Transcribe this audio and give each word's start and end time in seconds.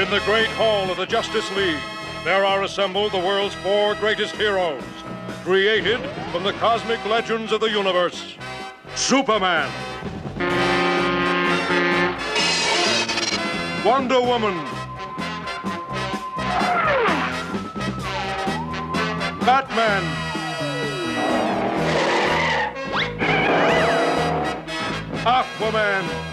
In 0.00 0.08
the 0.08 0.20
great 0.20 0.48
hall 0.52 0.90
of 0.90 0.96
the 0.96 1.04
Justice 1.04 1.54
League, 1.54 1.78
there 2.24 2.42
are 2.42 2.62
assembled 2.62 3.12
the 3.12 3.18
world's 3.18 3.54
four 3.56 3.94
greatest 3.96 4.34
heroes, 4.34 4.82
created 5.44 6.00
from 6.32 6.42
the 6.42 6.54
cosmic 6.54 7.04
legends 7.04 7.52
of 7.52 7.60
the 7.60 7.68
universe. 7.68 8.34
Superman. 8.94 9.70
Wonder 13.84 14.22
Woman. 14.22 14.56
Batman. 19.44 20.02
Aquaman. 25.26 26.30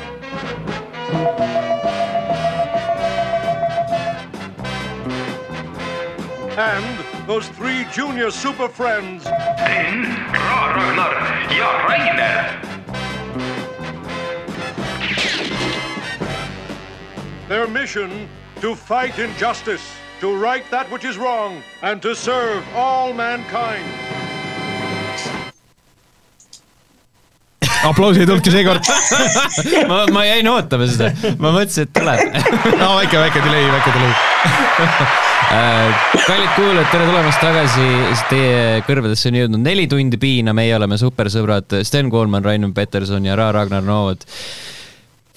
And 6.57 7.27
those 7.27 7.47
three 7.49 7.85
junior 7.93 8.31
super 8.31 8.67
friends. 8.67 9.25
Ra 9.25 10.73
Ragnar 10.73 11.13
ja 11.53 11.85
Rainer. 11.85 12.61
Their 17.47 17.67
mission 17.67 18.27
to 18.61 18.73
fight 18.73 19.19
injustice, 19.19 19.87
to 20.19 20.35
right 20.35 20.63
that 20.71 20.89
which 20.91 21.05
is 21.05 21.19
wrong, 21.19 21.61
and 21.83 22.01
to 22.01 22.15
serve 22.15 22.65
all 22.73 23.13
mankind. 23.13 24.16
Aplausi 27.91 28.23
ei 28.23 28.27
tulnudki 28.29 28.51
seekord 28.53 28.89
ma, 29.89 30.03
ma 30.13 30.25
jäin 30.27 30.49
ootama 30.51 30.87
seda, 30.89 31.11
ma 31.39 31.53
mõtlesin, 31.55 31.87
et 31.87 31.93
tuleb. 31.95 32.37
no 32.81 32.91
väike, 32.99 33.21
väike 33.21 33.43
delay, 33.45 33.71
väike 33.71 33.95
delay. 33.95 34.13
kallid 36.27 36.49
kuulajad, 36.55 36.87
tere 36.91 37.07
tulemast 37.07 37.43
tagasi, 37.43 37.89
teie 38.31 38.63
kõrvadesse 38.87 39.31
on 39.31 39.37
jõudnud 39.41 39.63
neli 39.63 39.87
tundi 39.91 40.19
piina, 40.19 40.55
meie 40.57 40.75
oleme 40.75 40.97
supersõbrad 40.99 41.79
Sten 41.87 42.11
Koolman, 42.11 42.43
Rainer 42.45 42.73
Peterson 42.75 43.25
ja 43.27 43.37
Ra 43.39 43.51
Ragnar 43.55 43.85
Novot. 43.85 44.25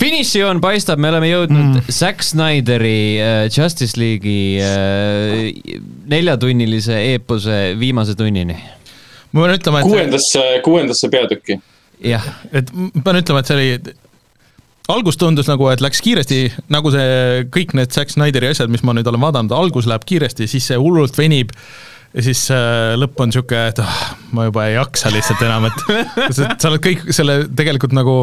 finišijoon 0.00 0.60
paistab, 0.64 0.98
me 0.98 1.12
oleme 1.12 1.30
jõudnud 1.30 1.80
mm. 1.80 1.94
Zack 1.94 2.24
Snyderi 2.26 3.20
äh, 3.20 3.46
Justice 3.52 4.00
League'i 4.00 4.58
äh, 4.64 5.80
neljatunnilise 6.10 6.98
eepose 7.12 7.76
viimase 7.78 8.16
tunnini. 8.18 8.56
ma 9.32 9.44
pean 9.44 9.58
ütlema, 9.60 9.84
et, 9.84 9.92
kuuendasse, 9.92 10.46
kuuendasse 10.64 11.12
peatükki. 11.12 11.60
jah, 12.04 12.24
et 12.52 12.70
ma 12.74 13.04
pean 13.04 13.20
ütlema, 13.20 13.42
et 13.42 13.50
see 13.50 13.58
oli 13.58 13.94
algus 14.90 15.18
tundus 15.20 15.48
nagu, 15.50 15.68
et 15.70 15.82
läks 15.84 16.02
kiiresti, 16.04 16.40
nagu 16.72 16.90
see 16.94 17.46
kõik 17.54 17.74
need 17.78 17.94
Zack 17.94 18.12
Snyderi 18.12 18.50
asjad, 18.50 18.72
mis 18.72 18.84
ma 18.86 18.94
nüüd 18.96 19.08
olen 19.10 19.22
vaadanud, 19.22 19.54
algus 19.54 19.88
läheb 19.90 20.06
kiiresti, 20.08 20.48
siis 20.50 20.66
see 20.70 20.78
hullult 20.80 21.18
venib 21.18 21.54
ja 22.14 22.24
siis 22.26 22.42
äh, 22.54 22.96
lõpp 22.98 23.20
on 23.22 23.34
sihuke, 23.34 23.60
et 23.70 23.82
ah, 23.84 24.00
ma 24.34 24.48
juba 24.48 24.66
ei 24.66 24.76
jaksa 24.76 25.12
lihtsalt 25.14 25.44
enam, 25.46 25.68
et 25.70 25.84
sa 26.36 26.70
oled 26.70 26.82
kõik 26.82 27.06
selle 27.14 27.44
tegelikult 27.56 27.94
nagu 27.96 28.22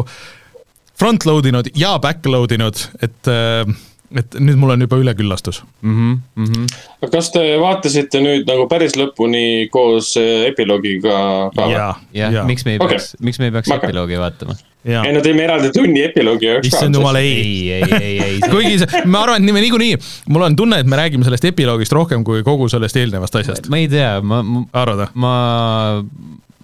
front-load 0.98 1.48
inud 1.48 1.70
ja 1.78 1.94
back-load 2.02 2.56
inud, 2.58 2.82
et 3.04 3.32
äh, 3.32 3.64
et 4.16 4.38
nüüd 4.40 4.56
mul 4.56 4.70
on 4.72 4.80
juba 4.80 4.96
üleküllastus. 5.02 5.62
aga 5.84 7.10
kas 7.12 7.28
te 7.34 7.42
vaatasite 7.60 8.20
nüüd 8.24 8.46
nagu 8.48 8.64
päris 8.70 8.94
lõpuni 8.98 9.68
koos 9.74 10.14
äh, 10.20 10.46
epiloogiga 10.48 11.18
ka 11.56 11.66
või? 11.68 11.76
jah, 11.76 12.40
miks 12.48 12.64
me 12.66 12.76
ei 12.76 12.80
Okei. 12.80 12.96
peaks, 12.96 13.12
miks 13.20 13.38
me 13.42 13.50
ei 13.50 13.54
peaks 13.58 13.70
hakkan. 13.72 13.90
epiloogi 13.90 14.18
vaatama? 14.20 14.56
ja 14.88 15.02
ei, 15.04 15.12
no 15.16 15.20
teeme 15.24 15.44
eraldi 15.44 15.70
tunni 15.74 16.02
epiloogi 16.06 16.48
jaoks 16.48 16.70
issand 16.70 16.96
jumal, 16.96 17.18
ei 17.20 17.34
ei, 17.34 17.82
ei, 17.82 17.98
ei, 17.98 18.16
ei. 18.28 18.40
kuigi 18.54 18.78
see, 18.84 19.02
ma 19.10 19.24
arvan, 19.26 19.42
et 19.42 19.48
nii- 19.50 19.64
niikuinii, 19.66 19.98
mul 20.32 20.46
on 20.48 20.56
tunne, 20.56 20.78
et 20.84 20.88
me 20.88 20.96
räägime 21.00 21.26
sellest 21.28 21.44
epiloogist 21.50 21.92
rohkem 21.98 22.24
kui 22.24 22.40
kogu 22.46 22.68
sellest 22.72 22.96
eelnevast 22.96 23.36
asjast. 23.42 23.68
ma 23.72 23.80
ei 23.82 23.88
tea, 23.92 24.14
ma, 24.22 24.40
ma, 24.42 24.64
ma, 25.14 25.34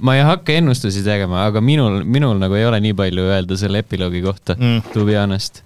ma 0.04 0.16
ei 0.16 0.24
hakka 0.26 0.56
ennustusi 0.62 1.04
tegema, 1.06 1.44
aga 1.50 1.60
minul, 1.64 2.00
minul 2.06 2.38
nagu 2.40 2.56
ei 2.58 2.64
ole 2.70 2.80
nii 2.86 2.96
palju 2.98 3.28
öelda 3.34 3.58
selle 3.60 3.84
epiloogi 3.84 4.22
kohta 4.24 4.56
Mm. 4.58 4.78
mm., 4.78 4.92
to 4.94 5.04
be 5.04 5.18
honest. 5.18 5.62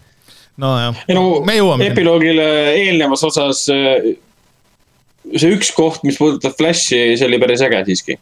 Nojah 0.59 1.03
no 1.15 1.27
me 1.47 1.55
jõuame 1.59 1.87
epiloogile 1.93 2.47
eelnevas 2.77 3.23
osas 3.29 3.65
äh, 3.75 4.09
see 5.37 5.53
üks 5.55 5.71
koht, 5.77 6.03
mis 6.09 6.17
puudutab 6.21 6.55
Flashi, 6.59 7.03
see 7.21 7.27
oli 7.29 7.39
päris 7.43 7.61
äge 7.67 7.83
siiski. 7.91 8.17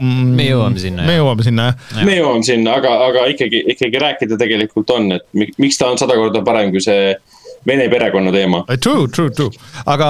Mm, 0.00 0.28
me 0.38 0.44
jõuame 0.46 0.80
sinna, 0.80 1.04
me 1.04 1.16
jõuame 1.18 1.44
sinna 1.44 1.64
jah. 1.66 2.04
Me 2.06 2.14
jõuame 2.16 2.46
sinna, 2.46 2.76
aga, 2.78 2.92
aga 3.10 3.24
ikkagi, 3.34 3.58
ikkagi 3.74 4.00
rääkida 4.00 4.38
tegelikult 4.40 4.92
on, 4.94 5.10
et 5.18 5.26
mi- 5.36 5.50
miks 5.60 5.76
ta 5.80 5.90
on 5.92 5.98
sada 6.00 6.14
korda 6.16 6.40
parem 6.46 6.70
kui 6.72 6.80
see 6.80 7.10
vene 7.68 7.88
perekonna 7.92 8.32
teema. 8.32 8.62
True, 8.80 9.10
true, 9.12 9.28
true, 9.36 9.50
aga 9.84 10.06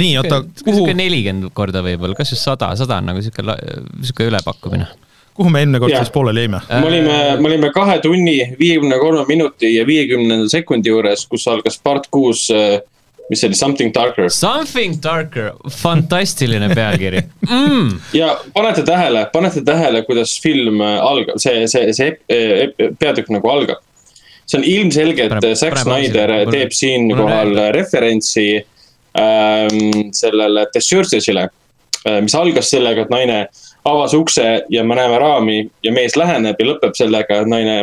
nii, 0.00 0.16
oota, 0.18 0.40
kuhu 0.66 0.88
nelikümmend 0.98 1.52
korda 1.54 1.84
võib-olla, 1.86 2.16
kas 2.18 2.32
just 2.34 2.48
sada, 2.48 2.72
sada 2.80 2.98
on 2.98 3.12
nagu 3.12 3.22
sihuke, 3.22 3.44
sihuke 4.02 4.26
ülepakkumine. 4.32 4.88
Kuhu 5.38 5.52
me 5.54 5.62
eelmine 5.62 5.80
kord 5.82 5.94
Jaa. 5.94 6.02
siis 6.02 6.12
pooleli 6.14 6.44
jäime? 6.44 6.60
Äh, 6.66 6.82
me 6.82 6.90
olime, 6.90 7.16
me 7.38 7.50
olime 7.52 7.72
kahe 7.74 7.98
tunni, 8.02 8.36
viiekümne 8.58 8.98
kolme 8.98 9.24
minuti 9.28 9.70
ja 9.76 9.86
viiekümnenda 9.86 10.48
sekundi 10.50 10.90
juures, 10.90 11.26
kus 11.30 11.46
algas 11.50 11.78
part 11.82 12.08
kuus, 12.14 12.48
mis 13.28 13.42
see 13.42 13.50
oli, 13.50 13.58
Something 13.58 13.92
Darker. 13.94 14.30
Something 14.34 14.96
darker, 15.04 15.52
fantastiline 15.70 16.70
pealkiri 16.78 17.22
mm.. 17.46 17.92
ja 18.16 18.32
panete 18.54 18.82
tähele, 18.88 19.26
panete 19.32 19.62
tähele, 19.66 20.02
kuidas 20.08 20.34
film 20.42 20.82
äh, 20.82 20.96
algab, 21.04 21.38
see, 21.42 21.68
see, 21.70 21.92
see 21.94 22.16
peatükk 22.98 23.30
nagu 23.34 23.52
algab. 23.52 23.84
see 24.48 24.58
on 24.58 24.64
ilmselgelt 24.64 25.44
Zack. 25.60 25.78
Snyder 25.84 26.32
Mul- 26.32 26.52
teeb 26.56 26.72
siinkohal 26.72 27.54
referentsi 27.76 28.48
ähm, 28.56 30.12
sellele 30.16 30.66
The 30.72 30.80
Surgesile, 30.80 31.48
mis 32.24 32.34
algas 32.38 32.70
sellega, 32.72 33.04
et 33.04 33.10
naine 33.12 33.42
avas 33.88 34.14
ukse 34.16 34.46
ja 34.70 34.84
me 34.84 34.96
näeme 34.98 35.18
raami 35.20 35.58
ja 35.84 35.92
mees 35.94 36.16
läheneb 36.18 36.60
ja 36.60 36.68
lõpeb 36.72 36.96
sellega, 36.98 37.42
et 37.42 37.50
naine 37.50 37.76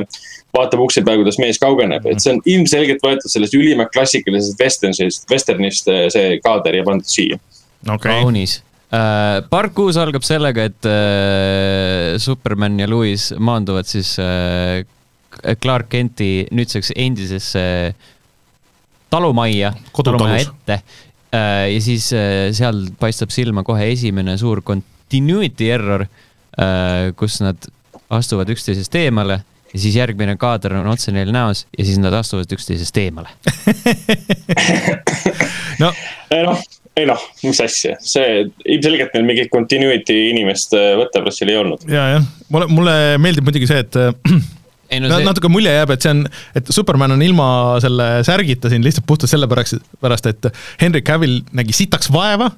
vaatab 0.55 0.83
ukse 0.85 1.03
peal, 1.05 1.19
kuidas 1.21 1.39
mees 1.41 1.59
kaugeneb, 1.61 2.05
et 2.09 2.23
see 2.23 2.35
on 2.35 2.41
ilmselgelt 2.49 3.03
võetud 3.03 3.31
sellest 3.31 3.55
ülimalt 3.57 3.91
klassikalisest 3.95 4.61
westernist, 4.61 5.27
westernist 5.31 5.91
äh, 5.91 6.05
see 6.13 6.39
kaader 6.43 6.79
ja 6.79 6.85
pandud 6.87 7.09
siia. 7.09 7.39
okei, 7.83 8.21
kaunis 8.23 8.59
uh,. 8.59 9.43
part 9.51 9.75
kuus 9.75 9.99
algab 10.01 10.25
sellega, 10.27 10.67
et 10.71 10.89
uh, 10.89 12.15
Superman 12.21 12.79
ja 12.79 12.89
Lewis 12.89 13.31
maanduvad 13.37 13.89
siis 13.89 14.15
uh, 14.21 14.81
Clark 15.61 15.89
Kenti 15.91 16.47
nüüdseks 16.55 16.93
endisesse 16.95 17.65
talumajja, 19.11 19.73
Kodutalus. 19.91 20.21
talumaja 20.21 20.47
ette 20.47 20.79
uh,. 20.79 21.65
ja 21.73 21.83
siis 21.83 22.09
uh, 22.15 22.49
seal 22.55 22.85
paistab 22.99 23.33
silma 23.35 23.65
kohe 23.67 23.91
esimene 23.91 24.37
suur 24.41 24.63
continuity 25.15 25.71
error 25.71 26.05
uh,, 26.05 27.11
kus 27.15 27.39
nad 27.43 27.67
astuvad 28.13 28.49
üksteisest 28.53 28.95
eemale 28.99 29.39
ja 29.73 29.79
siis 29.79 29.95
järgmine 29.97 30.37
kaader 30.39 30.77
on 30.79 30.87
otse 30.87 31.11
neil 31.11 31.31
näos 31.35 31.65
ja 31.77 31.85
siis 31.85 31.99
nad 31.99 32.13
astuvad 32.13 32.51
üksteisest 32.51 32.97
eemale. 33.01 33.29
no 35.81 35.91
ei 36.31 36.43
noh, 36.45 36.61
ei 36.95 37.07
noh, 37.09 37.23
mis 37.43 37.61
asja, 37.63 37.95
see 37.99 38.45
ilmselgelt 38.65 39.15
neil 39.15 39.27
mingit 39.27 39.51
continuity 39.53 40.15
inimest 40.31 40.75
äh, 40.77 40.93
võttepressil 40.99 41.51
ei 41.51 41.59
olnud. 41.59 41.87
ja, 41.91 42.09
jah, 42.15 42.29
mulle, 42.49 42.69
mulle 42.71 42.95
meeldib 43.21 43.47
muidugi 43.47 43.71
see, 43.71 43.83
et 43.83 43.99
ei 44.93 45.01
no 45.01 45.09
no, 45.09 45.17
see, 45.17 45.27
natuke 45.27 45.51
mulje 45.51 45.73
jääb, 45.75 45.95
et 45.95 46.05
see 46.05 46.13
on, 46.15 46.23
et 46.55 46.71
Superman 46.75 47.17
on 47.17 47.25
ilma 47.25 47.47
selle 47.83 48.11
särgita 48.27 48.71
siin 48.71 48.85
lihtsalt 48.85 49.07
puhtalt 49.09 49.33
sellepärast, 49.33 49.81
pärast 50.03 50.31
et 50.31 50.51
Henry 50.81 51.03
Cavill 51.05 51.41
nägi 51.57 51.75
sitaks 51.75 52.11
vaeva 52.13 52.51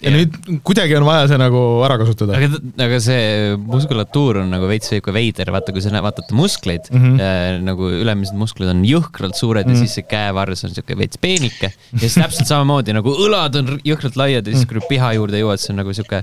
ja 0.00 0.10
Jah. 0.10 0.16
nüüd 0.16 0.60
kuidagi 0.64 0.96
on 0.96 1.04
vaja 1.04 1.26
see 1.28 1.38
nagu 1.40 1.60
ära 1.86 1.96
kasutada. 2.00 2.36
aga, 2.38 2.60
aga 2.86 3.00
see 3.04 3.56
muskulatuur 3.60 4.40
on 4.42 4.50
nagu 4.54 4.68
veits 4.70 4.88
sihuke 4.92 5.12
veider, 5.12 5.50
vaata, 5.52 5.72
kui 5.76 5.82
sa 5.84 5.90
vaatad 6.00 6.28
ta 6.28 6.34
muskleid 6.38 6.88
mm, 6.90 6.98
Mhm. 7.00 7.16
-hmm. 7.16 7.20
äh, 7.20 7.62
nagu 7.64 7.90
ülemised 8.00 8.34
musklid 8.36 8.68
on 8.72 8.82
jõhkralt 8.84 9.34
suured 9.36 9.66
mm 9.66 9.72
-hmm. 9.72 9.80
ja 9.80 9.86
siis 9.86 9.94
see 9.94 10.02
käevarres 10.08 10.64
on 10.64 10.70
sihuke 10.74 10.96
veits 10.98 11.18
peenike. 11.18 11.72
ja 11.92 11.98
siis 11.98 12.14
täpselt 12.14 12.46
samamoodi 12.48 12.92
nagu 12.92 13.10
õlad 13.10 13.56
on 13.58 13.80
jõhkralt 13.84 14.16
laiad 14.16 14.46
ja 14.46 14.52
siis, 14.54 14.66
kui 14.66 14.80
piha 14.88 15.12
juurde 15.14 15.40
jõuad, 15.40 15.56
see 15.60 15.72
on 15.72 15.76
nagu 15.84 15.92
sihuke 15.92 16.22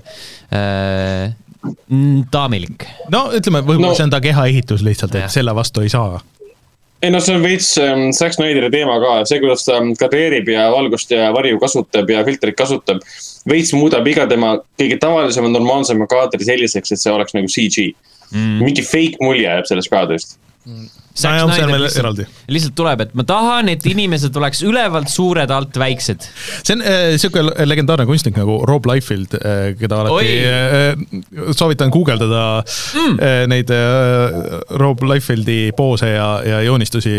äh, 0.54 1.34
daamilik. 2.32 2.86
no 3.12 3.28
ütleme, 3.34 3.62
võib-olla 3.66 3.92
No- 3.94 3.96
see 3.96 4.04
on 4.08 4.10
ta 4.14 4.22
kehaehitus 4.22 4.82
lihtsalt, 4.86 5.16
et 5.16 5.30
selle 5.34 5.54
vastu 5.56 5.82
ei 5.82 5.90
saa. 5.90 6.20
Ei 7.02 7.12
no 7.14 7.20
see 7.22 7.36
on 7.38 7.44
veits 7.46 7.76
ähm, 7.82 8.10
Zack 8.16 8.34
Snyderi 8.34 8.72
teema 8.74 8.98
ka, 9.02 9.14
see, 9.30 9.40
kuidas 9.44 9.66
ta 9.68 9.78
kadreerib 10.00 10.50
ja 10.50 10.68
valgust 10.74 11.12
ja 11.14 11.30
varju 11.36 11.60
kasutab 11.62 12.10
ja 12.10 12.24
filtrit 12.26 12.58
kasutab. 12.58 13.04
veits 13.50 13.74
muudab 13.78 14.08
iga 14.10 14.26
tema 14.28 14.58
kõige 14.80 14.98
tavalisema, 15.02 15.52
normaalsema 15.54 16.08
kaadri 16.10 16.48
selliseks, 16.48 16.92
et 16.92 17.04
see 17.04 17.14
oleks 17.14 17.38
nagu 17.38 17.52
CG 17.52 17.92
mm.. 18.32 18.58
mingi 18.64 18.86
fake 18.86 19.22
mulje 19.22 19.46
jääb 19.46 19.70
sellest 19.70 19.94
kaadrist. 19.94 20.38
On 20.68 21.52
veel 21.52 21.86
eraldi. 21.88 22.26
lihtsalt 22.52 22.76
tuleb, 22.78 23.02
et 23.06 23.14
ma 23.18 23.24
tahan, 23.28 23.70
et 23.72 23.86
inimesed 23.88 24.36
oleks 24.40 24.62
ülevalt 24.68 25.10
suured, 25.12 25.52
alt 25.54 25.80
väiksed. 25.80 26.28
see 26.60 26.76
on 26.76 26.84
niisugune 26.84 27.54
äh, 27.54 27.68
legendaarne 27.68 28.08
kunstnik 28.10 28.38
nagu 28.40 28.60
Rob 28.68 28.88
Liefeld 28.90 29.38
äh,, 29.40 29.72
keda 29.80 30.02
alati 30.04 30.36
äh, 30.44 31.54
soovitan 31.56 31.94
guugeldada 31.94 32.44
mm. 32.64 33.16
äh, 33.16 33.40
neid 33.52 33.72
äh, 33.74 34.60
Rob 34.82 35.04
Liefeldi 35.08 35.72
poose 35.78 36.12
ja, 36.12 36.30
ja 36.46 36.62
joonistusi, 36.68 37.16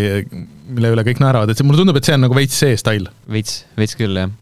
mille 0.69 0.93
üle 0.95 1.07
kõik 1.09 1.25
naeravad, 1.25 1.51
et 1.53 1.59
see, 1.59 1.67
mulle 1.67 1.83
tundub, 1.83 1.99
et 1.99 2.09
see 2.09 2.19
on 2.19 2.27
nagu 2.27 2.37
veits 2.37 2.61
see 2.61 2.77
stail. 2.81 3.09
veits, 3.33 3.63
veits 3.79 3.99
küll, 3.99 4.23
jah. 4.27 4.33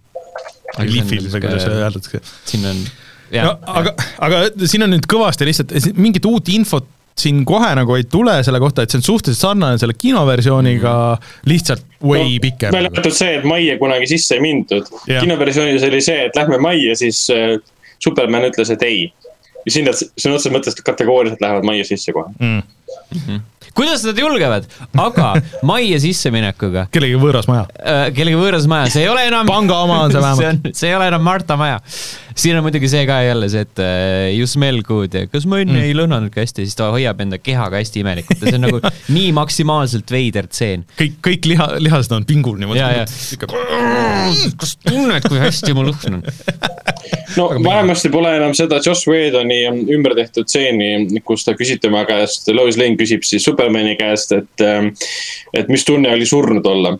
Liefeld 0.77 1.31
või 1.33 1.47
kuidas 1.47 1.69
öeldakse. 1.71 2.25
siin 2.45 2.67
on 2.69 2.87
Ja, 3.35 3.43
no, 3.49 3.55
aga, 3.67 3.91
aga 4.23 4.43
siin 4.71 4.87
on 4.87 4.93
nüüd 4.95 5.07
kõvasti 5.11 5.49
lihtsalt 5.49 5.73
mingit 5.99 6.27
uut 6.29 6.47
infot 6.55 6.87
siin 7.21 7.45
kohe 7.49 7.69
nagu 7.79 7.97
ei 7.97 8.05
tule 8.11 8.37
selle 8.45 8.61
kohta, 8.61 8.85
et 8.85 8.93
see 8.93 9.01
on 9.01 9.07
suhteliselt 9.07 9.49
sarnane 9.49 9.81
selle 9.81 9.97
kinoversiooniga, 9.97 10.95
lihtsalt 11.49 11.85
way 12.05 12.37
no, 12.37 12.43
pikem. 12.45 12.75
välja 12.77 12.93
arvatud 12.93 13.17
see, 13.17 13.39
et 13.39 13.47
majja 13.49 13.79
kunagi 13.81 14.11
sisse 14.11 14.37
ei 14.37 14.45
mindud. 14.45 14.91
Kinoversioonis 15.09 15.87
oli 15.89 16.03
see, 16.05 16.27
et 16.29 16.37
lähme 16.37 16.61
majja, 16.63 16.97
siis 16.99 17.23
äh, 17.33 17.57
Superman 18.03 18.49
ütles, 18.51 18.73
et 18.75 18.85
ei. 18.87 19.07
ja 19.65 19.73
siin 19.73 19.89
nad 19.89 19.97
sõna 19.99 20.37
otseses 20.37 20.55
mõttes 20.55 20.77
kategooriliselt 20.85 21.41
lähevad 21.43 21.67
majja 21.67 21.89
sisse 21.89 22.15
kohe. 22.17 22.35
Mm.. 22.39 22.63
Mm 23.13 23.21
-hmm 23.27 23.45
kuidas 23.77 24.05
nad 24.05 24.19
julgevad, 24.19 24.65
aga 24.99 25.35
majja 25.63 25.99
sisseminekuga. 26.01 26.87
kellegi 26.91 27.19
võõras 27.21 27.49
maja 27.51 27.67
äh,. 27.77 28.07
kellegi 28.17 28.39
võõras 28.41 28.65
maja, 28.71 28.89
see 28.93 29.03
ei 29.05 29.09
ole 29.13 29.27
enam. 29.29 29.47
panga 29.47 29.81
oma 29.85 29.99
on 30.07 30.15
see 30.15 30.23
vähemalt 30.23 30.71
see 30.79 30.89
ei 30.89 30.97
ole 30.97 31.09
enam 31.13 31.23
Marta 31.27 31.59
maja 31.61 31.83
siin 32.37 32.57
on 32.59 32.65
muidugi 32.67 32.89
see 32.93 33.05
ka 33.09 33.19
jälle 33.25 33.49
see, 33.53 33.65
et 33.65 33.83
you 34.37 34.47
smell 34.49 34.83
good 34.87 35.15
ja 35.17 35.25
kas 35.31 35.47
ma 35.49 35.61
enne 35.63 35.79
mm. 35.79 35.89
ei 35.89 35.97
lõhnanudki 35.97 36.43
hästi, 36.43 36.67
siis 36.69 36.77
ta 36.79 36.91
hoiab 36.95 37.21
enda 37.25 37.39
kehaga 37.41 37.81
hästi 37.81 38.03
imelikult 38.05 38.43
ja 38.43 38.51
see 38.51 38.59
on 38.59 38.67
nagu 38.67 38.81
nii 39.17 39.31
maksimaalselt 39.37 40.13
veider 40.13 40.49
tseen. 40.53 40.85
kõik, 41.01 41.17
kõik 41.25 41.49
liha, 41.53 41.69
lihased 41.83 42.13
on 42.17 42.27
pingul 42.29 42.61
niimoodi. 42.61 42.85
kas 44.61 44.77
tunned, 44.85 45.29
kui 45.29 45.41
hästi 45.41 45.77
ma 45.77 45.87
lõhnan? 45.89 46.25
no 47.37 47.49
vähemasti 47.65 48.13
pole 48.13 48.35
enam 48.37 48.55
seda 48.59 48.81
Joss 48.85 49.09
Whedoni 49.09 49.63
ümber 49.97 50.15
tehtud 50.19 50.49
stseeni, 50.51 51.21
kus 51.25 51.45
ta 51.47 51.57
küsib 51.57 51.81
tema 51.83 52.05
käest, 52.09 52.49
Lois 52.53 52.77
Lane 52.81 52.86
küsib 52.95 53.27
siis 53.27 53.43
Supermani 53.45 53.97
käest, 53.99 54.31
et, 54.37 54.63
ähm, 54.63 54.93
et 55.53 55.69
mis 55.73 55.85
tunne 55.85 56.13
oli 56.15 56.29
surnud 56.29 56.67
olla 56.67 56.95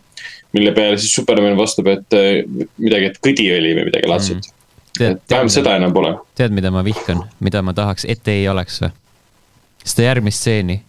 mille 0.57 0.73
peale 0.73 0.99
siis 0.99 1.15
Superman 1.15 1.57
vastab, 1.59 1.87
et 1.93 2.17
äh, 2.17 2.43
midagi, 2.81 3.13
et 3.13 3.19
kõdi 3.23 3.47
oli 3.55 3.75
või 3.77 3.91
midagi 3.91 4.11
laadset 4.11 4.43
mm 4.43 4.53
et 4.97 5.31
vähemalt 5.31 5.53
seda 5.53 5.75
enam 5.77 5.93
pole. 5.93 6.15
tead, 6.39 6.55
mida 6.57 6.71
ma 6.73 6.81
vihkan, 6.85 7.19
mida 7.45 7.61
ma 7.65 7.75
tahaks, 7.77 8.07
et 8.09 8.29
ei 8.33 8.47
oleks 8.49 8.79
või? 8.81 8.95
seda 9.87 10.09
järgmist 10.09 10.43
stseeni, 10.43 10.81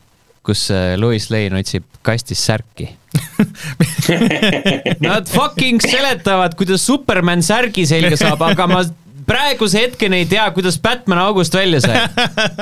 kus 0.46 0.68
äh, 0.74 0.96
Lois 1.00 1.30
Lane 1.34 1.60
otsib 1.60 1.86
kastis 2.06 2.42
särki 2.48 2.88
Nad 5.04 5.28
fucking 5.28 5.82
seletavad, 5.84 6.56
kuidas 6.58 6.86
Superman 6.88 7.44
särgi 7.46 7.86
selga 7.90 8.18
saab, 8.20 8.42
aga 8.48 8.68
ma 8.70 8.82
praeguse 9.28 9.82
hetkeni 9.84 10.22
ei 10.22 10.28
tea, 10.30 10.46
kuidas 10.56 10.78
Batman 10.82 11.20
august 11.22 11.56
välja 11.56 11.82
sai 11.84 12.04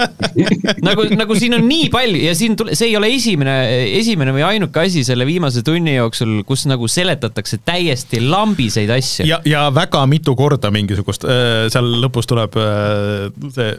nagu, 0.87 1.05
nagu 1.15 1.37
siin 1.37 1.57
on 1.57 1.65
nii 1.69 1.89
palju 1.93 2.21
ja 2.25 2.35
siin 2.37 2.55
tule, 2.59 2.75
see 2.77 2.89
ei 2.89 2.97
ole 2.97 3.11
esimene, 3.15 3.55
esimene 3.99 4.33
või 4.35 4.45
ainuke 4.47 4.85
asi 4.85 5.05
selle 5.07 5.27
viimase 5.27 5.63
tunni 5.65 5.95
jooksul, 5.97 6.39
kus 6.47 6.65
nagu 6.69 6.89
seletatakse 6.91 7.61
täiesti 7.65 8.23
lambiseid 8.23 8.93
asju. 8.97 9.27
ja, 9.29 9.41
ja 9.45 9.67
väga 9.75 10.05
mitu 10.09 10.35
korda 10.37 10.71
mingisugust, 10.73 11.27
äh, 11.29 11.67
seal 11.73 11.91
lõpus 12.01 12.29
tuleb 12.29 12.57
äh, 12.61 13.29
see 13.55 13.69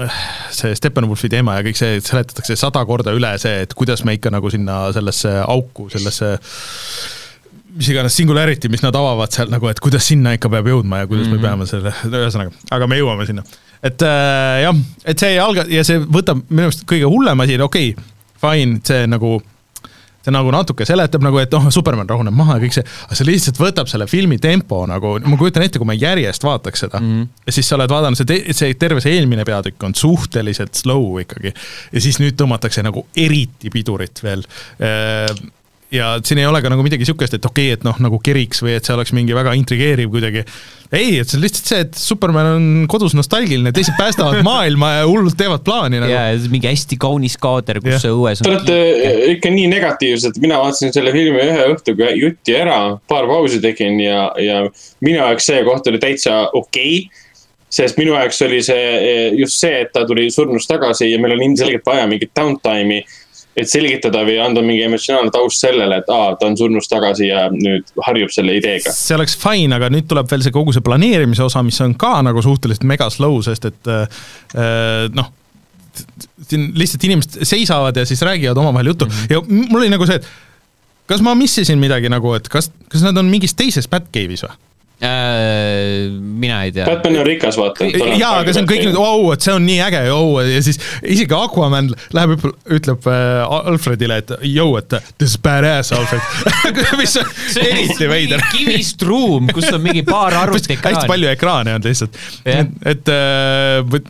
äh, 0.00 0.24
see 0.56 0.74
Steppenwolfi 0.76 1.30
teema 1.32 1.58
ja 1.58 1.66
kõik 1.66 1.78
see 1.78 2.00
seletatakse 2.04 2.56
sada 2.58 2.84
korda 2.88 3.14
üle 3.16 3.36
see, 3.42 3.62
et 3.66 3.76
kuidas 3.76 4.04
me 4.08 4.16
ikka 4.16 4.32
nagu 4.34 4.50
sinna 4.52 4.86
sellesse 4.96 5.36
auku, 5.44 5.90
sellesse 5.92 6.36
mis 7.76 7.90
iganes 7.92 8.16
singularity, 8.16 8.70
mis 8.72 8.84
nad 8.84 8.96
avavad 8.96 9.32
seal 9.34 9.50
nagu, 9.52 9.68
et 9.70 9.80
kuidas 9.82 10.06
sinna 10.08 10.34
ikka 10.36 10.50
peab 10.52 10.70
jõudma 10.72 11.02
ja 11.02 11.10
kuidas 11.10 11.26
mm 11.26 11.32
-hmm. 11.32 11.42
me 11.42 11.48
mhm. 11.48 11.66
peame 11.66 11.66
selle, 11.66 12.22
ühesõnaga, 12.24 12.54
aga 12.70 12.86
me 12.86 13.00
jõuame 13.00 13.26
sinna. 13.26 13.42
et 13.82 14.02
äh, 14.02 14.62
jah, 14.62 14.76
et 15.04 15.18
see 15.18 15.40
alga- 15.40 15.68
ja 15.68 15.84
see 15.84 15.98
võtab 16.00 16.40
minu 16.48 16.70
arust 16.70 16.86
kõige 16.88 17.04
hullem 17.10 17.40
asi, 17.40 17.60
okei 17.60 17.90
okay,, 17.92 18.04
fine, 18.40 18.80
see 18.84 19.06
nagu 19.06 19.36
see 20.26 20.34
nagu 20.34 20.50
natuke 20.50 20.86
seletab 20.88 21.22
nagu, 21.22 21.38
et 21.38 21.52
noh, 21.54 21.68
Superman 21.74 22.08
rahuneb 22.10 22.34
maha 22.34 22.58
ja 22.58 22.64
kõik 22.64 22.76
see, 22.76 22.86
aga 23.06 23.18
see 23.18 23.28
lihtsalt 23.28 23.60
võtab 23.62 23.90
selle 23.90 24.08
filmi 24.10 24.38
tempo 24.42 24.82
nagu, 24.90 25.16
ma 25.22 25.38
kujutan 25.38 25.66
ette, 25.66 25.78
kui 25.78 25.88
ma 25.88 25.94
järjest 25.96 26.46
vaataks 26.46 26.86
seda 26.86 27.00
mm. 27.00 27.12
-hmm. 27.12 27.44
ja 27.46 27.52
siis 27.54 27.68
sa 27.68 27.78
oled 27.78 27.92
vaadanud, 27.92 28.18
see, 28.18 28.56
see 28.56 28.74
terve 28.80 29.04
see 29.04 29.14
eelmine 29.18 29.46
peatükk 29.46 29.86
on 29.86 29.94
suhteliselt 29.94 30.74
slow 30.74 31.20
ikkagi. 31.22 31.54
ja 31.92 32.00
siis 32.00 32.18
nüüd 32.22 32.38
tõmmatakse 32.40 32.82
nagu 32.86 33.06
eriti 33.16 33.70
pidurit 33.70 34.22
veel 34.26 34.42
äh, 34.82 35.30
ja 35.94 36.16
siin 36.24 36.40
ei 36.40 36.46
ole 36.46 36.60
ka 36.62 36.70
nagu 36.72 36.82
midagi 36.82 37.04
niisugust, 37.04 37.36
et 37.36 37.44
okei 37.46 37.68
okay,, 37.68 37.78
et 37.78 37.84
noh, 37.86 37.98
nagu 38.02 38.18
keriks 38.22 38.62
või 38.64 38.74
et 38.76 38.86
see 38.86 38.94
oleks 38.96 39.12
mingi 39.16 39.34
väga 39.36 39.52
intrigeeriv 39.58 40.10
kuidagi. 40.12 40.42
ei, 40.90 41.18
et 41.20 41.30
see 41.30 41.38
on 41.38 41.44
lihtsalt 41.44 41.70
see, 41.70 41.82
et 41.86 41.98
Superman 41.98 42.48
on 42.56 42.66
kodus 42.90 43.14
nostalgiline, 43.18 43.72
teised 43.76 43.94
päästavad 43.98 44.42
maailma 44.46 44.92
ja 44.98 45.04
hullult 45.06 45.38
teevad 45.38 45.62
plaani 45.66 46.00
nagu. 46.02 46.12
ja, 46.12 46.24
ja 46.34 46.52
mingi 46.52 46.70
hästi 46.70 46.98
kaunis 47.02 47.36
kaader, 47.42 47.80
kus 47.84 48.02
see 48.02 48.14
õues 48.14 48.42
on. 48.42 48.48
Te 48.48 48.54
olete 48.54 49.34
ikka 49.36 49.52
nii 49.54 49.68
negatiivsed, 49.74 50.40
mina 50.42 50.58
vaatasin 50.62 50.94
selle 50.96 51.14
filmi 51.14 51.44
ühe 51.44 51.68
õhtuga 51.74 52.10
jutti 52.18 52.56
ära, 52.58 52.80
paar 53.08 53.30
pausi 53.30 53.62
tegin 53.62 54.00
ja, 54.02 54.30
ja 54.42 54.64
minu 55.04 55.20
jaoks 55.20 55.52
see 55.52 55.62
koht 55.66 55.86
oli 55.92 56.02
täitsa 56.02 56.42
okei 56.52 56.98
okay 57.04 57.24
sest 57.76 57.98
minu 57.98 58.14
jaoks 58.14 58.38
oli 58.46 58.60
see 58.64 59.30
just 59.36 59.58
see, 59.60 59.82
et 59.82 59.90
ta 59.92 60.04
tuli 60.06 60.28
surnust 60.32 60.70
tagasi 60.70 61.10
ja 61.10 61.18
meil 61.20 61.34
on 61.34 61.42
ilmselgelt 61.48 61.86
vaja 61.86 62.06
mingit 62.08 62.30
downtime'i 62.36 63.02
et 63.56 63.70
selgitada 63.70 64.20
või 64.26 64.36
anda 64.42 64.62
mingi 64.64 64.84
emotsionaalne 64.84 65.32
taust 65.32 65.64
sellele, 65.64 66.02
et 66.02 66.10
aa, 66.12 66.34
ta 66.36 66.50
on 66.50 66.58
surnust 66.60 66.92
tagasi 66.92 67.30
ja 67.30 67.46
nüüd 67.52 67.88
harjub 68.06 68.32
selle 68.34 68.58
ideega. 68.58 68.92
see 68.92 69.16
oleks 69.16 69.36
fine, 69.40 69.72
aga 69.76 69.90
nüüd 69.92 70.08
tuleb 70.10 70.28
veel 70.30 70.44
see 70.44 70.54
kogu 70.54 70.74
see 70.76 70.84
planeerimise 70.84 71.46
osa, 71.46 71.64
mis 71.66 71.80
on 71.84 71.96
ka 71.98 72.18
nagu 72.26 72.44
suhteliselt 72.44 72.86
mega 72.88 73.08
slow, 73.12 73.40
sest 73.46 73.70
et 73.70 73.92
äh, 73.92 75.08
noh 75.16 75.32
siin 76.46 76.66
lihtsalt 76.76 77.04
inimesed 77.08 77.38
seisavad 77.48 77.96
ja 77.96 78.04
siis 78.04 78.20
räägivad 78.22 78.58
omavahel 78.60 78.92
juttu 78.92 79.06
mm 79.06 79.10
-hmm. 79.10 79.32
ja 79.32 79.40
mul 79.70 79.80
oli 79.80 79.88
nagu 79.88 80.06
see, 80.06 80.20
et 80.20 80.26
kas 81.06 81.22
ma 81.22 81.34
missisin 81.34 81.78
midagi 81.78 82.10
nagu, 82.12 82.34
et 82.34 82.48
kas, 82.48 82.70
kas 82.92 83.02
nad 83.02 83.16
on 83.16 83.30
mingis 83.30 83.54
teises 83.54 83.88
Batcave'is 83.88 84.44
või? 84.44 84.56
Äh, 85.00 86.10
mina 86.10 86.62
ei 86.64 86.72
tea. 86.72 86.86
Batman 86.86 87.18
on 87.20 87.26
rikas, 87.26 87.56
vaata. 87.60 87.84
jaa, 88.16 88.38
aga 88.40 88.52
see 88.54 88.62
on 88.62 88.68
kõik 88.70 88.86
nüüd, 88.86 88.96
au, 88.96 89.26
et 89.34 89.44
see 89.44 89.52
on 89.52 89.66
nii 89.68 89.82
äge, 89.84 90.00
au, 90.08 90.38
ja 90.40 90.62
siis 90.64 90.80
isegi 91.04 91.36
Aquaman 91.36 91.90
läheb, 92.16 92.46
ütleb 92.78 93.04
äh, 93.12 93.42
Alfredile, 93.44 94.16
et 94.22 94.32
jõu, 94.48 94.72
et 94.80 94.96
this 95.18 95.34
is 95.34 95.42
badass, 95.44 95.92
Alfred 95.92 96.24
mis 97.02 97.12
on 97.20 97.28
eriti 97.60 98.08
veider. 98.08 98.40
kivist 98.54 99.04
ruum, 99.04 99.52
kus 99.52 99.68
on 99.68 99.84
mingi 99.84 100.00
paar 100.08 100.38
arvutiekraani. 100.46 100.96
hästi 100.96 101.12
palju 101.12 101.30
ekraane 101.34 101.76
on 101.76 101.84
lihtsalt, 101.84 102.16
et, 102.48 103.12
äh, 103.12 104.00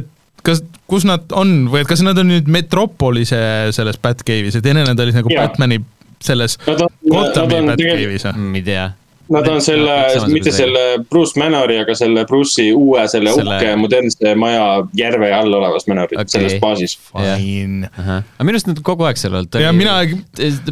et 0.00 0.12
kas, 0.42 0.66
kus 0.90 1.06
nad 1.06 1.30
on 1.38 1.68
või 1.70 1.84
et 1.84 1.94
kas 1.94 2.02
nad 2.02 2.18
on 2.18 2.32
nüüd 2.34 2.50
Metropolise 2.50 3.38
selles 3.78 4.02
Batcave'is, 4.02 4.58
et 4.58 4.72
enne 4.74 4.88
nad 4.90 5.06
olid 5.06 5.22
nagu 5.22 5.30
ja. 5.30 5.46
Batman'i 5.46 5.84
selles 6.18 6.58
Gothami 6.66 7.62
Batcave'is 7.70 8.32
või? 8.32 8.54
ei 8.58 8.68
tea 8.74 8.90
Nad 9.32 9.48
on 9.50 9.58
selle, 9.64 9.94
mitte 10.30 10.52
selle 10.54 10.82
Bruce 11.10 11.38
Manori, 11.40 11.80
aga 11.82 11.96
selle 11.98 12.22
Bruce'i 12.28 12.68
uue, 12.70 13.02
selle, 13.10 13.32
selle... 13.34 13.56
uhke 13.56 13.72
modernse 13.80 14.34
maja 14.38 14.66
järve 14.96 15.30
all 15.34 15.56
olevas 15.58 15.88
Manoris 15.90 16.14
okay., 16.14 16.30
selles 16.36 16.56
baasis. 16.62 16.94
Fine. 17.10 17.90
aga 17.90 18.46
minu 18.46 18.54
arust 18.54 18.70
nad 18.70 18.82
kogu 18.86 19.08
aeg 19.08 19.18
seal 19.20 19.34
olnud. 19.34 19.58
ja 19.62 19.72
mina. 19.74 19.98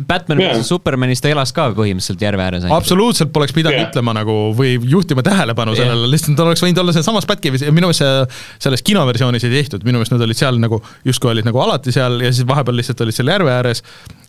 Batman 0.07 0.43
yeah. 0.45 0.63
Supermanis 0.67 1.23
ta 1.25 1.33
elas 1.33 1.51
ka 1.57 1.67
põhimõtteliselt 1.75 2.23
järve 2.23 2.47
ääres. 2.47 2.69
absoluutselt 2.79 3.33
poleks 3.35 3.55
pidanud 3.57 3.81
yeah. 3.81 3.91
ütlema 3.91 4.15
nagu 4.17 4.37
või 4.57 4.77
juhtima 4.79 5.25
tähelepanu 5.27 5.75
yeah. 5.75 5.89
sellele, 5.89 6.11
lihtsalt 6.15 6.39
ta 6.39 6.47
oleks 6.47 6.63
võinud 6.65 6.83
olla 6.85 6.95
sealsamas 6.95 7.27
Batcave'is 7.31 7.67
ja 7.67 7.75
minu 7.75 7.91
meelest 7.91 8.05
see, 8.05 8.43
selles 8.69 8.87
kinoversioonis 8.87 9.47
ei 9.49 9.57
tehtud, 9.59 9.87
minu 9.87 9.99
meelest 9.99 10.15
nad 10.15 10.23
olid 10.27 10.39
seal 10.39 10.63
nagu, 10.63 10.79
justkui 11.07 11.35
olid 11.35 11.49
nagu 11.49 11.63
alati 11.65 11.95
seal 11.95 12.21
ja 12.23 12.31
siis 12.31 12.47
vahepeal 12.49 12.79
lihtsalt 12.79 13.03
olid 13.03 13.19
seal 13.19 13.35
järve 13.35 13.55
ääres 13.55 13.83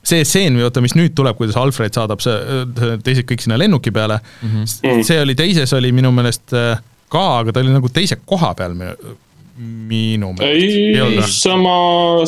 see 0.05 0.25
stseen, 0.25 0.57
vaata, 0.61 0.83
mis 0.85 0.95
nüüd 0.97 1.15
tuleb, 1.17 1.37
kuidas 1.39 1.57
Alfred 1.59 1.95
saadab 1.97 2.21
see, 2.23 2.35
teised 3.05 3.25
kõik 3.29 3.45
sinna 3.45 3.57
lennuki 3.59 3.93
peale 3.95 4.19
mm, 4.21 4.65
-hmm. 4.65 5.03
see 5.07 5.21
oli, 5.21 5.35
teises 5.37 5.73
oli 5.77 5.91
minu 5.95 6.11
meelest 6.15 6.53
äh, 6.53 6.77
ka, 7.11 7.25
aga 7.41 7.53
ta 7.53 7.63
oli 7.63 7.73
nagu 7.73 7.91
teise 7.93 8.19
koha 8.25 8.53
peal 8.57 8.75
minu 9.55 10.33
meelest. 10.35 11.39
sama, 11.39 11.77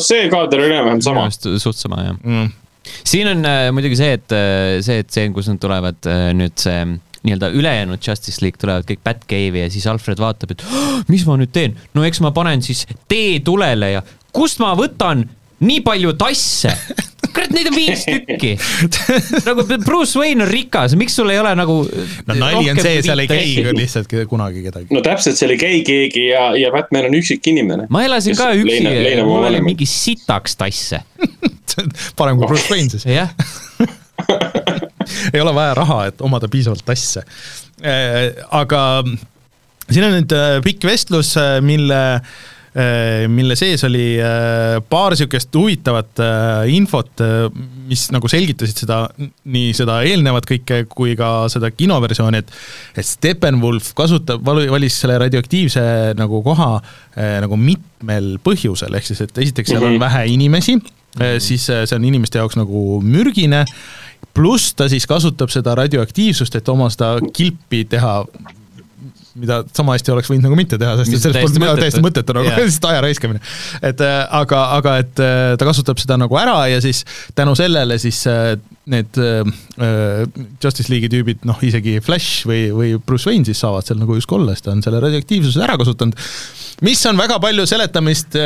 see 0.02 0.28
kaader 0.32 0.64
oli 0.64 0.72
enam-vähem 0.72 1.04
sama. 1.04 1.28
suht 1.30 1.78
sama, 1.78 2.00
jah 2.06 2.16
mm.. 2.16 2.48
siin 3.04 3.30
on 3.34 3.44
äh, 3.48 3.68
muidugi 3.74 3.98
see, 4.00 4.16
et 4.18 4.34
äh, 4.36 4.78
see 4.84 5.04
tseen, 5.04 5.36
kus 5.36 5.50
nad 5.50 5.60
tulevad 5.62 6.08
äh, 6.08 6.30
nüüd 6.36 6.56
see 6.60 6.80
nii-öelda 7.26 7.50
ülejäänud 7.58 8.04
Justice 8.04 8.40
League 8.44 8.60
tulevad 8.62 8.86
kõik 8.88 9.02
Batcave'i 9.04 9.64
ja 9.64 9.70
siis 9.72 9.86
Alfred 9.90 10.20
vaatab, 10.22 10.54
et 10.54 10.62
oh, 10.64 11.00
mis 11.10 11.26
ma 11.28 11.36
nüüd 11.40 11.50
teen, 11.52 11.74
no 11.94 12.06
eks 12.06 12.22
ma 12.24 12.30
panen 12.34 12.62
siis 12.64 12.86
tee 13.10 13.40
tulele 13.44 13.90
ja 13.96 14.04
kust 14.32 14.62
ma 14.62 14.70
võtan 14.78 15.26
nii 15.58 15.82
palju 15.84 16.14
tasse 16.20 16.72
kurat, 17.38 17.54
neid 17.54 17.70
on 17.70 17.76
viis 17.76 18.04
tükki. 18.06 18.52
nagu 19.48 19.64
Bruce 19.84 20.18
Wayne 20.18 20.44
on 20.44 20.50
rikas, 20.50 20.96
miks 20.98 21.16
sul 21.18 21.30
ei 21.32 21.40
ole 21.40 21.52
nagu 21.58 21.78
no 21.86 22.36
nali 22.36 22.72
on 22.72 22.80
see, 22.82 23.02
seal 23.06 23.22
ei 23.22 23.30
käi 23.30 23.64
lihtsalt 23.76 24.12
kunagi 24.30 24.64
kedagi. 24.66 24.90
no 24.94 25.02
täpselt, 25.04 25.38
seal 25.38 25.54
ei 25.54 25.60
käi 25.60 25.80
keegi 25.86 26.28
ja, 26.32 26.50
ja 26.58 26.72
Batman 26.74 27.08
on 27.10 27.18
üksik 27.20 27.46
inimene. 27.52 27.88
ma 27.92 28.04
elasin 28.06 28.36
ka 28.38 28.50
üksi 28.56 28.68
leina-, 28.72 28.96
leinab 29.06 29.30
mul 29.30 29.40
oma 29.40 29.52
oli 29.52 29.62
mingi 29.70 29.88
sitaks 29.88 30.58
tasse, 30.58 31.02
parem 32.18 32.40
kui 32.40 32.50
Bruce 32.50 32.68
Wayne 32.72 32.92
siis. 32.92 33.06
jah. 33.08 33.32
ei 35.34 35.40
ole 35.40 35.54
vaja 35.56 35.78
raha, 35.78 36.04
et 36.10 36.22
omada 36.24 36.50
piisavalt 36.52 36.84
tasse. 36.86 37.24
aga 38.50 38.82
siin 39.88 40.04
on 40.04 40.16
nüüd 40.18 40.34
äh, 40.36 40.58
pikk 40.64 40.88
vestlus, 40.88 41.34
mille, 41.64 42.02
mille 43.32 43.56
sees 43.56 43.84
oli 43.88 44.18
äh, 44.20 44.76
paar 44.88 45.14
niisugust 45.14 45.54
huvitavat 45.56 46.20
äh, 46.20 46.68
infot, 46.74 47.22
mis 47.88 48.08
nagu 48.14 48.28
selgitasid 48.28 48.82
seda, 48.84 48.98
nii 49.48 49.72
seda 49.76 50.00
eelnevat 50.06 50.46
kõike 50.48 50.82
kui 50.92 51.14
ka 51.18 51.46
seda 51.52 51.70
kinoversiooni, 51.74 52.42
et 52.42 52.52
et 52.98 53.06
Steppenwolf 53.08 53.92
kasutab, 53.98 54.44
valis 54.44 54.98
selle 55.00 55.16
radioaktiivse 55.24 55.84
nagu 56.18 56.42
koha 56.44 56.74
äh, 56.78 57.38
nagu 57.44 57.56
mitmel 57.56 58.36
põhjusel, 58.44 58.94
ehk 58.98 59.08
siis, 59.10 59.24
et 59.24 59.38
esiteks 59.46 59.72
seal 59.72 59.84
on 59.84 59.96
Mhm. 59.96 60.00
vähe 60.04 60.26
inimesi, 60.34 60.76
siis 61.42 61.64
äh, 61.70 61.86
see 61.88 61.96
on 61.96 62.04
inimeste 62.04 62.38
jaoks 62.38 62.56
nagu 62.60 63.00
mürgine 63.02 63.64
pluss 64.34 64.74
ta 64.74 64.86
siis 64.88 65.06
kasutab 65.06 65.50
seda 65.50 65.74
radioaktiivsust, 65.78 66.54
et 66.54 66.68
oma 66.68 66.86
seda 66.92 67.16
kilpi 67.34 67.84
teha, 67.90 68.20
mida 69.40 69.60
sama 69.76 69.96
hästi 69.96 70.12
oleks 70.14 70.30
võinud 70.32 70.48
nagu 70.48 70.58
mitte 70.58 70.78
teha, 70.80 70.96
sest 71.00 71.14
et 71.14 71.24
sellest 71.24 71.44
polnud 71.46 71.62
midagi 71.62 71.84
täiesti 71.84 72.02
mõttetu 72.04 72.36
nagu 72.36 72.50
Jah. 72.50 72.60
lihtsalt 72.66 72.88
aja 72.90 73.02
raiskamine. 73.04 73.42
et 73.90 74.02
äh, 74.04 74.18
aga, 74.40 74.62
aga 74.78 74.96
et 75.04 75.22
äh, 75.24 75.52
ta 75.60 75.68
kasutab 75.68 76.00
seda 76.02 76.18
nagu 76.20 76.38
ära 76.40 76.58
ja 76.70 76.80
siis 76.84 77.04
tänu 77.38 77.56
sellele 77.58 77.98
siis 78.02 78.20
äh, 78.30 78.54
need 78.88 79.18
äh, 79.20 79.42
Justice 80.62 80.88
League'i 80.92 81.12
tüübid, 81.12 81.44
noh 81.48 81.60
isegi 81.64 81.98
Flash 82.04 82.46
või, 82.48 82.68
või 82.74 82.94
Bruce 83.04 83.28
Wayne 83.30 83.48
siis 83.48 83.60
saavad 83.64 83.88
seal 83.88 84.00
nagu 84.00 84.16
justkui 84.18 84.40
olla, 84.40 84.56
sest 84.56 84.68
ta 84.68 84.74
on 84.76 84.84
selle 84.84 85.02
radioaktiivsuse 85.04 85.64
ära 85.64 85.76
kasutanud 85.80 86.16
mis 86.86 87.00
on 87.10 87.18
väga 87.18 87.40
palju 87.42 87.66
seletamist, 87.66 88.36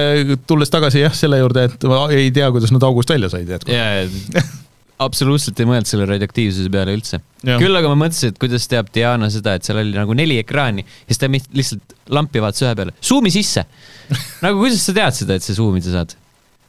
tulles 0.48 0.72
tagasi 0.72 1.02
jah, 1.04 1.14
selle 1.16 1.42
juurde, 1.42 1.66
et 1.68 1.86
ma 1.90 2.06
ei 2.14 2.30
tea, 2.34 2.48
kuidas 2.54 2.72
nad 2.72 2.84
august 2.88 3.12
välja 3.12 3.28
said, 3.32 3.50
et 3.52 3.68
jaa, 3.68 4.06
absoluutselt 5.06 5.60
ei 5.60 5.68
mõelnud 5.68 5.88
selle 5.88 6.06
radioaktiivsuse 6.10 6.72
peale 6.72 6.94
üldse. 6.96 7.20
Küll 7.42 7.78
aga 7.78 7.90
ma 7.90 7.98
mõtlesin, 8.04 8.32
et 8.32 8.40
kuidas 8.42 8.66
teab 8.70 8.90
Diana 8.94 9.28
seda, 9.32 9.56
et 9.58 9.66
seal 9.66 9.80
oli 9.82 9.94
nagu 9.96 10.16
neli 10.18 10.38
ekraani 10.42 10.84
ja 10.84 11.08
siis 11.10 11.22
ta 11.22 11.30
lihtsalt 11.30 11.96
lampi 12.14 12.42
vaatas 12.42 12.64
ühe 12.66 12.74
peale, 12.78 12.96
suumi 13.02 13.32
sisse. 13.34 13.64
nagu 14.44 14.62
kuidas 14.62 14.84
sa 14.86 14.96
tead 14.96 15.18
seda, 15.22 15.38
et 15.38 15.46
sa 15.46 15.56
suumida 15.56 15.94
saad? 15.94 16.16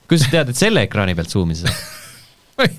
kuidas 0.08 0.28
sa 0.28 0.34
tead, 0.38 0.54
et 0.54 0.60
selle 0.60 0.86
ekraani 0.88 1.18
pealt 1.18 1.34
suumida 1.34 1.66
saad? 1.66 1.84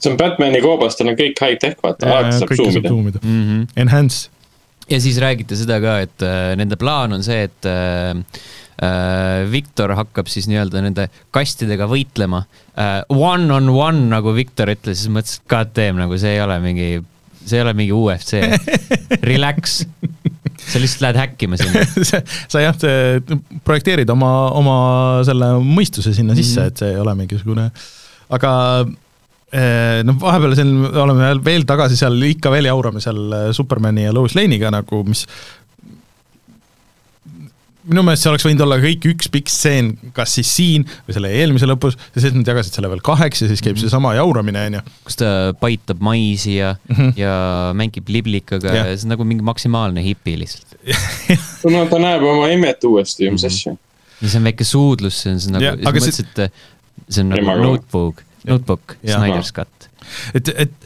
see 0.00 0.10
on 0.12 0.18
Batman'i 0.20 0.62
koobas, 0.62 0.98
tal 0.98 1.10
on 1.10 1.18
kõik 1.18 1.40
high-tech, 1.42 1.78
vaata, 1.82 2.08
alati 2.10 2.40
saab 2.40 2.54
zoomida. 2.58 2.92
zoomida. 2.92 3.22
Mm 3.22 3.42
-hmm. 3.46 3.66
Enhance, 3.82 4.30
ja 4.90 5.00
siis 5.00 5.18
räägiti 5.22 5.56
seda 5.58 5.80
ka, 5.82 5.98
et 6.06 6.22
äh, 6.22 6.54
nende 6.58 6.78
plaan 6.78 7.16
on 7.16 7.24
see, 7.26 7.42
et 7.48 7.66
äh, 7.66 8.14
Viktor 9.50 9.94
hakkab 9.96 10.28
siis 10.28 10.48
nii-öelda 10.50 10.82
nende 10.84 11.08
kastidega 11.34 11.88
võitlema 11.88 12.42
äh,. 12.76 12.98
One 13.08 13.48
on 13.54 13.70
one, 13.72 14.08
nagu 14.10 14.34
Viktor 14.36 14.68
ütles, 14.72 15.00
siis 15.00 15.12
mõtlesin, 15.12 15.40
et 15.40 15.50
god 15.52 15.72
damn, 15.76 16.00
nagu 16.02 16.18
see 16.20 16.34
ei 16.36 16.42
ole 16.44 16.58
mingi, 16.60 16.90
see 17.44 17.56
ei 17.56 17.64
ole 17.64 17.72
mingi 17.78 17.96
UFC. 17.96 18.42
Relax. 19.30 19.80
sa 20.66 20.82
lihtsalt 20.82 21.06
lähed 21.06 21.20
häkkima 21.22 21.56
sinna. 21.60 21.86
sa 22.52 22.64
jah, 22.64 22.86
projekteerid 23.64 24.12
oma, 24.12 24.32
oma 24.56 24.78
selle 25.28 25.54
mõistuse 25.64 26.12
sinna 26.16 26.36
sisse, 26.36 26.68
et 26.68 26.84
see 26.84 26.92
ei 26.92 27.00
ole 27.00 27.16
mingisugune, 27.16 27.68
aga 28.36 28.54
eh, 28.84 30.02
noh, 30.04 30.20
vahepeal 30.20 30.56
siin 30.58 30.72
oleme 30.90 31.30
veel 31.46 31.64
tagasi 31.68 31.96
seal, 31.96 32.18
ikka 32.28 32.52
veel 32.52 32.68
jaurame 32.68 33.00
seal 33.04 33.52
Supermani 33.56 34.08
ja 34.08 34.16
Lois 34.16 34.36
Lane'iga 34.36 34.72
nagu, 34.74 35.04
mis 35.06 35.24
minu 37.86 38.02
meelest 38.06 38.24
see 38.24 38.30
oleks 38.32 38.46
võinud 38.46 38.62
olla 38.64 38.78
kõik 38.82 39.06
üks 39.12 39.30
pikk 39.32 39.50
stseen, 39.52 39.92
kas 40.16 40.34
siis 40.38 40.50
siin 40.58 40.86
või 41.06 41.16
selle 41.16 41.30
eelmise 41.38 41.68
lõpus, 41.68 41.96
ja 42.14 42.22
siis 42.22 42.34
nad 42.36 42.48
jagasid 42.50 42.76
selle 42.76 42.90
veel 42.92 43.02
kaheks 43.06 43.44
ja 43.44 43.50
siis 43.50 43.62
käib 43.64 43.78
seesama 43.80 44.14
jauramine, 44.18 44.66
on 44.70 44.78
ju. 44.78 44.82
kus 45.06 45.20
ta 45.20 45.32
paitab 45.60 46.02
maisi 46.04 46.56
ja 46.58 46.74
mm. 46.76 46.96
-hmm. 46.96 47.12
ja 47.20 47.34
mängib 47.78 48.10
liblikaga 48.12 48.74
ja 48.74 48.86
see 48.94 49.06
on 49.06 49.14
nagu 49.14 49.26
mingi 49.28 49.46
maksimaalne 49.46 50.04
hipi 50.04 50.36
lihtsalt. 50.42 50.78
no 51.74 51.84
ta 51.90 52.00
näeb 52.02 52.26
oma 52.26 52.50
emet 52.54 52.84
uuesti, 52.84 53.30
mis 53.30 53.46
asja. 53.46 53.76
ja 54.20 54.28
see 54.28 54.40
on 54.40 54.50
väike 54.50 54.66
suudlus, 54.66 55.22
see 55.22 55.34
on 55.34 55.42
see 55.42 55.54
nagu 55.54 55.70
Jah,, 55.70 55.78
sa 55.82 55.94
mõtlesid, 55.94 56.32
et 56.46 56.62
see 57.08 57.22
on 57.22 57.34
nagu 57.34 57.58
notebook, 57.62 58.22
notebook. 58.46 58.98
Snyder's 59.04 59.54
cut. 59.54 59.90
et, 60.34 60.50
et 60.56 60.85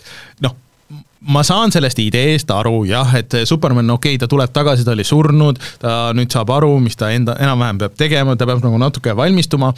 ma 1.30 1.42
saan 1.46 1.72
sellest 1.75 1.99
ideest 2.02 2.50
aru 2.54 2.84
jah, 2.88 3.14
et 3.18 3.40
Superman, 3.49 3.96
okei 3.96 4.16
okay,, 4.16 4.20
ta 4.20 4.28
tuleb 4.30 4.52
tagasi, 4.54 4.84
ta 4.87 4.94
oli 4.96 5.06
surnud, 5.06 5.60
ta 5.82 5.96
nüüd 6.16 6.32
saab 6.32 6.52
aru, 6.56 6.76
mis 6.82 6.99
ta 6.99 7.12
enda 7.14 7.37
enam-vähem 7.40 7.82
peab 7.84 7.99
tegema, 7.99 8.37
ta 8.37 8.49
peab 8.49 8.62
nagu 8.64 8.80
natuke 8.80 9.14
valmistuma, 9.16 9.72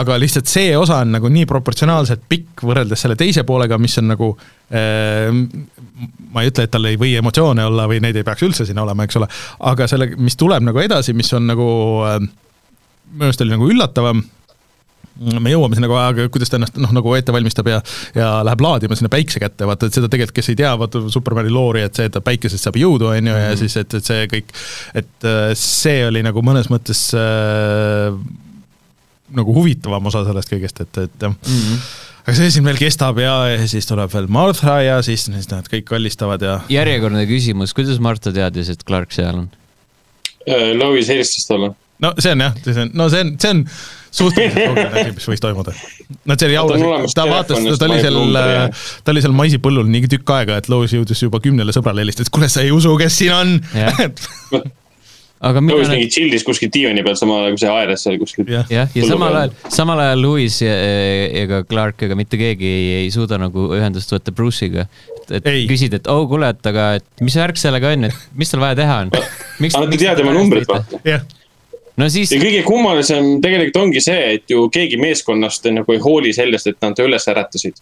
aga 0.00 0.16
lihtsalt 0.22 0.50
see 0.50 0.74
osa 0.78 1.00
on 1.04 1.16
nagu 1.16 1.30
nii 1.32 1.48
proportsionaalselt 1.50 2.22
pikk 2.30 2.64
võrreldes 2.66 3.02
selle 3.02 3.18
teise 3.18 3.42
poolega, 3.46 3.78
mis 3.82 3.98
on 4.00 4.12
nagu 4.12 4.30
äh, 4.70 5.30
ma 6.30 6.44
ei 6.44 6.52
ütle, 6.52 6.66
et 6.66 6.72
tal 6.72 6.86
ei 6.88 6.98
või 7.00 7.16
emotsioone 7.18 7.66
olla 7.66 7.88
või 7.90 7.98
neid 8.04 8.16
ei 8.16 8.26
peaks 8.26 8.46
üldse 8.46 8.68
siin 8.68 8.78
olema, 8.80 9.06
eks 9.06 9.18
ole, 9.20 9.28
aga 9.72 9.88
selle, 9.90 10.12
mis 10.16 10.38
tuleb 10.40 10.64
nagu 10.66 10.82
edasi, 10.82 11.16
mis 11.18 11.32
on 11.36 11.50
nagu 11.50 11.70
äh, 12.06 12.20
minu 13.10 13.30
arust 13.30 13.42
oli 13.44 13.56
nagu 13.56 13.70
üllatavam 13.70 14.22
me 15.20 15.52
jõuame 15.52 15.76
sinna 15.76 15.88
kohe, 15.90 16.02
aga 16.12 16.26
kuidas 16.32 16.50
ta 16.50 16.56
ennast 16.56 16.78
noh, 16.80 16.92
nagu 16.96 17.12
ette 17.16 17.32
valmistab 17.34 17.68
ja, 17.68 17.80
ja 18.16 18.30
läheb 18.46 18.62
laadima 18.64 18.96
sinna 18.96 19.10
päikse 19.12 19.42
kätte, 19.42 19.68
vaata, 19.68 19.90
et 19.90 19.96
seda 19.96 20.08
tegelikult, 20.08 20.38
kes 20.38 20.52
ei 20.52 20.60
tea, 20.62 20.70
vaata 20.80 21.02
Supermani 21.12 21.52
loori, 21.52 21.84
et 21.84 21.98
see, 21.98 22.08
et 22.08 22.14
ta 22.14 22.22
päikesest 22.24 22.66
saab 22.66 22.78
jõudu, 22.80 23.10
on 23.12 23.32
ju, 23.32 23.40
ja 23.42 23.50
siis, 23.60 23.76
et, 23.80 23.98
et 23.98 24.06
see 24.06 24.28
kõik, 24.32 24.54
et 24.96 25.28
äh, 25.28 25.50
see 25.58 26.06
oli 26.08 26.24
nagu 26.24 26.44
mõnes 26.46 26.70
mõttes 26.72 27.02
äh, 27.18 28.16
nagu 29.36 29.56
huvitavam 29.56 30.08
osa 30.10 30.24
sellest 30.26 30.52
kõigest, 30.52 30.80
et, 30.86 31.02
et 31.04 31.26
jah 31.28 31.34
mm. 31.34 31.60
-hmm. 31.60 31.84
aga 32.24 32.38
see 32.40 32.50
siin 32.56 32.66
veel 32.66 32.80
kestab 32.80 33.20
ja, 33.20 33.36
ja 33.52 33.68
siis 33.68 33.86
tuleb 33.90 34.12
veel 34.14 34.30
Martha 34.32 34.80
ja 34.86 34.98
siis, 35.06 35.28
siis 35.28 35.52
nad 35.52 35.68
kõik 35.68 35.86
kallistavad 35.92 36.42
ja 36.42 36.58
järjekordne 36.72 37.26
küsimus, 37.28 37.76
kuidas 37.76 38.00
Marta 38.00 38.32
teadis, 38.32 38.72
et 38.72 38.84
Clark 38.88 39.12
seal 39.12 39.44
on? 39.44 39.48
Äh, 40.48 40.72
Lois 40.80 41.12
helistas 41.12 41.44
talle. 41.46 41.74
no 42.00 42.14
see 42.18 42.32
on 42.32 42.48
jah, 42.48 42.60
see 42.64 42.82
on, 42.86 42.94
no 42.96 43.12
see 43.12 43.26
on, 43.26 43.36
see 43.36 43.56
on 43.58 43.66
suhteliselt 44.10 44.66
loogiline 44.68 45.04
asi, 45.04 45.14
mis 45.16 45.28
võis 45.32 45.44
toimuda. 45.44 45.76
Ta 46.26 46.36
on 46.36 46.54
jaurasid 46.56 46.88
olemas, 46.88 47.16
ta 47.16 47.28
vaatas, 47.30 47.70
ta 47.78 47.88
oli 47.88 48.00
seal 48.02 48.20
jah., 48.34 48.84
ta 49.04 49.14
oli 49.14 49.24
seal 49.24 49.36
maisipõllul 49.36 49.88
nii 49.92 50.10
tükk 50.16 50.34
aega, 50.36 50.58
et 50.60 50.68
Lois 50.72 50.94
jõudis 50.96 51.24
juba 51.26 51.42
kümnele 51.42 51.74
sõbrale 51.76 52.04
helistada, 52.04 52.28
et 52.28 52.34
kuule, 52.34 52.50
sa 52.52 52.66
ei 52.66 52.74
usu, 52.74 52.96
kes 53.00 53.22
siin 53.22 53.34
on 53.36 53.56
aga 55.40 55.60
nad 55.64 55.88
mingi 55.88 56.08
chill'is 56.12 56.44
kuskil 56.44 56.68
diivani 56.72 57.02
peal, 57.04 57.16
samal 57.16 57.46
ajal 57.46 57.54
kui 57.54 57.62
see 57.62 57.70
aeras 57.72 58.02
seal 58.04 58.18
kuskil. 58.20 58.44
jah, 58.50 58.66
ja 58.68 58.84
Põllu 58.92 59.08
samal 59.08 59.38
ajal, 59.38 59.54
samal 59.72 60.02
ajal 60.04 60.24
Louis 60.24 60.58
ja, 60.60 60.74
ega 61.42 61.62
Clark 61.68 62.04
ega 62.04 62.18
mitte 62.18 62.40
keegi 62.40 62.68
ei, 62.68 62.90
ei 62.98 63.14
suuda 63.14 63.38
nagu 63.40 63.70
ühendust 63.76 64.12
võtta 64.12 64.34
Bruce'iga. 64.36 64.84
et 65.30 65.48
Ei. 65.48 65.64
küsid, 65.70 65.96
et 65.96 66.10
oh 66.12 66.26
kuule, 66.28 66.52
et 66.52 66.70
aga, 66.72 66.90
et 67.00 67.24
mis 67.24 67.36
värk 67.40 67.60
sellega 67.60 67.94
on, 67.96 68.10
et 68.10 68.36
mis 68.36 68.52
tal 68.52 68.60
vaja 68.60 68.76
teha 68.82 68.98
on? 69.06 69.14
aga 69.16 69.84
nad 69.86 69.96
ei 69.96 70.02
tea 70.04 70.16
tema 70.20 70.36
numbrit, 70.36 70.68
vaata. 70.68 71.00
jah, 71.08 71.24
no 72.00 72.08
siis 72.12 72.32
ja, 72.32 72.40
kõige 72.42 72.62
kummalisem 72.66 73.38
tegelikult 73.44 73.80
ongi 73.84 74.02
see, 74.04 74.36
et 74.36 74.52
ju 74.52 74.66
keegi 74.72 74.98
meeskonnast 75.00 75.66
nagu 75.74 75.96
ei 75.96 76.02
hooli 76.02 76.34
sellest, 76.36 76.70
et 76.70 76.78
nad 76.84 76.96
ta 76.96 77.06
üles 77.06 77.28
äratasid. 77.30 77.80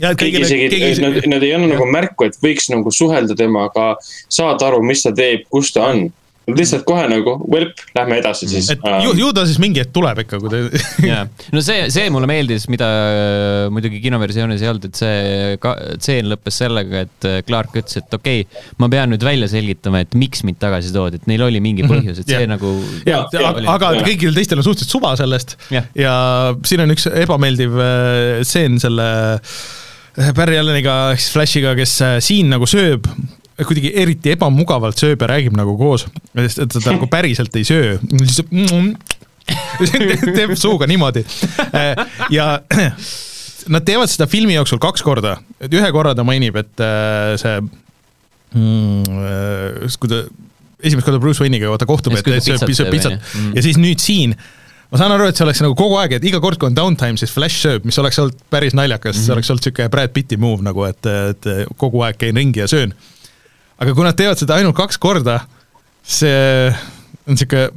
keegi 0.00 0.44
isegi, 0.46 0.68
keegi 0.72 1.04
nad, 1.04 1.18
nad 1.34 1.44
ei 1.46 1.52
anna 1.56 1.68
nagu 1.74 1.88
märku, 1.90 2.28
et 2.28 2.38
võiks 2.42 2.70
nagu 2.72 2.92
suhelda 2.94 3.36
temaga, 3.36 3.92
saada 4.32 4.70
aru, 4.70 4.82
mis 4.86 5.04
ta 5.04 5.12
teeb, 5.16 5.44
kus 5.52 5.74
ta 5.76 5.90
on. 5.92 6.08
Lihtsalt 6.56 6.84
kohe 6.88 7.04
nagu, 7.10 7.36
velp, 7.52 7.80
lähme 7.96 8.18
edasi 8.20 8.48
siis. 8.50 8.70
Et 8.74 8.84
ju, 9.04 9.12
ju 9.18 9.30
ta 9.36 9.44
siis 9.48 9.60
mingi 9.62 9.82
hetk 9.82 9.92
tuleb 9.96 10.22
ikka, 10.24 10.40
kui 10.42 10.52
ta 10.52 10.60
jaa, 11.10 11.24
no 11.54 11.62
see, 11.64 11.86
see 11.92 12.10
mulle 12.12 12.28
meeldis, 12.30 12.66
mida 12.72 12.88
äh, 12.90 13.64
muidugi 13.72 14.00
kinoversioonis 14.04 14.64
ei 14.64 14.70
olnud, 14.72 14.88
et 14.90 15.00
see 15.00 15.56
ka- 15.62 15.76
tseen 16.00 16.30
lõppes 16.32 16.60
sellega, 16.62 17.04
et 17.06 17.28
äh, 17.28 17.40
Clark 17.46 17.76
ütles, 17.80 18.00
et 18.00 18.18
okei 18.18 18.44
okay,, 18.46 18.68
ma 18.82 18.90
pean 18.92 19.12
nüüd 19.12 19.24
välja 19.26 19.50
selgitama, 19.52 20.04
et 20.06 20.16
miks 20.18 20.44
mind 20.46 20.60
tagasi 20.62 20.92
toodi, 20.94 21.20
et 21.20 21.28
neil 21.30 21.44
oli 21.46 21.62
mingi 21.64 21.86
põhjus, 21.88 22.22
et 22.22 22.30
see 22.34 22.46
nagu 22.50 22.74
ja, 23.06 23.20
Ja, 23.20 23.24
ja, 23.34 23.50
ja, 23.52 23.66
aga 23.72 23.90
ja. 23.96 24.04
kõigil 24.06 24.34
teistel 24.36 24.60
on 24.60 24.66
suhteliselt 24.66 24.94
suva 24.94 25.12
sellest. 25.18 25.56
Jah. 25.74 25.86
ja 25.98 26.14
siin 26.66 26.84
on 26.84 26.94
üks 26.94 27.06
ebameeldiv 27.10 27.76
äh, 27.80 28.40
stseen 28.46 28.78
selle 28.82 29.08
Barry 30.36 30.58
Alleniga 30.58 31.12
ehk 31.14 31.22
siis 31.22 31.34
Flashiga, 31.34 31.74
kes 31.78 31.92
siin 32.26 32.50
nagu 32.52 32.66
sööb 32.68 33.06
kuidagi 33.68 33.92
eriti 34.02 34.34
ebamugavalt 34.34 35.00
sööb 35.00 35.24
ja 35.24 35.30
räägib 35.32 35.56
nagu 35.58 35.76
koos, 35.80 36.06
sest 36.34 36.62
et 36.64 36.76
ta 36.76 36.92
nagu 36.92 37.08
päriselt 37.14 37.56
ei 37.58 37.66
söö, 37.68 37.96
teeb 40.38 40.54
suuga 40.58 40.88
niimoodi 40.90 41.24
ja 42.30 42.46
nad 43.74 43.86
teevad 43.86 44.12
seda 44.12 44.28
filmi 44.30 44.56
jooksul 44.56 44.80
kaks 44.82 45.04
korda, 45.06 45.38
et 45.60 45.72
ühe 45.74 45.90
korra 45.94 46.14
ta 46.16 46.24
mainib, 46.26 46.56
et 46.60 46.84
äh, 46.84 47.34
see 47.40 47.56
mm,, 48.56 49.90
kui 50.00 50.12
ta 50.12 50.22
esimest 50.80 51.06
korda 51.06 51.20
Bruce 51.22 51.42
Wayne'iga 51.42 51.72
vaata 51.72 51.88
kohtub, 51.88 52.16
Ja 52.16 52.22
et 52.22 52.46
sööb 52.46 52.94
pitsat. 52.94 53.20
Mm. 53.20 53.52
ja 53.58 53.66
siis 53.66 53.78
nüüd 53.80 54.02
siin 54.02 54.36
ma 54.90 54.98
saan 54.98 55.14
aru, 55.14 55.28
et 55.30 55.38
see 55.38 55.46
oleks 55.46 55.62
nagu 55.62 55.76
kogu 55.78 55.98
aeg, 56.00 56.16
et 56.18 56.26
iga 56.26 56.40
kord, 56.42 56.58
kui 56.60 56.70
on 56.70 56.76
downtime, 56.76 57.18
siis 57.20 57.32
Flash 57.34 57.62
sööb, 57.62 57.86
mis 57.86 57.98
oleks 58.02 58.18
olnud 58.22 58.42
päris 58.52 58.74
naljakas 58.74 59.14
mm, 59.14 59.20
-hmm. 59.20 59.26
see 59.26 59.36
oleks 59.36 59.52
olnud 59.52 59.66
niisugune 59.66 59.92
Brad 59.92 60.14
Pitti 60.14 60.38
move 60.40 60.66
nagu, 60.66 60.84
et, 60.88 61.06
et 61.06 61.50
kogu 61.78 62.02
aeg 62.06 62.18
käin 62.18 62.36
ringi 62.36 62.62
ja 62.62 62.68
söön. 62.70 62.94
Aga 63.80 63.96
kui 63.96 64.06
nad 64.06 64.18
teevad 64.18 64.40
seda 64.40 64.58
ainult 64.60 64.76
kaks 64.78 65.00
korda, 65.00 65.40
see 66.04 66.70
on 67.26 67.36
niisugune, 67.36 67.70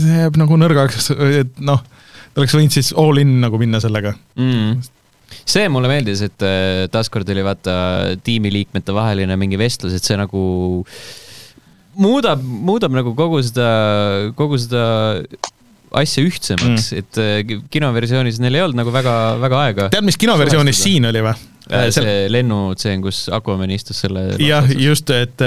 see 0.00 0.22
jääb 0.22 0.38
nagu 0.40 0.58
nõrgaks, 0.60 1.10
et 1.40 1.60
noh, 1.64 1.82
ta 2.30 2.42
oleks 2.42 2.56
võinud 2.56 2.74
siis 2.74 2.94
all 2.98 3.20
in 3.22 3.38
nagu 3.42 3.60
minna 3.60 3.82
sellega 3.82 4.14
mm 4.38 4.80
see 5.50 5.68
mulle 5.72 5.90
meeldis, 5.90 6.22
et 6.26 6.44
äh, 6.46 6.86
taaskord 6.92 7.28
oli 7.32 7.44
vaata 7.46 7.74
tiimiliikmete 8.26 8.94
vaheline 8.94 9.36
mingi 9.40 9.58
vestlus, 9.60 9.94
et 9.96 10.06
see 10.06 10.18
nagu 10.18 10.42
muudab, 12.00 12.42
muudab 12.42 12.94
nagu 12.94 13.14
kogu 13.18 13.40
seda, 13.44 13.70
kogu 14.38 14.58
seda 14.60 14.84
asja 16.00 16.22
ühtsemaks 16.22 16.90
mm., 16.92 17.00
et 17.00 17.22
äh, 17.22 17.54
kinoversioonis 17.72 18.38
neil 18.42 18.58
ei 18.58 18.66
olnud 18.66 18.82
nagu 18.82 18.94
väga, 18.94 19.16
väga 19.42 19.62
aega. 19.66 19.88
tead, 19.94 20.06
mis 20.06 20.20
kinoversioonis 20.20 20.82
siin 20.86 21.08
oli 21.10 21.24
või? 21.26 21.34
Äh, 21.70 21.88
see 21.94 22.28
lennutseen, 22.32 23.02
kus 23.04 23.24
Aquaman 23.32 23.70
istus 23.70 24.02
selle. 24.04 24.26
jah, 24.42 24.66
just, 24.74 25.10
et 25.14 25.42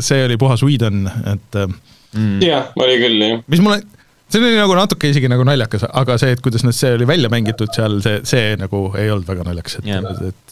see 0.00 0.26
oli 0.26 0.38
puhas 0.40 0.64
Whedon, 0.64 1.06
et 1.34 1.58
mm.. 1.60 2.36
jah, 2.44 2.70
oli 2.80 3.00
küll, 3.02 3.24
jah. 3.24 3.42
mis 3.50 3.64
mulle 3.64 3.82
see 4.30 4.40
oli 4.40 4.54
nagu 4.56 4.76
natuke 4.78 5.10
isegi 5.10 5.28
nagu 5.30 5.44
naljakas, 5.46 5.84
aga 5.90 6.16
see, 6.20 6.36
et 6.36 6.42
kuidas 6.44 6.64
nüüd 6.66 6.76
see 6.76 6.94
oli 6.96 7.08
välja 7.08 7.30
mängitud 7.32 7.72
seal, 7.74 7.98
see, 8.04 8.22
see 8.28 8.54
nagu 8.60 8.86
ei 8.98 9.10
olnud 9.10 9.28
väga 9.28 9.46
naljakas, 9.48 9.80
et 9.80 9.90
yeah., 9.90 10.30
et 10.30 10.50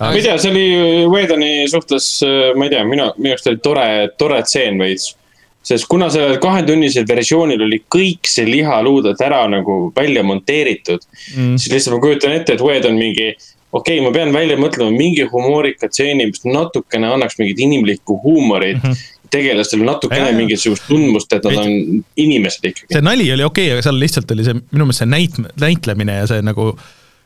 ma 0.00 0.12
ei 0.16 0.24
tea, 0.24 0.36
see 0.40 0.50
oli 0.52 0.66
Wedoni 1.12 1.52
suhtes, 1.68 2.10
ma 2.56 2.66
ei 2.66 2.72
tea, 2.72 2.84
minu, 2.88 3.10
minu 3.20 3.34
arust 3.34 3.50
oli 3.50 3.60
tore, 3.64 3.88
tore 4.20 4.40
tseen 4.46 4.80
veits. 4.80 5.14
Sest 5.62 5.86
kuna 5.90 6.08
sellel 6.10 6.38
kahetunnisel 6.40 7.04
versioonil 7.08 7.62
oli 7.66 7.82
kõik 7.92 8.28
see 8.28 8.48
lihaluuded 8.48 9.20
ära 9.24 9.42
nagu 9.52 9.92
välja 9.96 10.24
monteeritud 10.26 11.04
mm., 11.04 11.56
siis 11.60 11.72
lihtsalt 11.74 11.98
ma 11.98 12.02
kujutan 12.04 12.36
ette, 12.36 12.56
et 12.56 12.64
Wed 12.64 12.88
on 12.88 12.96
mingi 12.98 13.30
okei 13.30 14.00
okay,, 14.00 14.04
ma 14.04 14.12
pean 14.14 14.32
välja 14.34 14.56
mõtlema 14.60 14.90
mingi 14.94 15.26
humoorika 15.30 15.90
stseeni, 15.90 16.30
mis 16.32 16.44
natukene 16.48 17.12
annaks 17.12 17.38
mingit 17.40 17.60
inimlikku 17.68 18.20
huumorit 18.24 18.82
mm. 18.82 18.90
-hmm 18.90 19.16
tegelastel 19.30 19.84
natukene 19.86 20.32
mingisugust 20.34 20.88
tundmust, 20.88 21.32
et 21.32 21.44
nad 21.46 21.60
on 21.62 22.00
inimesed 22.18 22.64
ikkagi. 22.66 22.88
see 22.90 23.04
nali 23.04 23.28
oli 23.32 23.44
okei 23.46 23.68
okay,, 23.68 23.76
aga 23.76 23.84
seal 23.86 24.00
lihtsalt 24.02 24.32
oli 24.34 24.46
see, 24.46 24.56
minu 24.72 24.88
meelest 24.88 25.04
see 25.04 25.10
näit-, 25.10 25.38
näitlemine 25.62 26.16
ja 26.16 26.24
see 26.30 26.42
nagu 26.42 26.72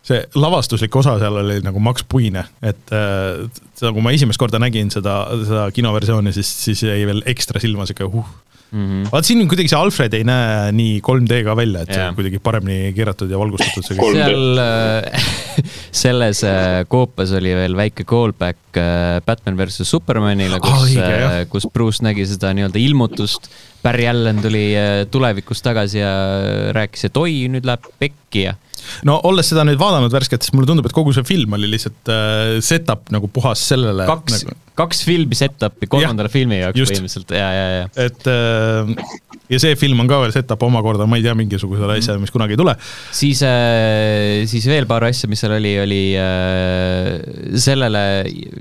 see 0.04 0.20
lavastuslik 0.36 0.96
osa 1.00 1.16
seal 1.20 1.40
oli 1.40 1.60
nagu 1.64 1.80
maks 1.82 2.04
puine, 2.08 2.44
et 2.60 2.92
äh, 2.92 3.44
seda, 3.72 3.92
kui 3.92 4.04
ma 4.04 4.12
esimest 4.12 4.40
korda 4.40 4.60
nägin 4.62 4.92
seda, 4.92 5.22
seda 5.46 5.68
kinoversiooni, 5.74 6.34
siis, 6.36 6.50
siis 6.66 6.84
jäi 6.84 7.06
veel 7.08 7.24
ekstra 7.34 7.62
silma 7.62 7.88
sihuke 7.88 8.10
huh 8.12 8.34
mm 8.74 8.86
-hmm.. 8.88 9.08
vaat 9.12 9.24
siin 9.24 9.48
kuidagi 9.48 9.70
see 9.70 9.78
Alfred 9.78 10.14
ei 10.18 10.24
näe 10.26 10.72
nii 10.76 11.00
3D 11.08 11.40
ka 11.46 11.56
välja, 11.56 11.84
et 11.84 11.92
yeah. 11.92 12.00
see 12.00 12.08
on 12.08 12.18
kuidagi 12.18 12.40
paremini 12.42 12.92
keeratud 12.96 13.30
ja 13.30 13.38
valgustatud. 13.38 13.86
seal 13.86 14.58
äh, 14.58 15.28
selles 16.04 16.42
äh, 16.48 16.82
koopas 16.88 17.32
oli 17.38 17.54
veel 17.54 17.76
väike 17.76 18.04
callback 18.04 18.80
Batman 19.26 19.56
versus 19.56 19.90
Supermanile, 19.90 20.60
kus 20.60 20.72
oh,, 20.72 20.98
äh, 20.98 21.38
kus 21.48 21.68
Bruce 21.72 22.04
nägi 22.04 22.26
seda 22.26 22.52
nii-öelda 22.56 22.82
ilmutust. 22.82 23.48
Barry 23.84 24.06
Allen 24.08 24.40
tuli 24.42 24.72
tulevikust 25.12 25.64
tagasi 25.64 25.98
ja 26.00 26.12
rääkis, 26.72 27.04
et 27.04 27.16
oi, 27.20 27.44
nüüd 27.52 27.66
läheb 27.68 27.90
pekki 28.00 28.46
ja 28.46 28.54
no 29.08 29.18
olles 29.28 29.50
seda 29.52 29.64
nüüd 29.66 29.80
vaadanud 29.80 30.14
värskelt, 30.14 30.44
siis 30.44 30.54
mulle 30.56 30.70
tundub, 30.70 30.88
et 30.88 30.96
kogu 30.96 31.14
see 31.16 31.26
film 31.26 31.56
oli 31.58 31.70
lihtsalt 31.74 32.12
äh, 32.12 32.58
set-up 32.64 33.10
nagu 33.14 33.30
puhas 33.32 33.62
sellele. 33.72 34.06
kaks 34.10 34.44
nagu..., 34.44 34.58
kaks 34.74 35.04
filmi 35.06 35.38
set-up'i 35.38 35.86
kolmandale 35.90 36.30
ja, 36.30 36.34
filmi 36.34 36.58
jaoks 36.58 36.80
põhimõtteliselt, 36.80 37.36
ja, 37.38 37.50
ja, 37.54 37.66
ja. 37.78 37.90
et 38.08 38.30
äh, 38.30 39.12
ja 39.52 39.60
see 39.60 39.76
film 39.78 40.00
on 40.02 40.08
ka 40.08 40.18
veel 40.22 40.32
set-up 40.34 40.62
omakorda, 40.64 41.06
ma 41.08 41.18
ei 41.18 41.24
tea, 41.24 41.34
mingisugusele 41.36 41.90
mm. 41.90 42.00
asjale, 42.00 42.22
mis 42.22 42.32
kunagi 42.32 42.56
ei 42.56 42.60
tule. 42.60 42.74
siis 43.14 43.42
äh,, 43.46 44.44
siis 44.50 44.66
veel 44.70 44.88
paar 44.90 45.04
asja, 45.08 45.28
mis 45.30 45.42
seal 45.44 45.56
oli, 45.58 45.74
oli 45.82 46.00
äh, 46.20 47.58
sellele 47.60 48.04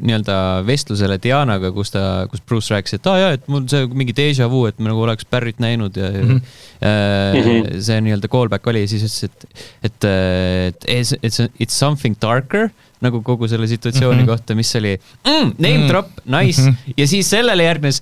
nii-öelda 0.03 0.37
vestlusele 0.67 1.19
Dianaga, 1.23 1.71
kus 1.75 1.93
ta, 1.95 2.03
kus 2.31 2.43
Bruce 2.43 2.73
rääkis, 2.75 2.97
et 2.99 3.07
aa 3.07 3.15
ah, 3.15 3.23
jaa, 3.23 3.39
et 3.39 3.47
mul 3.51 3.65
see 3.71 3.87
mingi 3.95 4.15
déjà 4.17 4.49
vu, 4.51 4.65
et 4.69 4.79
ma 4.79 4.91
nagu 4.91 5.05
oleks 5.05 5.27
Barry't 5.31 5.63
näinud 5.63 5.97
ja 5.99 6.11
mm, 6.11 6.29
-hmm. 6.29 6.41
äh, 6.83 7.39
mm 7.39 7.47
-hmm. 7.47 7.81
see 7.87 8.01
nii-öelda 8.03 8.31
callback 8.31 8.67
oli, 8.67 8.85
siis 8.87 9.07
ütles, 9.07 9.23
et, 9.29 9.67
et 9.89 10.02
et 10.07 10.85
it's, 10.87 11.13
it's, 11.21 11.39
it's 11.59 11.77
something 11.77 12.17
darker 12.21 12.69
nagu 13.03 13.19
kogu 13.25 13.49
selle 13.51 13.67
situatsiooni 13.67 14.21
mm 14.21 14.23
-hmm. 14.23 14.31
kohta, 14.31 14.55
mis 14.55 14.75
oli 14.75 14.93
mm, 14.95 15.53
name 15.57 15.77
mm 15.77 15.83
-hmm. 15.83 15.87
drop, 15.87 16.07
nice 16.25 16.61
mm. 16.61 16.69
-hmm. 16.69 16.93
ja 16.97 17.07
siis 17.07 17.29
sellele 17.29 17.63
järgnes 17.63 18.01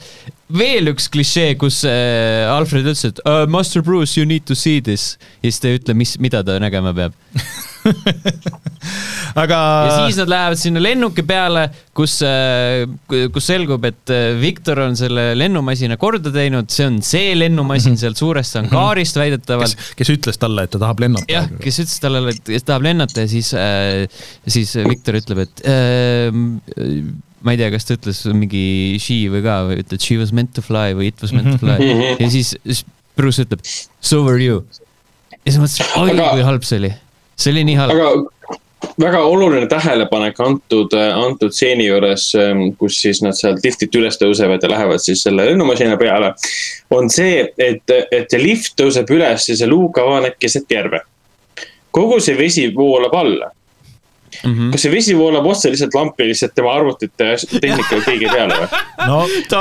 veel 0.58 0.92
üks 0.92 1.10
klišee, 1.10 1.56
kus 1.56 1.84
äh, 1.86 2.52
Alfred 2.52 2.86
ütles, 2.86 3.06
et 3.08 3.20
uh, 3.26 3.50
Master 3.50 3.82
Bruce, 3.82 4.20
you 4.20 4.28
need 4.28 4.46
to 4.46 4.56
see 4.56 4.82
this. 4.82 5.18
ja 5.42 5.52
siis 5.52 5.60
ta 5.60 5.68
ei 5.68 5.80
ütle, 5.80 5.94
mis, 5.94 6.18
mida 6.20 6.44
ta 6.44 6.60
nägema 6.60 6.94
peab 6.94 7.14
aga. 9.44 9.60
ja 9.88 9.96
siis 10.06 10.20
nad 10.22 10.32
lähevad 10.32 10.60
sinna 10.60 10.84
lennuki 10.84 11.24
peale, 11.28 11.66
kus, 11.98 12.18
äh, 12.26 12.86
kus 13.08 13.48
selgub, 13.50 13.86
et 13.90 14.14
äh, 14.14 14.34
Viktor 14.42 14.84
on 14.86 14.98
selle 15.00 15.32
lennumasina 15.38 15.98
korda 16.02 16.34
teinud, 16.34 16.70
see 16.74 16.88
on 16.90 17.00
see 17.06 17.34
lennumasin 17.38 17.98
sealt 18.02 18.20
suurest 18.22 18.60
angaarist 18.62 19.20
väidetavalt. 19.20 19.90
kes 19.98 20.14
ütles 20.16 20.40
talle, 20.42 20.68
et 20.68 20.74
ta 20.74 20.82
tahab 20.82 21.04
lennata. 21.06 21.28
jah, 21.32 21.50
kes 21.62 21.82
ütles 21.86 22.00
talle, 22.04 22.24
et 22.34 22.46
ta 22.48 22.62
tahab 22.74 22.88
lennata 22.90 23.26
ja 23.26 23.32
siis 23.32 23.52
äh,, 23.58 24.24
siis 24.48 24.76
Viktor 24.88 25.20
ütleb, 25.22 25.46
et 25.48 25.66
äh, 25.68 26.32
ma 27.42 27.56
ei 27.56 27.62
tea, 27.62 27.72
kas 27.74 27.88
ta 27.88 27.98
ütles 27.98 28.24
mingi 28.38 28.64
she 29.02 29.26
või 29.34 29.44
ka 29.46 29.62
või 29.70 29.82
ütleb 29.82 30.04
she 30.04 30.18
was 30.22 30.34
meant 30.36 30.54
to 30.58 30.64
fly 30.66 30.96
või 30.98 31.12
it 31.12 31.22
was 31.24 31.34
meant 31.36 31.56
to 31.56 31.62
fly 31.62 31.78
ja 32.22 32.30
siis 32.32 32.56
Bruce 33.18 33.44
ütleb 33.44 33.64
so 33.66 34.22
were 34.26 34.42
you. 34.42 34.62
ja 35.42 35.54
siis 35.54 35.62
mõtlesin, 35.62 35.96
oi 36.02 36.16
kui 36.18 36.46
halb 36.46 36.68
see 36.68 36.82
oli, 36.84 36.92
see 37.42 37.54
oli 37.56 37.66
nii 37.68 37.78
halb. 37.80 37.92
aga 37.96 38.52
väga 39.02 39.22
oluline 39.30 39.68
tähelepanek 39.70 40.40
antud, 40.42 40.94
antud 40.98 41.54
stseeni 41.54 41.86
juures, 41.88 42.32
ähm, 42.40 42.64
kus 42.80 43.00
siis 43.04 43.22
nad 43.26 43.38
sealt 43.38 43.64
liftilt 43.66 43.96
üles 44.00 44.20
tõusevad 44.22 44.64
ja 44.64 44.72
lähevad 44.72 45.04
siis 45.04 45.24
selle 45.26 45.46
lennumasina 45.50 45.98
peale. 46.02 46.34
on 46.92 47.10
see, 47.10 47.48
et, 47.58 47.96
et 48.12 48.30
see 48.30 48.42
lift 48.42 48.76
tõuseb 48.80 49.10
üles 49.14 49.50
ja 49.50 49.58
see 49.58 49.70
luuk 49.70 49.98
avaneb 50.02 50.38
keset 50.40 50.70
järve. 50.70 51.02
kogu 51.92 52.20
see 52.20 52.38
vesi 52.38 52.70
voolab 52.76 53.16
alla 53.24 53.52
Mm 54.46 54.54
-hmm. 54.54 54.72
kas 54.72 54.82
see 54.82 54.92
vesi 54.92 55.14
voolab 55.18 55.46
otse 55.46 55.70
lihtsalt 55.70 55.94
lampi 55.94 56.24
lihtsalt 56.24 56.54
tema 56.56 56.72
arvutite 56.74 57.36
tehnika 57.62 57.96
ja 57.96 58.02
kõige 58.02 58.30
peale 58.32 58.54
või 58.56 58.68
no,? 59.08 59.18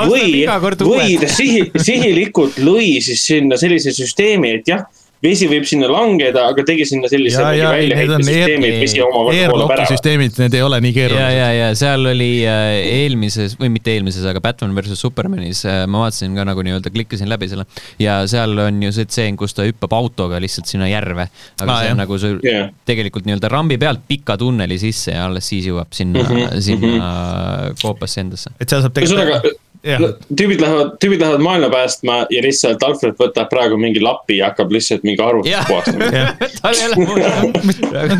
või, 0.08 0.46
või 0.86 1.18
ta 1.20 1.28
sihi, 1.28 1.64
sihilikult 1.76 2.58
lõi 2.58 3.00
siis 3.02 3.26
sinna 3.26 3.56
sellise 3.56 3.90
süsteemi, 3.92 4.54
et 4.60 4.68
jah 4.68 4.86
vesi 5.24 5.48
võib 5.50 5.66
sinna 5.68 5.88
langeda, 5.90 6.46
aga 6.50 6.64
tegi 6.66 6.86
sinna 6.88 7.08
sellise 7.10 7.42
väljaheitesüsteemi, 7.44 8.70
et 8.70 8.78
vesi 8.80 9.02
omakorda 9.04 9.50
voolab 9.52 9.74
ära. 9.74 9.86
süsteemid, 9.90 10.38
need 10.40 10.56
ei 10.56 10.64
ole 10.64 10.80
nii 10.84 10.94
keerulised. 10.96 11.20
ja, 11.20 11.30
ja, 11.36 11.50
ja 11.58 11.68
seal 11.78 12.08
oli 12.08 12.30
äh, 12.48 12.72
eelmises 13.02 13.56
või 13.60 13.72
mitte 13.74 13.92
eelmises, 13.92 14.24
aga 14.30 14.40
Batman 14.44 14.72
versus 14.76 15.02
Supermanis 15.04 15.62
äh, 15.68 15.82
ma 15.90 16.06
vaatasin 16.06 16.36
ka 16.38 16.46
nagu 16.48 16.64
nii-öelda 16.64 16.92
klikkasin 16.94 17.28
läbi 17.30 17.50
selle 17.52 17.68
ja 18.00 18.20
seal 18.30 18.56
on 18.64 18.80
ju 18.86 18.94
see 18.96 19.08
tseen, 19.12 19.36
kus 19.40 19.56
ta 19.56 19.68
hüppab 19.68 19.92
autoga 19.98 20.40
lihtsalt 20.40 20.70
sinna 20.72 20.88
järve. 20.88 21.28
aga 21.60 21.68
ah, 21.68 21.82
see 21.82 21.90
on 21.90 21.92
jah. 21.92 22.00
nagu 22.00 22.20
sul 22.24 22.38
yeah. 22.46 22.70
tegelikult 22.88 23.28
nii-öelda 23.28 23.52
rambi 23.52 23.80
pealt 23.80 24.06
pika 24.08 24.38
tunneli 24.40 24.80
sisse 24.80 25.12
ja 25.12 25.28
alles 25.28 25.52
siis 25.52 25.68
jõuab 25.68 25.92
sinna 25.96 26.24
mm, 26.24 26.36
-hmm. 26.36 26.60
sinna 26.64 26.86
mm 26.86 27.00
-hmm. 27.00 27.82
koopasse 27.82 28.24
endasse. 28.24 28.56
et 28.56 28.68
seal 28.68 28.80
saab 28.86 28.96
tegelikult 28.96 29.68
tüübid 29.80 30.60
lähevad, 30.60 30.96
tüübid 31.00 31.20
lähevad 31.20 31.40
maailma 31.40 31.70
päästma 31.72 32.16
ja 32.30 32.42
lihtsalt 32.44 32.82
Alfred 32.84 33.14
võtab 33.16 33.48
praegu 33.48 33.78
mingi 33.80 34.00
lapi 34.04 34.36
ja 34.36 34.50
hakkab 34.50 34.72
lihtsalt 34.74 35.04
mingi 35.08 35.22
arvutust 35.24 35.68
puhastama. 35.68 36.08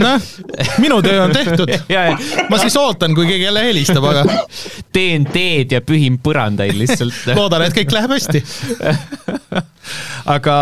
noh, 0.00 0.28
minu 0.80 1.00
töö 1.04 1.18
on 1.26 1.34
tehtud. 1.36 1.72
ma 2.50 2.60
siis 2.62 2.76
ootan, 2.80 3.12
kui 3.14 3.28
keegi 3.28 3.44
jälle 3.44 3.64
helistab, 3.66 4.06
aga. 4.08 4.38
teen 4.92 5.26
teed 5.28 5.74
ja 5.76 5.82
pühin 5.84 6.16
põrandaid 6.22 6.78
lihtsalt 6.78 7.28
loodan, 7.38 7.66
et 7.66 7.76
kõik 7.76 7.92
läheb 7.92 8.14
hästi 8.16 8.40
aga 10.36 10.56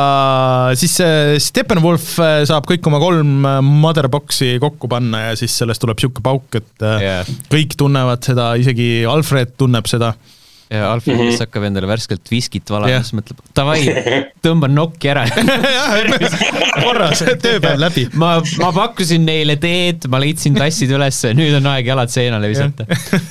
siis 0.79 0.97
Steppenwolf 1.45 2.09
äh, 2.25 2.41
saab 2.49 2.67
kõik 2.71 2.87
oma 2.91 2.99
kolm 3.03 3.47
äh, 3.47 3.61
motherbox'i 3.63 4.57
kokku 4.63 4.91
panna 4.91 5.29
ja 5.29 5.39
siis 5.39 5.55
sellest 5.63 5.83
tuleb 5.85 6.03
sihuke 6.03 6.25
pauk, 6.27 6.59
et 6.59 6.89
yeah. 6.89 7.31
kõik 7.53 7.79
tunnevad 7.79 8.27
seda, 8.27 8.51
isegi 8.59 9.07
Alfred 9.07 9.55
tunneb 9.61 9.87
seda 9.91 10.17
ja 10.71 10.93
Alfred 10.93 11.17
mm, 11.17 11.29
-hmm. 11.29 11.39
hakkab 11.41 11.65
endale 11.65 11.89
värskelt 11.89 12.31
viskit 12.31 12.71
valama, 12.71 13.01
siis 13.01 13.17
mõtleb, 13.17 13.41
davai, 13.57 13.79
tõmban 14.45 14.75
nokki 14.77 15.11
ära 15.13 15.25
korras, 16.85 17.23
tööpäev 17.43 17.81
läbi. 17.81 18.05
ma, 18.23 18.35
ma 18.61 18.71
pakkusin 18.77 19.25
neile 19.25 19.57
teed, 19.61 20.09
ma 20.13 20.21
leidsin 20.21 20.59
tassid 20.59 20.93
ülesse, 20.93 21.33
nüüd 21.39 21.57
on 21.61 21.71
aeg 21.73 21.89
jalad 21.89 22.13
seenale 22.13 22.53
visata. 22.53 22.85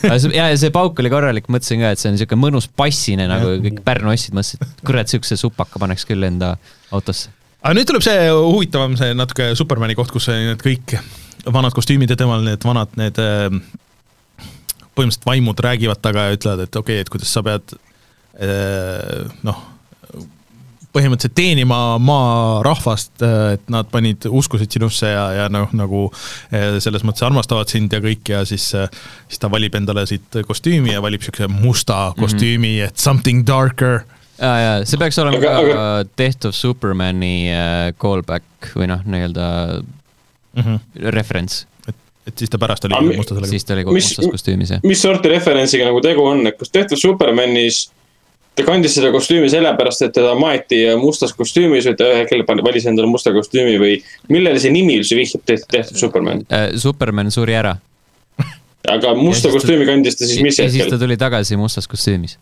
ja, 0.07 0.49
ja 0.49 0.57
see 0.57 0.73
pauk 0.73 0.97
oli 1.03 1.13
korralik, 1.13 1.49
mõtlesin 1.53 1.85
ka, 1.85 1.93
et 1.93 2.01
see 2.01 2.09
on 2.11 2.17
niisugune 2.17 2.43
mõnus 2.47 2.69
passine 2.73 3.29
nagu 3.29 3.57
kõik 3.61 3.83
Pärnu 3.85 4.11
ossid, 4.11 4.33
mõtlesin, 4.37 4.65
et 4.65 4.85
kurat, 4.87 5.07
niisuguse 5.07 5.37
supaka 5.39 5.79
paneks 5.79 6.09
küll 6.09 6.25
enda 6.25 6.55
autosse. 6.91 7.29
aga 7.61 7.77
nüüd 7.77 7.89
tuleb 7.89 8.05
see 8.05 8.29
huvitavam, 8.33 8.97
see 8.97 9.13
natuke 9.17 9.53
Supermani 9.59 9.95
koht, 9.97 10.09
kus 10.15 10.31
need 10.33 10.63
kõik 10.63 10.97
vanad 11.53 11.75
kostüümid 11.75 12.09
ja 12.11 12.17
temal 12.19 12.41
need 12.43 12.65
vanad 12.65 12.97
need 12.99 13.21
äh, 13.21 13.51
põhimõtteliselt 14.97 15.29
vaimud 15.29 15.63
räägivad 15.63 16.03
taga 16.03 16.27
ja 16.27 16.37
ütlevad, 16.37 16.67
et 16.67 16.75
okei 16.75 16.97
okay,, 16.97 17.05
et 17.05 17.11
kuidas 17.13 17.33
sa 17.33 17.43
pead 17.45 17.75
eh, 18.41 19.25
noh, 19.47 19.63
põhimõtteliselt 20.97 21.35
teenima 21.37 21.79
maarahvast, 22.01 23.21
et 23.53 23.65
nad 23.71 23.89
panid, 23.91 24.25
uskusid 24.25 24.73
sinusse 24.73 25.11
ja, 25.11 25.25
ja 25.43 25.47
noh, 25.53 25.69
nagu 25.77 26.07
eh, 26.49 26.79
selles 26.83 27.05
mõttes 27.05 27.25
armastavad 27.27 27.69
sind 27.69 27.93
ja 27.93 28.01
kõik 28.03 28.33
ja 28.33 28.43
siis, 28.49 28.71
siis 28.73 29.41
ta 29.41 29.51
valib 29.53 29.77
endale 29.77 30.07
siit 30.09 30.41
kostüümi 30.47 30.95
ja 30.95 31.03
valib 31.05 31.25
siukse 31.25 31.49
musta 31.51 32.11
kostüümi 32.17 32.73
mm, 32.73 32.79
-hmm. 32.81 32.87
et 32.89 33.07
something 33.07 33.45
darker 33.47 34.01
ja, 34.41 34.53
ja 34.61 34.73
see 34.87 34.99
peaks 35.01 35.17
olema 35.21 35.39
Aga- 35.39 35.53
ka 35.53 35.63
aga- 35.63 36.09
Death 36.19 36.49
of 36.49 36.57
Supermani 36.57 37.49
äh, 37.51 37.93
callback 38.01 38.71
või 38.77 38.89
noh, 38.91 39.03
nii-öelda 39.05 39.47
mm. 39.81 40.63
-hmm. 40.63 41.11
referents, 41.15 41.65
et 42.27 42.37
siis 42.37 42.49
ta 42.51 42.57
pärast 42.61 42.85
oli 42.85 42.93
Aga 42.97 43.05
mi- 43.07 43.17
musta 43.17 43.35
sellega. 43.35 43.49
siis 43.51 43.65
ta 43.65 43.73
oli 43.77 43.85
Mis- 43.85 44.09
mustas 44.11 44.27
kostüümis 44.31 44.71
jah. 44.75 44.81
mis 44.83 45.01
sorti 45.01 45.29
referentsiga 45.31 45.85
nagu 45.87 46.01
tegu 46.03 46.25
on, 46.25 46.45
et 46.47 46.57
kas 46.59 46.69
tehtud 46.73 46.99
Supermanis 46.99 47.87
ta 48.57 48.63
kandis 48.65 48.95
seda 48.97 49.11
kostüümi 49.13 49.49
sellepärast, 49.53 50.01
et 50.01 50.13
teda 50.17 50.33
maeti 50.35 50.79
mustas 50.99 51.33
kostüümis 51.37 51.85
või 51.87 51.95
ta 51.99 52.07
ühel 52.09 52.23
hetkel 52.25 52.63
valis 52.65 52.85
endale 52.89 53.07
musta 53.07 53.31
kostüümi 53.35 53.77
või 53.79 53.99
millele 54.33 54.59
see 54.59 54.71
nimi 54.73 54.97
üldse 54.97 55.15
vihjab, 55.15 55.43
tehtud 55.47 55.95
Superman? 55.97 56.41
Äh, 56.51 56.71
Superman 56.75 57.29
suri 57.31 57.53
ära 57.53 57.75
aga 58.87 59.13
musta 59.17 59.49
kostüümi 59.53 59.85
kandis 59.87 60.15
ta 60.17 60.25
siis 60.27 60.41
mis 60.41 60.57
ja 60.59 60.67
siis 60.69 60.79
ta 60.83 60.83
hetkel? 60.87 60.99
tuli 61.05 61.17
tagasi 61.19 61.57
mustas 61.59 61.87
kostüümis. 61.87 62.37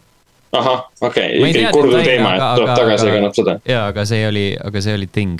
ahah, 0.55 0.85
okei 1.01 1.39
okay., 1.39 1.51
ikkagi 1.51 1.71
korduv 1.73 2.03
teema, 2.05 2.33
et 2.35 2.43
tuleb 2.55 2.69
aga- 2.69 2.79
tagasi 2.79 3.05
ja 3.05 3.11
aga- 3.11 3.17
kannab 3.19 3.35
seda. 3.35 3.55
jaa, 3.67 3.85
aga 3.91 4.05
see 4.05 4.27
oli, 4.27 4.45
aga 4.63 4.81
see 4.81 4.93
oli 4.95 5.07
thing. 5.11 5.39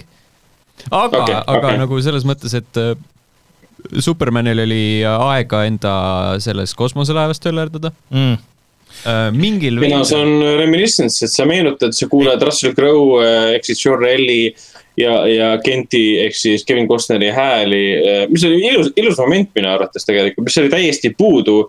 aga 0.91 1.05
Okei, 1.05 1.21
okay,, 1.21 1.43
aga 1.47 1.67
okei. 1.67 1.77
nagu 1.85 2.01
selles 2.01 2.25
mõttes, 2.27 2.53
et 2.57 2.77
äh, 2.81 2.95
Supermanil 3.99 4.63
oli 4.65 4.83
aega 5.05 5.63
enda 5.67 5.95
selles 6.43 6.75
kosmoselaevas 6.77 7.41
töllerdada 7.43 7.91
mm.. 8.09 8.37
äh,. 9.05 9.27
mingil 9.35 9.79
mina, 9.81 10.03
see 10.07 10.19
on 10.19 10.41
reminiscence, 10.59 11.25
et 11.25 11.33
sa 11.33 11.47
meenutad, 11.49 11.95
sa 11.95 12.09
kuuled 12.11 12.41
Russell 12.47 12.75
Crowe 12.77 13.23
äh, 13.23 13.55
ehk 13.57 13.67
siis 13.69 13.83
Jor-Elli 13.85 14.39
ja, 14.99 15.17
ja 15.27 15.49
Kenti 15.63 16.05
ehk 16.25 16.37
siis 16.37 16.63
Kevin 16.67 16.87
Costneri 16.87 17.33
hääli, 17.35 17.83
mis 18.31 18.45
oli 18.47 18.61
ilus, 18.69 18.93
ilus 18.95 19.19
moment 19.19 19.51
minu 19.57 19.71
arvates 19.73 20.07
tegelikult, 20.07 20.47
mis 20.47 20.57
oli 20.61 20.71
täiesti 20.71 21.11
puudu 21.17 21.61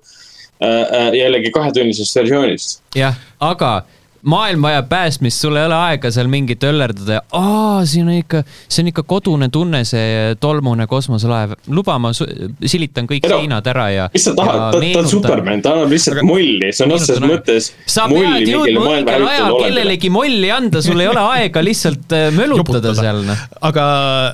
äh, 0.63 0.71
äh, 0.71 1.13
jällegi 1.15 1.51
kahetunnisest 1.51 2.17
versioonist. 2.17 2.81
jah, 2.97 3.19
aga 3.41 3.83
maailm 4.27 4.65
vajab 4.67 4.89
päästmist, 4.91 5.41
sul 5.41 5.57
ei 5.57 5.67
ole 5.69 5.77
aega 5.77 6.11
seal 6.15 6.29
mingit 6.31 6.65
öllerdada 6.67 7.19
ja 7.19 7.23
aa, 7.39 7.85
siin 7.87 8.09
on 8.09 8.17
ikka, 8.19 8.43
see 8.67 8.83
on 8.83 8.91
ikka 8.91 9.05
kodune 9.07 9.49
tunne, 9.55 9.83
see 9.87 10.35
tolmune 10.43 10.87
kosmoselaev. 10.91 11.55
luba, 11.71 11.99
ma 12.03 12.11
silitan 12.15 13.07
kõik 13.07 13.27
Edo, 13.27 13.39
seinad 13.39 13.71
ära 13.71 13.87
ja. 13.95 14.07
mis 14.15 14.27
sa 14.27 14.35
tahad, 14.39 14.75
ta, 14.75 14.81
ta 14.83 15.03
on 15.03 15.11
Superman, 15.11 15.63
ta 15.63 15.75
annab 15.77 15.95
lihtsalt 15.95 16.19
Aga- 16.19 16.27
mulli, 16.27 16.73
see 16.73 16.87
on 16.87 16.95
otseses 16.97 17.23
mõttes 17.23 17.71
sa 17.87 18.09
mulli 18.11 18.33
pead 18.41 18.51
jõudma 18.51 18.87
õigel 18.97 19.29
ajal 19.31 19.59
kellelegi 19.61 20.11
molli 20.15 20.51
anda, 20.55 20.83
sul 20.85 21.05
ei 21.05 21.11
ole 21.13 21.23
aega 21.37 21.63
lihtsalt 21.65 22.17
äh, 22.17 22.27
mölutada 22.35 22.95
seal, 22.99 23.23
noh. 23.29 23.45
aga, 23.71 23.87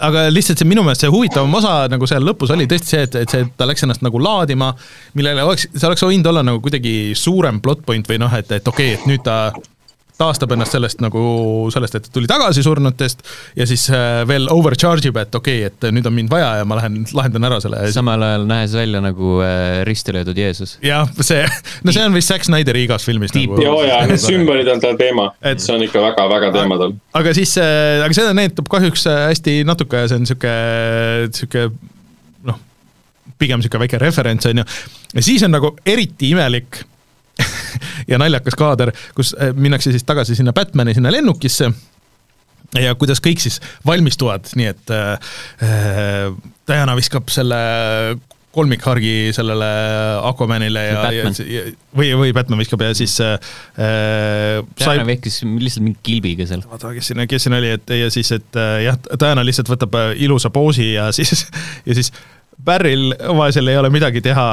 aga 0.08 0.24
lihtsalt 0.32 0.62
see 0.62 0.68
minu 0.68 0.86
meelest 0.86 1.04
see 1.04 1.12
huvitavam 1.12 1.60
osa 1.60 1.74
nagu 1.92 2.08
seal 2.08 2.24
lõpus 2.24 2.54
oli 2.56 2.68
tõesti 2.70 2.94
see, 2.94 3.04
et, 3.08 3.20
et 3.26 3.36
see, 3.36 3.44
ta 3.58 3.68
läks 3.68 3.84
ennast 3.84 4.04
nagu 4.06 4.20
laadima, 4.22 4.72
millele 5.18 5.44
oleks, 5.44 5.68
see 5.74 5.88
oleks 5.90 6.06
võinud 6.06 6.32
olla 6.32 6.46
nagu 6.46 6.64
kuidagi 6.64 7.12
suurem 7.18 7.60
plot 7.60 7.84
point 7.84 8.08
või 8.08 8.20
noh, 8.22 8.32
et, 8.38 8.48
et 8.56 8.72
okei 8.72 8.94
okay,, 8.94 9.00
et 9.02 9.08
nüüd 9.10 9.24
ta 9.26 9.52
taastab 10.22 10.54
ennast 10.54 10.76
sellest 10.76 11.02
nagu 11.02 11.22
sellest, 11.74 11.98
et 11.98 12.08
tuli 12.14 12.30
tagasi 12.30 12.64
surnutest 12.64 13.22
ja 13.58 13.66
siis 13.68 13.88
äh, 13.92 14.22
veel 14.28 14.48
overcharge 14.52 15.10
ib, 15.10 15.18
et 15.20 15.34
okei 15.38 15.66
okay,, 15.66 15.70
et 15.72 15.94
nüüd 15.94 16.06
on 16.08 16.14
mind 16.16 16.32
vaja 16.32 16.52
ja 16.60 16.68
ma 16.68 16.78
lähen 16.78 17.02
lahendan 17.16 17.48
ära 17.48 17.58
selle. 17.64 17.82
samal 17.94 18.22
ajal 18.26 18.46
nähes 18.48 18.76
välja 18.76 19.02
nagu 19.04 19.38
äh, 19.44 19.82
risti 19.88 20.14
löödud 20.16 20.38
Jeesus. 20.38 20.76
jah, 20.84 21.08
see, 21.20 21.42
no 21.86 21.94
see 21.94 22.04
on 22.06 22.16
vist 22.16 22.32
Zack 22.32 22.46
Snyderi 22.48 22.84
igas 22.86 23.06
filmis 23.08 23.34
Tiip- 23.34 23.50
nagu. 23.52 23.64
joo, 23.66 23.80
ja 23.86 24.02
need 24.08 24.22
sümbolid 24.22 24.70
on 24.72 24.82
tal 24.82 24.98
teema 25.00 25.30
Et-, 25.40 25.62
see 25.62 25.74
on 25.74 25.86
ikka 25.86 26.02
väga-väga 26.04 26.52
teema 26.54 26.78
tal. 26.80 26.96
aga 27.18 27.34
siis, 27.36 27.56
aga 27.58 28.12
seda 28.16 28.36
näitab 28.36 28.70
kahjuks 28.72 29.08
äh, 29.10 29.24
hästi 29.32 29.58
natuke 29.68 30.04
ja 30.04 30.12
see 30.12 30.22
on 30.22 30.28
sihuke, 30.30 30.54
sihuke 31.38 31.66
noh, 32.48 32.62
pigem 33.40 33.64
sihuke 33.64 33.82
väike 33.82 34.00
referents 34.02 34.48
on 34.50 34.62
ju. 34.62 34.68
ja 35.16 35.26
siis 35.26 35.44
on 35.46 35.54
nagu 35.54 35.74
eriti 35.86 36.32
imelik 36.36 36.84
ja 38.08 38.18
naljakas 38.20 38.58
kaader, 38.58 38.92
kus 39.16 39.34
äh, 39.38 39.54
minnakse 39.54 39.92
siis 39.94 40.06
tagasi 40.08 40.36
sinna 40.38 40.54
Batman'i 40.56 40.94
sinna 40.94 41.12
lennukisse 41.12 41.70
ja 42.80 42.94
kuidas 42.98 43.20
kõik 43.24 43.42
siis 43.42 43.60
valmistuvad, 43.86 44.52
nii 44.56 44.68
et 44.72 44.92
äh, 44.94 45.32
äh, 45.64 46.52
Diana 46.68 46.96
viskab 46.98 47.28
selle 47.32 47.58
kolmikhargi 48.52 49.30
sellele 49.32 49.68
Aquamanile 50.28 50.80
ja, 50.84 51.04
ja, 51.14 51.30
ja 51.48 51.62
või, 51.96 52.10
või 52.20 52.34
Batman 52.36 52.60
viskab 52.60 52.84
ja 52.84 52.92
siis 52.96 53.14
äh, 53.24 53.38
äh, 53.80 54.60
Diana 54.76 55.06
vehkis 55.08 55.40
lihtsalt 55.44 55.86
mingi 55.86 56.00
kilbiga 56.04 56.46
seal. 56.48 56.64
vaata, 56.68 56.92
kes 56.96 57.12
siin, 57.12 57.24
kes 57.28 57.48
siin 57.48 57.56
oli, 57.56 57.72
et 57.78 57.94
ja 57.96 58.12
siis, 58.12 58.32
et 58.36 58.60
jah, 58.84 59.00
Diana 59.16 59.44
lihtsalt 59.46 59.72
võtab 59.72 59.96
ilusa 60.20 60.52
poosi 60.52 60.92
ja 60.94 61.08
siis, 61.16 61.46
ja 61.86 61.96
siis 61.96 62.12
Barryl 62.64 63.14
vaesel 63.38 63.68
ei 63.68 63.76
ole 63.80 63.90
midagi 63.90 64.22
teha, 64.24 64.46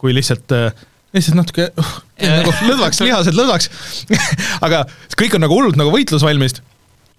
kui 0.00 0.14
lihtsalt 0.14 0.54
äh, 0.54 0.84
lihtsalt 1.14 1.38
natuke 1.38 1.70
uh, 1.78 1.94
nagu 2.20 2.52
lõdvaks, 2.68 3.02
lihased 3.06 3.36
lõdvaks. 3.38 3.70
aga 4.66 4.84
kõik 5.18 5.36
on 5.38 5.44
nagu 5.46 5.56
hullult 5.58 5.78
nagu 5.80 5.92
võitlusvalmis. 5.94 6.58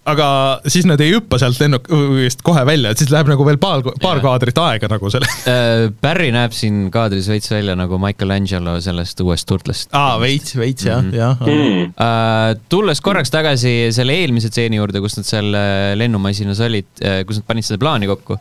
aga 0.06 0.26
siis 0.70 0.84
nad 0.86 1.00
ei 1.02 1.10
hüppa 1.16 1.34
sealt 1.42 1.58
lennukist 1.58 2.44
kohe 2.46 2.60
välja, 2.68 2.92
et 2.94 3.00
siis 3.00 3.08
läheb 3.10 3.26
nagu 3.32 3.42
veel 3.48 3.56
paar, 3.58 3.80
paar 3.98 4.20
Jaa. 4.20 4.22
kaadrit 4.22 4.60
aega 4.62 4.86
nagu 4.92 5.10
selle. 5.10 5.26
Äh, 5.50 5.88
Barry 6.04 6.28
näeb 6.34 6.54
siin 6.54 6.84
kaadris 6.94 7.26
veits 7.32 7.50
välja 7.50 7.74
nagu 7.74 7.98
Michelangelo 7.98 8.76
sellest 8.84 9.18
uuest 9.24 9.48
turtlast. 9.50 9.90
aa, 9.98 10.14
veits, 10.22 10.54
veits 10.60 10.86
jah, 10.86 11.00
Mhm. 11.02 11.16
jah. 11.16 11.42
Mm. 11.42 11.90
Uh, 11.98 12.52
tulles 12.70 13.02
korraks 13.02 13.34
tagasi 13.34 13.74
selle 13.96 14.14
eelmise 14.20 14.52
stseeni 14.52 14.78
juurde, 14.78 15.02
kus 15.02 15.18
nad 15.18 15.26
seal 15.26 15.50
äh, 15.58 15.96
lennumasinas 15.98 16.62
olid, 16.68 16.86
kus 17.26 17.40
nad 17.42 17.48
panid 17.50 17.66
seda 17.66 17.82
plaani 17.82 18.06
kokku. 18.12 18.38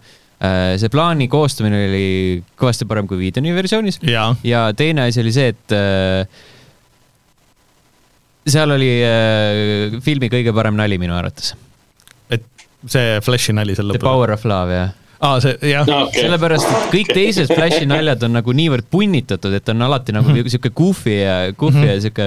See 0.79 0.91
plaani 0.91 1.29
koostamine 1.31 1.85
oli 1.87 2.07
kõvasti 2.59 2.87
parem 2.89 3.07
kui 3.07 3.21
Whedoni 3.21 3.53
versioonis 3.55 4.01
ja 4.43 4.65
teine 4.77 5.07
asi 5.09 5.21
oli 5.23 5.31
see, 5.35 5.53
et 5.53 5.75
uh, 5.75 6.25
seal 8.45 8.75
oli 8.75 8.91
uh, 8.99 9.95
filmi 10.05 10.29
kõige 10.33 10.53
parem 10.55 10.75
nali 10.77 10.99
minu 11.01 11.15
arvates. 11.17 11.55
et 12.29 12.45
see 12.91 13.17
Flashi 13.25 13.55
nali 13.55 13.77
seal 13.77 13.89
The 13.89 13.97
lõpus. 13.97 14.05
Power 14.05 14.35
of 14.35 14.45
Love, 14.49 14.75
jah. 14.75 14.93
aa, 15.21 15.39
see 15.43 15.53
jah, 15.71 15.85
no, 15.87 16.01
okay. 16.07 16.25
sellepärast, 16.25 16.67
et 16.67 16.89
kõik 16.93 17.13
teised 17.15 17.51
Flashi 17.53 17.85
naljad 17.89 18.23
on 18.27 18.35
nagu 18.35 18.55
niivõrd 18.55 18.87
punnitatud, 18.91 19.53
et 19.55 19.69
on 19.73 19.81
alati 19.87 20.15
nagu 20.15 20.29
Mhm. 20.29 20.49
sihuke 20.51 20.71
goofy 20.75 21.15
ja, 21.21 21.37
goofy 21.57 21.85
ja 21.85 21.95
sihuke. 22.01 22.25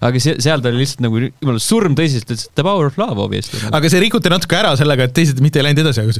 aga 0.00 0.20
se- 0.22 0.38
seal 0.42 0.60
ta 0.62 0.68
oli 0.72 0.82
lihtsalt 0.84 1.04
nagu 1.06 1.20
jumala 1.26 1.58
surm 1.62 1.94
tõsiselt, 1.98 2.28
ütles 2.30 2.48
The 2.54 2.62
Power 2.66 2.86
of 2.90 2.98
Love 2.98 3.20
obviously. 3.26 3.60
aga 3.72 3.88
see 3.92 4.00
rikuti 4.04 4.30
natuke 4.32 4.56
ära 4.58 4.74
sellega, 4.78 5.04
et 5.10 5.14
teised 5.16 5.40
mitte 5.44 5.58
ei 5.60 5.66
läinud 5.68 5.84
edasi, 5.84 6.00
aga 6.04 6.12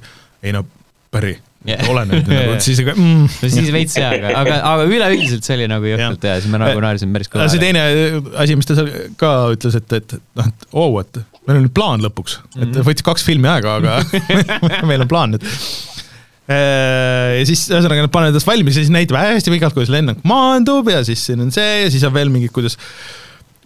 ei 0.43 0.53
no, 0.57 0.65
Barry 1.13 1.37
Jah. 1.65 1.79
ole 1.93 2.03
nüüd 2.11 2.27
nagu, 2.27 2.55
siis 2.65 2.81
aga 2.83 2.95
mm,. 2.97 3.27
no 3.43 3.49
siis 3.53 3.69
veits 3.71 3.95
jaa, 3.95 4.09
aga, 4.17 4.33
aga, 4.41 4.57
aga 4.73 4.87
üleüldiselt 4.91 5.47
see 5.47 5.55
oli 5.61 5.69
nagu 5.71 5.87
jõhkralt 5.87 6.25
hea, 6.27 6.41
siis 6.43 6.51
me 6.51 6.59
nagu 6.59 6.81
naersime 6.83 7.15
päris 7.15 7.31
kõva 7.31 7.47
see. 7.53 7.61
teine 7.63 7.85
asi, 8.43 8.57
mis 8.59 8.67
ta 8.67 8.75
seal 8.81 8.89
ka 9.21 9.31
ütles, 9.55 9.77
et, 9.79 9.93
et 10.01 10.17
noh, 10.41 10.49
et 10.51 10.67
oo, 10.73 10.89
et 11.05 11.21
meil 11.47 11.59
on 11.59 11.65
nüüd 11.67 11.75
plaan 11.75 12.03
lõpuks, 12.05 12.39
et 12.57 12.69
Mhm. 12.69 12.85
võttis 12.87 13.03
kaks 13.07 13.25
filmi 13.27 13.49
aega, 13.51 13.77
aga 13.81 13.99
meil 14.91 15.03
on 15.05 15.09
plaan 15.11 15.35
nüüd. 15.35 15.47
ja 16.53 17.43
siis 17.49 17.65
ühesõnaga 17.71 18.05
nad 18.05 18.13
panevad 18.13 18.35
ennast 18.35 18.49
valmis 18.49 18.77
ja 18.77 18.83
siis 18.83 18.93
näitab 18.93 19.17
hästi 19.21 19.53
pikalt, 19.55 19.77
kuidas 19.77 19.93
lennuk 19.95 20.23
maandub 20.29 20.89
ja 20.91 21.01
siis 21.07 21.23
siin 21.29 21.41
on 21.45 21.53
see 21.55 21.85
ja 21.85 21.91
siis 21.93 22.03
on 22.09 22.15
veel 22.15 22.33
mingid, 22.35 22.53
kuidas 22.55 22.77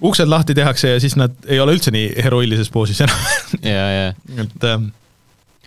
uksed 0.04 0.28
lahti 0.28 0.54
tehakse 0.56 0.90
ja 0.94 1.00
siis 1.00 1.16
nad 1.16 1.32
ei 1.48 1.58
ole 1.62 1.72
üldse 1.76 1.90
nii 1.94 2.10
heroilises 2.26 2.68
poosis 2.72 3.00
enam, 3.06 3.22
ja, 3.64 3.86
ja 3.96 4.08
et 4.44 4.66
ähm, 4.68 4.90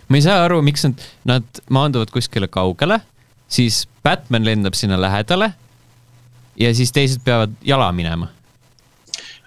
ma 0.08 0.20
ei 0.20 0.24
saa 0.24 0.44
aru, 0.46 0.60
miks 0.66 0.86
nad, 0.86 1.02
nad 1.34 1.62
maanduvad 1.70 2.12
kuskile 2.14 2.48
kaugele, 2.50 3.00
siis 3.50 3.82
Batman 4.06 4.46
lendab 4.46 4.78
sinna 4.78 4.96
lähedale 5.02 5.50
ja 6.60 6.70
siis 6.78 6.92
teised 6.94 7.24
peavad 7.26 7.52
jala 7.66 7.90
minema. 7.92 8.30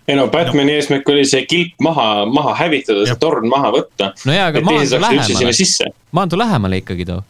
Ei 0.07 0.15
no 0.19 0.27
Batman'i 0.31 0.75
eesmärk 0.77 1.09
oli 1.09 1.25
see 1.27 1.45
kilp 1.49 1.83
maha, 1.83 2.25
maha 2.29 2.55
hävitada, 2.59 3.05
see 3.07 3.19
torn 3.21 3.47
maha 3.51 3.71
võtta. 3.75 4.11
no 4.27 4.35
jaa, 4.35 4.49
aga 4.51 4.63
maandu 4.65 4.99
lähemale, 4.99 5.91
maandu 6.11 6.39
lähemale 6.39 6.81
ikkagi 6.83 7.07
too. 7.07 7.21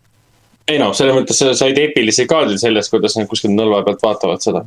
ei 0.67 0.79
noh, 0.81 0.93
selles 0.97 1.17
mõttes 1.17 1.41
sa 1.41 1.53
said 1.57 1.77
eepilisi 1.77 2.25
kaadreid 2.29 2.61
sellest, 2.61 2.93
kuidas 2.93 3.17
nad 3.19 3.29
kuskil 3.29 3.53
nõlva 3.53 3.83
pealt 3.85 4.01
vaatavad 4.05 4.45
seda. 4.45 4.63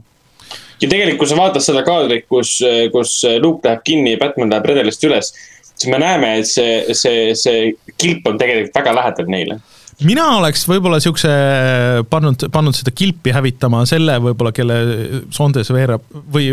ja 0.80 0.88
tegelikult, 0.88 1.24
kui 1.24 1.32
sa 1.32 1.40
vaatad 1.40 1.66
seda 1.66 1.82
kaadrit, 1.86 2.28
kus, 2.30 2.58
kus 2.94 3.18
Luke 3.42 3.66
läheb 3.66 3.82
kinni 3.86 4.14
ja 4.14 4.22
Batman 4.22 4.54
läheb 4.54 4.70
redelist 4.70 5.06
üles, 5.08 5.32
siis 5.72 5.90
me 5.90 6.00
näeme, 6.02 6.36
et 6.40 6.50
see, 6.50 6.94
see, 6.94 7.32
see 7.38 7.72
kilp 7.98 8.28
on 8.30 8.38
tegelikult 8.38 8.78
väga 8.78 8.94
lähedal 9.00 9.32
neile. 9.34 9.58
Mina 10.04 10.24
oleks 10.36 10.66
võib-olla 10.68 10.98
siukse 11.00 11.30
pannud, 12.10 12.46
pannud 12.52 12.76
seda 12.76 12.92
kilpi 12.96 13.32
hävitama 13.32 13.84
selle 13.88 14.18
võib-olla, 14.22 14.52
kelle 14.56 14.76
soondes 15.32 15.70
veereb 15.72 16.04
või 16.32 16.50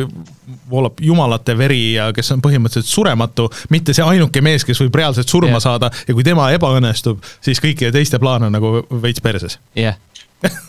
voolab 0.71 1.01
jumalate 1.03 1.57
veri 1.57 1.81
ja 1.97 2.09
kes 2.15 2.33
on 2.35 2.43
põhimõtteliselt 2.43 2.91
surematu, 2.91 3.49
mitte 3.73 3.95
see 3.95 4.05
ainuke 4.05 4.43
mees, 4.45 4.63
kes 4.67 4.79
võib 4.85 4.95
reaalselt 5.01 5.29
surma 5.29 5.57
yeah. 5.57 5.65
saada 5.65 5.91
ja 6.07 6.15
kui 6.15 6.23
tema 6.25 6.49
ebaõnnestub, 6.55 7.21
siis 7.43 7.61
kõikide 7.63 7.91
teiste 7.95 8.21
plaan 8.23 8.47
on 8.47 8.55
nagu 8.55 8.79
veits 9.03 9.23
perses. 9.23 9.59
jah, 9.75 9.99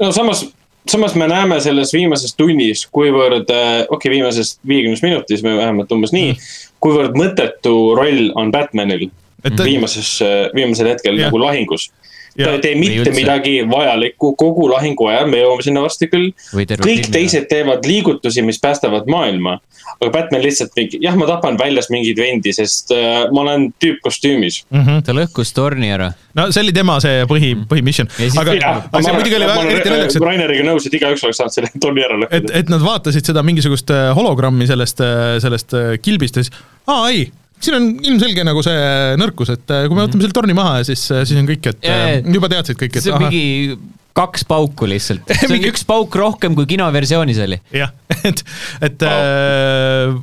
no 0.00 0.10
samas 0.14 0.46
samas 0.90 1.14
me 1.16 1.28
näeme 1.30 1.60
selles 1.64 1.94
viimases 1.94 2.34
tunnis, 2.36 2.84
kuivõrd, 2.92 3.48
okei 3.48 3.86
okay,, 3.88 4.10
viimases 4.12 4.58
viiekümnes 4.68 5.02
minutis 5.04 5.44
või 5.46 5.56
vähemalt 5.56 5.92
umbes 5.94 6.12
nii, 6.12 6.34
kuivõrd 6.82 7.16
mõttetu 7.16 7.76
roll 7.96 8.32
on 8.34 8.50
Batmanil 8.52 9.08
Et 9.44 9.60
viimases, 9.60 10.16
viimasel 10.56 10.88
hetkel 10.94 11.18
Jah. 11.18 11.28
nagu 11.28 11.40
lahingus. 11.42 11.90
Ta 12.38 12.50
ei 12.56 12.60
tee 12.64 12.74
mitte 12.78 13.10
midagi 13.14 13.54
vajalikku 13.70 14.32
kogu 14.40 14.66
lahingu 14.72 15.06
ajal, 15.12 15.28
me 15.30 15.42
jõuame 15.42 15.62
sinna 15.66 15.82
varsti 15.84 16.08
küll. 16.10 16.30
Kõik 16.54 17.10
teised 17.14 17.46
teevad 17.50 17.86
liigutusi, 17.86 18.42
mis 18.42 18.58
päästavad 18.62 19.06
maailma. 19.10 19.60
aga 20.00 20.08
Batman 20.10 20.40
lihtsalt 20.42 20.72
mingi, 20.76 20.98
jah, 21.04 21.14
ma 21.16 21.26
tapan 21.28 21.58
väljas 21.60 21.90
mingeid 21.92 22.18
vendi, 22.18 22.52
sest 22.56 22.90
äh, 22.96 23.26
ma 23.34 23.42
olen 23.44 23.66
tüüp 23.82 24.00
kostüümis. 24.02 24.62
ta 25.04 25.12
lõhkus 25.14 25.52
torni 25.54 25.90
ära. 25.92 26.08
no 26.34 26.46
see 26.50 26.62
oli 26.64 26.72
tema 26.72 26.96
see 27.04 27.22
põhi, 27.30 27.52
põhimission, 27.68 28.08
Ja 28.18 28.30
siis- 28.30 28.38
aga, 28.40 28.56
aga 28.90 29.02
see 29.04 29.12
muidugi 29.14 29.36
oli 29.38 29.46
väga 29.50 29.68
eriti 29.70 29.92
naljakas, 29.92 30.16
et 30.16 30.22
Raineriga 30.26 30.64
nõus, 30.66 30.86
et 30.88 30.94
igaüks 30.98 31.22
oleks 31.28 31.36
saanud 31.42 31.52
selle 31.54 31.70
torni 31.84 32.02
ära 32.02 32.16
et, 32.16 32.24
lõhkuda. 32.24 32.56
et 32.62 32.72
nad 32.72 32.80
vaatasid 32.88 33.30
seda 33.30 33.44
mingisugust 33.46 33.92
äh, 33.94 34.10
hologrammi 34.16 34.66
sellest, 34.66 35.04
sellest 35.44 35.76
äh, 35.78 35.94
kilbist 36.02 36.40
ja 36.40 36.46
siis, 36.48 36.56
aa 36.88 37.10
ei, 37.12 37.28
siin 37.64 37.76
on 37.78 37.86
ilmselge 38.04 38.44
nagu 38.46 38.62
see 38.64 38.78
nõrkus, 39.20 39.50
et 39.54 39.72
äh, 39.74 39.86
kui 39.88 39.96
me 39.98 40.04
võtame 40.06 40.24
selle 40.24 40.36
torni 40.36 40.56
maha 40.56 40.78
ja 40.80 40.86
siis, 40.90 41.02
siis 41.10 41.38
on 41.40 41.48
kõik, 41.48 41.68
et 41.72 41.86
Ja, 41.88 41.96
äh, 42.14 42.32
juba 42.34 42.50
teadsid 42.52 42.78
kõik, 42.80 42.98
et 42.98 43.04
see 43.04 43.12
on 43.14 43.22
ahah, 43.22 43.32
mingi 43.32 43.78
kaks 44.14 44.44
pauku 44.46 44.86
lihtsalt. 44.90 45.24
see 45.32 45.48
on 45.48 45.54
Mingi- 45.56 45.72
üks 45.72 45.82
pauk 45.88 46.14
rohkem, 46.20 46.54
kui 46.58 46.68
kinoversioonis 46.70 47.40
oli. 47.46 47.58
jah, 47.74 47.90
et, 48.28 48.44
et 48.88 49.06
äh, 49.08 50.14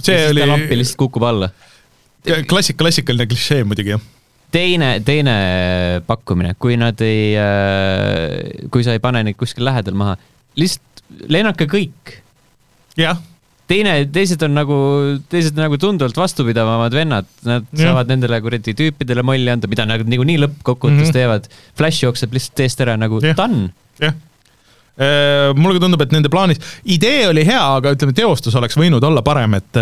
see 0.00 0.22
oli 0.30 0.46
lampi 0.48 0.78
lihtsalt 0.80 1.00
kukub 1.02 1.26
alla. 1.28 1.50
klassik, 2.48 2.78
klassikaline 2.80 3.26
klišee 3.28 3.62
muidugi 3.68 3.94
jah. 3.94 4.02
teine, 4.52 4.94
teine 5.06 5.34
pakkumine, 6.08 6.54
kui 6.60 6.76
nad 6.80 7.00
ei, 7.06 7.34
kui 8.72 8.84
sa 8.86 8.96
ei 8.96 9.02
pane 9.02 9.22
neid 9.28 9.38
kuskil 9.40 9.64
lähedal 9.68 9.96
maha, 9.98 10.16
lihtsalt 10.60 11.04
lennake 11.32 11.66
kõik. 11.70 12.16
jah, 13.00 13.20
teine, 13.70 13.92
teised 14.12 14.42
on 14.46 14.56
nagu, 14.58 14.76
teised 15.30 15.54
on 15.56 15.64
nagu 15.68 15.78
tunduvalt 15.80 16.18
vastupidavamad 16.18 16.94
vennad, 16.96 17.28
nad 17.46 17.68
Jah. 17.70 17.84
saavad 17.90 18.10
nendele 18.10 18.40
kuradi 18.44 18.74
tüüpidele 18.76 19.22
molli 19.26 19.52
anda, 19.52 19.70
mida 19.70 19.86
nad 19.88 20.02
niikuinii 20.10 20.40
lõppkokkuvõttes 20.44 21.08
Mhm. 21.10 21.14
teevad. 21.16 21.46
Flash 21.78 22.02
jookseb 22.04 22.34
lihtsalt 22.34 22.64
eest 22.66 22.82
ära 22.84 22.96
nagu 23.00 23.22
Jah. 23.22 23.36
done. 23.38 23.70
jah. 24.00 24.14
mulle 25.56 25.78
ka 25.78 25.80
tundub, 25.86 26.02
et 26.04 26.10
nende 26.12 26.28
plaanis, 26.28 26.58
idee 26.84 27.22
oli 27.30 27.40
hea, 27.46 27.60
aga 27.78 27.94
ütleme, 27.94 28.12
teostus 28.12 28.52
oleks 28.58 28.76
võinud 28.76 29.00
olla 29.06 29.22
parem, 29.24 29.54
et 29.56 29.78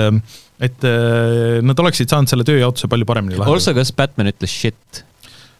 et 0.61 0.85
äh, 0.87 1.59
nad 1.63 1.79
oleksid 1.83 2.11
saanud 2.11 2.31
selle 2.31 2.45
tööjaotuse 2.47 2.87
palju 2.91 3.07
paremini 3.09 3.35
lahendada. 3.35 3.55
Also, 3.57 3.75
kas 3.75 3.91
Batman 3.95 4.31
ütles 4.31 4.51
shit? 4.55 5.03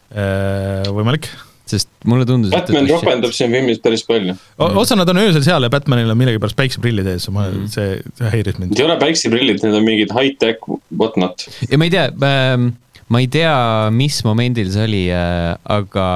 võimalik. 0.09 1.27
Sest 1.69 1.89
mulle 2.09 2.27
tundus, 2.29 2.51
et 2.53 2.67
Batman 2.67 2.89
ropendab 2.89 3.35
siin 3.35 3.53
filmis 3.53 3.79
päris 3.83 4.03
palju. 4.07 4.35
osa 4.57 4.97
nad 4.99 5.09
on 5.13 5.21
öösel 5.21 5.45
seal 5.45 5.65
ja 5.65 5.71
Batmanil 5.73 6.11
on 6.11 6.19
millegipärast 6.19 6.57
päikseprillid 6.59 7.07
ees, 7.13 7.29
ma, 7.33 7.47
see, 7.71 7.99
see 8.19 8.33
häiris 8.35 8.59
mind 8.59 8.73
Need. 8.73 8.81
ei 8.81 8.87
ole 8.89 8.99
päikseprillid, 9.01 9.63
need 9.65 9.79
on 9.79 9.87
mingid 9.87 10.13
high-tech 10.15 10.69
whatnot. 10.91 11.47
ja 11.69 11.79
ma 11.79 11.89
ei 11.89 11.95
tea 11.95 12.05
ähm,, 12.27 12.71
ma 13.09 13.23
ei 13.23 13.31
tea, 13.31 13.55
mis 13.95 14.21
momendil 14.27 14.71
see 14.73 14.85
oli 14.89 15.03
äh,, 15.13 15.55
aga 15.79 16.07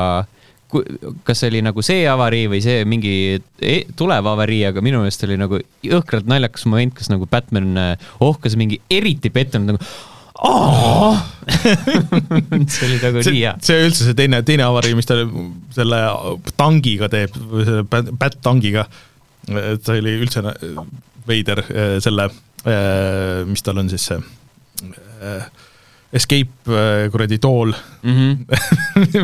kas 1.28 1.42
see 1.42 1.52
oli 1.52 1.62
nagu 1.66 1.84
see 1.86 2.06
avarii 2.10 2.48
või 2.52 2.62
see 2.64 2.86
mingi 2.90 3.14
e 3.62 3.76
tulev 4.00 4.28
avarii, 4.34 4.64
aga 4.70 4.84
minu 4.86 5.04
meelest 5.04 5.26
oli 5.28 5.38
nagu 5.40 5.60
jõhkralt 5.86 6.30
naljakas 6.30 6.66
moment, 6.70 6.96
kus 6.98 7.12
nagu 7.14 7.28
Batman 7.30 7.78
äh, 7.80 8.10
ohkas 8.24 8.58
mingi 8.60 8.82
eriti 8.92 9.32
pettunud 9.34 9.74
nagu. 9.74 9.94
see 12.74 12.88
oli 12.88 12.98
nagu 13.00 13.22
nii 13.24 13.40
hea,. 13.40 13.54
see 13.64 13.86
üldse 13.88 14.04
see 14.10 14.16
teine, 14.18 14.42
teine 14.48 14.66
avarii, 14.68 14.96
mis 14.98 15.08
ta 15.08 15.16
selle 15.76 16.00
tangiga 16.60 17.08
teeb, 17.12 17.32
selle 17.64 17.84
Bat-tangiga, 17.88 18.84
et 19.48 19.84
see 19.88 20.02
oli 20.04 20.14
üldse 20.24 20.44
veider 21.28 21.60
äh, 21.68 21.98
selle, 22.04 22.30
mis 23.50 23.64
tal 23.64 23.80
on 23.82 23.90
siis 23.92 24.04
see 24.12 24.20
äh, 25.24 25.44
escape 26.14 26.70
äh, 26.72 27.10
kuradi 27.12 27.40
tool, 27.44 27.74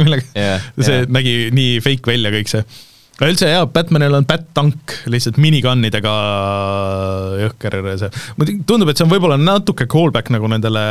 millega 0.01 0.25
Jah, 0.33 0.61
see 0.79 1.03
jah. 1.03 1.09
nägi 1.11 1.35
nii 1.55 1.79
fake 1.85 2.09
välja 2.09 2.31
kõik 2.33 2.49
see. 2.51 2.63
Aga 3.19 3.29
üldse 3.33 3.49
jaa, 3.51 3.65
Batmanil 3.67 4.15
on 4.15 4.25
Bat-tank 4.27 4.93
lihtsalt 5.11 5.37
minigunidega 5.43 6.13
jõhker 7.43 7.77
see, 7.99 8.09
muidugi 8.39 8.63
tundub, 8.69 8.91
et 8.91 8.99
see 8.99 9.05
on 9.07 9.11
võib-olla 9.11 9.35
natuke 9.41 9.87
callback 9.91 10.31
nagu 10.33 10.47
nendele 10.51 10.83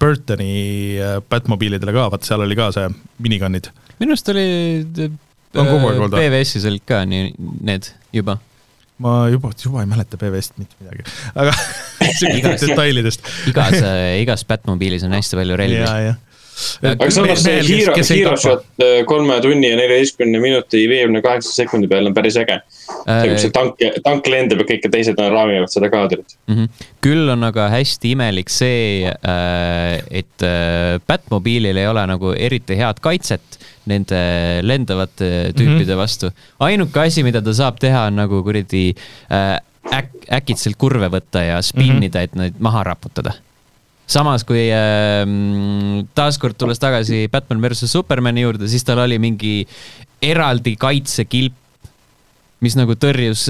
Burtoni 0.00 0.50
äh, 1.00 1.18
Batmobiilidele 1.32 1.94
ka, 1.96 2.08
vaata 2.12 2.28
seal 2.28 2.44
oli 2.44 2.58
ka 2.58 2.68
see 2.76 2.88
minigunid. 3.24 3.70
minu 4.00 4.12
arust 4.16 4.28
oli 4.34 4.46
On 5.54 5.68
kogu 5.70 5.86
aeg 5.86 6.00
olnud? 6.02 6.16
PVS-is 6.18 6.64
olid 6.66 6.82
ka 6.88 7.04
nii 7.06 7.28
need 7.64 7.86
juba. 8.12 8.34
ma 8.98 9.14
juba, 9.30 9.52
juba 9.58 9.82
ei 9.84 9.88
mäleta 9.90 10.18
PV-st 10.20 10.58
mitte 10.60 10.76
midagi, 10.82 11.04
aga 11.34 11.54
Igas- 12.38 12.60
detailidest. 12.66 13.24
igas, 13.50 13.80
igas 14.20 14.44
Batmobiilis 14.50 15.06
on 15.06 15.14
hästi 15.16 15.38
palju 15.40 15.56
relvi. 15.58 16.12
Aga 16.90 17.10
samas 17.10 17.42
see 17.44 17.62
Hero, 17.68 17.94
Hero 17.96 18.36
Shot 18.40 18.64
äh, 18.82 19.02
kolme 19.08 19.40
tunni 19.44 19.70
ja 19.70 19.78
neljateistkümne 19.80 20.40
minuti 20.42 20.84
viiekümne 20.90 21.22
kaheksa 21.24 21.52
sekundi 21.54 21.88
peal 21.90 22.06
on 22.10 22.14
päris 22.16 22.38
äge. 22.40 22.60
see, 22.86 23.36
see 23.42 23.52
tank, 23.54 23.80
tank 24.04 24.30
lendab 24.30 24.62
ja 24.62 24.68
kõik 24.68 24.88
teised 24.92 25.20
on 25.20 25.32
raamivad 25.34 25.72
seda 25.72 25.90
kaadrit. 25.92 26.36
mm. 26.46 26.54
-hmm. 26.54 26.88
küll 27.04 27.34
on 27.34 27.44
aga 27.50 27.68
hästi 27.74 28.14
imelik 28.14 28.52
see, 28.52 29.10
et 29.10 30.46
äh, 30.46 31.00
Batmobiilil 31.06 31.76
ei 31.76 31.88
ole 31.90 32.06
nagu 32.06 32.34
eriti 32.36 32.78
head 32.78 33.02
kaitset 33.04 33.60
nende 33.90 34.18
lendavate 34.62 35.52
tüüpide 35.52 35.84
mm 35.84 35.92
-hmm. 35.92 35.96
vastu. 35.96 36.30
ainuke 36.60 37.00
asi, 37.00 37.22
mida 37.22 37.42
ta 37.42 37.52
saab 37.52 37.78
teha, 37.80 38.06
on 38.08 38.16
nagu 38.16 38.42
kuradi 38.42 38.94
äh, 39.30 39.58
äk-, 39.92 40.28
äkitselt 40.32 40.78
kurve 40.78 41.10
võtta 41.12 41.42
ja 41.44 41.62
spinnida 41.62 42.18
mm, 42.18 42.22
-hmm. 42.22 42.24
et 42.24 42.34
neid 42.34 42.54
maha 42.58 42.84
raputada. 42.84 43.34
Samas 44.10 44.44
kui 44.48 44.66
äh, 44.74 45.24
taaskord 46.14 46.58
tulles 46.60 46.80
tagasi 46.82 47.26
Batman 47.32 47.62
versus 47.64 47.92
Supermani 47.94 48.44
juurde, 48.44 48.68
siis 48.70 48.84
tal 48.84 49.02
oli 49.04 49.18
mingi 49.22 49.62
eraldi 50.24 50.76
kaitsekilp, 50.80 51.56
mis 52.64 52.76
nagu 52.78 52.94
tõrjus, 52.96 53.44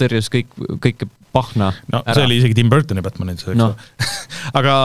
tõrjus 0.00 0.30
kõik, 0.32 0.52
kõike 0.80 1.08
pahna 1.36 1.72
no 1.92 2.02
see 2.06 2.24
oli 2.24 2.38
isegi 2.40 2.56
Tim 2.56 2.70
Burtoni 2.72 3.04
Batmanil, 3.04 3.36
eks 3.36 3.50
Noh. 3.58 3.74
ole. 3.74 4.08
aga 4.58 4.76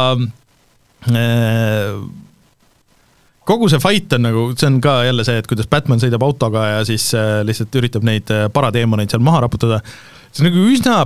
äh, 1.15 1.95
kogu 3.47 3.69
see 3.71 3.81
fight 3.83 4.17
on 4.17 4.25
nagu, 4.27 4.45
see 4.57 4.69
on 4.69 4.79
ka 4.83 5.01
jälle 5.07 5.25
see, 5.27 5.39
et 5.41 5.49
kuidas 5.49 5.69
Batman 5.71 6.01
sõidab 6.03 6.25
autoga 6.27 6.67
ja 6.75 6.81
siis 6.87 7.09
äh, 7.17 7.41
lihtsalt 7.47 7.79
üritab 7.79 8.05
neid 8.07 8.31
äh, 8.33 8.47
parateemoneid 8.53 9.13
seal 9.13 9.23
maha 9.25 9.45
raputada. 9.45 9.81
see 10.31 10.43
on 10.43 10.51
nagu 10.51 10.65
üsna 10.71 10.97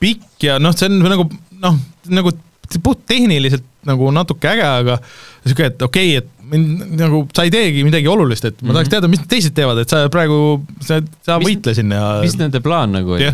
pikk 0.00 0.48
ja 0.48 0.58
noh, 0.62 0.76
see 0.76 0.88
on 0.90 1.00
nagu 1.04 1.28
noh, 1.60 1.80
nagu 2.10 2.34
puht 2.78 3.02
tehniliselt 3.10 3.66
nagu 3.88 4.10
natuke 4.14 4.50
äge, 4.52 4.66
aga 4.66 4.98
sihuke, 5.44 5.70
et 5.72 5.82
okei 5.82 6.18
okay,, 6.18 6.22
et 6.22 6.50
mind 6.50 6.96
nagu 6.98 7.22
sa 7.34 7.46
ei 7.46 7.52
teegi 7.54 7.84
midagi 7.86 8.10
olulist, 8.10 8.46
et 8.46 8.62
ma 8.62 8.74
tahaks 8.76 8.90
teada, 8.92 9.10
mis 9.10 9.22
teised 9.30 9.54
teevad, 9.56 9.82
et 9.82 9.90
sa 9.90 10.04
praegu, 10.12 10.60
sa, 10.84 11.00
sa 11.26 11.38
Mis- 11.40 11.50
võitle 11.50 11.74
siin 11.78 11.94
ja 11.94 12.18
mis 12.22 12.36
nende 12.38 12.62
plaan 12.64 12.94
nagu 12.98 13.16
oli 13.18 13.30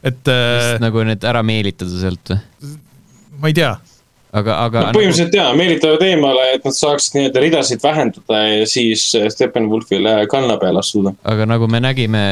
et 0.00 0.28
äh, 0.32 0.56
Vist 0.56 0.82
nagu 0.82 1.04
need 1.04 1.24
ära 1.28 1.42
meelitada 1.46 2.00
sealt 2.00 2.32
või? 2.32 2.40
ma 3.40 3.50
ei 3.50 3.56
tea 3.56 3.72
aga, 4.36 4.56
aga 4.66 4.84
no 4.86 4.94
põhimõtteliselt 4.96 5.36
jaa, 5.36 5.50
meelitavad 5.58 6.04
eemale, 6.06 6.46
et 6.56 6.66
nad 6.66 6.76
saaksid 6.76 7.16
nii-öelda 7.18 7.44
ridasid 7.44 7.82
vähendada 7.84 8.42
ja 8.46 8.68
siis 8.70 9.06
Steppenwolfile 9.34 10.14
kanna 10.30 10.56
peale 10.60 10.82
astuda. 10.82 11.12
nagu, 11.12 11.32
aga 11.34 11.48
nagu 11.50 11.70
me 11.70 11.82
nägime 11.84 12.22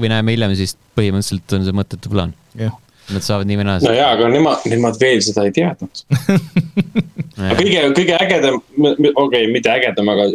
või 0.00 0.12
näeme 0.12 0.36
hiljem, 0.36 0.56
siis 0.58 0.76
põhimõtteliselt 0.98 1.58
on 1.58 1.68
see 1.68 1.76
mõttetu 1.76 2.12
plaan. 2.12 2.34
jah, 2.58 2.74
Nad 3.10 3.24
saavad 3.26 3.48
nii 3.50 3.58
või 3.58 3.66
naa 3.66 3.80
no 3.82 3.92
jaa, 3.96 4.12
aga 4.14 4.28
nemad, 4.30 4.66
nemad 4.70 4.98
veel 5.00 5.22
seda 5.24 5.44
ei 5.48 5.54
teadnud. 5.56 6.02
aga 7.50 7.56
kõige, 7.58 7.86
kõige 7.98 8.18
ägedam, 8.18 8.60
okei 8.78 9.14
okay,, 9.14 9.48
mitte 9.50 9.72
ägedam, 9.72 10.12
aga 10.12 10.28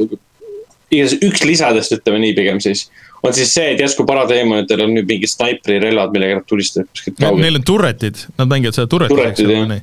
igatahes 0.88 1.16
üks 1.26 1.44
lisadest, 1.48 1.96
ütleme 1.98 2.20
nii 2.24 2.36
pigem 2.38 2.60
siis, 2.64 2.86
on 3.26 3.34
siis 3.36 3.54
see, 3.56 3.72
et 3.74 3.82
järsku 3.84 4.06
parateemonitel 4.08 4.84
on 4.86 4.94
nüüd 4.96 5.08
mingid 5.10 5.32
snaiprirelvad, 5.32 6.14
millega 6.16 6.40
nad 6.40 6.48
tulistavad 6.48 6.92
kuskilt 6.92 7.18
kaugelt. 7.20 7.44
neil 7.44 7.60
on 7.60 7.66
turretid, 7.68 8.22
nad 8.40 8.52
mängivad 8.52 8.78
seda 8.78 8.92
turretit, 8.92 9.24
eks 9.32 9.44
ole 9.44 9.64
nii. 9.72 9.82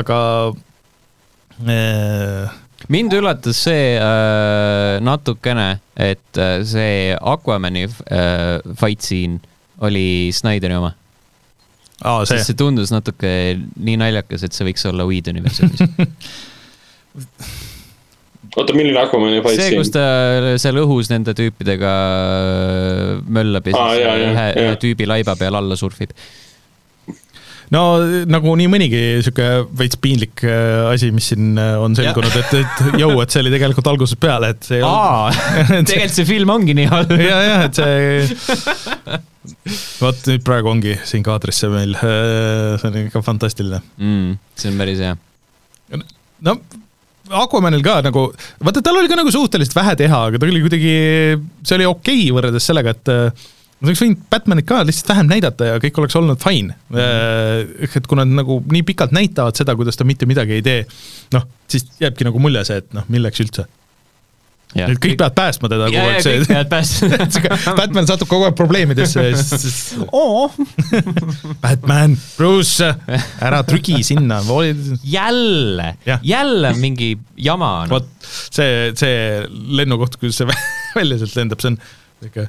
aga 0.00 0.20
äh, 1.66 2.54
mind 2.92 3.16
üllatas 3.18 3.60
see 3.66 3.96
äh, 3.98 4.96
natukene, 5.04 5.80
et 5.96 6.40
äh, 6.40 6.60
see 6.64 7.16
Aquamani 7.16 7.86
äh, 7.86 8.60
fight 8.78 9.04
scene 9.04 9.40
oli 9.80 10.30
Snyderi 10.32 10.78
oma. 10.78 10.94
Aa, 12.04 12.24
see 12.28 12.42
see 12.44 12.58
tundus 12.58 12.92
natuke 12.92 13.30
nii 13.56 13.96
naljakas, 14.02 14.44
et 14.46 14.56
see 14.56 14.66
võiks 14.68 14.84
olla 14.90 15.06
Whedoni 15.08 15.44
versioonis. 15.44 15.80
oota, 18.56 18.72
milline 18.76 19.00
Aquamani 19.00 19.42
fight 19.44 19.60
see, 19.60 19.76
kus 19.76 19.92
ta 19.94 20.06
seal 20.60 20.80
õhus 20.82 21.10
nende 21.12 21.34
tüüpidega 21.36 21.92
möllab 23.36 23.70
ja 23.70 23.76
siis 23.76 24.02
jaa, 24.02 24.18
ühe, 24.24 24.48
ühe 24.64 24.74
tüübi 24.82 25.08
laiba 25.08 25.36
peal 25.38 25.58
alla 25.58 25.76
surfib. 25.78 26.12
no 27.74 27.82
nagu 28.30 28.54
nii 28.60 28.70
mõnigi 28.72 29.02
sihuke 29.26 29.48
veits 29.76 30.00
piinlik 30.00 30.44
äh, 30.46 30.86
asi, 30.92 31.10
mis 31.14 31.32
siin 31.32 31.56
äh, 31.60 31.76
on 31.82 31.96
selgunud, 31.98 32.32
et, 32.40 32.58
et 32.62 33.00
jõu, 33.02 33.16
et 33.24 33.32
see 33.32 33.44
oli 33.44 33.52
tegelikult 33.56 33.92
algusest 33.92 34.20
peale, 34.22 34.54
et 34.56 34.68
see 34.72 34.82
aa, 34.84 35.32
tegelikult 35.88 36.20
see 36.20 36.28
film 36.28 36.52
ongi 36.56 36.76
nii 36.78 36.92
halb. 36.92 37.16
ja, 37.20 37.40
jah, 37.50 37.66
et 37.68 37.80
see, 37.80 39.24
vot 40.00 40.26
nüüd 40.30 40.44
praegu 40.46 40.72
ongi 40.72 40.96
siin 41.08 41.24
kaadris 41.26 41.62
see 41.62 41.70
meil, 41.72 41.94
see 41.98 42.90
on 42.90 42.98
ikka 43.04 43.22
fantastiline. 43.26 43.82
mm,. 43.98 44.34
see 44.58 44.72
on 44.72 44.82
päris 44.82 45.04
hea. 45.04 45.14
no 46.46 46.58
Aquamanil 47.26 47.82
ka 47.82 47.98
nagu, 48.06 48.28
vaata 48.62 48.82
tal 48.84 49.00
oli 49.00 49.10
ka 49.10 49.18
nagu 49.18 49.32
suhteliselt 49.34 49.74
vähe 49.74 49.96
teha, 49.98 50.22
aga 50.28 50.38
ta 50.38 50.46
oli 50.46 50.62
kuidagi, 50.62 50.96
see 51.66 51.78
oli 51.78 51.88
okei 51.88 52.20
okay 52.22 52.34
võrreldes 52.36 52.68
sellega, 52.70 52.94
et 52.94 53.10
äh, 53.10 53.46
nad 53.76 53.90
oleks 53.90 54.02
võinud 54.04 54.20
Batmanit 54.32 54.68
ka 54.68 54.80
lihtsalt 54.86 55.10
vähem 55.12 55.30
näidata 55.30 55.70
ja 55.72 55.80
kõik 55.82 55.98
oleks 56.00 56.16
olnud 56.16 56.40
fine 56.40 56.76
mm.. 56.92 57.88
et 57.98 58.06
kui 58.08 58.18
nad 58.18 58.30
nagu 58.38 58.60
nii 58.72 58.84
pikalt 58.88 59.12
näitavad 59.16 59.58
seda, 59.58 59.76
kuidas 59.78 59.98
ta 59.98 60.06
mitte 60.08 60.28
midagi 60.28 60.56
ei 60.56 60.64
tee, 60.64 60.84
noh, 61.36 61.44
siis 61.70 61.88
jääbki 62.00 62.28
nagu 62.28 62.40
mulje 62.42 62.64
see, 62.68 62.80
et 62.84 62.96
noh, 62.96 63.04
milleks 63.12 63.42
üldse. 63.44 63.66
Nüüd 64.74 64.98
kõik 65.00 65.16
peavad 65.20 65.36
päästma 65.36 65.70
teda 65.72 65.88
kogu 65.88 66.02
aeg, 66.02 66.24
see 66.24 66.42
peavad 66.48 66.70
päästma. 66.72 67.74
Batman 67.78 68.08
satub 68.08 68.30
kogu 68.30 68.48
aeg 68.48 68.58
probleemidesse 68.58 69.24
ja 69.28 69.38
siis, 69.38 69.64
siis 69.66 70.04
oo, 70.10 70.48
Batman, 71.64 72.16
Bruce, 72.36 72.90
ära 73.40 73.62
trügi 73.68 74.02
sinna, 74.06 74.42
jälle 75.04 75.94
Jah., 76.06 76.20
jälle 76.22 76.74
mingi 76.80 77.14
jama 77.36 77.72
on. 77.84 77.96
vot 77.96 78.12
see, 78.26 78.92
see 78.98 79.16
lennukoht, 79.78 80.20
kus 80.20 80.42
see 80.42 80.50
välja 80.98 81.20
sealt 81.22 81.36
lendab, 81.38 81.62
see 81.62 81.74
on 81.74 81.82
ikka 82.26 82.48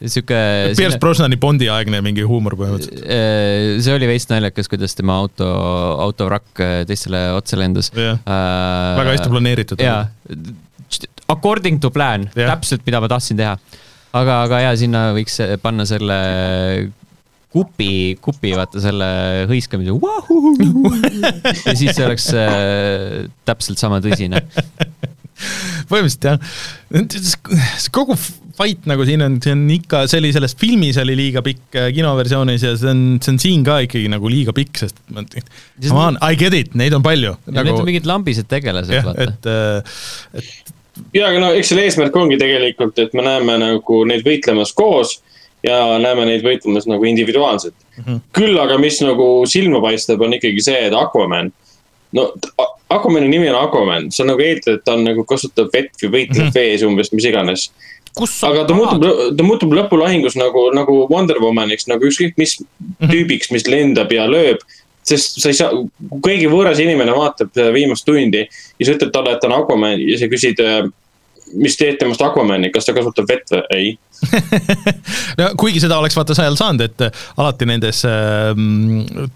sihuke. 0.00 0.36
Pierce 0.78 0.96
Brosnani 1.00 1.36
Bondi 1.40 1.68
aegne 1.68 2.00
mingi 2.04 2.24
huumor 2.24 2.56
põhimõtteliselt. 2.56 3.04
Äh, 3.04 3.76
see 3.84 3.92
oli 3.92 4.08
veits 4.08 4.30
naljakas, 4.30 4.70
kuidas 4.72 4.96
tema 4.96 5.18
auto, 5.20 5.48
autovrakk 6.06 6.62
äh, 6.64 6.74
teistele 6.88 7.26
otsa 7.36 7.60
lendas. 7.60 7.92
Jah. 7.92 8.20
väga 8.24 9.16
hästi 9.16 9.32
planeeritud. 9.32 9.84
jaa, 9.84 10.06
according 11.32 11.80
to 11.82 11.92
plan, 11.94 12.28
täpselt, 12.34 12.84
mida 12.86 13.02
ma 13.02 13.10
tahtsin 13.10 13.38
teha. 13.40 13.56
aga, 14.12 14.42
aga 14.46 14.64
jaa, 14.66 14.78
sinna 14.80 15.04
võiks 15.16 15.38
panna 15.62 15.86
selle 15.88 16.18
kupi, 17.50 18.16
kupi, 18.22 18.52
vaata 18.54 18.82
selle 18.82 19.08
hõiskamise. 19.50 19.94
ja 21.66 21.74
siis 21.74 21.96
see 21.96 22.06
oleks 22.06 22.30
äh, 22.36 23.24
täpselt 23.48 23.82
sama 23.82 24.00
tõsine. 24.04 24.44
põhimõtteliselt 25.90 26.26
jah, 26.28 27.86
kogu 27.94 28.14
fight 28.60 28.84
nagu 28.90 29.06
siin 29.08 29.24
on, 29.24 29.38
see 29.42 29.54
on 29.56 29.62
ikka, 29.72 30.02
see 30.10 30.20
oli 30.20 30.32
selles 30.36 30.52
filmis 30.60 30.98
oli 31.00 31.14
liiga 31.16 31.42
pikk 31.44 31.78
äh, 31.80 31.88
kinoversioonis 31.96 32.66
ja 32.66 32.74
see 32.78 32.90
on, 32.92 33.00
see 33.24 33.32
on 33.34 33.40
siin 33.42 33.64
ka 33.66 33.78
ikkagi 33.86 34.10
nagu 34.12 34.30
liiga 34.30 34.52
pikk, 34.56 34.82
sest 34.82 35.00
ma 35.14 35.24
come 35.24 36.02
on, 36.02 36.20
I 36.20 36.36
get 36.38 36.56
it, 36.56 36.76
neid 36.78 36.94
on 36.96 37.04
palju. 37.04 37.38
Need 37.48 37.72
on 37.72 37.88
mingid 37.88 38.08
lambised 38.10 38.50
tegelased, 38.52 38.92
vaata. 39.06 39.30
et, 39.30 39.50
äh, 39.50 40.42
et 40.42 40.76
ja, 41.14 41.28
aga 41.28 41.40
no 41.42 41.50
eks 41.56 41.72
selle 41.72 41.84
eesmärk 41.88 42.16
ongi 42.16 42.38
tegelikult, 42.40 42.98
et 42.98 43.14
me 43.16 43.24
näeme 43.26 43.58
nagu 43.60 44.04
neid 44.08 44.24
võitlemas 44.26 44.74
koos 44.76 45.18
ja 45.66 45.98
näeme 46.00 46.26
neid 46.28 46.44
võitlemas 46.44 46.88
nagu 46.88 47.04
individuaalselt 47.04 47.74
mm. 47.74 48.04
-hmm. 48.04 48.20
küll 48.36 48.58
aga, 48.60 48.78
mis 48.80 49.00
nagu 49.04 49.30
silma 49.46 49.80
paistab, 49.84 50.22
on 50.24 50.36
ikkagi 50.36 50.64
see, 50.64 50.86
et 50.88 50.96
Aquaman. 50.96 51.52
no 52.16 52.32
Aquamani 52.90 53.28
nimi 53.28 53.50
on 53.50 53.60
Aquaman, 53.60 54.10
sa 54.10 54.24
nagu 54.26 54.42
eeldad, 54.42 54.80
et 54.80 54.84
ta 54.84 54.96
on 54.96 55.04
nagu 55.06 55.24
kasutab 55.24 55.70
vett 55.74 55.94
või 56.02 56.12
võitleb 56.16 56.46
mm 56.46 56.48
-hmm. 56.48 56.54
vees 56.54 56.82
umbes, 56.82 57.12
mis 57.12 57.28
iganes. 57.28 57.70
aga 58.42 58.64
ta 58.64 58.74
muutub, 58.74 59.04
ta 59.36 59.44
muutub 59.46 59.72
lõpulahingus 59.72 60.36
nagu, 60.36 60.70
nagu 60.74 61.06
Wonder 61.10 61.38
Womaniks 61.38 61.86
nagu 61.86 62.04
ükskõik 62.08 62.34
mis 62.36 62.56
tüübiks, 62.98 63.52
mis 63.52 63.66
lendab 63.68 64.12
ja 64.12 64.26
lööb. 64.26 64.58
Sest 65.06 65.40
sa 65.40 65.50
ei 65.50 65.56
saa, 65.56 65.82
kui 66.10 66.22
keegi 66.26 66.48
võõras 66.52 66.80
inimene 66.82 67.14
vaatab 67.16 67.52
seda 67.54 67.72
viimast 67.74 68.06
tundi 68.06 68.44
ja 68.44 68.86
sa 68.86 68.96
ütled 68.96 69.12
talle, 69.14 69.34
et 69.34 69.42
ta 69.42 69.48
on 69.50 69.58
Aquaman 69.60 70.02
ja 70.04 70.18
sa 70.20 70.28
küsid, 70.30 70.60
mis 71.58 71.76
teeb 71.78 71.98
temast 72.00 72.22
Aquamani, 72.22 72.70
kas 72.74 72.86
ta 72.86 72.94
kasutab 72.96 73.28
vett 73.30 73.52
või? 73.52 73.62
ei. 73.74 73.90
no 75.40 75.48
kuigi 75.60 75.80
seda 75.82 75.98
oleks 76.00 76.16
vaata 76.18 76.36
seal 76.36 76.56
saanud, 76.58 76.84
et 76.84 77.04
äh, 77.06 77.22
alati 77.40 77.68
nendes 77.68 78.02
äh, 78.08 78.52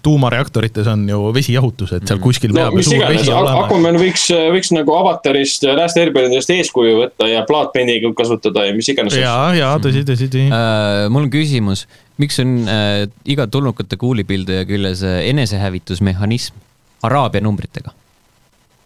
tuumareaktorites 0.05 0.87
on 0.91 1.07
ju 1.09 1.21
vesijahutus, 1.35 1.95
et 1.97 2.07
seal 2.07 2.21
kuskil 2.23 2.53
no 2.53 2.61
peab 2.61 2.79
ju 2.79 2.87
suur 2.89 2.99
iganes 2.99 3.23
vesi, 3.23 3.33
olema. 3.33 3.65
Aquaman 3.65 3.99
võiks, 4.01 4.27
võiks 4.53 4.71
nagu 4.75 4.95
avatarist 4.99 5.65
ja 5.67 5.75
Last 5.77 5.99
Airbendist 6.01 6.53
eeskuju 6.55 6.99
võtta 7.01 7.29
ja 7.31 7.43
plaatpenniga 7.49 8.13
kasutada 8.17 8.67
ja 8.69 8.75
mis 8.77 8.89
iganes. 8.93 9.17
ja, 9.19 9.35
ja 9.57 9.73
tõsi, 9.81 10.05
tõsi, 10.07 10.29
tõsi. 10.31 10.47
äh,. 10.49 11.05
mul 11.11 11.27
on 11.27 11.33
küsimus, 11.33 11.85
miks 12.21 12.39
on 12.43 12.55
äh, 12.71 13.05
iga 13.27 13.47
tulnukate 13.51 13.99
kuulipilduja 14.01 14.65
küljes 14.69 15.03
äh, 15.05 15.21
enesehävitusmehhanism 15.31 16.57
Araabia 17.05 17.43
numbritega? 17.45 17.93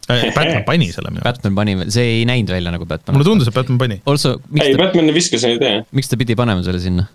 Batman 0.10 0.64
pani 0.66 0.88
selle 0.90 1.12
minu 1.14 1.22
arust. 1.22 1.44
Batman 1.44 1.58
pani, 1.58 1.76
see 1.94 2.06
ei 2.16 2.26
näinud 2.26 2.50
välja 2.50 2.74
nagu 2.74 2.88
Batman. 2.90 3.18
mulle 3.18 3.28
tundus, 3.28 3.50
et 3.52 3.54
Batman 3.54 3.78
pani. 3.78 4.00
Also, 4.10 4.40
miks 4.50 4.66
ei, 4.66 4.74
ta, 4.74 4.82
Batman 4.82 5.14
viskas 5.14 5.46
neid 5.46 5.60
idee, 5.60 5.84
miks 5.96 6.10
ta 6.10 6.18
pidi 6.18 6.38
panema 6.40 6.66
selle 6.66 6.82
sinna? 6.82 7.06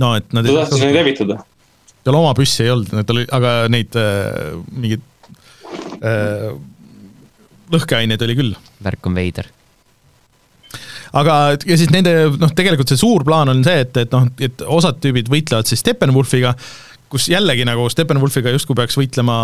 no 0.00 0.14
et 0.16 0.32
nad 0.36 0.46
ta 0.46 0.54
tahtis 0.62 0.82
neid 0.84 0.96
hävitada. 0.96 1.38
tal 2.06 2.16
oma 2.16 2.32
püssi 2.38 2.64
ei 2.64 2.72
olnud, 2.72 3.04
tal 3.04 3.20
oli, 3.20 3.28
aga 3.36 3.52
neid 3.72 4.00
äh, 4.00 4.56
mingeid 4.72 5.04
äh, 6.00 6.50
lõhkeaineid 7.74 8.24
oli 8.24 8.38
küll. 8.38 8.58
värk 8.84 9.10
on 9.10 9.18
veider. 9.18 9.52
Aga 11.16 11.38
ja 11.66 11.78
siis 11.80 11.90
nende 11.94 12.12
noh, 12.36 12.52
tegelikult 12.56 12.92
see 12.92 13.00
suur 13.00 13.24
plaan 13.26 13.52
on 13.52 13.64
see, 13.66 13.82
et, 13.86 13.96
et 14.04 14.14
noh, 14.14 14.28
et 14.44 14.64
osad 14.66 15.00
tüübid 15.02 15.30
võitlevad 15.32 15.68
siis 15.68 15.82
Steppenwolfiga, 15.84 16.54
kus 17.12 17.28
jällegi 17.32 17.66
nagu 17.68 17.88
Steppenwolfiga 17.92 18.52
justkui 18.54 18.76
peaks 18.78 18.98
võitlema 19.00 19.38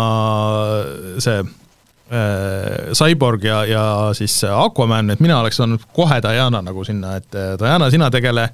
see 1.23 1.41
äh, 1.41 2.93
Cyborg 2.97 3.47
ja, 3.49 3.63
ja 3.69 3.85
siis 4.17 4.37
Aquaman, 4.49 5.15
et 5.15 5.23
mina 5.23 5.39
oleks 5.41 5.61
olnud 5.63 5.85
kohe 5.95 6.21
Diana 6.25 6.61
nagu 6.65 6.85
sinna, 6.87 7.17
et 7.21 7.37
äh, 7.37 7.53
Diana, 7.61 7.89
sina 7.93 8.11
tegele 8.13 8.49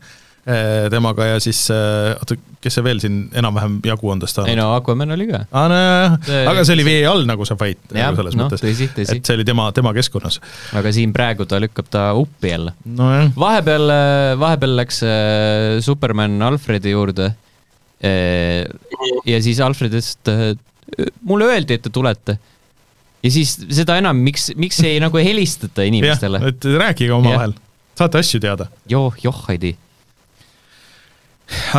temaga 0.89 1.25
ja 1.35 1.39
siis 1.43 1.59
äh, 1.69 2.15
oota, 2.17 2.35
kes 2.61 2.73
see 2.77 2.83
veel 2.85 2.99
siin 3.01 3.17
enam-vähem 3.37 3.75
jagu 3.85 4.09
on 4.09 4.21
tast 4.23 4.39
ei 4.39 4.43
saanud? 4.47 4.57
no 4.61 4.67
Aquaman 4.77 5.13
oli 5.13 5.27
ka. 5.29 5.43
aa, 5.51 5.67
nojah, 5.69 6.15
See- 6.25 6.41
aga 6.49 6.63
see 6.65 6.75
oli 6.79 6.85
vee 6.87 7.03
all 7.09 7.25
nagu 7.29 7.45
see 7.45 7.57
fight 7.59 7.93
Jah, 7.93 8.07
nagu 8.09 8.17
selles 8.23 8.37
noh, 8.39 8.49
mõttes, 8.49 8.63
et 9.13 9.29
see 9.29 9.35
oli 9.37 9.45
tema, 9.45 9.67
tema 9.77 9.93
keskkonnas. 9.93 10.39
aga 10.79 10.93
siin 10.95 11.13
praegu 11.13 11.45
ta 11.49 11.59
lükkab 11.61 11.89
ta 11.93 12.07
uppi 12.17 12.53
jälle. 12.55 12.73
nojah, 12.85 13.29
vahepeal, 13.37 13.85
vahepeal 14.41 14.75
läks 14.81 15.03
äh, 15.05 15.77
Superman 15.85 16.39
Alfredi 16.49 16.95
juurde. 16.95 17.31
ja 18.01 19.41
siis 19.45 19.59
Alfred 19.61 19.93
ütles, 19.93 20.15
et 20.17 20.31
äh, 20.33 21.11
mulle 21.21 21.51
öeldi, 21.53 21.77
et 21.77 21.85
te 21.85 21.91
tulete. 21.93 22.37
ja 23.21 23.29
siis 23.33 23.53
seda 23.69 23.99
enam, 24.01 24.17
miks, 24.25 24.49
miks 24.57 24.81
ei 24.89 24.97
nagu 25.03 25.21
helistata 25.21 25.85
inimestele? 25.85 26.41
et 26.49 26.65
rääkige 26.81 27.13
omavahel, 27.13 27.53
saate 27.97 28.21
asju 28.25 28.41
teada. 28.41 28.69
joh, 28.89 29.13
joh 29.23 29.41
ei 29.53 29.61
tea. 29.61 29.77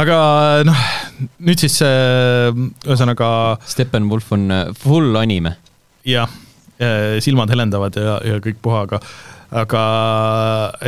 Aga 0.01 0.17
noh, 0.69 0.87
nüüd 1.45 1.63
siis 1.63 1.79
äh, 1.87 2.51
ühesõnaga 2.87 3.29
Steppenwolf 3.69 4.33
on 4.37 4.49
äh, 4.51 4.65
full 4.79 5.17
anime. 5.21 5.57
jah, 6.07 6.31
silmad 7.23 7.51
helendavad 7.53 7.95
ja, 7.95 8.17
ja 8.27 8.41
kõik 8.43 8.57
puha, 8.59 8.81
aga, 8.89 8.99
aga 9.55 9.83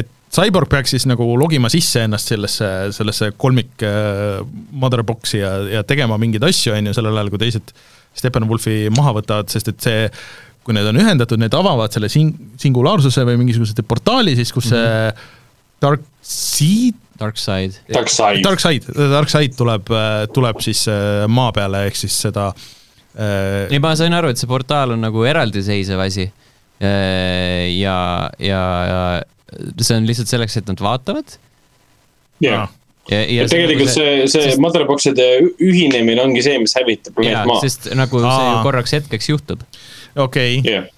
et 0.00 0.08
Cyborg 0.34 0.66
peaks 0.66 0.90
siis 0.90 1.04
nagu 1.06 1.26
logima 1.38 1.68
sisse 1.70 2.02
ennast 2.08 2.32
sellesse, 2.32 2.68
sellesse 2.96 3.30
kolmik 3.38 3.84
äh, 3.86 4.40
motherbox'i 4.82 5.38
ja, 5.38 5.52
ja 5.76 5.82
tegema 5.86 6.18
mingeid 6.18 6.42
asju, 6.48 6.72
on 6.74 6.90
ju, 6.90 6.96
sellel 6.96 7.20
ajal, 7.20 7.30
kui 7.30 7.42
teised 7.44 7.70
Steppenwolfi 8.14 8.88
maha 8.94 9.14
võtavad, 9.20 9.52
sest 9.52 9.70
et 9.70 9.86
see 9.86 10.02
kui 10.64 10.74
need 10.74 10.88
on 10.88 10.98
ühendatud, 10.98 11.38
need 11.38 11.54
avavad 11.54 11.92
selle 11.94 12.08
sing-, 12.10 12.34
singulaarsuse 12.58 13.22
või 13.28 13.38
mingisuguse 13.42 13.84
portaali 13.86 14.34
siis, 14.38 14.50
kus 14.54 14.72
see 14.72 14.90
Dark 15.84 16.06
Seed 16.24 17.03
Darkside. 17.18 17.78
Darkseid. 17.94 18.42
Dark 18.44 18.60
Side, 18.60 18.94
Dark 19.12 19.30
Side 19.30 19.54
tuleb, 19.58 19.90
tuleb 20.34 20.62
siis 20.64 20.84
äh, 20.90 21.24
maa 21.30 21.52
peale, 21.54 21.84
ehk 21.88 21.98
siis 21.98 22.16
seda 22.26 22.48
äh, 22.50 23.70
ja 23.70 23.80
ma 23.82 23.94
sain 23.98 24.16
aru, 24.16 24.32
et 24.34 24.40
see 24.40 24.50
portaal 24.50 24.96
on 24.96 25.04
nagu 25.04 25.26
eraldiseisev 25.28 26.02
asi. 26.04 26.30
ja, 26.80 27.98
ja, 28.42 28.62
ja 28.90 29.02
see 29.78 29.96
on 29.96 30.08
lihtsalt 30.08 30.28
selleks, 30.28 30.56
et 30.58 30.66
nad 30.68 30.80
vaatavad. 30.82 31.36
jah, 32.42 32.66
ja, 33.10 33.20
ja 33.20 33.44
et 33.44 33.52
tegelikult 33.52 33.92
see, 33.94 34.26
see 34.26 34.50
sest- 34.50 34.60
motherbox'ide 34.62 35.28
ühinemine 35.62 36.22
ongi 36.24 36.42
see, 36.44 36.58
mis 36.60 36.74
hävitab 36.76 37.14
planeet 37.16 37.46
Maa. 37.48 37.62
sest 37.62 37.88
nagu 37.96 38.20
see 38.20 38.34
Aa. 38.34 38.50
ju 38.50 38.66
korraks 38.66 38.96
hetkeks 38.98 39.30
juhtub. 39.30 39.62
okei 40.16 40.58
okay., 40.58 40.74
jah, 40.74 40.90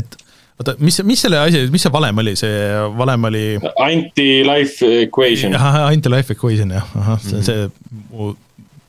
et 0.00 0.16
oota, 0.60 0.74
mis, 0.78 1.00
mis 1.06 1.20
selle 1.24 1.38
asi, 1.42 1.64
mis 1.72 1.82
see 1.82 1.92
valem 1.92 2.18
oli, 2.22 2.34
see 2.38 2.54
valem 2.98 3.24
oli 3.30 3.44
anti-life 3.86 4.90
equation. 5.02 5.54
anti-life 5.58 6.32
equation 6.36 6.70
jah, 6.76 6.86
ahah, 7.00 7.20
see, 7.22 7.42
see 7.46 7.68
mu 8.10 8.34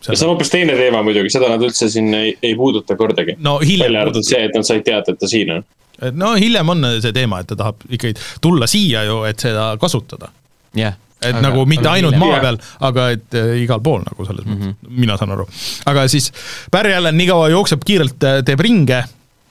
see 0.06 0.14
on 0.22 0.34
hoopis 0.36 0.52
teine 0.54 0.76
teema 0.78 1.00
muidugi, 1.06 1.32
seda 1.34 1.50
nad 1.50 1.64
üldse 1.66 1.88
siin 1.90 2.12
ei, 2.14 2.36
ei 2.46 2.54
puuduta 2.60 2.98
kordagi. 3.00 3.38
no 3.42 3.58
välja 3.62 3.72
hiljem 3.72 4.02
arvatud, 4.04 4.28
see, 4.28 4.44
et 4.50 4.54
nad 4.58 4.68
said 4.68 4.84
teada, 4.86 5.16
et 5.16 5.20
ta 5.24 5.30
siin 5.32 5.56
on. 5.58 5.66
no 6.14 6.36
hiljem 6.38 6.70
on 6.76 6.86
see 7.02 7.16
teema, 7.16 7.42
et 7.42 7.50
ta 7.50 7.58
tahab 7.64 7.82
ikkagi 7.90 8.14
tulla 8.44 8.68
siia 8.70 9.02
ju, 9.08 9.24
et 9.30 9.42
seda 9.42 9.72
kasutada. 9.82 10.30
jah, 10.78 10.94
et 11.24 11.32
Aga- 11.34 11.42
nagu 11.48 11.66
mitte 11.66 11.88
aga 11.88 11.96
ainult 11.98 12.14
hiljem. 12.20 12.30
maa 12.36 12.44
peal, 12.44 12.58
aga 12.92 13.08
et 13.16 13.38
äh, 13.42 13.52
igal 13.64 13.82
pool 13.82 14.04
nagu 14.06 14.26
selles 14.30 14.46
mõttes 14.46 14.62
Mhm. 14.62 14.70
mm, 14.76 14.78
-hmm. 14.92 15.00
mina 15.02 15.18
saan 15.18 15.32
aru. 15.34 15.48
aga 15.90 16.08
siis 16.12 16.32
Barry 16.72 16.94
Allen 16.94 17.18
nii 17.18 17.28
kaua 17.32 17.50
jookseb 17.50 17.82
kiirelt, 17.88 18.20
teeb 18.46 18.60
ringe, 18.60 19.04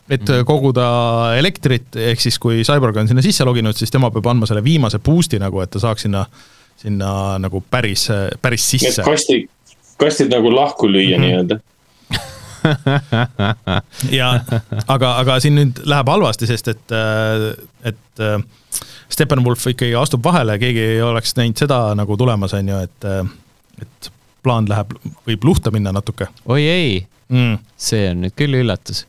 et 0.09 0.21
mm 0.21 0.25
Mhm. 0.29 0.41
-hmm. 0.41 0.45
koguda 0.45 0.87
elektrit, 1.39 1.97
ehk 1.97 2.21
siis 2.21 2.39
kui 2.39 2.63
Cyborg 2.65 2.97
on 2.97 3.09
sinna 3.09 3.23
sisse 3.23 3.45
loginud, 3.45 3.77
siis 3.77 3.91
tema 3.91 4.11
peab 4.11 4.27
andma 4.27 4.47
selle 4.47 4.65
viimase 4.65 4.99
boost'i 4.99 5.39
nagu, 5.39 5.61
et 5.61 5.71
ta 5.71 5.79
saaks 5.81 6.03
sinna, 6.03 6.27
sinna 6.77 7.39
nagu 7.39 7.63
päris, 7.71 8.09
päris 8.43 8.71
sisse. 8.71 9.03
kastid, 9.03 9.49
kastid 9.99 10.31
nagu 10.31 10.51
lahku 10.55 10.87
lüüa 10.89 11.17
Mhm. 11.19 11.25
nii-öelda. 11.25 11.61
ja 14.21 14.41
aga, 14.89 15.17
aga 15.21 15.39
siin 15.43 15.57
nüüd 15.59 15.81
läheb 15.85 16.09
halvasti, 16.09 16.47
sest 16.49 16.69
et, 16.73 16.95
et 17.85 18.23
Steppenwolf 19.15 19.67
ikkagi 19.71 19.95
astub 19.99 20.25
vahele, 20.25 20.57
keegi 20.59 20.81
ei 20.97 21.03
oleks 21.05 21.35
näinud 21.39 21.61
seda 21.61 21.79
nagu 21.95 22.17
tulemas, 22.17 22.55
on 22.57 22.69
ju, 22.73 22.79
et, 22.87 23.09
et 23.85 24.09
plaan 24.43 24.67
läheb, 24.69 24.95
võib 25.29 25.45
luhta 25.45 25.71
minna 25.75 25.93
natuke 25.93 26.27
oi 26.51 26.63
ei, 26.69 27.07
mm.. 27.29 27.59
see 27.77 28.09
on 28.11 28.25
nüüd 28.25 28.35
küll 28.39 28.57
üllatus. 28.63 29.05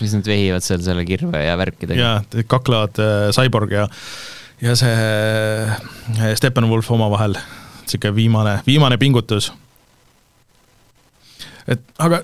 Mis 0.00 0.14
nad 0.16 0.26
vehivad 0.26 0.64
seal 0.64 0.82
selle 0.84 1.04
kirve 1.08 1.44
ja 1.44 1.56
värkidega. 1.60 2.00
ja 2.00 2.44
kaklevad 2.48 3.00
äh, 3.02 3.30
Cyborg 3.36 3.74
ja, 3.74 3.88
ja 4.62 4.76
see 4.78 4.92
äh, 4.92 6.32
Steppenwolf 6.38 6.90
omavahel, 6.90 7.36
sihuke 7.86 8.14
viimane, 8.16 8.60
viimane 8.66 8.98
pingutus. 8.98 9.52
et 11.68 11.82
aga 11.98 12.22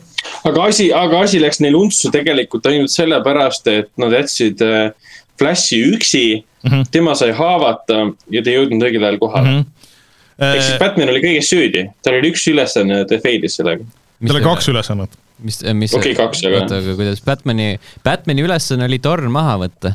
aga 0.49 0.65
asi, 0.71 0.89
aga 0.95 1.23
asi 1.27 1.41
läks 1.43 1.61
neil 1.65 1.77
untsu 1.79 2.11
tegelikult 2.15 2.67
ainult 2.71 2.93
sellepärast, 2.95 3.69
et 3.73 3.91
nad 4.01 4.15
jätsid 4.15 4.63
äh, 4.65 4.91
Flashi 5.39 5.83
üksi 5.95 6.25
mm. 6.63 6.71
-hmm. 6.71 6.85
tema 6.91 7.15
sai 7.15 7.31
haavata 7.31 8.09
ja 8.31 8.43
ta 8.43 8.51
ei 8.51 8.59
jõudnud 8.59 8.83
õigel 8.89 9.05
ajal 9.07 9.19
kohale 9.23 9.49
mm. 9.49 9.55
mm, 9.55 9.63
-hmm. 9.63 10.45
ehk 10.51 10.63
siis 10.63 10.75
-hmm. 10.75 10.83
Batman 10.83 11.15
oli 11.15 11.23
kõiges 11.23 11.51
süüdi, 11.55 11.87
tal 12.03 12.19
oli 12.19 12.33
üks 12.33 12.47
ülesanne, 12.51 13.05
ta 13.05 13.21
fail'is 13.25 13.59
sellega. 13.61 13.85
tal 14.27 14.37
oli 14.37 14.45
kaks 14.45 14.69
ülesannet. 14.69 15.19
mis, 15.45 15.61
mis 15.75 15.95
Okei, 15.95 16.15
kaks, 16.19 16.43
aga- 16.49 16.63
oota, 16.63 16.81
aga 16.83 16.97
kuidas 16.99 17.23
Batman'i, 17.27 17.77
Batman'i 18.05 18.45
ülesanne 18.47 18.89
oli 18.89 18.99
torn 19.03 19.31
maha 19.35 19.57
võtta? 19.65 19.95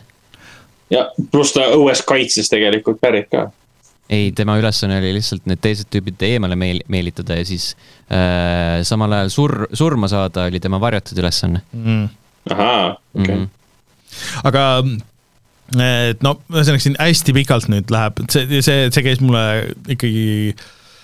ja 0.93 1.07
pluss 1.31 1.55
ta 1.55 1.67
õues 1.75 2.03
kaitses 2.05 2.51
tegelikult 2.51 2.99
pärit 3.01 3.29
ka. 3.31 3.47
ei, 4.13 4.31
tema 4.35 4.57
ülesanne 4.59 4.99
oli 5.01 5.13
lihtsalt 5.17 5.47
need 5.49 5.61
teised 5.63 5.89
tüübid 5.93 6.21
eemale 6.27 6.57
meel-, 6.59 6.83
meelitada 6.91 7.39
ja 7.39 7.47
siis 7.47 7.71
äh, 8.11 8.81
samal 8.87 9.15
ajal 9.19 9.33
sur-, 9.33 9.65
surma 9.73 10.09
saada 10.11 10.47
oli 10.51 10.61
tema 10.63 10.79
varjatud 10.83 11.19
ülesanne 11.23 11.63
Mm. 11.73 12.07
ahaa, 12.51 12.93
okei 13.15 13.43
okay.. 13.43 13.49
aga 14.43 14.63
et 15.73 16.21
no 16.21 16.35
ühesõnaga 16.51 16.83
siin 16.83 16.95
hästi 16.99 17.33
pikalt 17.33 17.69
nüüd 17.71 17.89
läheb, 17.93 18.19
see, 18.29 18.61
see, 18.61 18.87
see 18.93 19.03
käis 19.05 19.21
mulle 19.23 19.73
ikkagi 19.95 20.53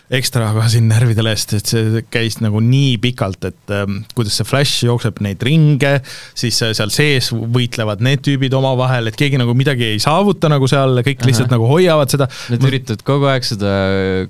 ekstra 0.10 0.48
ka 0.56 0.66
siin 0.72 0.88
närvidele, 0.90 1.36
sest 1.38 1.54
et 1.58 1.70
see 1.70 2.02
käis 2.10 2.40
nagu 2.42 2.62
nii 2.64 2.96
pikalt, 3.04 3.46
et 3.46 3.74
ähm, 3.76 4.02
kuidas 4.18 4.40
see 4.40 4.48
Flash 4.48 4.86
jookseb 4.88 5.22
neid 5.26 5.44
ringe, 5.46 6.00
siis 6.38 6.58
äh, 6.66 6.74
seal 6.78 6.92
sees 6.94 7.30
võitlevad 7.34 8.02
need 8.06 8.24
tüübid 8.26 8.56
omavahel, 8.58 9.12
et 9.12 9.20
keegi 9.20 9.40
nagu 9.42 9.54
midagi 9.58 9.92
ei 9.94 10.02
saavuta 10.02 10.50
nagu 10.52 10.70
seal, 10.72 11.04
kõik 11.06 11.22
lihtsalt 11.28 11.48
Ahah. 11.48 11.56
nagu 11.58 11.70
hoiavad 11.70 12.14
seda. 12.14 12.30
Nad 12.50 12.66
üritavad 12.66 13.06
kogu 13.06 13.30
aeg 13.30 13.46
seda 13.46 13.74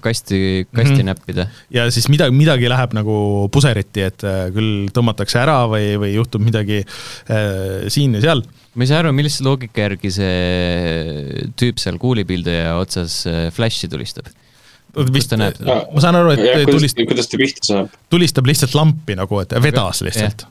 kasti, 0.03 0.65
kasti 0.67 0.99
mm. 0.99 1.07
näppida. 1.11 1.47
ja 1.73 1.87
siis 1.93 2.09
midagi, 2.11 2.35
midagi 2.35 2.71
läheb 2.71 2.95
nagu 2.97 3.47
puseriti, 3.53 4.03
et 4.09 4.27
äh, 4.27 4.47
küll 4.55 4.89
tõmmatakse 4.95 5.39
ära 5.41 5.61
või, 5.71 5.93
või 6.01 6.15
juhtub 6.17 6.43
midagi 6.43 6.83
äh, 6.83 7.87
siin 7.91 8.19
ja 8.19 8.25
seal 8.27 8.43
ma 8.75 8.85
ei 8.85 8.91
saa 8.91 9.01
aru, 9.01 9.13
millise 9.15 9.43
loogika 9.45 9.87
järgi 9.87 10.11
see 10.13 11.49
tüüp 11.59 11.81
seal 11.81 11.97
kuulipilduja 12.01 12.75
otsas 12.79 13.23
äh, 13.29 13.47
Flashi 13.53 13.89
tulistab. 13.91 14.29
Vist 15.13 15.35
ma 15.37 16.01
saan 16.01 16.17
aru, 16.19 16.33
et 16.33 16.41
kuidas 16.43 16.69
tulist-, 16.69 17.03
kuidas 17.11 17.29
ta 17.29 17.41
pihta 17.41 17.67
saab? 17.67 17.99
tulistab 18.11 18.49
lihtsalt 18.49 18.73
lampi 18.77 19.17
nagu, 19.19 19.41
et 19.43 19.53
vedas 19.63 20.01
lihtsalt. 20.05 20.45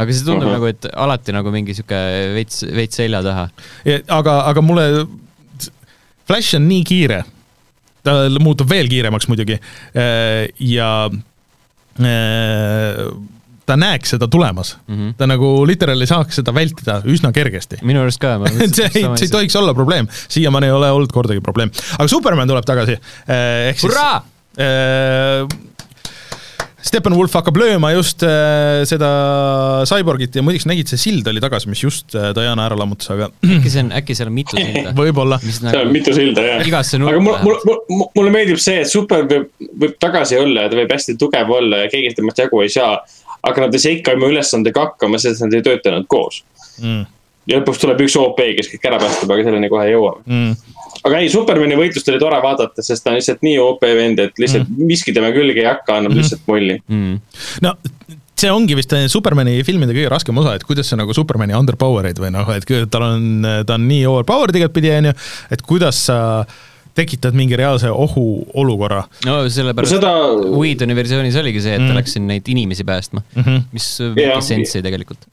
aga 0.00 0.14
see 0.14 0.26
tundub 0.26 0.48
Ahah. 0.48 0.58
nagu, 0.58 0.70
et 0.70 0.88
alati 1.06 1.34
nagu 1.36 1.52
mingi 1.54 1.76
sihuke 1.76 1.98
veits, 2.36 2.62
veits 2.76 3.00
selja 3.02 3.22
taha. 3.26 3.48
aga, 4.20 4.38
aga 4.52 4.64
mulle, 4.64 4.86
Flash 6.30 6.54
on 6.54 6.68
nii 6.70 6.84
kiire, 6.86 7.24
ta 8.06 8.14
muutub 8.38 8.70
veel 8.70 8.86
kiiremaks 8.88 9.26
muidugi 9.28 9.56
ja 10.70 10.90
äh, 11.10 13.02
ta 13.70 13.78
näeks 13.78 14.16
seda 14.16 14.28
tulemas 14.30 14.74
mm. 14.86 14.96
-hmm. 14.96 15.14
ta 15.18 15.28
nagu 15.30 15.52
literaali 15.68 16.08
saaks 16.10 16.40
seda 16.40 16.54
vältida 16.54 17.00
üsna 17.06 17.32
kergesti. 17.36 17.80
minu 17.86 18.02
arust 18.02 18.20
ka. 18.22 18.36
et 18.64 18.74
see 18.74 18.90
ei, 18.90 19.06
see 19.14 19.28
ei 19.28 19.32
tohiks 19.36 19.56
olla 19.60 19.74
probleem, 19.76 20.10
siiamaani 20.28 20.70
ei 20.70 20.76
ole 20.76 20.90
olnud 20.98 21.14
kordagi 21.14 21.40
probleem, 21.44 21.72
aga 21.98 22.08
Superman 22.08 22.50
tuleb 22.50 22.66
tagasi. 22.66 22.98
ehk 23.30 23.78
siis 23.78 23.88
hurraa! 23.88 24.22
äh, 24.58 25.58
Steppenwolf 26.80 27.34
hakkab 27.36 27.58
lööma 27.60 27.90
just 27.92 28.22
äh, 28.24 28.80
seda 28.88 29.08
Cyborgit 29.88 30.36
ja 30.38 30.42
muideks 30.44 30.64
nägid, 30.68 30.88
see 30.88 31.00
sild 31.00 31.28
oli 31.28 31.42
tagasi, 31.42 31.68
mis 31.70 31.82
just 31.84 32.16
äh, 32.16 32.30
Diana 32.36 32.64
ära 32.70 32.78
lammutas, 32.80 33.10
aga 33.12 33.28
äkki 33.58 33.72
see 33.72 33.84
on, 33.84 33.92
äkki 34.00 34.16
seal 34.16 34.30
on 34.30 34.36
mitu 34.38 34.56
silda? 34.56 34.94
võib-olla. 34.96 35.38
seal 35.44 35.68
on 35.68 35.70
nagu, 35.74 35.94
mitu 35.94 36.14
silda 36.16 36.46
jah. 36.46 36.64
aga 36.64 37.20
mul, 37.20 37.36
mul 37.44 37.58
vähemalt., 37.60 38.14
mulle 38.16 38.34
meeldib 38.34 38.62
see, 38.62 38.80
et 38.84 38.90
super 38.90 39.26
võib, 39.28 39.50
võib 39.84 39.98
tagasi 40.00 40.40
olla 40.40 40.66
ja 40.66 40.72
ta 40.72 40.80
võib 40.80 40.94
hästi 40.96 41.18
tugev 41.20 41.52
olla 41.60 41.84
ja 41.84 41.92
keegi 41.92 42.14
temast 42.16 42.40
jagu 42.46 42.64
ei 42.64 42.72
saa. 42.72 42.94
Aga 43.46 43.66
nad 43.66 43.76
ei 43.76 43.82
saa 43.82 43.96
ikka 43.96 44.16
oma 44.18 44.28
ülesandega 44.32 44.86
hakkama, 44.88 45.20
sest 45.22 45.44
nad 45.44 45.56
ei 45.56 45.64
töötanud 45.64 46.08
koos. 46.10 46.42
Mm, 46.80 47.06
ja 47.50 47.60
lõpuks 47.60 47.80
tuleb 47.82 48.02
üks 48.04 48.16
OP, 48.20 48.40
kes 48.58 48.70
kõik 48.74 48.86
ära 48.90 49.00
päästab, 49.02 49.32
aga 49.34 49.46
selleni 49.48 49.70
kohe 49.72 49.88
jõuame. 49.90 50.24
mm. 50.26 50.78
aga 51.08 51.22
ei, 51.22 51.30
Supermani 51.32 51.78
võitlust 51.80 52.08
oli 52.12 52.22
tore 52.22 52.40
vaadata, 52.44 52.84
sest 52.84 53.04
ta 53.04 53.12
on 53.12 53.18
lihtsalt 53.18 53.44
nii 53.46 53.58
OP 53.64 53.84
vend, 53.86 54.22
et 54.22 54.40
lihtsalt 54.40 54.68
mm. 54.68 54.88
miski 54.92 55.16
tema 55.16 55.32
külge 55.36 55.62
ei 55.62 55.68
hakka, 55.68 55.98
annab 56.00 56.14
mm. 56.14 56.22
lihtsalt 56.22 56.48
mulli. 56.50 56.80
mm.. 56.88 57.20
no 57.66 57.76
see 58.40 58.48
ongi 58.52 58.76
vist 58.78 58.94
Supermani 59.12 59.58
filmide 59.66 59.92
kõige 59.92 60.10
raskem 60.12 60.38
osa, 60.40 60.54
et 60.56 60.64
kuidas 60.64 60.88
sa 60.88 60.96
nagu 60.96 61.12
Supermani 61.16 61.56
underpower'id 61.58 62.20
või 62.22 62.32
noh, 62.32 62.48
et 62.54 62.68
tal 62.92 63.04
on, 63.04 63.46
ta 63.68 63.76
on 63.76 63.86
nii 63.88 64.06
overpowered 64.08 64.56
igatpidi, 64.56 64.92
on 64.96 65.10
ju, 65.10 65.16
et 65.56 65.64
kuidas 65.66 66.06
sa 66.08 66.18
tekitad 66.96 67.36
mingi 67.36 67.58
reaalse 67.58 67.90
ohuolukorra 67.90 69.02
no 69.26 69.36
sellepärast 69.48 69.96
seda, 69.96 70.12
Whedoni 70.50 70.96
versioonis 70.98 71.38
oligi 71.40 71.62
see, 71.64 71.76
et 71.78 71.86
ta 71.86 71.96
läks 71.96 72.16
siin 72.16 72.26
neid 72.30 72.48
inimesi 72.50 72.86
päästma, 72.86 73.22
mm. 73.22 73.42
-hmm. 73.42 73.66
mis 73.72 73.88
mingit 74.16 74.46
sensi 74.46 74.82
tegelikult. 74.82 75.26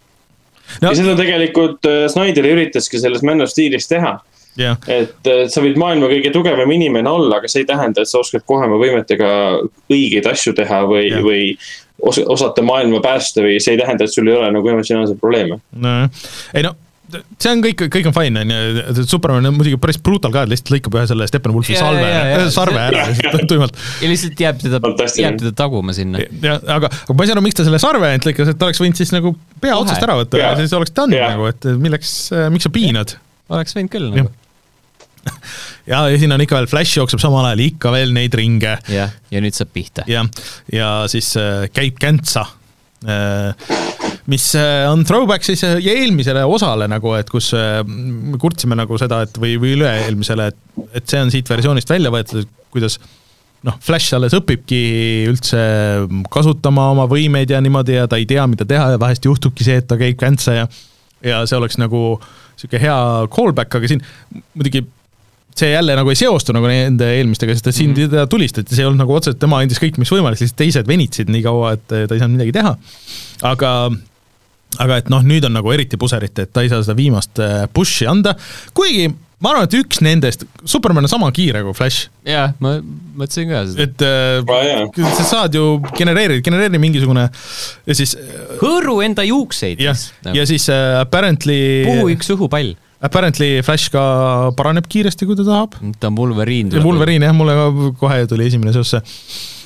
no 0.81 0.91
ja 0.91 0.95
seda 0.95 1.15
tegelikult 1.19 1.89
äh, 1.89 2.07
Snyder 2.11 2.49
üritaski 2.53 3.01
selles 3.01 3.23
Man 3.23 3.41
of 3.41 3.53
Steelis 3.53 3.87
teha. 3.87 4.17
jah, 4.57 4.77
et 4.87 5.29
äh, 5.29 5.43
sa 5.53 5.61
võid 5.65 5.77
maailma 5.77 6.09
kõige 6.13 6.31
tugevam 6.33 6.71
inimene 6.71 7.09
olla, 7.09 7.41
aga 7.41 7.51
see 7.51 7.65
ei 7.65 7.69
tähenda, 7.69 8.01
et 8.01 8.09
sa 8.09 8.21
oskad 8.23 8.45
kohe 8.45 8.65
oma 8.69 8.79
võimetega 8.81 9.29
õigeid 9.89 10.29
asju 10.31 10.55
teha 10.57 10.81
või 10.89 11.09
Jah., 11.09 11.25
või 11.25 11.43
os 12.01 12.19
osata 12.25 12.61
maailma 12.61 12.99
päästa 13.01 13.41
või 13.41 13.57
see 13.61 13.73
ei 13.73 13.81
tähenda, 13.81 14.05
et 14.05 14.13
sul 14.13 14.27
ei 14.29 14.35
ole 14.37 14.51
nagu 14.53 14.69
emotsionaalseid 14.69 15.19
probleeme. 15.21 15.61
nojah, 15.73 16.27
ei 16.53 16.65
no 16.65 16.75
see 17.07 17.51
on 17.51 17.61
kõik, 17.63 17.83
kõik 17.93 18.07
on 18.09 18.15
fine, 18.15 18.41
on 18.43 18.51
ju, 18.51 19.05
Superman 19.07 19.47
on 19.47 19.55
muidugi 19.55 19.79
päris 19.81 19.99
brutal 20.03 20.33
ka, 20.33 20.43
et 20.43 20.51
lihtsalt 20.51 20.73
lõikab 20.75 20.97
ühe 20.99 21.05
selle 21.09 21.27
Steppenwolfi 21.29 21.77
salve 21.79 22.47
sarve 22.53 22.81
ära 22.83 23.05
lihtsalt 23.11 23.45
tuimalt. 23.51 23.77
ja 24.03 24.09
lihtsalt 24.11 24.43
jääb 24.43 24.59
teda, 24.63 24.81
jääb 25.21 25.37
teda 25.39 25.53
taguma 25.57 25.95
sinna. 25.95 26.23
ja 26.43 26.57
aga, 26.59 26.91
aga 26.91 27.15
ma 27.15 27.23
ei 27.23 27.31
saa 27.31 27.37
aru, 27.37 27.45
miks 27.47 27.59
ta 27.59 27.67
selle 27.67 27.79
sarve 27.83 28.09
ainult 28.09 28.27
lõikas, 28.27 28.51
et 28.51 28.59
ta 28.59 28.67
oleks 28.67 28.83
võinud 28.83 28.99
siis 28.99 29.13
nagu 29.15 29.33
pea 29.63 29.77
otsast 29.79 30.03
ära 30.03 30.17
võtta 30.19 30.41
ja 30.41 30.51
siis 30.59 30.75
oleks 30.77 30.95
done 30.97 31.21
nagu, 31.21 31.47
et 31.51 31.69
milleks, 31.79 32.17
miks 32.53 32.67
sa 32.67 32.73
piinad 32.75 33.15
oleks 33.55 33.77
võinud 33.77 33.93
küll 33.93 34.11
Jah. 34.11 34.27
nagu. 34.27 34.35
ja, 35.91 36.03
ja 36.11 36.19
siin 36.19 36.35
on 36.35 36.43
ikka 36.43 36.59
veel 36.59 36.69
Flash 36.71 36.99
jookseb 36.99 37.21
samal 37.23 37.47
ajal 37.49 37.63
ikka 37.65 37.91
veel 37.95 38.13
neid 38.15 38.35
ringe 38.37 38.77
jah, 38.91 39.15
ja 39.31 39.43
nüüd 39.43 39.55
saab 39.57 39.71
pihta. 39.75 40.05
ja, 40.11 40.23
ja 40.73 40.91
siis 41.11 41.33
äh, 41.39 41.67
käib 41.73 41.99
käntsa 42.03 42.45
äh, 43.07 43.67
mis 44.27 44.47
äh, 44.59 44.85
on 44.91 45.05
throwback 45.07 45.45
siis 45.47 45.63
äh, 45.63 45.77
eelmisele 45.79 46.43
osale 46.45 46.87
nagu, 46.91 47.13
et 47.15 47.29
kus 47.31 47.53
äh, 47.55 47.79
me 47.87 48.39
kurtsime 48.41 48.75
nagu 48.75 48.97
seda, 48.99 49.21
et 49.27 49.37
või, 49.39 49.55
või 49.61 49.75
üle-eelmisele, 49.77 50.49
et, 50.51 50.83
et 50.99 51.07
see 51.07 51.21
on 51.23 51.31
siit 51.33 51.47
versioonist 51.49 51.89
välja 51.89 52.11
võetud, 52.13 52.43
et 52.43 52.67
kuidas 52.73 52.99
noh, 53.67 53.77
Flash 53.83 54.13
alles 54.17 54.35
õpibki 54.37 54.81
üldse 55.31 55.61
kasutama 56.33 56.89
oma 56.93 57.07
võimeid 57.09 57.49
ja 57.55 57.61
niimoodi 57.63 57.95
ja 57.97 58.05
ta 58.07 58.19
ei 58.19 58.27
tea, 58.29 58.43
mida 58.51 58.67
teha 58.67 58.91
ja 58.93 58.99
vahest 59.01 59.25
juhtubki 59.25 59.65
see, 59.65 59.79
et 59.81 59.87
ta 59.89 59.97
käib 59.99 60.19
käntsa 60.19 60.59
ja 60.61 60.67
ja 61.25 61.39
see 61.49 61.57
oleks 61.57 61.79
nagu 61.81 62.19
niisugune 62.19 62.83
hea 62.83 62.97
callback, 63.33 63.73
aga 63.79 63.89
siin 63.89 64.03
muidugi 64.53 64.83
see 65.57 65.71
jälle 65.71 65.95
nagu 65.97 66.11
ei 66.13 66.19
seostu 66.19 66.53
nagu 66.53 66.69
nende 66.69 67.07
eelmistega, 67.17 67.55
sest 67.57 67.71
et 67.71 67.75
siin 67.79 67.89
Mhm. 67.95 68.11
teda 68.11 68.27
tulistati, 68.29 68.75
see 68.75 68.83
ei 68.83 68.89
olnud 68.91 69.01
nagu 69.01 69.15
otseselt, 69.17 69.39
tema 69.41 69.57
andis 69.63 69.81
kõik, 69.81 69.97
mis 69.97 70.11
võimalik, 70.13 70.37
lihtsalt 70.43 70.59
teised 70.61 70.87
venitsid 70.87 71.31
nii 71.33 71.41
kaua, 71.45 71.71
et 71.73 71.87
ta 71.87 72.03
ei 72.03 72.21
saanud 72.21 72.37
midagi 72.37 72.53
teha. 72.59 72.75
aga, 73.49 73.71
aga 74.83 74.99
et 75.01 75.13
noh, 75.13 75.23
nüüd 75.25 75.45
on 75.47 75.55
nagu 75.57 75.71
eriti 75.73 75.99
puseriti, 75.99 76.45
et 76.45 76.53
ta 76.53 76.65
ei 76.65 76.71
saa 76.71 76.83
seda 76.83 76.97
viimast 76.97 77.39
äh, 77.43 77.63
push'i 77.73 78.07
anda, 78.09 78.35
kuigi 78.77 79.07
ma 79.43 79.51
arvan, 79.53 79.67
et 79.67 79.75
üks 79.77 80.01
nendest, 80.05 80.45
Superman 80.65 81.05
on 81.05 81.11
sama 81.11 81.29
kiire 81.35 81.61
kui 81.65 81.75
Flash, 81.77 82.07
jah, 82.27 82.55
ma 82.63 82.77
mõtlesin 82.81 83.51
ka 83.51 83.63
seda. 83.69 83.85
et 83.85 84.05
äh, 84.05 84.65
jaa. 84.71 85.11
sa 85.19 85.27
saad 85.31 85.57
ju 85.57 85.77
genereerida, 85.97 86.41
genereeri 86.45 86.81
mingisugune 86.81 87.27
ja 87.29 87.97
siis 87.97 88.15
hõõru 88.61 88.99
enda 89.05 89.25
juukseid 89.27 89.81
jah 89.83 89.97
siis, 89.97 90.13
ja 90.33 90.47
siis 90.49 90.67
äh, 90.73 90.97
apparently 91.03 91.59
puhu 91.87 92.11
üks 92.15 92.33
õhupall. 92.35 92.75
Apparently 92.97 93.59
Flash 93.61 93.91
ka 93.93 94.01
paraneb 94.57 94.87
kiiresti, 94.89 95.27
kui 95.29 95.37
ta 95.37 95.43
tahab. 95.45 95.75
ta 96.01 96.09
on 96.09 96.15
Wolverine. 96.17 96.81
Wolverine 96.81 97.27
jah, 97.29 97.35
mulle 97.37 97.53
ka 97.53 97.91
kohe 97.99 98.23
tuli 98.29 98.47
esimene 98.49 98.73
seos 98.73 98.95
see. 98.95 99.03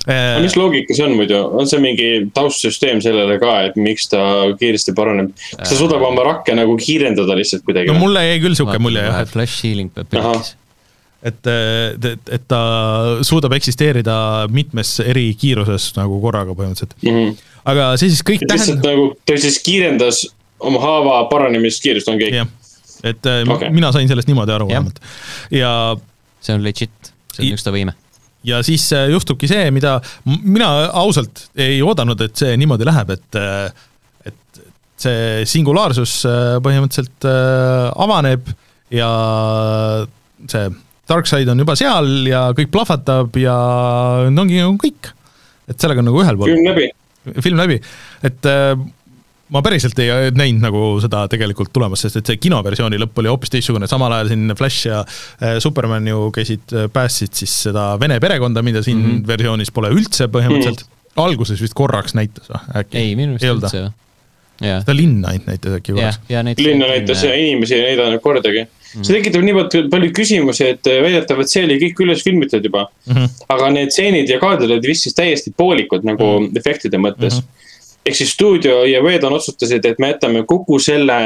Aga 0.08 0.40
mis 0.42 0.56
loogika 0.58 0.96
see 0.98 1.06
on 1.06 1.14
muidu, 1.20 1.42
on 1.62 1.70
see 1.70 1.82
mingi 1.84 2.08
taustsüsteem 2.36 3.02
sellele 3.04 3.38
ka, 3.42 3.58
et 3.68 3.78
miks 3.80 4.10
ta 4.12 4.22
kiiresti 4.58 4.96
paraneb? 4.98 5.30
kas 5.52 5.74
ta 5.74 5.78
suudab 5.78 6.02
oma 6.08 6.26
rakke 6.26 6.56
nagu 6.58 6.74
kiirendada 6.82 7.38
lihtsalt 7.38 7.66
kuidagi 7.68 7.92
no 7.92 8.00
mulle 8.02 8.24
jäi 8.26 8.42
küll 8.44 8.58
sihuke 8.58 8.80
mulje 8.82 9.06
jah, 9.06 9.22
et 9.22 9.32
Flash 9.34 9.66
Healing 9.66 9.94
peab 9.94 10.18
Ahah. 10.18 10.34
pekkis. 10.40 10.56
et, 11.32 11.52
et, 12.14 12.34
et 12.40 12.48
ta 12.50 12.62
suudab 13.28 13.54
eksisteerida 13.60 14.18
mitmes 14.54 14.98
eri 15.06 15.28
kiiruses 15.38 15.92
nagu 16.00 16.18
korraga 16.24 16.58
põhimõtteliselt. 16.58 16.98
Mhm. 17.06 17.36
aga 17.74 17.92
see 18.02 18.10
siis 18.10 18.26
kõik 18.26 18.48
et 18.48 18.56
lihtsalt 18.56 18.82
tähendab, 18.82 18.90
nagu 18.90 19.28
ta 19.30 19.38
siis 19.46 19.62
kiirendas 19.62 20.26
oma 20.62 20.82
haava 20.82 21.22
paranemist, 21.30 21.86
ongi 22.10 22.30
kõik. 22.30 22.42
jah, 22.42 22.50
et 23.04 23.30
äh, 23.30 23.44
Okei. 23.50 23.70
mina 23.74 23.94
sain 23.94 24.10
sellest 24.10 24.30
niimoodi 24.30 24.58
aru 24.58 24.70
vähemalt. 24.70 25.02
ja 25.54 25.74
see 26.42 26.58
on 26.58 26.66
legit, 26.66 27.14
see 27.36 27.46
on 27.46 27.54
üks 27.58 27.66
ta 27.66 27.74
võime. 27.74 27.94
Ja 28.48 28.62
siis 28.66 28.88
äh, 28.96 29.10
juhtubki 29.14 29.50
see, 29.50 29.70
mida 29.74 30.00
mina 30.26 30.72
ausalt 31.02 31.48
ei 31.56 31.82
oodanud, 31.86 32.22
et 32.26 32.38
see 32.38 32.58
niimoodi 32.60 32.88
läheb, 32.88 33.16
et 33.18 33.42
et 34.28 34.62
see 35.02 35.44
singulaarsus 35.50 36.22
äh, 36.30 36.56
põhimõtteliselt 36.64 37.28
äh, 37.30 37.90
avaneb 38.06 38.54
ja 38.94 39.12
see 40.52 40.72
Darkseid 41.12 41.50
on 41.52 41.60
juba 41.60 41.76
seal 41.76 42.10
ja 42.30 42.46
kõik 42.56 42.70
plahvatab 42.72 43.36
ja 43.42 43.56
ongi 44.30 44.62
nagu 44.62 44.78
kõik. 44.80 45.12
et 45.68 45.82
sellega 45.82 46.04
on 46.04 46.08
nagu 46.08 46.22
ühel 46.24 46.38
pool 46.40 46.54
film 46.54 46.70
läbi. 46.70 46.88
film 47.44 47.60
läbi, 47.60 47.80
et 48.28 48.50
äh, 48.50 48.76
ma 49.52 49.62
päriselt 49.66 50.00
ei 50.00 50.32
näinud 50.36 50.64
nagu 50.64 50.82
seda 51.04 51.26
tegelikult 51.32 51.72
tulemas, 51.76 52.06
sest 52.06 52.22
et 52.22 52.32
see 52.32 52.40
kinoversiooni 52.42 53.00
lõpp 53.02 53.22
oli 53.22 53.32
hoopis 53.32 53.52
teistsugune, 53.54 53.90
samal 53.92 54.14
ajal 54.16 54.32
siin 54.32 54.56
Flash 54.58 54.88
ja 54.88 55.02
äh, 55.04 55.58
Superman 55.64 56.08
ju 56.08 56.30
käisid, 56.36 56.76
päästsid 56.94 57.36
siis 57.42 57.56
seda 57.68 57.92
Vene 58.02 58.20
perekonda, 58.24 58.64
mida 58.66 58.84
siin 58.86 59.00
mm. 59.00 59.10
-hmm. 59.10 59.28
versioonis 59.28 59.74
pole 59.76 59.92
üldse 59.94 60.30
põhimõtteliselt 60.32 60.86
mm.. 60.86 61.24
alguses 61.26 61.64
vist 61.64 61.76
korraks 61.78 62.16
näitas 62.18 62.52
või 62.52 62.62
äkki? 62.84 63.02
ei, 63.02 63.16
minu 63.20 63.36
meelest 63.36 63.50
olnud 63.52 63.68
üldse. 63.68 63.82
jah, 64.62 64.84
seda 64.86 64.96
linna 64.96 65.34
ainult 65.34 65.50
näitas 65.52 65.80
äkki 65.80 65.98
korraks., 65.98 66.22
linna 66.62 66.92
näitas 66.94 67.26
ja 67.28 67.34
inimesi 67.36 67.76
ei 67.76 67.90
näidanud 67.90 68.24
kordagi. 68.24 68.68
see 68.94 69.18
tekitab 69.18 69.44
niivõrd 69.48 69.76
palju 69.92 70.14
küsimusi, 70.16 70.70
et 70.78 70.88
väidetavalt 70.88 71.52
see 71.52 71.66
oli 71.68 71.80
kõik 71.84 72.06
üles 72.08 72.24
filmitud 72.24 72.64
juba. 72.72 72.88
mm. 73.08 73.18
-hmm. 73.18 73.44
aga 73.58 73.74
need 73.76 73.92
stseenid 73.92 74.32
ja 74.32 74.40
kaadrid 74.40 74.72
olid 74.78 74.88
vist 74.94 75.10
siis 75.10 75.18
täiesti 75.18 75.52
poolikud 75.58 76.08
nagu 76.08 76.24
mm 76.24 76.48
-hmm. 76.48 76.64
efektide 76.64 76.98
mõttes 76.98 77.42
mm. 77.42 77.44
-hmm. 77.44 77.68
Ehk 78.06 78.16
siis 78.18 78.32
stuudio 78.34 78.84
ja 78.90 79.02
Vedon 79.04 79.34
otsustasid, 79.38 79.86
et 79.86 80.00
me 80.00 80.12
jätame 80.14 80.44
kogu 80.50 80.80
selle 80.82 81.18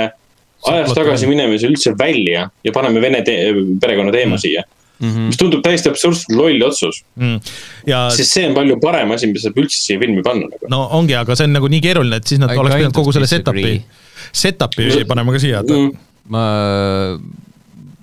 ajas 0.65 0.93
tagasi 0.97 1.27
minemise 1.29 1.67
üldse 1.69 1.93
välja 1.99 2.49
ja 2.63 2.71
paneme 2.73 3.01
vene 3.03 3.21
te 3.23 3.35
perekonna 3.81 4.11
teema 4.15 4.37
siia. 4.41 4.63
Mhm. 4.95 5.25
mis 5.27 5.35
tundub 5.35 5.59
täiesti 5.59 5.89
absurdselt 5.91 6.29
loll 6.31 6.61
otsus, 6.63 7.01
Mm. 7.19 7.39
ja 7.85 8.05
sest 8.15 8.31
see 8.31 8.45
on 8.47 8.53
palju 8.55 8.77
parem 8.79 9.11
asi, 9.11 9.27
mis 9.27 9.43
saab 9.43 9.57
üldse 9.59 9.75
siia 9.81 9.99
filmi 9.99 10.21
panna 10.23 10.47
nagu. 10.47 10.69
no 10.71 10.85
ongi, 10.95 11.11
aga 11.19 11.35
see 11.35 11.43
on 11.49 11.51
nagu 11.51 11.67
nii 11.67 11.81
keeruline, 11.83 12.15
et 12.15 12.23
siis 12.31 12.39
nad 12.39 12.53
I 12.53 12.55
oleks 12.57 12.75
pidanud 12.77 12.95
kogu 12.95 13.11
selle 13.11 13.27
setup'i, 13.27 13.73
setup'i 14.31 15.03
panema 15.09 15.35
ka 15.35 15.39
siia, 15.43 15.59
et 15.59 15.67
Mm. 15.69 15.91
ma, 16.31 16.45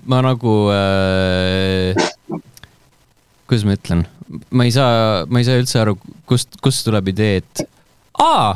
ma 0.05 0.21
nagu 0.21 0.53
äh,, 0.69 1.97
kuidas 3.49 3.65
ma 3.65 3.73
ütlen, 3.73 4.05
ma 4.53 4.63
ei 4.69 4.71
saa, 4.77 5.25
ma 5.25 5.41
ei 5.41 5.47
saa 5.49 5.57
üldse 5.61 5.81
aru, 5.81 5.97
kust, 6.29 6.59
kust 6.61 6.85
tuleb 6.85 7.09
idee, 7.09 7.41
et 7.41 7.65
aa, 8.23 8.53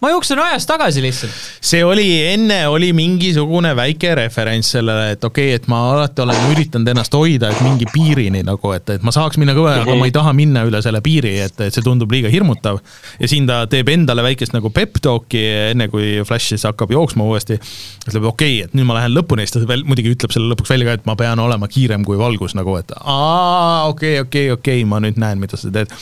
ma 0.00 0.10
jooksen 0.10 0.38
ajas 0.38 0.64
tagasi 0.66 1.02
lihtsalt. 1.02 1.32
see 1.60 1.84
oli 1.84 2.06
enne, 2.32 2.68
oli 2.68 2.92
mingisugune 2.96 3.74
väike 3.76 4.14
referents 4.16 4.72
sellele, 4.72 5.10
et 5.12 5.24
okei 5.24 5.50
okay,, 5.50 5.58
et 5.60 5.66
ma 5.68 5.80
alati 5.92 6.22
olen 6.24 6.46
üritanud 6.54 6.88
ennast 6.92 7.14
hoida, 7.14 7.50
et 7.52 7.60
mingi 7.64 7.88
piirini 7.92 8.42
nagu, 8.46 8.72
et, 8.76 8.88
et 8.96 9.04
ma 9.04 9.12
saaks 9.14 9.36
minna 9.40 9.54
kõve, 9.56 9.74
aga 9.82 9.96
ma 10.00 10.08
ei 10.08 10.14
taha 10.14 10.32
minna 10.36 10.64
üle 10.68 10.80
selle 10.84 11.02
piiri, 11.04 11.34
et, 11.44 11.60
et 11.66 11.76
see 11.76 11.84
tundub 11.84 12.12
liiga 12.12 12.32
hirmutav. 12.32 12.80
ja 13.20 13.30
siin 13.30 13.48
ta 13.50 13.60
teeb 13.70 13.92
endale 13.92 14.24
väikest 14.24 14.56
nagu 14.56 14.72
pep 14.74 14.96
talk'i, 15.04 15.44
enne 15.74 15.90
kui 15.92 16.16
Flash 16.24 16.54
siis 16.54 16.64
hakkab 16.68 16.96
jooksma 16.96 17.28
uuesti. 17.28 17.60
ütleb 18.08 18.30
okei 18.32 18.56
okay,, 18.56 18.70
et 18.70 18.78
nüüd 18.78 18.88
ma 18.88 18.96
lähen 18.96 19.12
lõpuni, 19.16 19.44
siis 19.44 19.58
ta 19.58 19.68
veel 19.68 19.84
muidugi 19.84 20.16
ütleb 20.16 20.32
selle 20.32 20.48
lõpuks 20.54 20.72
välja 20.72 20.88
ka, 20.88 20.96
et 21.00 21.12
ma 21.12 21.18
pean 21.20 21.44
olema 21.44 21.68
kiirem 21.68 22.08
kui 22.08 22.16
valgus 22.20 22.56
nagu, 22.56 22.78
et 22.80 22.96
aa, 22.96 23.84
okei 23.92 24.16
okay,, 24.16 24.24
okei 24.24 24.48
okay,, 24.48 24.56
okei 24.56 24.80
okay,, 24.80 24.88
ma 24.88 25.04
nüüd 25.04 25.20
näen, 25.20 25.44
mida 25.44 25.60
sa 25.60 25.68
teed 25.68 25.92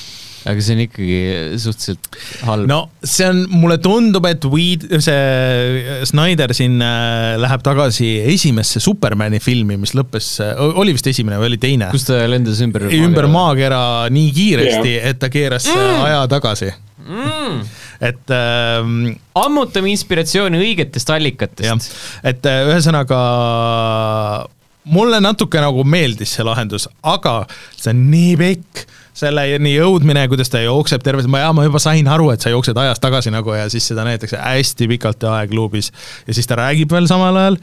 aga 0.49 0.65
see 0.65 0.77
on 0.77 0.83
ikkagi 0.85 1.19
suhteliselt 1.61 2.19
halb. 2.49 2.69
no 2.71 2.81
see 3.03 3.29
on, 3.29 3.43
mulle 3.53 3.79
tundub, 3.85 4.27
et 4.29 4.45
Weed, 4.49 4.87
see 5.05 5.99
Snyder 6.09 6.55
siin 6.57 6.79
äh, 6.85 7.37
läheb 7.41 7.65
tagasi 7.67 8.11
esimesse 8.35 8.83
Supermani 8.83 9.43
filmi, 9.43 9.79
mis 9.81 9.95
lõppes, 9.99 10.35
oli 10.69 10.97
vist 10.97 11.11
esimene 11.11 11.41
või 11.41 11.53
oli 11.53 11.63
teine? 11.63 11.93
kus 11.95 12.09
ta 12.09 12.23
lendas 12.31 12.63
ümber. 12.65 12.89
ümber. 12.99 13.31
maakera 13.33 13.81
nii 14.13 14.35
kiiresti, 14.35 14.99
et 15.11 15.21
ta 15.23 15.31
keeras 15.33 15.69
mm. 15.73 16.05
aja 16.09 16.23
tagasi 16.31 16.73
mm.. 17.05 17.65
et 18.09 18.35
ähm, 18.35 19.01
ammutame 19.39 19.93
inspiratsiooni 19.95 20.61
õigetest 20.63 21.13
allikatest., 21.15 21.99
et 22.27 22.49
äh, 22.49 22.63
ühesõnaga 22.69 23.19
mulle 24.93 25.21
natuke 25.25 25.61
nagu 25.63 25.85
meeldis 25.85 26.37
see 26.39 26.47
lahendus, 26.47 26.89
aga 27.03 27.43
see 27.77 27.91
on 27.93 28.07
nii 28.13 28.33
pikk, 28.41 28.85
selleni 29.19 29.73
jõudmine, 29.75 30.23
kuidas 30.31 30.47
ta 30.53 30.61
jookseb 30.63 31.03
terve, 31.03 31.25
ma, 31.31 31.41
ma 31.57 31.65
juba 31.67 31.81
sain 31.83 32.07
aru, 32.07 32.29
et 32.31 32.45
sa 32.45 32.53
jooksed 32.53 32.79
ajas 32.79 33.01
tagasi 33.03 33.33
nagu 33.35 33.51
ja 33.57 33.65
siis 33.73 33.89
seda 33.91 34.05
näidatakse 34.07 34.39
hästi 34.39 34.87
pikalt 34.93 35.27
ja 35.27 35.33
aegluubis 35.41 35.91
ja 36.29 36.37
siis 36.37 36.47
ta 36.47 36.59
räägib 36.61 36.95
veel 36.95 37.09
samal 37.11 37.35
ajal 37.41 37.59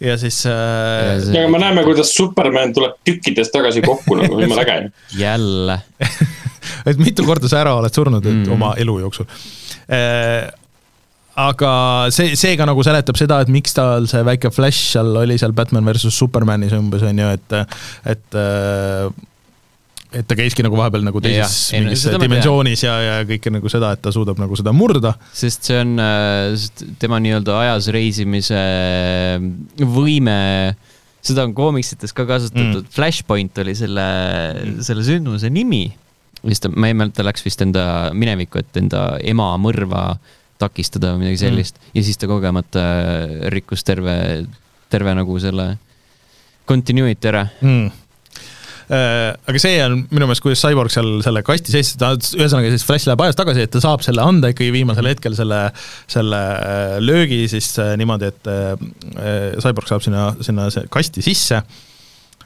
ja 0.00 0.16
siis 0.20 0.40
äh, 0.48 0.54
Ja 0.54 1.20
see- 1.26 1.36
aga 1.42 1.52
me 1.52 1.60
näeme, 1.60 1.84
kuidas 1.84 2.14
Superman 2.16 2.72
tuleb 2.72 2.96
tükkidest 3.04 3.52
tagasi 3.52 3.84
kokku 3.84 4.16
nagu, 4.22 4.40
jumala 4.40 4.64
äge. 4.64 4.90
jälle. 5.26 5.78
et 6.88 6.98
mitu 7.04 7.28
korda 7.28 7.52
sa 7.52 7.60
ära 7.60 7.76
oled 7.76 7.92
surnud 7.92 8.24
mm. 8.24 8.44
Mm. 8.46 8.52
oma 8.56 8.72
elu 8.80 8.98
jooksul 9.04 9.28
äh, 9.92 10.48
aga 11.34 11.74
see, 12.14 12.34
see 12.38 12.54
ka 12.58 12.66
nagu 12.68 12.82
seletab 12.86 13.18
seda, 13.18 13.40
et 13.42 13.52
miks 13.52 13.74
tal 13.74 14.08
see 14.10 14.22
väike 14.26 14.52
flash 14.54 14.92
seal 14.94 15.14
oli 15.24 15.38
seal 15.40 15.54
Batman 15.56 15.86
versus 15.86 16.16
Supermanis 16.18 16.74
umbes 16.76 17.02
on 17.06 17.22
ju, 17.24 17.30
et, 17.34 17.56
et 18.14 18.38
äh, 18.38 19.08
et 20.14 20.26
ta 20.30 20.36
käiski 20.38 20.62
nagu 20.62 20.78
vahepeal 20.78 21.02
nagu 21.06 21.20
teises 21.22 21.72
ei 21.74 21.82
no 21.82 21.90
mingis 21.90 22.04
dimensioonis 22.22 22.84
ja, 22.86 22.94
ja 23.02 23.16
kõike 23.26 23.50
nagu 23.50 23.70
seda, 23.72 23.90
et 23.96 24.02
ta 24.04 24.12
suudab 24.14 24.38
nagu 24.38 24.54
seda 24.58 24.74
murda. 24.76 25.14
sest 25.34 25.66
see 25.70 25.80
on 25.82 25.96
äh, 26.02 26.54
sest 26.54 26.84
tema 27.02 27.18
nii-öelda 27.22 27.56
ajas 27.64 27.90
reisimise 27.94 28.62
võime, 29.96 30.38
seda 31.24 31.48
on 31.48 31.56
koomiksites 31.56 32.14
ka 32.14 32.28
kasutatud 32.30 32.84
mm., 32.84 32.94
Flashpoint 32.94 33.62
oli 33.64 33.74
selle 33.78 34.06
mm., 34.06 34.78
selle 34.86 35.06
sündmuse 35.06 35.50
nimi. 35.50 35.88
vist 36.44 36.66
ta, 36.66 36.70
ma 36.70 36.92
ei 36.92 36.96
mäleta, 36.96 37.26
läks 37.26 37.42
vist 37.46 37.62
enda 37.64 38.14
minevikku, 38.14 38.62
et 38.62 38.82
enda 38.84 39.06
ema 39.24 39.50
mõrva 39.58 40.06
takistada 40.64 41.14
või 41.14 41.26
midagi 41.26 41.44
sellist 41.44 41.78
mm. 41.80 41.96
ja 41.98 42.06
siis 42.06 42.20
ta 42.20 42.30
kogemata 42.30 42.84
rikkus 43.54 43.84
terve, 43.86 44.16
terve 44.92 45.14
nagu 45.16 45.36
selle 45.42 45.74
continuity 46.68 47.30
ära. 47.30 47.44
mm.. 47.60 47.92
aga 49.48 49.60
see 49.60 49.78
on 49.84 50.02
minu 50.10 50.26
meelest, 50.28 50.44
kuidas 50.44 50.60
Cyborg 50.64 50.92
seal 50.92 51.10
selle 51.24 51.42
kasti 51.46 51.72
sees, 51.72 51.94
ta 52.00 52.12
ühesõnaga 52.16 52.72
siis 52.72 52.84
Flash 52.84 53.08
läheb 53.08 53.22
ajas 53.24 53.38
tagasi, 53.38 53.64
et 53.64 53.72
ta 53.72 53.80
saab 53.84 54.04
selle 54.04 54.24
anda 54.24 54.50
ikkagi 54.52 54.74
viimasel 54.74 55.08
hetkel 55.08 55.36
selle, 55.38 55.62
selle 56.10 56.42
äh, 56.58 56.98
löögi 57.00 57.44
siis 57.52 57.70
äh, 57.80 57.94
niimoodi, 58.00 58.28
et 58.32 58.52
äh, 58.52 59.56
Cyborg 59.64 59.88
saab 59.88 60.04
sinna, 60.04 60.30
sinna 60.44 60.68
kasti 60.92 61.24
sisse. 61.24 61.62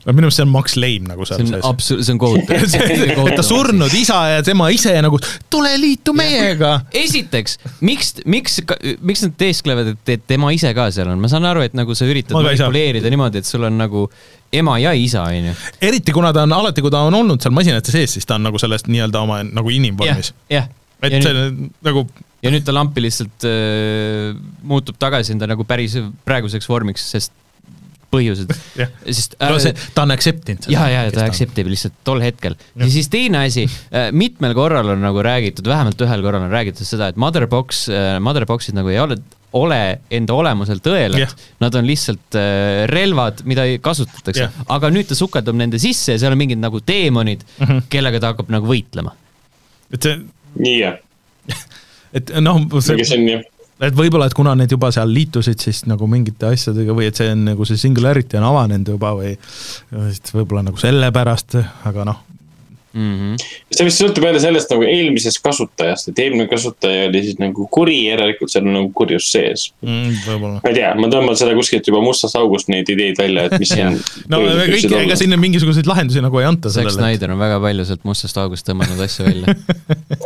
Minu 0.07 0.28
meelest 0.28 0.38
see 0.38 0.46
on 0.46 0.53
Max 0.53 0.76
Lame 0.78 1.11
nagu 1.11 1.26
seal 1.28 1.42
sees. 1.42 1.64
absu-, 1.66 1.99
see 2.05 2.14
on 2.14 2.20
kohutav. 2.22 3.34
ta 3.38 3.44
surnud 3.44 3.94
isa 3.99 4.18
ja 4.32 4.44
tema 4.46 4.68
ise 4.74 4.94
nagu 5.05 5.18
tule 5.51 5.72
liitu 5.80 6.14
meiega. 6.16 6.74
esiteks, 7.03 7.59
miks, 7.84 8.14
miks, 8.28 8.61
miks 9.05 9.24
nad 9.26 9.36
teesklevad, 9.40 9.92
et, 9.96 10.24
tema 10.30 10.53
ise 10.55 10.72
ka 10.76 10.88
seal 10.94 11.11
on, 11.12 11.20
ma 11.22 11.30
saan 11.30 11.49
aru, 11.49 11.64
et 11.66 11.76
nagu 11.78 11.96
sa 11.99 12.09
üritad 12.09 12.38
manipuleerida 12.38 13.11
niimoodi, 13.12 13.42
et 13.42 13.49
sul 13.49 13.66
on 13.68 13.78
nagu 13.80 14.07
ema 14.55 14.78
ja 14.80 14.94
isa, 14.96 15.26
onju. 15.28 15.57
eriti 15.90 16.14
kuna 16.16 16.32
ta 16.36 16.46
on 16.46 16.57
alati, 16.57 16.84
kui 16.84 16.94
ta 16.94 17.05
on 17.09 17.18
olnud 17.18 17.42
seal 17.42 17.55
masinate 17.57 17.92
sees, 17.94 18.16
siis 18.16 18.28
ta 18.28 18.38
on 18.38 18.49
nagu 18.49 18.61
sellest 18.61 18.88
nii-öelda 18.92 19.24
oma 19.26 19.42
nagu 19.44 19.74
inimvormis., 19.74 20.32
jah. 20.53 20.70
et 21.03 21.18
ja 21.18 21.22
see 21.26 21.36
nüüd, 21.36 21.68
nagu 21.86 22.07
ja 22.44 22.53
nüüd 22.55 22.64
ta 22.66 22.74
lampi 22.74 23.03
lihtsalt 23.03 23.46
äh, 23.49 24.32
muutub 24.62 24.99
tagasi 25.01 25.34
enda 25.34 25.51
nagu 25.51 25.66
päris 25.68 25.99
praeguseks 26.26 26.70
vormiks, 26.70 27.05
sest 27.12 27.34
põhjused 28.13 28.53
jah, 28.79 28.93
sest 29.05 29.37
no 29.43 29.59
see, 29.63 29.75
ta 29.95 30.05
on 30.07 30.15
accept 30.15 30.53
inud 30.53 30.69
ja, 30.73 30.87
ja, 30.91 31.07
ja 31.09 31.15
ta 31.15 31.27
accept 31.29 31.59
ib 31.61 31.71
lihtsalt 31.73 31.97
tol 32.07 32.23
hetkel. 32.25 32.57
ja 32.79 32.91
siis 32.93 33.11
teine 33.13 33.45
asi, 33.47 33.67
mitmel 34.17 34.55
korral 34.57 34.95
on 34.95 35.03
nagu 35.05 35.25
räägitud, 35.25 35.69
vähemalt 35.69 36.07
ühel 36.07 36.25
korral 36.25 36.47
on 36.47 36.55
räägitud 36.55 36.89
seda, 36.89 37.11
et 37.13 37.21
motherbox, 37.21 37.87
motherbox'id 38.25 38.79
nagu 38.79 38.93
ei 38.93 39.01
ole, 39.03 39.19
ole 39.57 39.81
enda 40.13 40.37
olemuselt 40.37 40.87
õelad 40.91 41.23
Jah. 41.23 41.35
nad 41.63 41.77
on 41.79 41.87
lihtsalt 41.89 42.37
äh, 42.37 42.85
relvad, 42.91 43.45
mida 43.49 43.65
ei 43.69 43.79
kasutatakse 43.83 44.47
Jah. 44.47 44.59
aga 44.75 44.91
nüüd 44.93 45.09
ta 45.09 45.17
sukeldub 45.19 45.57
nende 45.57 45.81
sisse 45.83 46.17
ja 46.17 46.21
seal 46.21 46.37
on 46.37 46.41
mingid 46.41 46.61
nagu 46.61 46.81
teemonid 46.85 47.45
mm. 47.45 47.65
-hmm. 47.65 47.87
kellega 47.93 48.21
ta 48.21 48.33
hakkab 48.35 48.53
nagu 48.53 48.69
võitlema. 48.69 49.15
et 49.93 50.03
see, 50.03 50.19
nii 50.59 50.81
jah, 50.81 50.99
et 52.21 52.35
noh, 52.45 52.61
see 52.81 52.99
on 53.17 53.29
jah, 53.33 53.47
et 53.81 53.95
võib-olla, 53.95 54.26
et 54.29 54.37
kuna 54.37 54.55
need 54.59 54.72
juba 54.74 54.91
seal 54.95 55.11
liitusid 55.14 55.62
siis 55.62 55.85
nagu 55.91 56.09
mingite 56.11 56.51
asjadega 56.51 56.97
või 56.97 57.11
et 57.11 57.18
see 57.18 57.31
on 57.35 57.45
nagu 57.53 57.68
see 57.68 57.81
singularity 57.81 58.39
on 58.41 58.49
avanenud 58.49 58.95
juba 58.95 59.12
või 59.18 59.35
et 59.35 60.33
võib-olla 60.35 60.64
nagu 60.70 60.81
sellepärast, 60.81 61.59
aga 61.89 62.09
noh, 62.09 62.24
mm. 62.99 63.14
-hmm. 63.14 63.49
see 63.74 63.86
vist 63.86 64.03
sõltub 64.03 64.26
jälle 64.26 64.40
sellest 64.42 64.72
nagu 64.72 64.86
eelmisest 64.86 65.40
kasutajast, 65.44 66.11
et 66.11 66.22
eelmine 66.24 66.49
kasutaja 66.51 67.07
oli 67.09 67.22
siis 67.26 67.38
nagu 67.40 67.66
kuri, 67.74 67.99
järelikult 68.09 68.53
seal 68.53 68.66
on 68.66 68.76
nagu 68.78 68.90
kurjus 68.96 69.30
sees. 69.32 69.68
mm, 69.82 70.40
ma 70.42 70.72
ei 70.72 70.76
tea, 70.80 70.92
ma 70.99 71.11
tõmban 71.12 71.38
seda 71.38 71.55
kuskilt 71.59 71.88
juba 71.90 72.03
mustast 72.05 72.38
august 72.40 72.72
neid 72.72 72.90
ideid 72.92 73.20
välja, 73.20 73.46
et 73.49 73.59
mis 73.62 73.74
siin. 73.76 74.01
no 74.32 74.42
kõik, 74.42 74.88
ega 75.03 75.18
sinna 75.20 75.38
mingisuguseid 75.40 75.88
lahendusi 75.90 76.24
nagu 76.24 76.42
ei 76.42 76.49
anta 76.49 76.72
Zack. 76.72 76.90
Snyder 76.94 77.32
on 77.34 77.40
väga 77.40 77.61
palju 77.62 77.86
sealt 77.88 78.05
mustast 78.09 78.40
august 78.42 78.68
tõmmanud 78.68 79.01
asju 79.05 79.28
välja 79.28 79.57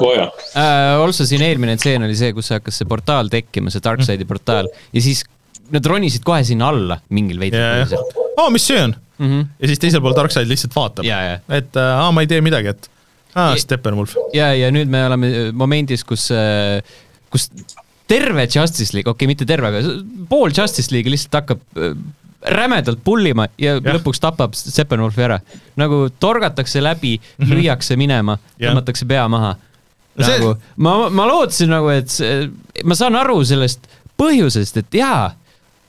oo 0.00 0.14
jaa, 0.16 0.30
äh,. 0.56 0.90
Also 1.02 1.26
siin 1.28 1.42
eelmine 1.44 1.76
tseen 1.76 2.04
oli 2.06 2.16
see, 2.16 2.32
kus 2.32 2.48
hakkas 2.54 2.78
see 2.80 2.88
portaal 2.88 3.28
tekkima, 3.32 3.72
see 3.72 3.82
Darkside'i 3.84 4.26
portaal 4.28 4.70
ja 4.70 5.02
siis 5.04 5.24
nad 5.72 5.86
ronisid 5.88 6.24
kohe 6.24 6.42
sinna 6.46 6.70
alla 6.72 6.98
mingil 7.12 7.40
põhjusel 7.42 7.98
ja, 7.98 8.28
aa, 8.40 8.50
mis 8.52 8.66
see 8.68 8.80
on? 8.80 8.94
mm. 9.22 9.28
-hmm. 9.30 9.52
ja 9.58 9.70
siis 9.70 9.82
teisel 9.82 10.02
pool 10.04 10.16
Darkseid 10.18 10.50
lihtsalt 10.50 10.74
vaatab. 10.76 11.06
ja, 11.08 11.20
ja, 11.30 11.38
et 11.48 11.76
äh, 11.76 11.92
aa, 12.02 12.10
ma 12.12 12.24
ei 12.24 12.30
tee 12.30 12.40
midagi, 12.44 12.74
et 12.74 12.90
aa, 13.34 13.54
Steppenwolf. 13.56 14.16
ja, 14.34 14.52
ja 14.54 14.70
nüüd 14.74 14.90
me 14.90 15.06
oleme 15.06 15.32
momendis, 15.52 16.04
kus, 16.04 16.28
kus 17.30 17.50
terve 18.12 18.48
Justice 18.54 18.92
League, 18.96 19.08
okei 19.10 19.24
okay,, 19.24 19.30
mitte 19.30 19.46
terve, 19.48 19.70
aga 19.70 19.94
pool 20.28 20.52
Justice 20.56 20.92
League'i 20.92 21.14
lihtsalt 21.14 21.40
hakkab 21.40 21.62
äh, 21.78 21.94
rämedalt 22.42 23.02
pullima 23.04 23.46
ja, 23.60 23.76
ja 23.78 23.96
lõpuks 23.96 24.20
tapab 24.22 24.56
Steppenwolfi 24.58 25.22
ära. 25.22 25.38
nagu 25.78 26.08
torgatakse 26.20 26.82
läbi 26.82 27.16
mm, 27.18 27.44
-hmm. 27.44 27.54
lüüakse 27.54 27.96
minema, 27.96 28.38
tõmmatakse 28.60 29.06
pea 29.08 29.28
maha. 29.28 29.54
No 30.16 30.26
see- 30.26 30.38
nagu 30.38 30.56
ma, 30.76 31.08
ma 31.10 31.26
lootsin 31.26 31.70
nagu, 31.72 31.88
et 31.88 32.10
see, 32.10 32.50
ma 32.84 32.94
saan 32.98 33.16
aru 33.16 33.44
sellest 33.44 33.86
põhjusest, 34.18 34.76
et 34.82 34.94
jaa, 35.00 35.30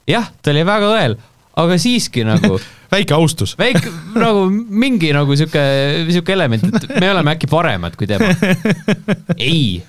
jah, 0.07 0.29
ta 0.41 0.51
oli 0.51 0.63
väga 0.65 0.91
õel, 0.93 1.17
aga 1.62 1.78
siiski 1.82 2.26
nagu 2.28 2.58
väike 2.93 3.16
austus. 3.18 3.56
väike 3.60 3.91
nagu 4.18 4.45
mingi 4.51 5.14
nagu 5.16 5.38
sihuke, 5.38 5.64
sihuke 6.10 6.36
element, 6.36 6.70
et 6.70 6.93
me 6.99 7.10
oleme 7.14 7.36
äkki 7.36 7.49
paremad 7.51 7.97
kui 7.99 8.10
tema. 8.10 8.30
ei, 9.38 9.82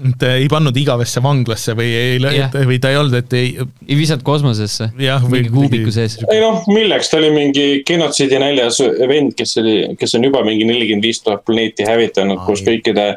et 0.00 0.24
ei 0.28 0.46
pannud 0.50 0.76
igavesse 0.80 1.22
vanglasse 1.24 1.74
või 1.78 1.88
ei 1.96 2.20
Jah., 2.20 2.54
või 2.54 2.78
ta 2.82 2.92
ei 2.92 3.00
olnud, 3.00 3.18
et 3.20 3.34
ei, 3.36 3.50
ei 3.88 3.98
visanud 3.98 4.24
kosmosesse. 4.26 4.92
jah, 5.00 5.26
mingi 5.32 5.52
kuubiku 5.54 5.92
sees. 5.94 6.18
ei 6.26 6.40
noh, 6.42 6.62
milleks, 6.70 7.10
ta 7.10 7.18
oli 7.20 7.32
mingi 7.34 7.66
genotsiidi 7.86 8.38
näljas 8.42 8.80
vend, 9.10 9.34
kes 9.38 9.58
oli, 9.62 9.76
kes 10.00 10.16
on 10.18 10.30
juba 10.30 10.44
mingi 10.46 10.68
nelikümmend 10.68 11.10
viis 11.10 11.22
tuhat 11.24 11.44
planeeti 11.46 11.86
hävitanud 11.88 12.38
Ai. 12.38 12.46
koos 12.46 12.64
kõikide 12.66 13.10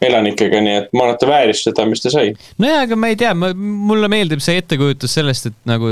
elanikega, 0.00 0.62
nii 0.64 0.76
et 0.78 0.94
ma 0.96 1.04
arvan, 1.04 1.18
et 1.18 1.20
ta 1.20 1.28
vääris 1.28 1.60
seda, 1.66 1.84
mis 1.88 2.00
ta 2.00 2.12
sai. 2.12 2.32
nojah, 2.62 2.86
aga 2.86 2.96
ma 2.96 3.10
ei 3.12 3.18
tea, 3.20 3.34
mulle 3.34 4.08
meeldib 4.08 4.40
see 4.44 4.62
ettekujutus 4.62 5.18
sellest, 5.18 5.50
et 5.50 5.58
nagu 5.68 5.90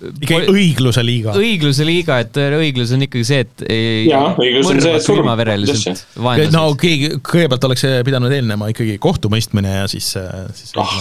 ikkagi 0.00 0.48
õigluse 0.52 1.04
liiga. 1.04 1.34
õigluse 1.36 1.86
liiga, 1.86 2.20
et 2.24 2.38
õiglus 2.40 2.94
on 2.96 3.04
ikkagi 3.06 3.26
see, 3.28 3.44
et 3.44 3.64
Jaa, 4.08 4.32
õiglus 4.40 4.70
on 4.70 4.80
see, 4.82 4.94
et 4.96 5.04
surm. 5.04 5.22
külmavereliselt 5.22 6.54
no 6.54 6.64
keegi, 6.80 7.12
kõigepealt 7.26 7.68
oleks 7.70 7.86
pidanud 8.06 8.32
eelnema 8.34 8.70
ikkagi 8.72 8.96
kohtumõistmine 9.02 9.76
ja 9.82 9.90
siis, 9.90 10.12
siis 10.56 10.74
Ah. 10.80 10.96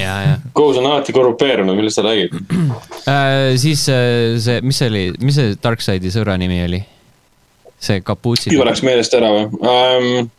ja, 0.00 0.14
ja 0.24 0.36
kohus 0.56 0.78
on 0.80 0.86
alati 0.88 1.12
korrupeerunud, 1.12 1.76
millest 1.76 1.98
sa 2.00 2.06
räägid? 2.06 2.34
äh, 3.10 3.52
siis 3.60 3.84
äh, 3.92 4.38
see, 4.40 4.60
mis 4.64 4.80
see 4.80 4.88
oli, 4.88 5.04
mis 5.20 5.36
see 5.36 5.56
Darkside'i 5.62 6.12
sõbra 6.14 6.38
nimi 6.40 6.62
oli? 6.64 6.82
see 7.82 8.00
kapuutsi. 8.06 8.52
juba 8.54 8.68
läks 8.70 8.84
meelest 8.86 9.14
ära 9.18 9.32
või 9.34 9.48
um,? 9.58 10.30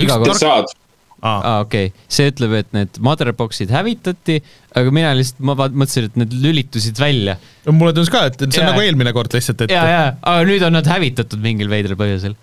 iga 0.00 0.16
kord, 0.22 0.38
saad, 0.40 0.72
aa, 1.20 1.38
aa 1.38 1.56
okei 1.64 1.90
okay., 1.90 2.06
see 2.12 2.30
ütleb, 2.32 2.54
et 2.60 2.70
need 2.76 3.00
motherbox'id 3.04 3.72
hävitati, 3.74 4.38
aga 4.80 4.94
mina 4.94 5.14
lihtsalt, 5.16 5.42
ma 5.46 5.56
mõtlesin, 5.56 6.10
et 6.10 6.20
need 6.20 6.36
lülitusid 6.44 7.00
välja. 7.00 7.36
mulle 7.68 7.94
tundus 7.96 8.12
ka, 8.12 8.26
et 8.30 8.38
et 8.40 8.48
see 8.48 8.62
on 8.62 8.68
Jaa. 8.68 8.74
nagu 8.74 8.84
eelmine 8.84 9.14
kord 9.16 9.34
lihtsalt, 9.36 9.66
et 9.66 9.74
ja, 9.74 9.82
ja, 9.88 10.06
aga 10.20 10.46
nüüd 10.48 10.64
on 10.66 10.78
nad 10.78 10.88
hävitatud 10.90 11.42
mingil 11.44 11.70
veidral 11.72 11.98
põhjusel. 12.00 12.38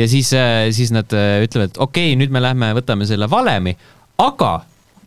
ja 0.00 0.08
siis, 0.08 0.34
siis 0.76 0.92
nad 0.94 1.16
äh, 1.16 1.38
ütlevad, 1.46 1.72
et 1.72 1.80
okei 1.80 2.12
okay,, 2.12 2.20
nüüd 2.20 2.34
me 2.34 2.44
lähme 2.44 2.72
võtame 2.78 3.08
selle 3.08 3.30
valemi, 3.30 3.76
aga 4.22 4.54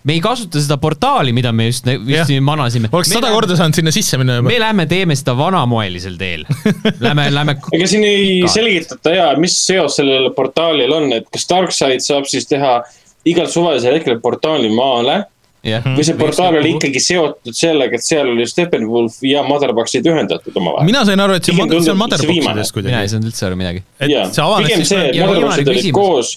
me 0.06 0.14
ei 0.14 0.22
kasuta 0.22 0.62
seda 0.62 0.78
portaali, 0.82 1.34
mida 1.34 1.51
me 1.56 1.68
just, 1.70 1.88
just 1.89 2.30
siin 2.30 2.43
manasime. 2.45 2.89
oleks 2.91 3.12
sada 3.14 3.32
korda 3.34 3.58
saanud 3.58 3.78
sinna 3.80 3.93
sisse 3.95 4.20
minna 4.22 4.39
juba 4.39 4.51
me. 4.51 4.60
lähme 4.62 4.86
teeme 4.89 5.18
seda 5.18 5.34
vanamoelisel 5.38 6.18
teel. 6.22 6.45
Lähme, 7.06 7.28
lähme, 7.34 7.58
ega 7.76 7.88
siin 7.89 8.06
ei 8.08 8.43
selgitata 8.51 9.16
ja 9.16 9.30
mis 9.41 9.58
seos 9.66 9.97
sellel 9.99 10.30
portaalil 10.38 10.93
on, 10.93 11.10
et 11.18 11.30
kas 11.34 11.49
Darkseid 11.49 12.06
saab 12.06 12.30
siis 12.30 12.45
teha 12.49 12.78
igal 13.26 13.49
suvalisel 13.49 13.97
hetkel 13.97 14.20
portaali 14.22 14.70
maale 14.74 15.24
jah. 15.66 15.86
või 15.95 16.06
see 16.06 16.18
portaal 16.20 16.60
oli 16.60 16.76
ikkagi 16.76 17.01
seotud 17.01 17.58
sellega, 17.58 17.97
et 17.97 18.06
seal 18.06 18.30
oli 18.32 18.45
Steppenwolf 18.49 19.18
ja 19.26 19.43
Motherboxid 19.47 20.06
ühendatud 20.10 20.58
omavahel. 20.62 20.88
mina 20.88 21.06
sain 21.08 21.22
aru, 21.26 21.39
et 21.39 21.49
see 21.49 21.56
on, 21.58 21.78
see 21.80 21.93
on 21.93 22.01
motherbox'ides 22.01 22.45
mina 22.45 22.66
ei 22.66 22.76
kuidagi. 22.78 23.14
saanud 23.16 23.32
üldse 23.32 23.47
aru 23.49 23.60
midagi. 23.60 23.86
et 23.99 24.14
jaa, 24.14 24.28
see 24.30 24.45
avanes 24.45 24.70
pigem 24.70 24.84
siis 24.84 24.93
see, 24.93 25.08
et 25.10 25.18
ja 25.18 25.30
Motherboxid 25.30 25.74
olid 25.74 25.89
koos, 25.95 26.36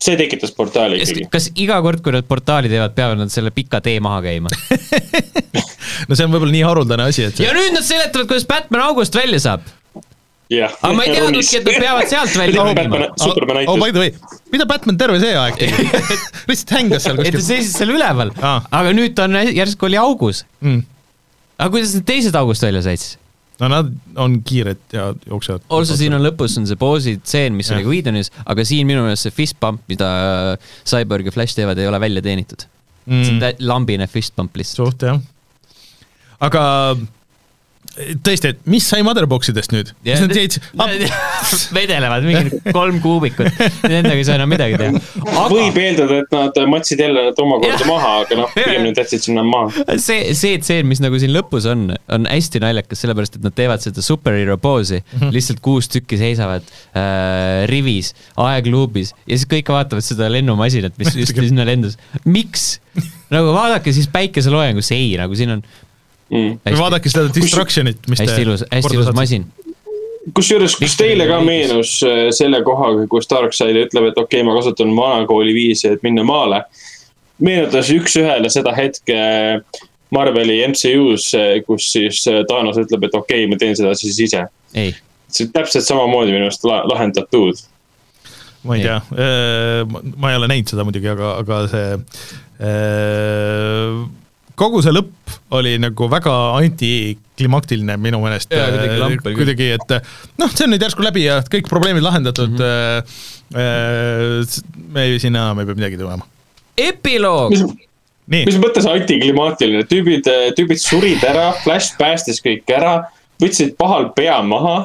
see 0.00 0.16
tekitas 0.16 0.52
portaali 0.56 1.00
ikkagi. 1.00 1.26
kas 1.32 1.50
iga 1.60 1.80
kord, 1.84 2.00
kui 2.04 2.14
nad 2.14 2.26
portaali 2.28 2.70
teevad, 2.72 2.94
peavad 2.96 3.20
nad 3.20 3.32
selle 3.32 3.52
pika 3.54 3.82
tee 3.84 3.98
maha 4.02 4.22
käima? 4.24 4.52
no 6.08 6.16
see 6.16 6.24
on 6.24 6.32
võib-olla 6.32 6.54
nii 6.54 6.64
haruldane 6.64 7.10
asi, 7.10 7.26
et 7.28 7.42
ja 7.42 7.52
nüüd 7.56 7.76
nad 7.76 7.86
seletavad, 7.86 8.28
kuidas 8.30 8.48
Batman 8.48 8.86
august 8.86 9.16
välja 9.16 9.42
saab. 9.44 9.66
jah. 10.50 10.72
aga 10.80 10.92
ma 10.96 11.06
ei 11.06 11.16
teadnudki, 11.18 11.60
et 11.60 11.68
nad 11.68 11.80
peavad 11.84 12.12
sealt 12.12 12.38
välja 12.40 12.66
käima. 12.80 13.02
Superman 13.20 13.68
oh 13.68 13.80
by 13.80 13.92
the 13.92 14.06
way, 14.06 14.38
mida 14.54 14.68
Batman 14.70 15.00
terve 15.00 15.20
see 15.22 15.36
aeg 15.36 15.60
tegi? 15.60 15.88
lihtsalt 16.50 16.76
hängas 16.78 17.04
seal 17.04 17.18
et 17.18 17.26
ta 17.26 17.34
kuskil 17.34 17.48
seisis 17.50 17.76
seal 17.76 17.92
üleval 17.96 18.32
Aa., 18.40 18.60
aga 18.80 18.96
nüüd 18.96 19.18
ta 19.18 19.28
on 19.28 19.36
järsku 19.52 19.90
oli 19.90 20.00
augus. 20.00 20.46
mm.. 20.64 20.84
aga 21.60 21.76
kuidas 21.76 21.92
need 21.98 22.08
teised 22.08 22.40
august 22.40 22.64
välja 22.64 22.86
said 22.88 23.04
siis? 23.04 23.18
No 23.60 23.70
nad 23.70 23.92
on 24.20 24.40
kiired 24.46 24.82
ja 24.94 25.10
jooksevad. 25.26 25.66
also 25.68 25.96
siin 25.98 26.16
on 26.16 26.24
lõpus 26.24 26.56
on 26.60 26.68
see 26.68 26.80
poosi 26.80 27.16
tseen, 27.22 27.56
mis 27.58 27.70
oli 27.74 27.84
Jah. 27.84 27.90
Whedonis, 27.92 28.32
aga 28.44 28.64
siin 28.66 28.88
minu 28.88 29.04
meelest 29.06 29.28
see 29.28 29.36
fist 29.36 29.58
pump, 29.60 29.84
mida 29.90 30.10
Cyborg 30.88 31.28
ja 31.28 31.34
Flash 31.34 31.58
teevad, 31.58 31.78
ei 31.80 31.90
ole 31.90 32.00
välja 32.02 32.24
teenitud 32.24 32.66
mm.. 33.06 33.22
see 33.24 33.36
on 33.36 33.40
mm. 33.42 33.64
lambine 33.70 34.08
fist 34.10 34.36
pump 34.36 34.56
lihtsalt. 34.60 34.94
suht 34.94 35.06
jah. 35.08 35.20
aga 36.48 36.62
tõesti, 38.24 38.52
et 38.54 38.60
mis 38.70 38.84
sai 38.86 39.02
motherbox'idest 39.06 39.72
nüüd? 39.74 39.90
kas 40.06 40.22
nad 40.22 40.34
jäid, 40.36 40.56
vedelevad 41.78 42.26
mingi 42.26 42.60
kolm 42.70 43.00
kuubikut, 43.02 43.50
nendega 43.82 44.16
ei 44.16 44.26
saa 44.26 44.38
enam 44.38 44.50
midagi 44.52 44.78
teha. 44.80 45.00
võib 45.50 45.74
aga 45.74 45.84
eeldada, 45.84 46.20
et 46.22 46.36
nad 46.36 46.60
matsid 46.70 47.02
jälle 47.02 47.26
nad 47.28 47.42
omakorda 47.42 47.88
maha, 47.88 48.12
aga 48.24 48.38
noh, 48.42 48.54
pigem 48.54 48.86
nad 48.86 49.02
jätsid 49.02 49.26
sinna 49.26 49.44
maha. 49.46 49.86
see, 49.96 50.34
see 50.38 50.60
tseen, 50.62 50.88
mis 50.90 51.02
nagu 51.02 51.18
siin 51.20 51.34
lõpus 51.34 51.66
on, 51.70 51.88
on 52.12 52.30
hästi 52.30 52.62
naljakas, 52.62 53.02
sellepärast 53.04 53.40
et 53.40 53.46
nad 53.46 53.56
teevad 53.58 53.82
seda 53.84 54.04
superhero 54.04 54.56
poosi 54.62 55.00
mm, 55.00 55.18
-hmm. 55.18 55.34
lihtsalt 55.34 55.62
kuus 55.64 55.90
tükki 55.90 56.20
seisavad 56.20 56.66
äh, 56.94 57.66
rivis, 57.70 58.14
aegluubis 58.38 59.14
ja 59.26 59.36
siis 59.36 59.48
kõik 59.50 59.74
vaatavad 59.74 60.06
seda 60.06 60.30
lennumasinat, 60.30 60.96
mis 61.00 61.16
just 61.22 61.36
sinna 61.36 61.66
lendus. 61.66 61.98
miks? 62.24 62.78
nagu 63.30 63.52
vaadake 63.54 63.92
siis 63.94 64.08
päikeseloojangusse, 64.10 64.94
ei, 64.94 65.14
nagu 65.18 65.36
siin 65.38 65.58
on 65.58 65.62
Mm. 66.30 66.60
või 66.62 66.78
vaadake 66.78 67.10
seda 67.10 67.26
Destructionit, 67.34 68.04
mis 68.10 68.20
hästi 68.22 68.44
ilus, 68.44 68.62
hästi 68.70 68.94
ilus. 68.94 69.08
masin. 69.18 69.48
kusjuures, 70.36 70.76
kas 70.78 70.94
teile 71.00 71.26
ka 71.26 71.40
meenus 71.42 71.96
äh, 72.06 72.28
selle 72.34 72.60
kohaga, 72.62 73.06
kus 73.10 73.26
Darkseid 73.30 73.78
ütleb, 73.80 74.10
et 74.12 74.20
okei 74.20 74.38
okay,, 74.38 74.46
ma 74.46 74.54
kasutan 74.54 74.92
vanakooli 74.94 75.54
viisi, 75.56 75.88
et 75.90 76.04
minna 76.06 76.22
maale. 76.26 76.62
meenutas 77.42 77.90
üks-ühele 77.90 78.50
seda 78.52 78.74
hetke 78.76 79.16
Marveli 80.14 80.60
MCU-s, 80.68 81.34
kus 81.66 81.90
siis 81.96 82.22
äh, 82.30 82.44
Thanos 82.46 82.78
ütleb, 82.78 83.08
et 83.08 83.18
okei 83.18 83.42
okay,, 83.42 83.50
ma 83.50 83.58
teen 83.58 83.74
seda 83.78 83.96
siis 83.98 84.22
ise. 84.28 84.46
ei, 84.74 84.94
see 85.26 85.48
on 85.48 85.52
täpselt 85.58 85.88
samamoodi 85.88 86.36
minu 86.36 86.46
arust 86.46 86.62
la- 86.68 86.84
lahendatud. 86.92 87.66
ma 88.62 88.78
ei 88.78 88.86
tea, 88.86 89.02
ma 90.14 90.30
ei 90.30 90.38
ole 90.38 90.46
näinud 90.52 90.70
seda 90.70 90.86
muidugi, 90.86 91.10
aga, 91.10 91.34
aga 91.42 91.60
see 91.74 91.92
äh, 92.62 94.00
kogu 94.60 94.82
see 94.84 94.92
lõpp 94.94 95.36
oli 95.56 95.76
nagu 95.80 96.08
väga 96.10 96.34
antiklimaktiline 96.58 97.96
minu 98.00 98.20
meelest. 98.24 98.50
Kuidagi 98.52 99.20
küll. 99.24 99.36
kuidagi, 99.38 99.68
et 99.78 99.94
noh, 100.40 100.50
see 100.52 100.66
on 100.66 100.74
nüüd 100.74 100.84
järsku 100.84 101.04
läbi 101.04 101.24
ja 101.26 101.40
kõik 101.46 101.70
probleemid 101.70 102.04
lahendatud 102.04 102.56
mm. 102.56 103.12
-hmm. 103.54 104.58
me 104.94 105.06
ei, 105.06 105.20
sinna 105.22 105.46
enam 105.48 105.62
ei 105.62 105.70
pea 105.70 105.78
midagi 105.78 106.00
tulema. 106.00 106.26
epiloog 106.80 107.54
mis, 107.54 107.64
nii 108.34 108.44
mis, 108.48 108.58
mõttes 108.62 108.86
antiklimaatiline, 108.88 109.86
tüübid, 109.90 110.28
tüübid 110.58 110.82
surid 110.82 111.24
ära, 111.26 111.50
Flash 111.64 111.96
päästis 111.98 112.38
kõik 112.44 112.68
ära, 112.76 112.94
võtsid 113.40 113.74
pahal 113.80 114.10
pea 114.16 114.36
maha, 114.44 114.76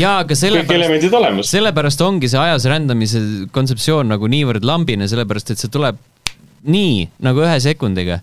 jaa, 0.00 0.22
aga 0.24 0.36
sellepärast, 0.38 1.50
sellepärast 1.52 2.04
ongi 2.04 2.30
see 2.32 2.40
ajas 2.40 2.66
rändamise 2.70 3.20
kontseptsioon 3.54 4.08
nagu 4.14 4.30
niivõrd 4.32 4.64
lambine, 4.66 5.08
sellepärast 5.10 5.52
et 5.52 5.62
see 5.62 5.72
tuleb 5.72 6.00
nii 6.62 7.08
nagu 7.22 7.42
ühe 7.42 7.58
sekundiga 7.62 8.20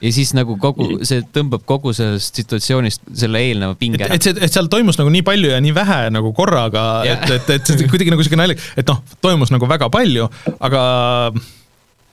ja 0.00 0.12
siis 0.14 0.32
nagu 0.36 0.56
kogu, 0.60 0.88
see 1.08 1.24
tõmbab 1.34 1.64
kogu 1.68 1.92
sellest 1.96 2.38
situatsioonist 2.38 3.04
selle 3.18 3.42
eelneva 3.48 3.76
pinge 3.78 4.00
et, 4.00 4.06
ära 4.06 4.18
et. 4.18 4.26
see, 4.28 4.36
et 4.46 4.54
seal 4.54 4.70
toimus 4.70 4.98
nagu 5.00 5.10
nii 5.12 5.24
palju 5.26 5.52
ja 5.54 5.60
nii 5.62 5.74
vähe 5.76 6.00
nagu 6.14 6.32
korraga 6.36 6.86
Jah. 7.08 7.24
et, 7.34 7.50
et, 7.58 7.72
et 7.74 7.86
kuidagi 7.90 8.14
nagu 8.14 8.26
siuke 8.26 8.38
naljakas, 8.38 8.72
et 8.78 8.90
noh, 8.90 9.02
toimus 9.24 9.52
nagu 9.54 9.70
väga 9.70 9.90
palju, 9.92 10.28
aga 10.58 10.82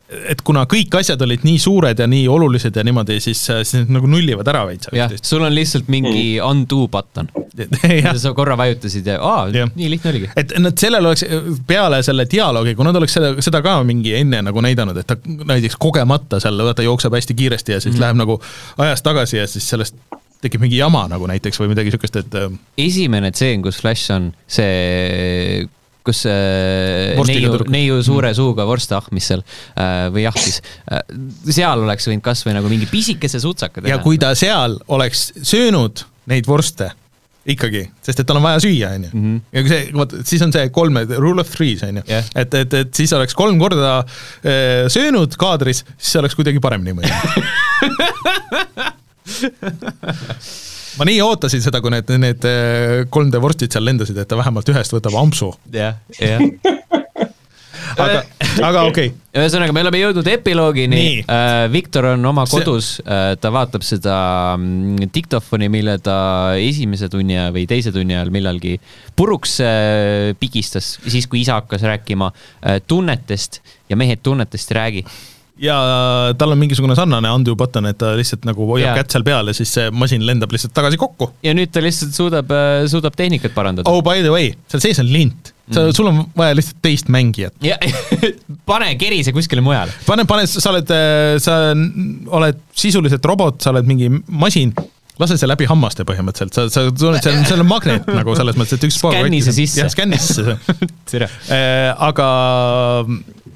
et 0.05 0.41
kuna 0.45 0.65
kõik 0.69 0.93
asjad 0.99 1.21
olid 1.25 1.45
nii 1.45 1.57
suured 1.61 1.99
ja 1.99 2.05
nii 2.09 2.27
olulised 2.29 2.75
ja 2.77 2.83
niimoodi, 2.85 3.17
siis, 3.23 3.39
siis 3.47 3.73
need 3.79 3.93
nagu 3.95 4.09
nullivad 4.09 4.47
ära 4.51 4.61
veits 4.69 4.91
jah, 4.93 5.13
sul 5.17 5.41
on 5.45 5.53
lihtsalt 5.55 5.89
mingi 5.89 6.37
undo 6.45 6.85
button. 6.91 7.29
jah, 8.03 8.11
sa 8.19 8.33
korra 8.37 8.57
vajutasid 8.59 9.07
ja 9.09 9.17
aa, 9.23 9.47
nii 9.49 9.89
lihtne 9.95 10.11
oligi. 10.11 10.29
et 10.37 10.53
nad 10.61 10.77
sellel 10.77 11.09
oleks 11.09 11.25
peale 11.67 12.01
selle 12.05 12.27
dialoogi, 12.29 12.75
kui 12.77 12.85
nad 12.85 12.99
oleks 12.99 13.17
seda, 13.17 13.31
seda 13.45 13.63
ka 13.65 13.79
mingi 13.87 14.13
enne 14.19 14.43
nagu 14.45 14.61
näidanud, 14.65 14.99
et 15.01 15.09
ta 15.09 15.17
näiteks 15.25 15.79
kogemata 15.81 16.41
seal 16.43 16.61
vaata 16.67 16.85
jookseb 16.85 17.15
hästi 17.17 17.37
kiiresti 17.41 17.77
ja 17.77 17.81
siis 17.81 17.95
mm. 17.95 18.03
läheb 18.03 18.21
nagu 18.21 18.37
ajas 18.85 19.01
tagasi 19.05 19.41
ja 19.41 19.47
siis 19.49 19.69
sellest 19.73 19.97
tekib 20.45 20.61
mingi 20.61 20.77
jama 20.77 21.07
nagu 21.09 21.25
näiteks 21.31 21.57
või 21.61 21.71
midagi 21.73 21.95
siukest, 21.95 22.19
et 22.21 22.37
äh, 22.37 22.51
esimene 22.85 23.31
tseen, 23.33 23.65
kus 23.65 23.81
Flash 23.81 24.13
on 24.13 24.29
see, 24.45 25.65
kus 26.05 26.23
Vorstiga 26.25 27.51
neiu 27.51 27.69
neiu 27.75 28.01
suure 28.05 28.33
suuga 28.37 28.65
vorste 28.67 28.97
ahmis 28.97 29.31
seal 29.31 29.41
äh, 29.43 30.07
või 30.13 30.25
jahtis. 30.25 30.61
seal 31.49 31.85
oleks 31.85 32.09
võinud 32.09 32.25
kasvõi 32.25 32.55
nagu 32.57 32.69
mingi 32.71 32.87
pisikese 32.89 33.41
sutsaka 33.43 33.81
ja 33.81 33.95
teha. 33.95 34.03
kui 34.05 34.19
ta 34.21 34.33
seal 34.37 34.77
oleks 34.95 35.31
söönud 35.41 36.05
neid 36.31 36.47
vorste 36.49 36.91
ikkagi, 37.45 37.83
sest 38.01 38.23
et 38.23 38.27
tal 38.27 38.39
on 38.39 38.45
vaja 38.45 38.61
süüa, 38.63 38.87
onju. 38.97 39.09
ja 39.53 39.61
kui 39.61 39.69
see, 39.69 39.81
vot 39.93 40.15
siis 40.25 40.41
on 40.41 40.53
see 40.55 40.69
kolme, 40.73 41.05
rule 41.13 41.43
of 41.43 41.51
threes 41.53 41.83
on 41.85 41.99
ju 42.01 42.05
et, 42.09 42.57
et, 42.61 42.77
et 42.81 42.91
siis 42.97 43.13
oleks 43.17 43.37
kolm 43.37 43.59
korda 43.61 43.99
äh, 44.01 44.87
söönud 44.91 45.37
kaadris, 45.41 45.83
siis 45.97 46.21
oleks 46.21 46.37
kuidagi 46.37 46.61
paremini 46.63 46.97
mõjunud. 46.97 47.13
ma 50.99 51.07
nii 51.07 51.21
ootasin 51.25 51.63
seda, 51.63 51.81
kui 51.83 51.93
need, 51.93 52.11
need 52.21 52.47
äh, 52.49 53.03
3D 53.11 53.41
vorstid 53.43 53.75
seal 53.75 53.85
lendasid, 53.87 54.17
et 54.21 54.29
ta 54.29 54.39
vähemalt 54.39 54.73
ühest 54.73 54.95
võtab 54.95 55.17
ampsu, 55.21 55.53
jah, 55.73 55.99
jah. 56.19 56.43
aga, 58.03 58.21
aga 58.63 58.83
okei 58.87 59.09
okay., 59.09 59.13
ühesõnaga, 59.35 59.73
me 59.75 59.83
oleme 59.83 59.99
jõudnud 59.99 60.27
epiloogini 60.31 60.95
Nii.. 60.95 61.19
Viktor 61.73 62.09
on 62.13 62.25
oma 62.29 62.45
kodus, 62.49 62.95
ta 63.03 63.51
vaatab 63.53 63.85
seda 63.85 64.15
mm, 64.57 65.09
diktofoni, 65.15 65.69
mille 65.71 65.97
ta 66.03 66.17
esimese 66.59 67.09
tunni 67.11 67.37
ajal 67.37 67.55
või 67.55 67.67
teise 67.69 67.93
tunni 67.95 68.17
ajal 68.17 68.31
millalgi 68.35 68.75
puruks 69.17 69.59
äh, 69.63 70.33
pigistas, 70.39 70.95
siis 71.07 71.29
kui 71.31 71.43
isa 71.43 71.59
hakkas 71.59 71.85
rääkima 71.85 72.31
äh, 72.31 72.81
tunnetest 72.87 73.61
ja 73.91 73.99
mehed 73.99 74.23
tunnetest 74.25 74.71
ei 74.71 74.79
räägi. 74.79 75.05
Ja 75.61 75.75
tal 76.37 76.51
on 76.51 76.59
mingisugune 76.59 76.95
sarnane 76.97 77.31
undo 77.31 77.55
button, 77.55 77.87
et 77.87 77.97
ta 77.99 78.11
lihtsalt 78.17 78.43
nagu 78.47 78.67
hoiab 78.73 78.91
Jaa. 78.91 78.95
kätt 78.99 79.15
seal 79.15 79.25
peal 79.27 79.51
ja 79.51 79.55
siis 79.55 79.71
see 79.77 79.91
masin 79.95 80.25
lendab 80.27 80.51
lihtsalt 80.51 80.73
tagasi 80.75 80.99
kokku 80.99 81.29
ja 81.45 81.53
nüüd 81.55 81.71
ta 81.71 81.83
lihtsalt 81.83 82.15
suudab, 82.17 82.51
suudab 82.91 83.15
tehnikat 83.15 83.55
parandada. 83.55 83.89
oh 83.91 84.03
by 84.05 84.23
the 84.25 84.33
way, 84.33 84.51
seal 84.71 84.83
sees 84.83 84.99
on 84.99 85.11
lint, 85.11 85.53
sa 85.69 85.85
mm., 85.85 85.95
sul 85.95 86.11
on 86.11 86.25
vaja 86.37 86.57
lihtsalt 86.59 86.81
teist 86.83 87.11
mängijat. 87.13 87.55
ja 87.63 87.77
pane 88.71 88.91
kerise 88.99 89.31
kuskile 89.35 89.63
mujale. 89.63 89.95
pane, 90.07 90.27
pane, 90.27 90.43
sa 90.51 90.73
oled, 90.73 90.91
sa 91.43 91.61
oled 92.41 92.59
sisuliselt 92.75 93.31
robot, 93.31 93.61
sa 93.63 93.71
oled 93.71 93.87
mingi 93.87 94.11
masin, 94.27 94.75
lase 95.21 95.37
see 95.39 95.47
läbi 95.47 95.67
hammaste 95.69 96.03
põhimõtteliselt, 96.07 96.55
sa, 96.55 96.67
sa 96.67 96.83
tunned, 96.91 97.23
see 97.23 97.31
on, 97.31 97.47
see 97.47 97.57
on 97.57 97.67
magnet 97.69 98.11
nagu 98.19 98.35
selles 98.37 98.59
mõttes, 98.59 98.75
et 98.75 98.87
üks 98.89 98.99
Skänni 98.99 99.39
see 99.45 99.55
sisse. 99.61 99.79
jah, 99.85 99.91
skänni 99.93 100.19
sisse 100.19 100.57
see. 101.11 101.29
aga 102.09 102.27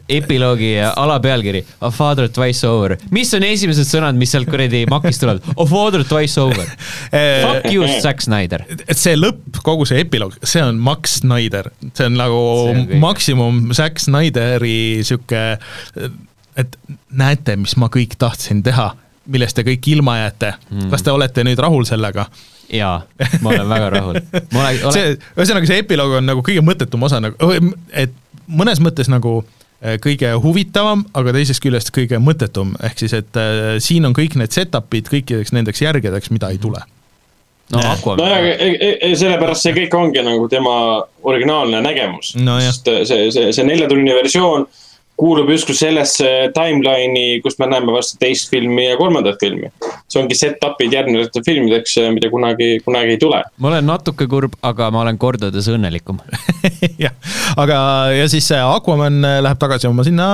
epiloogi 0.10 0.72
alapealkiri 0.82 1.62
A 1.86 1.92
father 1.94 2.30
twice 2.34 2.68
over. 2.68 2.96
mis 3.14 3.34
on 3.38 3.46
esimesed 3.46 3.88
sõnad, 3.88 4.18
mis 4.20 4.32
sealt 4.34 4.50
kuradi 4.50 4.86
makist 4.90 5.22
tulevad? 5.24 5.46
A 5.56 5.66
father 5.70 6.04
twice 6.08 6.42
over. 6.42 6.66
Fuck 7.12 7.70
you, 7.72 7.88
Zack 8.02 8.24
Snyder. 8.26 8.66
see 8.94 9.16
lõpp, 9.18 9.62
kogu 9.66 9.88
see 9.90 10.04
epiloog, 10.06 10.38
see 10.44 10.64
on 10.64 10.80
Max 10.82 11.20
Snyder, 11.22 11.72
see 11.94 12.10
on 12.10 12.18
nagu 12.20 12.40
See 12.40 12.76
on 12.76 13.04
maksimum 13.04 13.62
Zack 13.78 14.02
Snyderi 14.02 15.04
sihuke, 15.08 15.44
et 16.60 16.80
näete, 17.10 17.56
mis 17.60 17.76
ma 17.80 17.90
kõik 17.94 18.16
tahtsin 18.20 18.64
teha, 18.66 18.92
millest 19.30 19.58
te 19.60 19.66
kõik 19.68 19.92
ilma 19.92 20.20
jääte 20.24 20.54
mm., 20.58 20.90
kas 20.94 21.06
te 21.06 21.14
olete 21.14 21.46
nüüd 21.48 21.60
rahul 21.62 21.86
sellega? 21.90 22.28
jaa, 22.74 23.02
ma 23.42 23.50
olen 23.50 23.70
väga 23.70 23.90
rahul. 23.90 24.20
ma 24.54 24.60
olen, 24.64 24.82
olen, 24.84 24.94
see, 24.94 25.14
ühesõnaga 25.38 25.70
see 25.70 25.84
epiloog 25.84 26.20
on 26.20 26.28
nagu 26.30 26.44
kõige 26.46 26.62
mõttetum 26.66 27.06
osa 27.08 27.22
nagu, 27.24 27.54
et 27.94 28.14
mõnes 28.50 28.82
mõttes 28.84 29.10
nagu 29.10 29.40
eh, 29.42 29.59
kõige 30.04 30.32
huvitavam, 30.44 31.06
aga 31.16 31.34
teisest 31.36 31.64
küljest 31.64 31.94
kõige 31.96 32.20
mõttetum, 32.20 32.74
ehk 32.84 33.00
siis, 33.00 33.14
et 33.16 33.40
äh, 33.40 33.78
siin 33.84 34.08
on 34.10 34.16
kõik 34.18 34.36
need 34.40 34.56
setup'id 34.56 35.12
kõikideks 35.12 35.54
nendeks 35.56 35.84
järgedeks, 35.86 36.34
mida 36.36 36.52
ei 36.52 36.60
tule. 36.60 36.82
no 37.72 37.86
Aquaman. 37.86 38.20
Nojah, 38.26 39.16
sellepärast 39.22 39.68
see 39.68 39.78
kõik 39.78 39.96
ongi 39.96 40.24
nagu 40.26 40.50
tema 40.52 40.76
originaalne 41.24 41.82
nägemus. 41.86 42.34
Nojah. 42.36 42.72
sest 42.72 42.92
see, 43.08 43.30
see, 43.32 43.52
see 43.56 43.68
neljatunnine 43.68 44.18
versioon 44.20 44.68
kuulub 45.20 45.50
justkui 45.52 45.76
sellesse 45.76 46.28
timeline'i, 46.56 47.40
kus 47.44 47.58
me 47.60 47.68
näeme 47.72 47.94
varsti 47.94 48.20
teist 48.22 48.52
filmi 48.54 48.88
ja 48.88 48.98
kolmandat 49.00 49.40
filmi. 49.42 49.72
see 50.10 50.22
ongi 50.22 50.38
set-up'id 50.38 50.94
järgnevateks 50.96 51.46
filmideks, 51.46 51.98
mida 52.16 52.32
kunagi, 52.34 52.70
kunagi 52.86 53.18
ei 53.18 53.22
tule. 53.22 53.42
ma 53.58 53.72
olen 53.74 53.90
natuke 53.90 54.28
kurb, 54.32 54.56
aga 54.64 54.90
ma 54.96 55.04
olen 55.04 55.20
kordades 55.22 55.68
õnnelikum. 55.72 56.22
jah, 57.06 57.16
aga, 57.58 57.82
ja 58.16 58.30
siis 58.32 58.48
see 58.48 58.62
Aquaman 58.64 59.20
äh, 59.26 59.42
läheb 59.44 59.60
tagasi 59.62 59.90
oma 59.92 60.08
sinna 60.08 60.30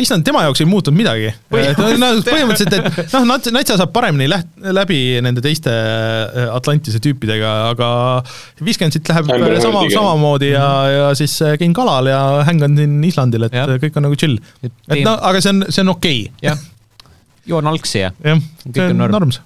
issand, 0.00 0.24
tema 0.24 0.40
jaoks 0.46 0.62
ei 0.64 0.68
muutunud 0.68 0.96
midagi. 0.96 1.30
Põhimõtteliselt, 1.52 2.76
et 2.78 3.12
noh, 3.12 3.26
Nats-, 3.28 3.50
Natsa 3.52 3.76
saab 3.80 3.92
paremini 3.92 4.28
läht-, 4.32 4.48
läbi 4.72 5.00
nende 5.24 5.42
teiste 5.44 5.72
äh, 5.72 6.46
Atlantise 6.56 7.00
tüüpidega, 7.04 7.50
aga 7.74 7.88
viiskümmend 8.64 8.96
siit 8.96 9.10
läheb 9.12 9.28
Amber 9.34 9.56
äh, 9.56 9.60
sama, 9.64 9.82
samamoodi 9.92 10.52
ja, 10.54 10.68
ja 10.94 11.10
siis 11.18 11.34
äh, 11.44 11.58
käin 11.60 11.76
kalal 11.76 12.08
ja 12.08 12.22
hängan 12.48 12.78
siin 12.78 12.96
Islandil, 13.04 13.48
et 13.50 13.58
ja. 13.58 13.66
kõik 13.82 14.00
on 14.00 14.08
nagu 14.08 14.16
chill. 14.16 14.38
Et 14.62 14.70
et 14.70 14.94
teem- 14.94 15.04
no 15.08 15.18
aga 15.28 15.44
see 15.44 15.52
on, 15.52 15.66
see 15.68 15.84
on 15.84 15.92
okei 15.92 16.24
jah, 16.44 16.64
joon 17.46 17.68
algsi 17.72 18.00
ja 18.06 18.14
jah, 18.24 18.40
Kõik 18.64 18.80
see 18.80 18.88
on 18.88 18.96
on 18.96 19.04
norm. 19.04 19.18
norms. 19.20 19.42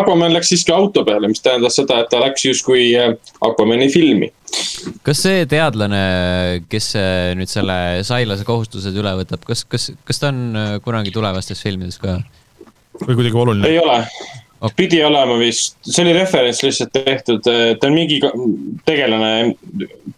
Aquaman 0.00 0.32
läks 0.34 0.48
siiski 0.52 0.72
auto 0.74 1.02
peale, 1.06 1.28
mis 1.30 1.42
tähendas 1.44 1.76
seda, 1.78 2.00
et 2.02 2.10
ta 2.12 2.20
läks 2.22 2.44
justkui 2.46 2.90
äh, 2.98 3.14
Aquamani 3.44 3.88
filmi. 3.92 4.30
kas 5.06 5.22
see 5.24 5.46
teadlane, 5.48 6.02
kes 6.72 6.90
äh, 7.00 7.32
nüüd 7.38 7.50
selle 7.50 7.76
sailase 8.06 8.44
kohustused 8.48 8.96
üle 9.00 9.14
võtab, 9.22 9.44
kas, 9.48 9.64
kas, 9.68 9.90
kas 10.08 10.20
ta 10.22 10.30
on 10.32 10.42
äh, 10.58 10.76
kunagi 10.84 11.12
tulevastes 11.14 11.62
filmides 11.64 11.98
ka? 12.02 12.20
või 13.02 13.16
kuidagi 13.18 13.38
oluline. 13.44 13.68
ei 13.72 13.78
ole 13.80 13.98
Ok.. 14.62 14.74
pidi 14.78 15.00
olema 15.02 15.34
vist, 15.40 15.78
see 15.82 16.04
oli 16.04 16.12
referents 16.14 16.60
lihtsalt 16.62 16.92
tehtud, 16.94 17.40
ta 17.42 17.88
on 17.88 17.96
mingi 17.96 18.20
tegelane 18.86 19.32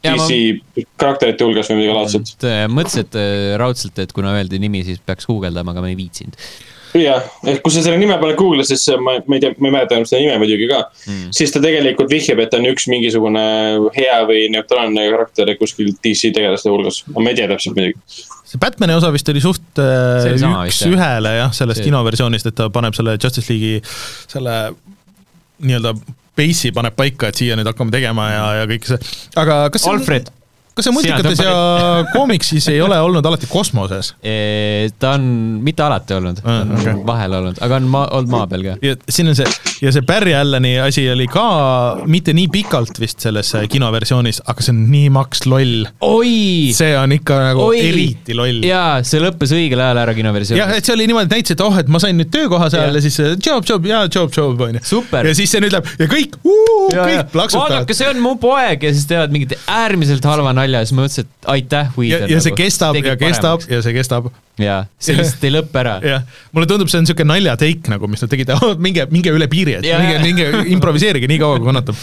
Ja 0.04 0.12
ma- 0.18 0.26
DC 0.28 0.84
karakterite 1.00 1.46
hulgas 1.46 1.70
või 1.70 1.78
midagi 1.80 1.94
laadset. 1.96 2.44
mõtlesin, 2.68 3.06
et 3.06 3.16
raudselt, 3.62 3.98
et 4.04 4.12
kuna 4.12 4.34
öeldi 4.36 4.58
nimi, 4.60 4.82
siis 4.84 5.00
peaks 5.00 5.24
guugeldama, 5.30 5.72
aga 5.72 5.80
ma 5.86 5.88
ei 5.88 5.96
viitsinud. 5.96 6.36
jah, 7.02 7.24
et 7.50 7.60
kui 7.64 7.74
sa 7.74 7.82
selle 7.84 7.98
nime 7.98 8.16
paned 8.20 8.36
Google'isse, 8.38 8.76
siis 8.78 9.00
ma, 9.02 9.16
ma 9.26 9.38
ei 9.38 9.42
tea, 9.42 9.54
ma 9.58 9.70
ei 9.70 9.74
mäleta 9.74 9.96
enam 9.96 10.06
seda 10.08 10.22
nime 10.22 10.36
muidugi 10.42 10.68
ka 10.70 10.80
mm.. 10.86 11.32
siis 11.34 11.54
ta 11.54 11.62
tegelikult 11.64 12.12
vihjab, 12.12 12.42
et 12.44 12.52
ta 12.52 12.60
on 12.60 12.68
üks 12.70 12.86
mingisugune 12.92 13.44
hea 13.96 14.20
või 14.28 14.46
neutraalne 14.54 15.08
karakter 15.14 15.50
kuskil 15.58 15.92
DC 16.04 16.32
tegelaste 16.36 16.72
hulgas, 16.72 17.02
aga 17.10 17.24
ma 17.24 17.32
ei 17.32 17.38
tea 17.40 17.50
täpselt 17.50 17.78
muidugi. 17.78 18.26
see 18.50 18.62
Batman'i 18.62 18.98
osa 18.98 19.12
vist 19.14 19.30
oli 19.32 19.42
suht 19.44 19.82
äh, 19.82 20.28
üks-ühele 20.34 21.36
jah, 21.40 21.54
sellest 21.56 21.82
See- 21.82 21.88
kinoversioonist, 21.90 22.52
et 22.52 22.58
ta 22.60 22.70
paneb 22.74 22.96
selle 22.96 23.16
Justice 23.18 23.50
League'i 23.50 23.82
selle 24.30 24.58
nii-öelda 25.64 25.94
base'i 26.38 26.72
paneb 26.74 26.96
paika, 26.98 27.30
et 27.30 27.42
siia 27.42 27.58
nüüd 27.58 27.68
hakkame 27.70 27.94
tegema 27.94 28.30
ja, 28.30 28.46
ja 28.60 28.70
kõik 28.70 28.88
see, 28.88 29.12
aga 29.40 29.64
kas 29.74 29.86
Alfred, 29.90 30.30
kas 30.74 30.88
see 30.88 30.94
multikates 30.94 31.40
ja 31.44 31.54
koomiksis 32.12 32.66
ei 32.72 32.80
ole 32.82 32.98
olnud 33.00 33.26
alati 33.26 33.46
kosmoses? 33.50 34.14
ta 35.00 35.14
on 35.18 35.26
mitte 35.64 35.82
alati 35.86 36.16
olnud 36.18 36.40
Ah,, 36.44 36.62
okei. 36.76 36.94
vahel 37.06 37.32
olnud, 37.38 37.58
aga 37.64 37.76
on 37.80 37.86
maa, 37.92 38.08
olnud 38.18 38.32
maa 38.32 38.46
peal 38.50 38.64
ka. 38.66 38.74
ja 38.84 38.96
siin 39.08 39.30
on 39.30 39.36
see, 39.38 39.46
ja 39.84 39.92
see 39.94 40.02
Barry 40.06 40.34
Allani 40.36 40.74
asi 40.82 41.04
oli 41.12 41.26
ka 41.30 41.44
mitte 42.10 42.34
nii 42.36 42.48
pikalt 42.52 42.98
vist 43.00 43.22
selles 43.24 43.52
äh, 43.56 43.68
kinoversioonis, 43.70 44.42
aga 44.50 44.64
see 44.66 44.74
on 44.74 44.82
nii 44.90 45.12
maks 45.14 45.44
loll. 45.50 45.86
see 46.76 46.90
on 46.98 47.14
ikka 47.16 47.38
nagu 47.50 47.68
Oi! 47.70 47.80
eriti 47.88 48.36
loll. 48.36 48.60
jaa, 48.66 48.98
see 49.06 49.22
lõppes 49.22 49.54
õigel 49.56 49.80
ajal 49.84 50.02
ära 50.02 50.12
jah, 50.12 50.18
kinoversioonis. 50.20 50.76
et 50.80 50.90
see 50.90 50.96
oli 50.96 51.08
niimoodi, 51.10 51.30
et 51.30 51.36
näitasid, 51.38 51.58
et 51.60 51.64
oh, 51.68 51.78
et 51.84 51.92
ma 51.94 52.02
sain 52.02 52.18
nüüd 52.18 52.32
töökoha 52.34 52.68
seal 52.72 52.88
Jah. 52.88 52.92
ja, 52.92 52.98
ja 52.98 53.06
siis 53.06 53.20
äh, 53.22 53.32
job, 53.38 53.64
job 53.68 53.88
ja 53.88 54.02
job, 54.08 54.32
job 54.34 54.66
onju. 54.68 54.82
Super. 54.84 55.30
ja 55.30 55.36
siis 55.38 55.54
see 55.54 55.62
nüüd 55.64 55.74
läheb 55.76 55.88
ja 56.02 56.10
kõik, 56.10 56.36
kõik 56.42 57.32
plaksutavad 57.32 57.78
vaadake, 57.78 57.96
see 57.96 58.10
on 58.10 58.20
mu 58.24 58.34
poeg 58.42 58.84
ja 58.88 58.92
siis 58.94 59.06
teevad 59.10 59.32
mingit 59.34 59.54
äärmiselt 59.70 60.26
halva 60.28 60.52
nalja 60.56 60.63
ja 60.72 60.80
siis 60.86 60.96
ma 60.96 61.04
mõtlesin, 61.04 61.28
et 61.28 61.48
aitäh, 61.54 61.92
Whedon. 61.98 62.32
ja 62.32 62.40
see 62.44 62.56
kestab 62.56 62.98
ja 62.98 63.16
kestab. 63.20 63.66
ja 63.70 63.80
see 63.84 63.94
kestab. 63.96 64.30
jaa, 64.60 64.80
see 64.98 65.16
lihtsalt 65.18 65.44
ei 65.48 65.54
lõppe 65.56 65.80
ära. 65.82 65.94
jah, 66.04 66.26
mulle 66.56 66.68
tundub, 66.70 66.90
see 66.92 67.00
on 67.00 67.06
niisugune 67.06 67.30
naljateik 67.32 67.88
nagu, 67.92 68.10
mis 68.10 68.24
nad 68.24 68.32
tegid, 68.32 68.52
minge, 68.86 69.06
minge 69.14 69.34
üle 69.34 69.48
piiri, 69.52 69.78
et 69.80 69.88
minge, 69.88 70.18
minge 70.24 70.66
improviseerige 70.74 71.30
nii 71.30 71.40
kaua, 71.42 71.60
kui 71.60 71.70
kannatab. 71.70 72.02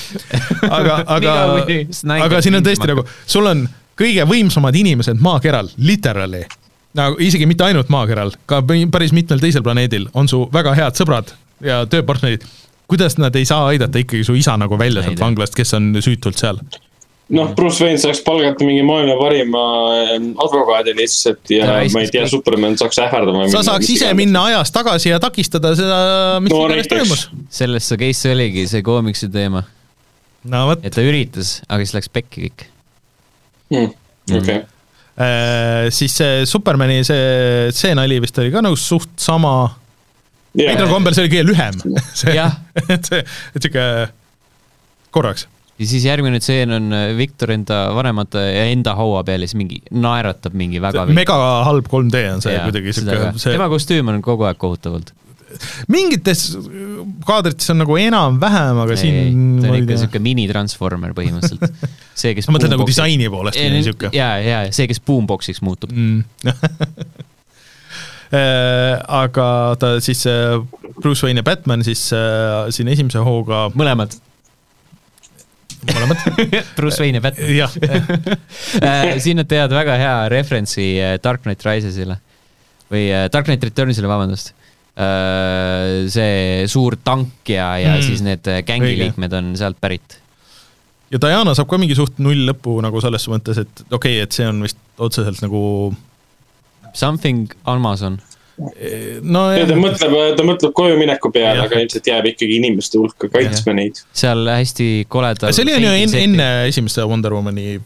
aga, 0.69 0.97
aga 1.17 1.35
aga 2.21 2.41
siin 2.45 2.59
on 2.59 2.65
tõesti 2.65 2.89
nagu, 2.91 3.05
sul 3.25 3.49
on 3.49 3.67
kõige 4.01 4.25
võimsamad 4.29 4.75
inimesed 4.77 5.21
maakeral, 5.21 5.69
literally. 5.77 6.45
nagu 6.97 7.19
isegi 7.23 7.47
mitte 7.47 7.65
ainult 7.67 7.91
maakeral, 7.93 8.33
ka 8.45 8.61
päris 8.65 9.13
mitmel 9.15 9.39
teisel 9.43 9.63
planeedil 9.63 10.09
on 10.13 10.27
su 10.31 10.43
väga 10.53 10.75
head 10.77 10.99
sõbrad 10.99 11.35
ja 11.63 11.85
tööpartnerid. 11.89 12.43
kuidas 12.91 13.17
nad 13.17 13.35
ei 13.35 13.45
saa 13.45 13.67
aidata 13.71 13.99
ikkagi 14.01 14.23
su 14.27 14.35
isa 14.35 14.57
nagu 14.59 14.77
välja 14.79 15.03
sealt 15.05 15.19
vanglast, 15.19 15.55
kes 15.55 15.73
on 15.77 15.93
süütult 16.03 16.37
seal? 16.37 16.59
noh, 17.31 17.51
Bruce 17.55 17.83
Wayne 17.83 17.99
saaks 18.01 18.19
palgata 18.25 18.65
mingi 18.67 18.81
maailma 18.85 19.15
parima 19.19 19.61
advokaadi 20.45 20.93
lihtsalt 20.97 21.51
ja 21.55 21.67
Ta 21.69 21.77
ma 21.93 22.01
ei 22.03 22.09
tea. 22.11 22.25
Superman 22.31 22.75
saaks 22.79 22.99
ähvardama. 23.03 23.45
sa 23.53 23.61
saaks 23.67 23.89
ise 23.93 24.09
minna 24.17 24.43
ajas 24.51 24.71
tagasi 24.75 25.13
ja 25.13 25.19
takistada 25.23 25.71
seda, 25.79 25.99
mis 26.43 26.51
No 26.53 26.65
iganes 26.67 26.89
toimus. 26.91 27.27
sellest 27.49 27.91
see 27.93 28.01
case 28.03 28.31
oligi, 28.35 28.67
see 28.71 28.83
koomiksi 28.85 29.29
teema, 29.31 29.63
no 30.51 30.65
et 30.77 30.91
ta 30.95 31.03
üritas, 31.05 31.59
aga 31.69 31.85
siis 31.85 31.95
läks 31.99 32.11
pekki 32.11 32.47
kõik. 32.49 32.67
Hmm, 33.71 33.91
okei, 34.41 34.61
siis 35.95 36.15
see 36.19 36.41
Supermani 36.49 37.01
see, 37.07 37.69
see 37.75 37.93
nali 37.95 38.17
vist 38.23 38.37
oli 38.41 38.51
ka 38.51 38.63
nagu 38.65 38.75
suht 38.79 39.13
sama, 39.21 39.53
veidral 40.57 40.89
kombel 40.91 41.15
see 41.15 41.23
oli 41.27 41.31
kõige 41.37 41.47
lühem. 41.51 41.79
Jah. 42.35 42.57
et 42.95 43.07
see, 43.07 43.23
et 43.55 43.63
sihuke 43.63 43.85
korraks. 45.15 45.47
Ja 45.81 45.87
siis 45.89 46.05
järgmine 46.05 46.39
tseen 46.43 46.75
on 46.77 46.91
äh, 46.93 47.07
Viktor 47.17 47.51
enda 47.55 47.79
vanemate 47.97 48.43
ja 48.51 48.67
enda 48.71 48.93
haua 48.99 49.23
peal 49.27 49.41
ja 49.41 49.49
siis 49.49 49.57
mingi 49.59 49.81
naeratab 49.91 50.53
mingi 50.57 50.81
väga 50.83 51.07
mega 51.09 51.37
halb 51.67 51.89
3D 51.89 52.21
on 52.35 52.43
see 52.45 52.53
Jaa, 52.53 52.67
kuidagi 52.69 52.93
sihuke 52.97 53.33
see 53.41 53.55
tema 53.57 53.69
kostüüm 53.71 54.13
on 54.13 54.21
kogu 54.25 54.45
aeg 54.49 54.59
kohutav 54.61 54.99
olnud. 54.99 55.13
mingites 55.91 56.43
kaadrites 57.27 57.67
on 57.73 57.81
nagu 57.81 57.97
enam-vähem, 57.99 58.77
aga 58.85 58.95
ei, 58.95 59.01
siin 59.01 59.57
ta 59.63 59.67
ma 59.71 59.73
on 59.75 59.81
ikka 59.81 59.97
siuke 60.05 60.21
mini-transformer 60.23 61.15
põhimõtteliselt. 61.17 61.89
see, 62.15 62.35
kes 62.37 62.47
sa 62.47 62.55
mõtled 62.55 62.71
nagu 62.75 62.87
disaini 62.87 63.27
poolest 63.33 63.59
nüüd- 63.59 63.89
sihuke? 63.89 64.13
jaa, 64.15 64.37
jaa, 64.45 64.63
see, 64.75 64.87
kes 64.91 65.01
boomboxiks 65.07 65.63
muutub. 65.65 65.91
mm. 65.91 66.23
Äh, 68.31 68.93
aga 69.11 69.75
ta 69.75 69.87
siis, 69.99 70.21
Bruce 71.03 71.25
Wayne 71.25 71.41
ja 71.41 71.43
Batman 71.43 71.81
siis 71.83 72.05
äh, 72.15 72.69
siin 72.71 72.87
esimese 72.87 73.19
hooga 73.27 73.65
mõlemad, 73.75 74.13
mõlemad, 75.89 76.23
Bruce 76.77 77.01
Wayne 77.01 77.17
ja 77.19 77.23
Batman. 77.25 77.51
jah, 77.57 77.75
Äh, 78.87 79.17
siin 79.23 79.39
nad 79.41 79.47
teevad 79.49 79.73
väga 79.75 79.95
hea 79.99 80.15
referentsi 80.31 80.85
äh, 81.01 81.15
Dark 81.23 81.41
Knight 81.45 81.65
Risesile 81.65 82.19
või 82.91 83.07
äh, 83.11 83.27
Dark 83.33 83.47
Knight 83.49 83.63
Returnsile, 83.67 84.07
vabandust. 84.11 84.53
see 86.11 86.65
suur 86.67 86.97
tank 87.01 87.47
ja, 87.49 87.69
ja 87.79 87.93
Mm. 87.95 88.01
siis 88.03 88.21
need 88.21 88.47
äh, 88.51 88.59
gängi 88.67 88.89
Õige. 88.91 88.99
liikmed 89.05 89.33
on 89.33 89.53
sealt 89.57 89.77
pärit. 89.81 90.17
ja 91.09 91.17
Diana 91.17 91.53
saab 91.55 91.69
ka 91.71 91.77
mingi 91.79 91.95
suht 91.95 92.19
null 92.19 92.43
lõpu 92.49 92.75
nagu 92.83 92.99
selles 93.01 93.25
mõttes, 93.31 93.57
et 93.63 93.81
okei 93.87 94.17
okay,, 94.19 94.25
et 94.27 94.31
see 94.35 94.45
on 94.47 94.59
vist 94.61 94.77
otseselt 94.99 95.41
nagu 95.41 95.95
Something 96.93 97.53
Amazon. 97.65 98.19
No 99.23 99.43
ta 99.55 99.77
mõtleb, 99.77 100.15
ta 100.37 100.45
mõtleb 100.45 100.73
koju 100.77 100.97
mineku 100.99 101.31
peale, 101.33 101.65
aga 101.65 101.81
ilmselt 101.81 102.09
jääb 102.11 102.27
ikkagi 102.33 102.59
inimeste 102.61 102.99
hulka 103.01 103.29
kaitsma 103.31 103.75
neid. 103.77 104.01
seal 104.17 104.45
hästi 104.49 104.89
koledal. 105.11 105.53
see 105.55 105.65
oli 105.65 105.77
on 105.79 105.87
ju 105.87 105.93
enne, 106.05 106.25
enne 106.27 106.49
esimest 106.69 107.01
Wonder 107.01 107.33
Womani 107.35 107.79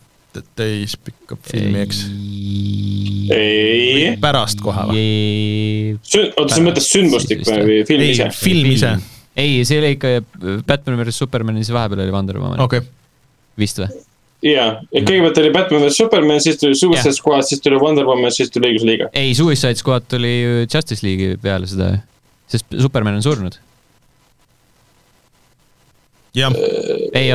täispikka 0.56 1.38
filmi, 1.48 1.84
eks? 1.86 2.02
ei, 3.32 4.16
pärast 4.22 4.60
kohe 4.64 4.88
või? 4.90 5.06
oota, 6.36 6.50
sa 6.58 6.64
mõtled 6.64 6.84
sündmustik 6.84 7.46
või 7.48 7.62
või 7.70 7.78
film 7.88 8.04
ei 8.04 8.16
ise?, 8.18 8.28
film 8.36 8.74
ise, 8.74 8.92
ei, 9.40 9.62
see 9.68 9.80
oli 9.80 9.94
ikka 9.96 10.18
Batman 10.68 11.00
versus 11.00 11.24
Superman 11.24 11.62
siis 11.62 11.72
vahepeal 11.76 12.04
oli 12.04 12.16
Wonder 12.16 12.42
Woman 12.42 12.66
okay., 12.66 12.84
okei. 12.84 13.64
vist 13.64 13.80
või? 13.80 13.92
jaa, 14.44 14.82
et 14.92 15.06
kõigepealt 15.08 15.40
oli 15.42 15.52
Batman 15.56 15.86
vs 15.86 15.98
Superman, 16.02 16.42
siis 16.44 16.60
tuli 16.62 16.76
Suicide 16.76 17.12
Jah. 17.12 17.18
Squad, 17.18 17.46
siis 17.48 17.62
tuli 17.64 17.80
Wonder 17.82 18.06
Woman, 18.06 18.32
siis 18.32 18.52
tuli 18.54 18.72
õigusliiga. 18.74 19.10
ei, 19.14 19.34
Suicide 19.38 19.80
Squad 19.80 20.10
tuli 20.12 20.34
ju 20.42 20.66
Justice 20.66 21.06
League'i 21.06 21.38
peale 21.42 21.70
seda, 21.70 21.94
sest 22.52 22.66
Superman 22.82 23.18
on 23.22 23.24
surnud. 23.26 23.60
jah. 26.36 26.52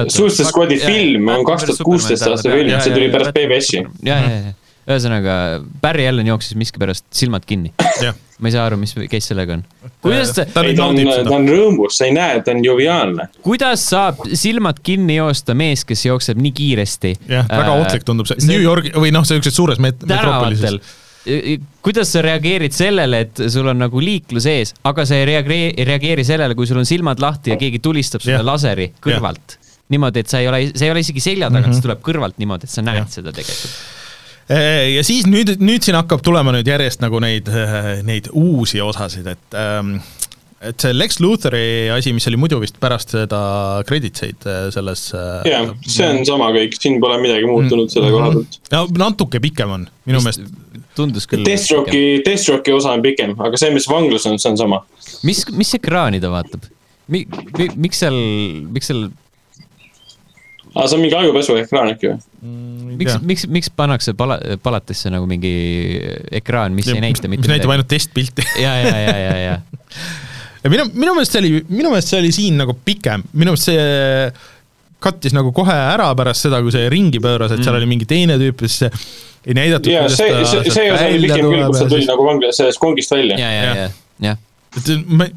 Suicide 0.09 0.49
Squadi 0.49 0.79
film 0.83 1.29
on 1.33 1.45
kaks 1.49 1.65
tuhat 1.71 1.85
kuusteist 1.89 2.27
aasta 2.29 2.53
film, 2.53 2.75
see 2.81 2.95
tuli 2.95 3.11
pärast 3.13 3.33
PBS-i. 3.37 3.85
ja, 4.05 4.21
ja, 4.21 4.41
ja, 4.51 4.57
ühesõnaga 4.89 5.35
Barry 5.83 6.07
Allan 6.09 6.29
jooksis 6.31 6.57
miskipärast 6.59 7.07
silmad 7.15 7.45
kinni. 7.49 7.73
jah. 8.05 8.17
ma 8.41 8.49
ei 8.49 8.55
saa 8.55 8.65
aru, 8.71 8.79
mis 8.81 8.95
case 8.97 9.33
sellega 9.33 9.59
on. 9.59 9.65
kuidas 10.01 10.33
ta, 10.37 10.47
ta 10.49 10.65
ei, 10.65 10.77
ta 10.77 10.87
on, 10.89 11.01
ta 11.27 11.35
on 11.37 11.51
rõõmus, 11.51 11.99
sa 11.99 12.09
ei 12.09 12.15
näe, 12.17 12.41
ta 12.45 12.55
on 12.55 12.65
joviaalne. 12.65 13.29
kuidas 13.45 13.85
saab 13.93 14.25
silmad 14.33 14.81
kinni 14.87 15.19
joosta 15.19 15.57
mees, 15.59 15.85
kes 15.89 16.07
jookseb 16.09 16.41
nii 16.41 16.55
kiiresti? 16.57 17.15
jah, 17.29 17.51
väga 17.51 17.77
ohtlik 17.83 18.09
tundub 18.09 18.31
see, 18.31 18.41
see- 18.41 18.55
New 18.55 18.65
Yorgi 18.65 18.95
või 18.97 19.13
noh, 19.15 19.29
siukses 19.29 19.57
suures 19.57 19.83
met-, 19.83 20.01
metropolises 20.09 20.81
tänavatel. 20.81 21.69
kuidas 21.85 22.15
sa 22.15 22.25
reageerid 22.25 22.73
sellele, 22.73 23.25
et 23.27 23.45
sul 23.53 23.69
on 23.69 23.77
nagu 23.85 24.01
liiklus 24.01 24.49
ees, 24.49 24.73
aga 24.89 25.05
sa 25.05 25.21
ei 25.21 25.29
reageeri, 25.29 25.75
ei 25.77 25.89
reageeri 25.93 26.25
sellele, 26.25 26.57
kui 26.57 26.69
sul 26.71 26.81
on 26.81 26.89
silmad 26.89 27.21
lahti 27.21 27.53
ja 27.53 27.61
keegi 27.61 27.83
tulistab 27.85 28.25
sulle 28.25 28.41
Jah. 28.41 28.47
laseri 28.47 28.89
kõrvalt. 29.05 29.61
niimoodi, 29.93 30.25
et 30.25 30.33
sa 30.33 30.41
ei 30.41 30.49
ole, 30.49 30.67
see 30.73 30.87
ei 30.87 30.93
ole 30.95 31.05
isegi 31.05 31.21
selja 31.21 31.49
tagant 31.51 31.67
mm. 31.67 31.73
-hmm. 31.73 31.77
see 31.77 31.91
tuleb 31.91 32.05
kõrvalt 32.07 32.41
niimoodi, 32.41 32.65
et 32.65 32.73
sa 32.73 32.83
näed 32.87 33.05
ja. 33.05 33.09
seda 33.21 33.35
tegelikult. 33.37 34.00
Ja 34.51 35.03
siis 35.07 35.29
nüüd, 35.31 35.57
nüüd 35.63 35.85
siin 35.87 35.99
hakkab 35.99 36.25
tulema 36.27 36.55
nüüd 36.57 36.67
järjest 36.67 37.05
nagu 37.05 37.21
neid, 37.23 37.51
neid 38.07 38.31
uusi 38.35 38.83
osasid, 38.83 39.29
et 39.31 39.59
ähm, 39.59 39.99
et 40.61 40.83
see 40.83 40.93
Lex 40.93 41.21
Luthori 41.25 41.89
asi, 41.93 42.13
mis 42.13 42.27
oli 42.29 42.39
muidu 42.41 42.59
vist 42.61 42.77
pärast 42.81 43.15
seda 43.15 43.41
creditseid 43.89 44.45
äh, 44.45 44.67
selles 44.75 45.07
äh, 45.17 45.47
jah, 45.49 45.71
see 45.81 46.09
on 46.09 46.21
sama 46.29 46.51
kõik, 46.57 46.77
siin 46.77 46.99
pole 47.01 47.17
midagi 47.23 47.49
muutunud 47.49 47.93
selle 47.93 48.11
koha 48.13 48.29
pealt. 48.35 48.59
no 48.75 48.83
natuke 49.01 49.41
pikem 49.41 49.73
on, 49.79 49.87
minu 50.09 50.21
meelest. 50.21 50.45
tundus 50.99 51.25
küll. 51.31 51.47
Deathstroke'i, 51.49 52.21
Deathstroke'i 52.27 52.77
osa 52.77 52.93
on 52.99 53.05
pikem, 53.07 53.33
aga 53.41 53.61
see, 53.61 53.73
mis 53.73 53.89
vanglas 53.89 54.29
on, 54.29 54.37
see 54.43 54.53
on 54.53 54.61
sama. 54.61 54.83
mis, 55.25 55.47
mis 55.57 55.73
ekraani 55.81 56.21
ta 56.21 56.33
vaatab 56.33 56.69
mi,? 57.11 57.25
Mi, 57.57 57.71
miks 57.87 58.05
seal, 58.05 58.21
miks 58.71 58.93
seal, 58.93 59.09
aa, 60.75 60.87
see 60.87 60.97
on 60.97 61.05
mingi 61.05 61.17
ajupesu 61.19 61.57
ekraan 61.61 61.93
äkki 61.95 62.13
või? 62.13 62.19
miks, 63.01 63.19
miks, 63.27 63.47
miks 63.59 63.71
pannakse 63.77 64.15
pala, 64.19 64.39
palatisse 64.63 65.13
nagu 65.13 65.29
mingi 65.31 65.53
ekraan, 66.41 66.75
mis 66.77 66.91
ei 66.93 67.03
näita 67.03 67.31
mitte 67.31 67.47
mis 67.47 67.55
näitab 67.57 67.75
ainult 67.75 67.91
testpilti 67.91 68.47
ja, 68.65 68.75
ja, 68.83 68.97
ja, 68.97 69.17
ja, 69.17 69.37
ja 69.45 69.59
ja 70.65 70.73
minu, 70.73 70.87
minu 70.93 71.17
meelest 71.17 71.37
see 71.37 71.43
oli, 71.43 71.53
minu 71.69 71.93
meelest 71.93 72.13
see 72.13 72.21
oli 72.21 72.33
siin 72.35 72.59
nagu 72.61 72.77
pikem, 72.85 73.25
minu 73.33 73.55
meelest 73.55 73.71
see 73.71 73.85
kattis 75.01 75.33
nagu 75.33 75.53
kohe 75.57 75.75
ära 75.75 76.11
pärast 76.17 76.45
seda, 76.45 76.61
kui 76.65 76.73
see 76.75 76.89
ringi 76.93 77.23
pööras, 77.25 77.55
et 77.55 77.65
seal 77.65 77.79
oli 77.79 77.89
mingi 77.89 78.09
teine 78.09 78.37
tüüp 78.41 78.67
ja 78.67 78.69
siis 78.69 78.83
see 78.85 78.91
ei 79.49 79.57
näidatud. 79.57 79.93
ja 79.93 80.05
see, 80.13 80.29
see, 80.45 80.67
see 80.69 80.91
osa 80.93 81.07
oli 81.09 81.25
pikem 81.25 81.47
küll, 81.47 81.65
kus 81.71 81.81
ta 81.81 81.89
tuli 81.89 82.09
nagu 82.09 82.27
vanglas 82.27 82.61
sellest 82.61 82.83
kongist 82.83 83.15
välja. 83.15 83.39
ja, 83.41 83.53
ja, 83.55 83.71
ja, 83.79 83.87
jah. 84.27 84.43
et 84.77 84.93
ma, 85.09 85.31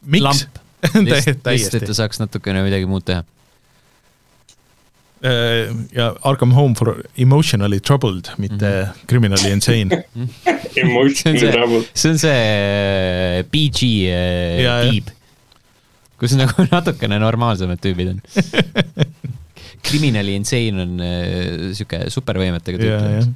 miks? 0.00 0.24
lamp, 0.24 0.62
lihtsalt, 1.10 1.44
lihtsalt, 1.44 1.76
et 1.82 1.90
ta 1.90 1.98
saaks 2.00 2.22
natukene 2.22 2.64
midagi 2.64 2.88
muud 2.88 3.04
teha. 3.04 3.26
Äh, 5.22 5.68
ja 5.92 6.14
Arkham 6.24 6.52
Home 6.56 6.74
for 6.74 7.02
emotionally 7.16 7.80
troubled, 7.80 8.30
mitte 8.38 8.54
mm 8.64 8.84
-hmm. 8.88 9.06
criminally 9.06 9.50
insane. 9.52 9.88
see 10.72 10.82
on 10.84 10.90
Emotionally 10.90 11.40
see 11.40 11.52
troubled., 11.52 11.84
see 11.94 12.10
on 12.10 12.18
see 12.18 13.44
PG 13.52 13.82
äh, 13.82 14.62
Ja, 14.62 14.78
ja. 14.82 14.90
tiib, 14.90 15.10
kus 16.18 16.32
nagu 16.32 16.64
natukene 16.72 17.18
normaalsemad 17.18 17.78
tüübid 17.84 18.08
on. 18.14 18.20
Criminally 19.90 20.34
insane 20.36 20.82
on 20.82 21.00
äh, 21.00 21.72
sihuke 21.76 22.10
supervõimetega 22.10 22.78
tüüp. 22.78 23.28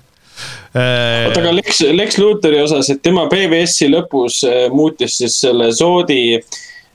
Äh, 0.75 1.29
oota, 1.29 1.41
aga 1.41 1.53
Lex, 1.53 1.81
Lex 1.93 2.19
Luthori 2.19 2.59
osas, 2.63 2.89
et 2.91 3.03
tema 3.03 3.29
PBS-i 3.31 3.89
lõpus 3.93 4.41
äh, 4.49 4.67
muutis 4.73 5.19
siis 5.21 5.37
selle 5.41 5.69
Zoodi 5.73 6.41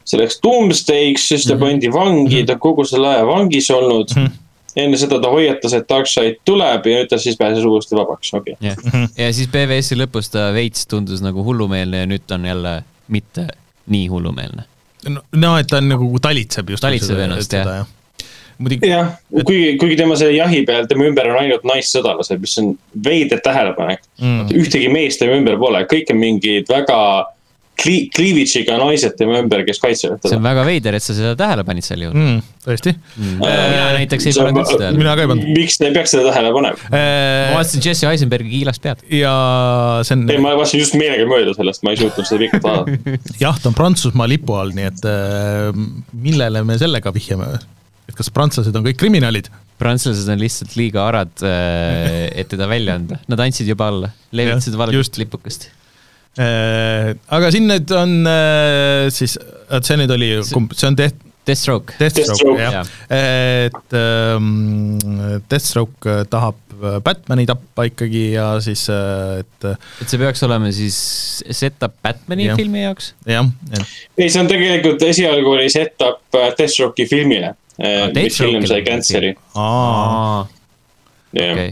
selleks 0.09 0.39
Doomsday'ks, 0.43 1.27
siis 1.29 1.45
ta 1.45 1.53
Mhm. 1.55 1.61
pandi 1.61 1.87
vangi, 1.93 2.45
ta 2.45 2.53
on 2.53 2.59
kogu 2.59 2.85
selle 2.85 3.07
aja 3.07 3.25
vangis 3.25 3.69
olnud. 3.69 4.09
Enne 4.77 4.97
seda 4.99 5.19
ta 5.21 5.31
hoiatas, 5.33 5.73
et 5.77 5.87
Darkseid 5.89 6.41
tuleb 6.47 6.87
ja 6.89 7.01
nüüd 7.01 7.11
ta 7.11 7.19
siis 7.21 7.37
pääses 7.39 7.65
uuesti 7.65 7.97
vabaks, 7.97 8.33
okei 8.37 8.57
okay.. 8.57 8.73
jah, 8.73 9.07
ja 9.17 9.29
siis 9.35 9.49
BVS-i 9.51 9.97
lõpus 9.99 10.31
ta 10.33 10.49
veits 10.55 10.87
tundus 10.89 11.23
nagu 11.25 11.43
hullumeelne 11.45 12.03
ja 12.03 12.09
nüüd 12.09 12.25
ta 12.27 12.37
on 12.39 12.49
jälle 12.49 12.81
mitte 13.09 13.47
nii 13.89 14.07
hullumeelne. 14.07 14.65
no, 15.09 15.23
no 15.35 15.55
et 15.57 15.69
ta 15.69 15.79
on 15.81 15.89
nagu 15.89 16.11
talitseb 16.21 16.69
just. 16.69 16.83
Talitseb 16.85 17.19
ennast, 17.25 17.53
jah.. 17.53 17.87
muidugi, 18.57 18.91
jah, 18.91 19.15
kuigi, 19.33 19.77
kuigi 19.81 19.97
tema 19.99 20.17
selle 20.19 20.37
jahi 20.37 20.61
peal, 20.67 20.87
tema 20.89 21.07
ümber 21.09 21.31
on 21.31 21.41
ainult 21.41 21.65
naissõdalased, 21.67 22.41
mis 22.43 22.57
on 22.61 22.73
veider 23.05 23.41
tähelepanek 23.43 24.05
Mm. 24.19 24.49
ühtegi 24.51 24.89
meest 24.91 25.21
tema 25.21 25.37
ümber 25.39 25.55
pole, 25.55 25.79
kõik 25.87 26.09
on 26.11 26.17
mingid 26.19 26.67
väga 26.67 26.97
kli-, 27.79 28.07
cleavage'iga 28.15 28.77
naised 28.79 29.15
tema 29.19 29.39
ümber, 29.41 29.63
kes 29.67 29.81
kaitsevad 29.81 30.19
see 30.21 30.35
on 30.35 30.39
teda. 30.39 30.41
väga 30.47 30.65
veider, 30.67 30.97
et 30.97 31.05
sa 31.05 31.15
seda 31.17 31.35
tähele 31.39 31.65
panid 31.67 31.87
sel 31.87 32.03
juhul. 32.05 32.17
mm, 32.17 32.41
tõesti. 32.65 32.93
mina 33.19 33.85
näiteks 33.97 34.29
ei 34.29 34.35
pannud 34.37 34.61
üldse 34.63 34.77
tähele. 34.81 34.99
mina 34.99 35.15
ka 35.15 35.25
ei 35.25 35.31
pannud. 35.31 35.49
miks 35.55 35.79
te 35.81 35.91
peaks 35.95 36.15
seda 36.15 36.27
tähele 36.29 36.51
panema? 36.55 36.91
ma 36.91 37.55
vaatasin 37.57 37.85
Jesse 37.87 38.09
Eisenbergi 38.11 38.53
kiilast 38.57 38.83
pead. 38.83 39.03
ja 39.21 39.33
see 40.07 40.17
on 40.17 40.27
ei, 40.27 40.43
ma 40.43 40.53
vaatasin 40.59 40.83
just 40.83 40.99
meelega 40.99 41.27
mööda 41.29 41.55
sellest, 41.57 41.85
ma 41.85 41.95
ei 41.95 42.01
suutnud 42.03 42.29
seda 42.29 42.43
pikalt 42.45 42.67
vaadata. 42.67 43.17
jah, 43.45 43.57
ta 43.59 43.71
on 43.71 43.79
Prantsusmaa 43.79 44.29
lipu 44.29 44.59
all, 44.59 44.75
nii 44.75 44.91
et 44.91 45.09
äh, 45.09 45.71
millele 46.27 46.65
me 46.67 46.77
sellega 46.81 47.15
vihjame? 47.15 47.55
et 48.09 48.15
kas 48.17 48.31
prantslased 48.33 48.75
on 48.75 48.85
kõik 48.87 48.99
kriminaalid? 48.99 49.51
prantslased 49.79 50.27
on 50.27 50.41
lihtsalt 50.41 50.75
liiga 50.75 51.05
arad, 51.07 51.31
et 51.39 52.49
teda 52.51 52.67
välja 52.67 52.97
anda. 52.99 53.15
Nad 53.31 53.39
andsid 53.45 53.69
juba 53.69 53.87
alla, 53.87 54.09
levitasid 54.35 54.75
valget 54.75 55.21
lipukest. 55.21 55.69
Äh, 56.39 57.15
aga 57.35 57.49
siin 57.51 57.65
nüüd 57.67 57.91
on 57.91 58.21
äh, 58.29 59.09
siis, 59.11 59.35
et 59.75 59.87
see 59.87 59.97
nüüd 59.99 60.13
oli, 60.15 60.29
see 60.45 60.87
on 60.87 60.95
teht-, 60.99 61.25
Deathstroke. 61.49 61.95
Deathstroke, 61.99 62.29
Deathstroke, 62.29 62.61
jah. 62.61 62.85
et 63.09 63.95
ähm, 63.97 64.99
Deathstroke 65.49 66.23
tahab 66.29 66.59
Batman'i 67.03 67.43
tappa 67.49 67.83
ikkagi 67.89 68.21
ja 68.35 68.51
siis, 68.63 68.85
et 68.89 69.65
et 69.67 70.05
see 70.07 70.19
peaks 70.21 70.43
olema 70.47 70.69
siis 70.75 70.99
setup 71.51 71.97
Batman'i 72.05 72.47
Jah. 72.47 72.59
filmi 72.59 72.85
jaoks? 72.85 73.11
jah, 73.27 73.49
et 73.73 73.83
ei, 74.21 74.29
see 74.29 74.39
on 74.43 74.51
tegelikult 74.51 75.03
esialgu 75.09 75.55
oli 75.57 75.67
setup 75.73 76.39
äh, 76.39 76.53
Deathstroke'i 76.59 77.09
filmile, 77.09 77.51
mis 77.79 78.15
Deathstroke'ile 78.15 78.61
film 78.61 78.69
sai 78.69 78.79
mingi 78.79 78.89
cancel'i. 78.91 79.33
aa, 79.59 80.41
okei, 81.33 81.69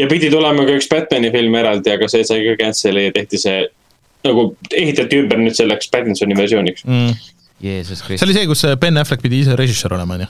ja 0.00 0.10
pidi 0.10 0.32
tulema 0.32 0.66
ka 0.66 0.78
üks 0.80 0.90
Batman'i 0.90 1.30
film 1.34 1.60
eraldi, 1.60 1.94
aga 1.94 2.10
see 2.10 2.26
sai 2.26 2.42
ka 2.48 2.56
cancel'i 2.64 3.10
ja 3.10 3.14
tehti 3.20 3.42
see 3.44 3.66
nagu 4.30 4.48
ehitati 4.72 5.22
ümber 5.22 5.40
nüüd 5.40 5.56
selleks 5.58 5.90
Pattinsoni 5.92 6.36
versiooniks. 6.38 6.84
mm. 6.86 7.32
See 7.56 8.20
oli 8.20 8.34
see, 8.36 8.44
kus 8.50 8.66
Ben 8.80 9.00
Affleck 9.00 9.22
pidi 9.24 9.40
ise 9.40 9.56
režissöör 9.56 9.96
olema, 9.96 10.18
on 10.18 10.26
ju? 10.26 10.28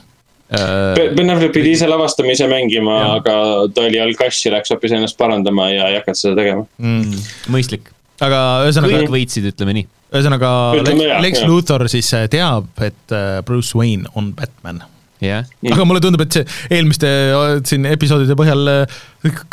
Äh, 0.55 1.15
Ben 1.15 1.29
Affleck 1.29 1.51
pidi 1.53 1.73
ise 1.75 1.89
lavastama, 1.89 2.31
ise 2.31 2.47
mängima, 2.47 2.95
aga 3.17 3.35
ta 3.75 3.83
oli 3.83 3.99
all 3.99 4.15
kassi, 4.15 4.51
läks 4.53 4.71
hoopis 4.71 4.95
ennast 4.95 5.17
parandama 5.19 5.67
ja 5.73 5.89
ei 5.91 5.99
hakanud 5.99 6.21
seda 6.21 6.37
tegema. 6.39 6.63
Mm. 6.79 7.23
mõistlik. 7.51 7.91
aga 8.23 8.43
ühesõnaga 8.65 9.01
kõik, 9.01 9.11
võitsid, 9.17 9.49
ütleme 9.51 9.75
nii. 9.77 9.89
ühesõnaga 10.15 10.51
Lex, 10.79 11.01
Lex. 11.25 11.43
Luthor 11.49 11.83
siis 11.91 12.13
äh, 12.15 12.29
teab, 12.31 12.71
et 12.79 13.15
äh, 13.15 13.41
Bruce 13.45 13.75
Wayne 13.77 14.07
on 14.15 14.31
Batman. 14.37 14.85
jah. 15.23 15.47
aga 15.71 15.87
mulle 15.87 16.01
tundub, 16.03 16.23
et 16.25 16.37
see 16.39 16.77
eelmiste 16.77 17.09
äh, 17.09 17.47
siin 17.67 17.87
episoodide 17.89 18.37
põhjal 18.39 18.71
äh, 18.73 19.01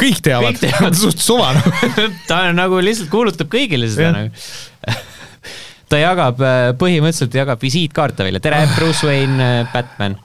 kõik 0.01 0.21
teavad 0.25 0.61
teavad. 0.61 0.99
suht 1.05 1.23
suva 1.23 1.55
nagu. 1.57 1.73
ta 2.31 2.45
on 2.51 2.61
nagu 2.61 2.83
lihtsalt 2.85 3.12
kuulutab 3.12 3.51
kõigile 3.53 3.89
seda 3.91 4.11
Jah. 4.11 4.21
nagu. 4.21 5.01
ta 5.93 6.01
jagab, 6.01 6.39
põhimõtteliselt 6.81 7.35
jagab 7.37 7.61
visiitkaarte 7.62 8.25
välja, 8.27 8.41
tere, 8.43 8.62
Bruce 8.75 9.07
Wayne, 9.07 9.51
Batman 9.73 10.17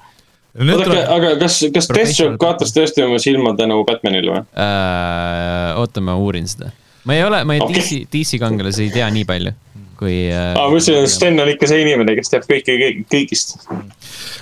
oodake, 0.57 1.01
aga 1.13 1.33
kas, 1.39 1.59
kas 1.73 1.89
Deathstroke 1.93 2.39
kaotas 2.41 2.73
tõesti 2.75 3.03
oma 3.05 3.19
silmad 3.21 3.59
tänu 3.59 3.79
Batmanile 3.87 4.33
või? 4.33 4.43
äh,. 4.57 5.79
oota, 5.79 6.01
ma 6.03 6.15
uurin 6.19 6.47
seda. 6.49 6.71
ma 7.07 7.17
ei 7.17 7.25
ole, 7.25 7.43
ma 7.47 7.57
ei 7.57 7.63
Okei. 7.63 7.75
DC, 7.77 7.99
DC 8.11 8.39
kangelasi 8.41 8.87
ei 8.87 8.93
tea 8.95 9.09
nii 9.13 9.27
palju, 9.29 9.53
kui 9.99 10.15
äh, 10.31 10.55
mõtlesin, 10.55 11.03
et 11.03 11.11
Sten 11.11 11.39
on 11.43 11.51
ikka 11.51 11.67
see 11.69 11.83
inimene, 11.83 12.15
kes 12.17 12.31
teab 12.31 12.47
kõike 12.47 12.75
kõik, 12.79 13.05
kõigist. 13.11 13.55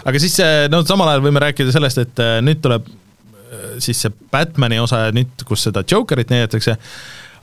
aga 0.08 0.22
siis 0.22 0.38
äh, 0.44 0.66
no 0.72 0.84
samal 0.88 1.10
ajal 1.14 1.26
võime 1.26 1.42
rääkida 1.44 1.74
sellest, 1.74 2.02
et 2.06 2.24
äh, 2.24 2.38
nüüd 2.46 2.62
tuleb 2.64 2.90
äh, 2.90 3.70
siis 3.84 4.04
see 4.06 4.14
Batman'i 4.34 4.82
osa 4.84 5.08
nüüd, 5.16 5.48
kus 5.48 5.66
seda 5.68 5.82
Jokerit 5.88 6.34
näidatakse, 6.34 6.78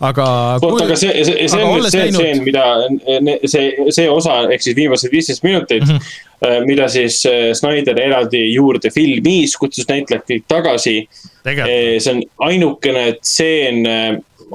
aga 0.05 0.27
oota, 0.61 0.85
aga 0.87 0.99
see, 1.01 1.25
see, 1.27 1.49
see 1.51 1.59
aga 1.59 1.71
on 1.73 1.83
nüüd 1.83 1.91
see 1.91 2.05
näinud- 2.05 2.21
tseen, 2.21 2.45
mida 2.47 3.49
see, 3.51 3.91
see 3.99 4.07
osa 4.11 4.45
ehk 4.47 4.63
siis 4.63 4.79
viimased 4.79 5.15
viisteist 5.15 5.47
minutit 5.47 5.83
mm. 5.87 5.99
-hmm. 5.99 6.69
mida 6.69 6.89
siis 6.93 7.23
Snyder 7.59 7.99
eraldi 8.03 8.45
juurde 8.53 8.91
filmis, 8.95 9.57
kutsus 9.59 9.89
näitlejad 9.91 10.27
kõik 10.29 10.47
tagasi. 10.51 10.97
see 11.45 12.13
on 12.13 12.23
ainukene 12.47 13.19
tseen, 13.23 13.83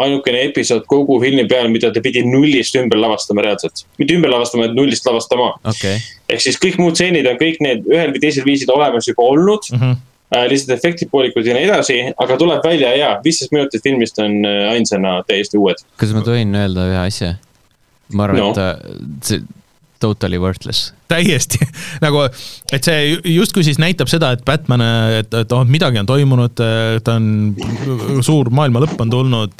ainukene 0.06 0.44
episood 0.50 0.86
kogu 0.90 1.20
filmi 1.24 1.46
peal, 1.50 1.70
mida 1.74 1.92
ta 1.94 2.02
pidi 2.04 2.24
nullist 2.26 2.76
ümber 2.80 3.00
lavastama 3.00 3.46
reaalselt. 3.46 3.86
mitte 3.98 4.18
ümber 4.18 4.32
lavastama, 4.34 4.68
vaid 4.68 4.78
nullist 4.78 5.06
lavastama. 5.08 5.54
okay., 5.64 5.98
ehk 6.30 6.46
siis 6.46 6.60
kõik 6.62 6.80
muud 6.82 6.98
stseenid 6.98 7.28
on 7.30 7.40
kõik 7.42 7.60
need 7.66 7.90
ühel 7.90 8.14
või 8.14 8.24
teisel 8.24 8.46
viisil 8.48 8.72
olemas 8.76 9.08
juba 9.08 9.24
olnud 9.24 9.70
mm. 9.72 9.80
-hmm. 9.80 10.50
lihtsalt 10.52 10.78
efektid 10.78 11.10
poolikud 11.12 11.46
ja 11.46 11.58
nii 11.58 11.68
edasi, 11.70 12.00
aga 12.18 12.38
tuleb 12.38 12.66
välja 12.66 12.96
ja 12.98 13.12
viisteist 13.24 13.52
minutit 13.56 13.84
filmist 13.84 14.20
on 14.20 14.46
äh, 14.46 14.72
ainsana 14.72 15.20
täiesti 15.28 15.58
uued. 15.58 15.82
kas 15.98 16.14
ma 16.14 16.22
tohin 16.26 16.56
öelda 16.56 16.88
ühe 16.92 17.02
asja? 17.06 17.36
ma 18.14 18.24
arvan 18.24 18.40
No. 18.40 18.50
et 18.50 18.56
ta, 18.56 18.78
see 19.24 19.42
totally 20.00 20.38
worthless. 20.38 20.94
Täiesti 21.10 21.60
nagu, 22.06 22.24
et 22.74 22.86
see 22.86 22.98
ju- 23.10 23.22
justkui 23.40 23.64
siis 23.68 23.80
näitab 23.82 24.10
seda, 24.12 24.32
et 24.38 24.44
Batman, 24.48 24.84
et, 25.20 25.34
et 25.42 25.52
oh, 25.56 25.64
midagi 25.66 26.00
on 26.02 26.08
toimunud, 26.10 26.54
ta 27.04 27.16
on, 27.18 27.56
suur 28.26 28.52
maailma 28.54 28.84
lõpp 28.86 29.02
on 29.04 29.10
tulnud. 29.14 29.56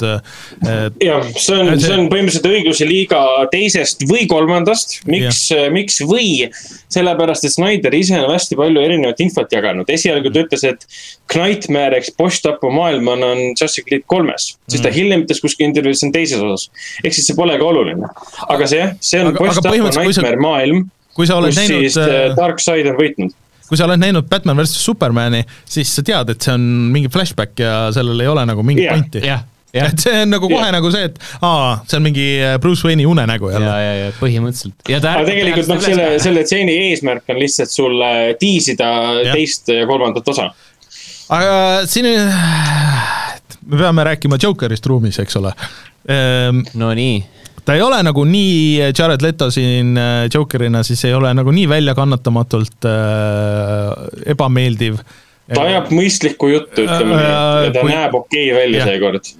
jah, 1.02 1.26
see 1.34 1.58
on, 1.58 1.72
See- 1.80 1.94
on 1.96 2.08
põhimõtteliselt 2.12 2.46
õigluse 2.50 2.86
liiga 2.88 3.20
teisest 3.52 4.06
või 4.10 4.26
kolmandast, 4.30 5.00
miks, 5.10 5.46
miks 5.74 6.00
või? 6.06 6.48
sellepärast, 6.90 7.44
et 7.46 7.52
Snyder 7.54 7.94
ise 7.94 8.16
on 8.18 8.32
hästi 8.34 8.56
palju 8.58 8.80
erinevat 8.82 9.20
infot 9.22 9.52
jaganud, 9.54 9.86
esialgu 9.94 10.32
ta 10.34 10.40
ütles, 10.42 10.64
et 10.66 10.86
Knightmare 11.30 12.00
ehk 12.00 12.08
post-tapu 12.18 12.70
maailm 12.74 13.06
on, 13.12 13.22
on 13.22 13.42
Justice 13.54 13.86
League 13.90 14.06
kolmes, 14.10 14.54
siis 14.66 14.80
Mm. 14.80 14.84
ta 14.86 14.90
hiljem 14.94 15.22
ütles 15.26 15.40
kuskil 15.42 15.66
intervjuus, 15.68 16.00
see 16.00 16.08
on 16.08 16.12
teises 16.14 16.40
osas. 16.42 16.64
ehk 17.04 17.14
siis 17.14 17.26
see 17.30 17.36
polegi 17.38 17.62
oluline, 17.66 18.08
aga 18.48 18.66
see 18.70 18.78
jah, 18.80 18.92
see 19.00 19.20
on 19.22 19.34
põhimõtteliselt, 19.36 20.02
kui 20.04 20.14
sa- 20.14 20.22
Nightmare 20.24 20.40
maailm, 20.42 20.82
kui 21.16 21.28
sa 21.28 21.38
oled 21.40 21.52
kus 21.52 21.60
näinud 21.60 21.86
siis 21.86 22.00
äh, 22.00 22.16
äh, 22.30 22.34
Darkseid 22.38 22.90
on 22.90 22.98
võitnud. 22.98 23.36
kui 23.68 23.78
sa 23.78 23.86
oled 23.86 24.02
näinud 24.02 24.26
Batman 24.30 24.58
versus 24.58 24.82
Supermani, 24.84 25.44
siis 25.68 25.92
sa 25.94 26.04
tead, 26.06 26.34
et 26.34 26.42
see 26.42 26.54
on 26.56 26.66
mingi 26.94 27.10
flashback 27.12 27.58
ja 27.62 27.88
sellel 27.94 28.20
ei 28.22 28.30
ole 28.30 28.44
nagu 28.48 28.64
mingit 28.66 28.86
Jah. 28.86 28.96
pointi. 28.96 29.22
jah, 29.26 29.44
jah 29.74 29.90
et, 29.90 30.02
see 30.02 30.22
on 30.24 30.32
nagu 30.34 30.50
kohe 30.50 30.64
Jah. 30.64 30.74
nagu 30.74 30.90
see, 30.94 31.10
et 31.10 31.20
aa, 31.46 31.76
see 31.86 32.00
on 32.00 32.06
mingi 32.06 32.26
Bruce 32.62 32.86
Wayne'i 32.86 33.06
unenägu 33.10 33.50
ja, 33.52 33.58
jälle. 33.58 33.76
ja, 33.84 33.92
ja 34.00 34.14
põhimõtteliselt. 34.18 34.90
ja 34.90 35.02
ta 35.02 35.16
aga 35.20 35.28
tegelikult 35.30 35.70
noh, 35.70 35.82
selle, 35.84 36.08
selle 36.22 36.46
stseeni 36.48 36.78
eesmärk 36.88 37.30
on 37.30 37.42
lihtsalt 37.42 37.74
sulle 37.74 38.12
tiisida 38.40 38.90
Jah. 39.20 39.34
teist 39.34 39.70
ja 39.74 39.86
kolmandat 39.90 40.34
osa. 40.34 40.50
aga 41.36 41.54
siin, 41.90 42.10
me 43.66 43.84
peame 43.84 44.08
rääkima 44.12 44.40
Jokerist 44.42 44.86
ruumis, 44.90 45.18
eks 45.22 45.38
ole. 45.38 45.54
no 46.80 46.94
nii, 46.96 47.20
ta 47.70 47.76
ei 47.78 47.82
ole 47.86 48.00
nagu 48.02 48.24
nii, 48.26 48.90
Jared 48.98 49.22
Leto 49.22 49.46
siin 49.54 49.94
äh, 49.98 50.24
Jokerina, 50.34 50.82
siis 50.82 51.04
ei 51.06 51.14
ole 51.14 51.30
nagu 51.38 51.52
nii 51.54 51.68
väljakannatamatult 51.70 52.86
äh, 52.90 54.06
ebameeldiv. 54.34 54.98
ta 55.54 55.62
ajab 55.66 55.92
mõistlikku 55.94 56.50
juttu, 56.50 56.82
ütleme 56.82 57.14
nii, 57.14 57.28
ja 57.28 57.70
ta 57.74 57.84
Kui- 57.84 57.92
näeb 57.94 58.16
okei 58.18 58.48
välja 58.54 58.82
Jah. 58.82 58.90
seekord. 58.90 59.30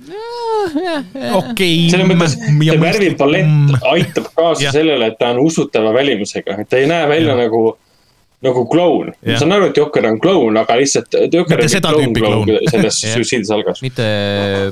okei. 1.40 1.74
selles 1.90 2.06
mõttes, 2.12 2.38
see 2.38 2.78
värvipalett 2.84 3.84
aitab 3.96 4.30
kaasa 4.36 4.68
Jah. 4.68 4.78
sellele, 4.78 5.10
et 5.10 5.18
ta 5.18 5.32
on 5.34 5.42
usutava 5.48 5.94
välimusega, 5.98 6.60
et 6.62 6.70
ta 6.70 6.78
ei 6.78 6.86
näe 6.90 7.10
välja 7.10 7.34
nagu, 7.38 7.64
nagu 8.44 8.64
kloun. 8.72 9.10
ma 9.26 9.36
saan 9.36 9.52
aru, 9.52 9.68
et 9.68 9.76
Jokker 9.76 10.06
on 10.08 10.18
kloun, 10.22 10.56
aga 10.56 10.76
lihtsalt 10.80 11.12
Mitte 11.20 11.68
seda 11.68 11.92
kloun, 11.92 12.06
tüüpi 12.08 12.22
kloun 12.24 12.46
kloun. 12.48 12.68
selles. 12.72 13.00
Suicide 13.12 13.44
Salgas. 13.48 13.82
mitte 13.84 14.06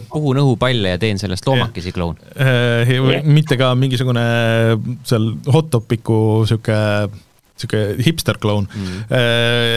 puhun 0.09 0.41
õhupalle 0.41 0.95
ja 0.95 1.01
teen 1.03 1.21
sellest 1.21 1.47
loomakesi 1.49 1.93
kloun. 1.97 2.17
äh, 2.41 2.93
mitte 3.29 3.59
ka 3.61 3.75
mingisugune 3.79 4.25
seal 5.09 5.33
hot 5.53 5.69
topiku 5.75 6.21
sihuke 6.49 6.79
sihuke 7.59 7.81
hipster 8.07 8.39
kloun 8.39 8.69
mm.. 8.71 8.99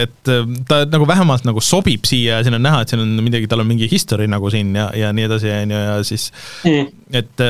et 0.04 0.30
ta 0.70 0.84
nagu 0.86 1.06
vähemalt 1.10 1.42
nagu 1.48 1.60
sobib 1.64 2.06
siia 2.06 2.38
ja 2.38 2.44
siin 2.46 2.54
on 2.54 2.62
näha, 2.62 2.84
et 2.84 2.92
siin 2.92 3.02
on 3.02 3.16
midagi, 3.26 3.48
tal 3.50 3.64
on 3.64 3.68
mingi 3.68 3.88
history 3.90 4.28
nagu 4.30 4.52
siin 4.54 4.70
ja, 4.78 4.86
ja 4.94 5.10
nii 5.12 5.26
edasi, 5.26 5.50
on 5.50 5.74
ju, 5.74 5.80
ja 5.88 5.96
siis 6.06 6.28
Mm. 6.62 6.86
et, 7.18 7.42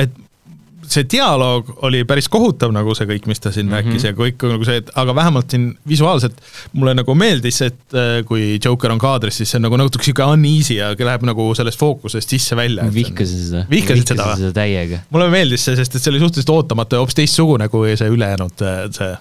et 0.00 0.14
see 0.90 1.06
dialoog 1.10 1.70
oli 1.86 2.02
päris 2.08 2.28
kohutav, 2.32 2.72
nagu 2.74 2.94
see 2.96 3.06
kõik, 3.08 3.28
mis 3.30 3.40
ta 3.40 3.52
siin 3.52 3.66
mm 3.66 3.72
-hmm. 3.72 3.90
rääkis 3.94 4.04
ja 4.04 4.12
kõik 4.16 4.44
nagu 4.50 4.66
see, 4.68 4.80
et 4.82 4.90
aga 5.00 5.14
vähemalt 5.14 5.50
siin 5.50 5.66
visuaalselt 5.88 6.40
mulle 6.72 6.94
nagu 6.94 7.14
meeldis, 7.14 7.60
et 7.62 7.96
äh, 7.96 8.24
kui 8.28 8.58
Joker 8.64 8.92
on 8.92 8.98
kaadris, 8.98 9.36
siis 9.36 9.50
see 9.50 9.58
on 9.58 9.66
nagu 9.68 9.78
natuke 9.80 10.04
sihuke 10.04 10.24
uneasy 10.24 10.78
ja 10.78 10.94
läheb 10.98 11.22
nagu 11.22 11.48
sellest 11.54 11.78
fookusest 11.78 12.28
sisse-välja. 12.28 12.88
vihkasin 12.94 13.44
seda. 13.46 13.64
Vihkasid 13.70 14.14
seda 14.14 14.28
või? 14.30 14.42
seda 14.42 14.52
täiega. 14.52 14.98
mulle 15.10 15.30
meeldis 15.30 15.64
see, 15.64 15.76
sest 15.76 15.94
et 15.94 16.02
see 16.02 16.12
oli 16.12 16.22
suhteliselt 16.22 16.50
ootamatu 16.50 16.96
ja 16.96 17.04
hoopis 17.04 17.20
teistsugune 17.20 17.68
kui 17.68 17.96
see 17.96 18.08
ülejäänud 18.08 18.62
äh, 18.62 18.84
see. 18.90 19.16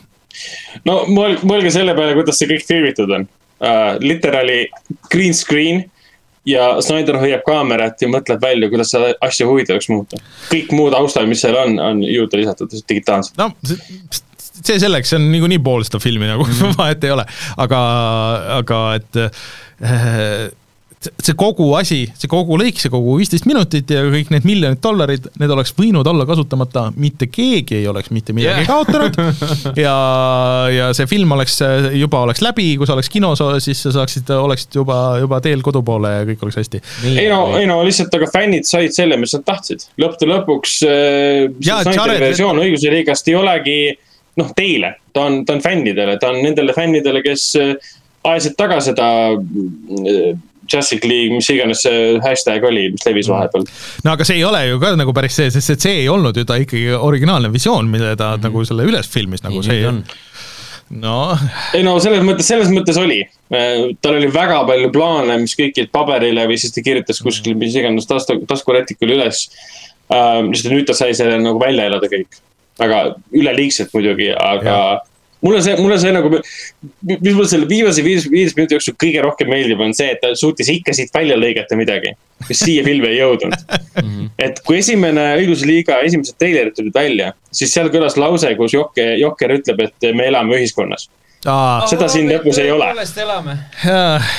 no 0.85 1.03
mõel-, 1.07 1.39
mõelge 1.43 1.71
selle 1.71 1.95
peale, 1.95 2.17
kuidas 2.17 2.39
see 2.39 2.51
kõik 2.51 2.67
filmitud 2.67 3.09
on 3.19 3.27
uh,. 3.27 3.97
literaali 3.99 4.67
green 5.11 5.33
screen 5.33 5.85
ja 6.45 6.81
Snyder 6.81 7.17
hoiab 7.21 7.43
kaamerat 7.47 8.01
ja 8.01 8.09
mõtleb 8.11 8.41
välja, 8.41 8.69
kuidas 8.71 8.91
seda 8.93 9.13
asja 9.23 9.47
huvitavaks 9.47 9.89
muuta. 9.91 10.19
kõik 10.51 10.73
muu 10.75 10.89
taustal, 10.91 11.27
mis 11.29 11.43
seal 11.43 11.57
on, 11.59 11.79
on 11.79 12.03
juurde 12.03 12.41
lisatud 12.41 12.73
digitaalselt. 12.89 13.37
no 13.37 13.51
see, 14.63 14.79
selleks, 14.79 15.11
see 15.11 15.19
on 15.19 15.29
niikuinii 15.33 15.61
pool 15.63 15.85
seda 15.87 16.01
filmi 16.03 16.29
nagu 16.29 16.45
mm 16.45 16.57
-hmm. 16.59 16.75
vahet 16.77 17.03
ei 17.03 17.15
ole, 17.15 17.25
aga, 17.57 17.79
aga 18.59 18.81
et 18.99 19.21
äh, 19.23 20.51
see- 21.11 21.35
kogu 21.37 21.69
asi, 21.77 22.03
see 22.19 22.29
kogu 22.31 22.57
lõik, 22.59 22.79
see 22.81 22.91
kogu 22.93 23.17
viisteist 23.19 23.47
minutit 23.49 23.89
ja 23.91 24.03
kõik 24.07 24.31
need 24.33 24.47
miljonid 24.47 24.81
dollarid, 24.83 25.27
need 25.41 25.53
oleks 25.55 25.73
võinud 25.77 26.07
olla 26.09 26.25
kasutamata, 26.29 26.87
mitte 26.95 27.27
keegi 27.31 27.79
ei 27.81 27.87
oleks 27.89 28.11
mitte 28.15 28.35
midagi 28.35 28.63
yeah. 28.63 28.69
kaotanud 28.69 29.17
ja, 29.85 29.95
ja 30.73 30.89
see 30.97 31.09
film 31.09 31.35
oleks 31.35 31.59
juba 31.97 32.23
oleks 32.27 32.43
läbi, 32.45 32.73
kui 32.79 32.89
sa 32.89 32.97
oleks 32.97 33.11
kinos, 33.13 33.41
siis 33.63 33.83
sa 33.85 33.93
saaksid, 33.99 34.29
oleksid 34.35 34.79
juba, 34.79 34.99
juba 35.23 35.41
teel 35.43 35.63
kodu 35.65 35.83
poole 35.85 36.13
ja 36.13 36.23
kõik 36.29 36.45
oleks 36.47 36.61
hästi. 36.61 36.83
ei 37.13 37.27
no, 37.31 37.41
ei 37.59 37.67
no 37.69 37.81
lihtsalt, 37.85 38.13
aga 38.17 38.29
fännid 38.33 38.69
said 38.69 38.95
selle, 38.95 39.17
mis 39.21 39.35
nad 39.37 39.45
tahtsid. 39.47 39.87
lõppude 40.01 40.31
lõpuks 40.31 40.79
äh, 40.87 41.51
Jaa, 41.59 41.83
see 41.83 41.91
Snyderi 41.91 42.17
Jared- 42.17 42.27
versioon 42.29 42.63
õiguse 42.63 42.93
liigast 42.93 43.29
ei 43.31 43.37
olegi 43.39 43.77
noh, 44.39 44.49
teile, 44.57 44.95
ta 45.13 45.27
on, 45.27 45.43
ta 45.45 45.57
on 45.57 45.61
fännidele, 45.61 46.17
ta 46.21 46.31
on 46.33 46.41
nendele 46.41 46.73
fännidele, 46.75 47.21
kes 47.25 47.51
äh, 47.59 47.93
ajasid 48.23 48.57
taga 48.59 48.79
seda 48.83 49.07
äh, 49.33 50.33
Justice 50.71 51.07
League, 51.07 51.33
mis 51.35 51.49
iganes 51.49 51.81
see 51.85 52.19
hashtag 52.23 52.63
oli, 52.69 52.89
mis 52.91 53.05
levis 53.05 53.27
Mm. 53.27 53.33
vahepeal. 53.35 53.65
no 54.03 54.11
aga 54.13 54.25
see 54.27 54.37
ei 54.39 54.43
ole 54.47 54.61
ju 54.67 54.79
ka 54.79 54.95
nagu 54.95 55.13
päris 55.13 55.35
see, 55.39 55.49
sest 55.51 55.69
et 55.75 55.81
see 55.87 56.03
ei 56.03 56.09
olnud 56.09 56.37
ju 56.37 56.45
ta 56.45 56.55
ikkagi 56.61 56.93
originaalne 56.95 57.51
visioon, 57.53 57.89
mille 57.89 58.15
ta 58.15 58.33
mm 58.33 58.39
-hmm. 58.39 58.43
nagu 58.47 58.65
selle 58.65 58.83
üles 58.83 59.09
filmis, 59.09 59.43
nagu 59.43 59.63
see 59.63 59.81
nüüd 59.81 59.87
on. 59.89 60.03
no 61.03 61.37
ei 61.73 61.83
no 61.83 61.99
selles 61.99 62.23
mõttes, 62.23 62.47
selles 62.47 62.69
mõttes 62.69 62.97
oli. 63.01 63.21
tal 64.01 64.15
oli 64.15 64.27
väga 64.33 64.63
palju 64.67 64.91
plaane, 64.91 65.37
mis 65.41 65.55
kõik 65.55 65.77
jäid 65.77 65.91
paberile 65.91 66.47
või 66.47 66.57
siis 66.57 66.73
ta 66.73 66.81
kirjutas 66.81 67.19
kuskil 67.21 67.55
mis 67.55 67.75
iganes 67.75 68.05
tasku, 68.07 68.45
taskurätikul 68.47 69.09
üles. 69.15 69.47
lihtsalt 70.09 70.73
nüüd 70.73 70.85
ta 70.85 70.93
sai 70.93 71.13
selle 71.13 71.39
nagu 71.39 71.59
välja 71.59 71.85
elada 71.85 72.07
kõik. 72.07 72.41
väga 72.79 73.15
üleliigselt 73.31 73.89
muidugi, 73.93 74.31
aga 74.33 74.69
Jah. 74.69 75.01
Mulle 75.43 75.61
see, 75.63 75.75
mulle 75.79 75.97
see 76.01 76.11
nagu, 76.15 76.29
mis 77.11 77.33
mulle 77.35 77.47
selle 77.51 77.67
viimase 77.69 78.03
viis, 78.05 78.27
viis 78.31 78.55
minuti 78.57 78.77
jooksul 78.77 78.95
kõige 78.99 79.23
rohkem 79.25 79.49
meeldib, 79.51 79.81
on 79.83 79.95
see, 79.95 80.13
et 80.15 80.21
ta 80.23 80.31
suutis 80.39 80.69
ikka 80.71 80.95
siit 80.95 81.11
välja 81.15 81.37
lõigata 81.39 81.77
midagi, 81.79 82.13
mis 82.47 82.61
siia 82.63 82.85
filmi 82.85 83.09
ei 83.11 83.19
jõudnud. 83.19 83.57
et 84.45 84.61
kui 84.67 84.79
esimene 84.79 85.25
õigusliiga 85.41 85.99
esimesed 86.07 86.39
treilerid 86.39 86.77
tulid 86.77 86.95
välja, 86.95 87.33
siis 87.51 87.73
seal 87.75 87.91
kõlas 87.93 88.17
lause, 88.19 88.53
kus 88.59 88.77
Jokke, 88.77 89.13
Jokker 89.21 89.57
ütleb, 89.59 89.83
et 89.87 90.09
me 90.15 90.29
elame 90.31 90.57
ühiskonnas. 90.61 91.09
aa, 91.45 91.83
Seda 91.91 92.07
siin 92.11 92.31
lõpus 92.31 92.61
ei 92.63 92.71
ole. 92.71 92.87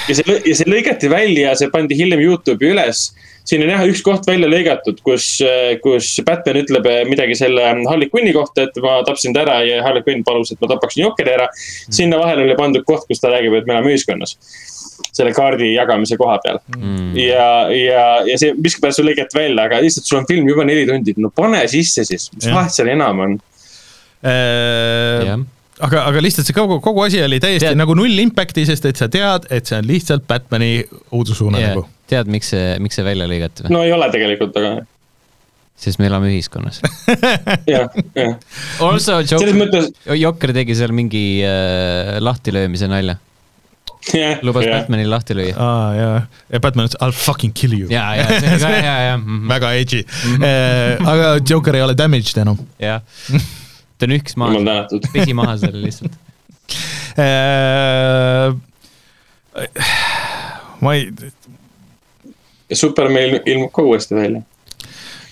ja 0.08 0.16
see, 0.16 0.40
ja 0.40 0.56
see 0.56 0.70
lõigati 0.70 1.12
välja 1.12 1.50
ja 1.50 1.60
see 1.60 1.72
pandi 1.72 1.98
hiljem 2.00 2.24
Youtube'i 2.24 2.72
üles. 2.72 3.10
Siin 3.44 3.64
on 3.64 3.72
jah 3.74 3.84
üks 3.88 4.02
koht 4.04 4.26
välja 4.28 4.48
lõigatud, 4.50 5.00
kus, 5.04 5.28
kus 5.84 6.10
Batman 6.26 6.60
ütleb 6.62 6.86
midagi 7.10 7.36
selle 7.38 7.64
Harley 7.88 8.10
Quinni 8.12 8.34
kohta, 8.36 8.68
et 8.68 8.78
ma 8.82 8.98
tapsin 9.06 9.34
ta 9.36 9.44
ära 9.44 9.58
ja 9.66 9.82
Harley 9.84 10.04
Quinn 10.06 10.24
palus, 10.26 10.54
et 10.54 10.60
ma 10.62 10.70
tapaksin 10.72 11.04
Jokeri 11.04 11.34
ära. 11.36 11.48
sinna 11.92 12.20
vahele 12.20 12.46
oli 12.46 12.56
pandud 12.58 12.86
koht, 12.88 13.06
kus 13.08 13.20
ta 13.20 13.32
räägib, 13.34 13.56
et 13.58 13.68
me 13.68 13.76
elame 13.76 13.92
ühiskonnas. 13.94 14.36
selle 15.14 15.32
kaardi 15.34 15.72
jagamise 15.74 16.16
koha 16.18 16.36
peal 16.42 16.60
mm.. 16.76 17.16
ja, 17.18 17.46
ja, 17.74 18.04
ja 18.26 18.36
see 18.38 18.54
miskipärast 18.54 19.00
sul 19.00 19.08
lõigati 19.08 19.36
välja, 19.36 19.64
aga 19.66 19.80
lihtsalt 19.82 20.06
sul 20.06 20.20
on 20.20 20.28
film 20.28 20.48
juba 20.48 20.66
neli 20.66 20.86
tundi, 20.86 21.16
no 21.18 21.30
pane 21.34 21.64
sisse 21.70 22.06
siis, 22.06 22.30
mis 22.34 22.46
vahet 22.54 22.74
seal 22.74 22.92
enam 22.94 23.22
on. 23.26 23.34
Äh, 24.24 25.26
jah, 25.28 25.42
aga, 25.82 26.04
aga 26.10 26.22
lihtsalt 26.22 26.48
see 26.48 26.56
kogu, 26.56 26.78
kogu 26.84 27.04
asi 27.06 27.22
oli 27.22 27.40
täiesti 27.42 27.68
Tead- 27.68 27.78
nagu 27.78 27.96
null 27.98 28.22
impact'i, 28.22 28.66
sest 28.68 28.86
et 28.90 29.00
sa 29.00 29.10
tead, 29.12 29.50
et 29.54 29.66
see 29.66 29.78
on 29.80 29.90
lihtsalt 29.90 30.26
Batman'i 30.30 30.76
õudusuunanägu. 31.10 31.84
tead, 32.10 32.30
miks 32.30 32.52
see, 32.54 32.74
miks 32.84 32.98
see 32.98 33.06
välja 33.06 33.28
lõigati 33.30 33.66
või? 33.66 33.76
no 33.76 33.84
ei 33.86 33.92
ole 33.94 34.10
tegelikult, 34.12 34.56
aga 34.60 34.82
sest 35.74 35.98
me 35.98 36.06
elame 36.06 36.30
ühiskonnas. 36.30 36.80
jah, 37.74 37.90
jah. 38.14 38.34
Also 38.84 39.20
Joker, 39.26 39.54
mõttes, 39.58 39.90
Jokker 40.20 40.54
tegi 40.54 40.76
seal 40.78 40.94
mingi 40.94 41.24
äh, 41.42 42.16
lahtilöömise 42.22 42.88
nalja, 42.90 43.16
jah, 44.12 44.38
lubas 44.46 44.66
jah. 44.66 44.78
Batmanil 44.78 45.10
lahti 45.10 45.36
lüüa. 45.36 45.54
aa 45.58 45.88
jaa, 45.98 46.20
ja 46.52 46.60
Batman 46.62 46.88
ütles 46.88 47.00
I 47.00 47.08
will 47.08 47.18
fucking 47.18 47.54
kill 47.56 47.74
you. 47.76 47.88
ja, 47.92 48.04
ja 48.18 48.26
see 48.30 48.52
oli 48.52 48.62
ka 48.62 48.72
hea, 48.74 48.96
ja, 49.08 49.18
väga 49.50 49.72
edgy 49.80 50.02
mm. 50.04 50.36
-hmm. 50.36 51.08
aga 51.14 51.32
Joker 51.50 51.78
ei 51.78 51.86
ole 51.86 51.96
damaged 51.98 52.38
enam 52.42 52.60
jah. 52.78 53.02
ta 53.98 54.10
nühkis 54.10 54.36
maha, 54.40 54.84
pesi 55.12 55.34
maha 55.34 55.56
selle 55.62 55.82
lihtsalt. 55.86 56.14
äh,. 57.18 58.54
ma 60.80 60.94
ei, 60.94 61.10
ja 62.70 62.76
Superman 62.78 63.40
ilmub 63.44 63.72
ka 63.74 63.84
uuesti 63.84 64.16
välja. 64.18 64.42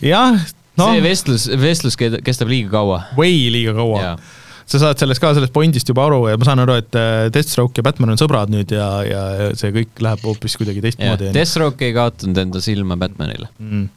jah, 0.03 0.39
no. 0.77 0.85
noh 0.85 0.95
see, 0.95 1.03
vestlus, 1.05 1.49
vestlus 1.61 1.99
ke- 2.01 2.21
kestab 2.25 2.53
liiga 2.53 2.73
kaua. 2.79 3.03
way 3.19 3.51
liiga 3.55 3.77
kaua 3.79 4.17
sa 4.73 4.81
saad 4.81 5.01
sellest 5.01 5.21
ka 5.21 5.33
sellest 5.37 5.53
pointist 5.55 5.89
juba 5.91 6.07
aru 6.07 6.23
ja 6.31 6.39
ma 6.41 6.47
saan 6.49 6.63
aru, 6.63 6.79
et 6.81 6.99
äh, 6.99 7.27
Deathstroke 7.35 7.79
ja 7.79 7.85
Batman 7.87 8.15
on 8.15 8.21
sõbrad 8.21 8.53
nüüd 8.53 8.73
ja, 8.73 8.89
ja 9.05 9.23
see 9.59 9.73
kõik 9.75 10.03
läheb 10.05 10.25
hoopis 10.27 10.57
kuidagi 10.61 10.85
teistmoodi. 10.85 11.33
Deathstroke 11.35 11.89
ei 11.89 11.95
kaotanud 11.97 12.41
enda 12.45 12.63
silma 12.65 12.97
Batmanile. 13.01 13.51
Mm. 13.61 13.89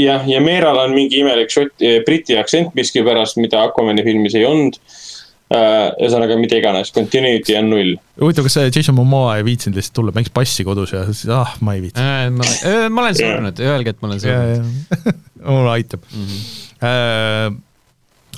jah, 0.00 0.24
ja 0.28 0.40
Meeral 0.44 0.80
on 0.84 0.94
mingi 0.96 1.20
imelik 1.20 1.52
šot, 1.52 1.74
briti 2.06 2.38
aktsent 2.40 2.72
miskipärast, 2.78 3.40
mida 3.42 3.64
Aquamani 3.66 4.04
filmis 4.06 4.38
ei 4.38 4.46
olnud. 4.48 4.78
ühesõnaga, 5.52 6.36
mida 6.40 6.60
iganes, 6.60 6.92
continuity 6.94 7.56
on 7.58 7.68
null. 7.72 7.96
huvitav, 8.20 8.46
kas 8.46 8.58
see 8.58 8.70
Jason 8.70 8.96
Momoa 8.96 9.36
ei 9.40 9.46
viitsinud 9.46 9.76
lihtsalt 9.78 9.98
tulla, 9.98 10.14
mängis 10.16 10.32
bassi 10.34 10.64
kodus 10.66 10.94
ja 10.94 11.04
siis 11.10 11.28
ah, 11.32 11.56
ma 11.60 11.76
ei 11.76 11.84
viitsi. 11.84 12.06
ma 12.36 12.46
olen, 12.46 12.88
ma 12.92 13.04
olen 13.04 13.18
surnud, 13.18 13.66
öelge, 13.72 13.94
et 13.94 14.00
ma 14.02 14.10
olen 14.10 14.22
surnud. 14.22 14.72
ja, 15.02 15.14
mulle 15.50 15.70
aitab 15.70 16.00
mm. 16.14 16.26
-hmm. 16.26 17.60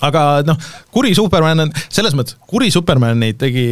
aga 0.00 0.24
noh, 0.46 0.58
kuri 0.90 1.14
Superman 1.14 1.66
on 1.66 1.72
selles 1.88 2.16
mõttes, 2.16 2.36
kuri 2.46 2.70
Supermani 2.70 3.32
tegi, 3.38 3.66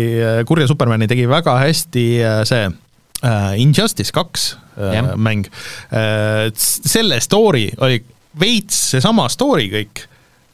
kurja 0.47 0.68
Supermani 0.70 1.09
tegi 1.11 1.28
väga 1.28 1.59
hästi 1.64 2.07
äh, 2.22 2.40
see 2.49 2.70
äh, 3.22 3.61
Injustice 3.61 4.12
kaks 4.12 4.57
äh, 4.78 5.14
mäng 5.16 5.47
äh,. 5.93 6.51
selle 6.55 7.20
story 7.20 7.70
oli 7.78 8.03
veits 8.40 8.90
seesama 8.95 9.28
story 9.28 9.68
kõik 9.72 10.05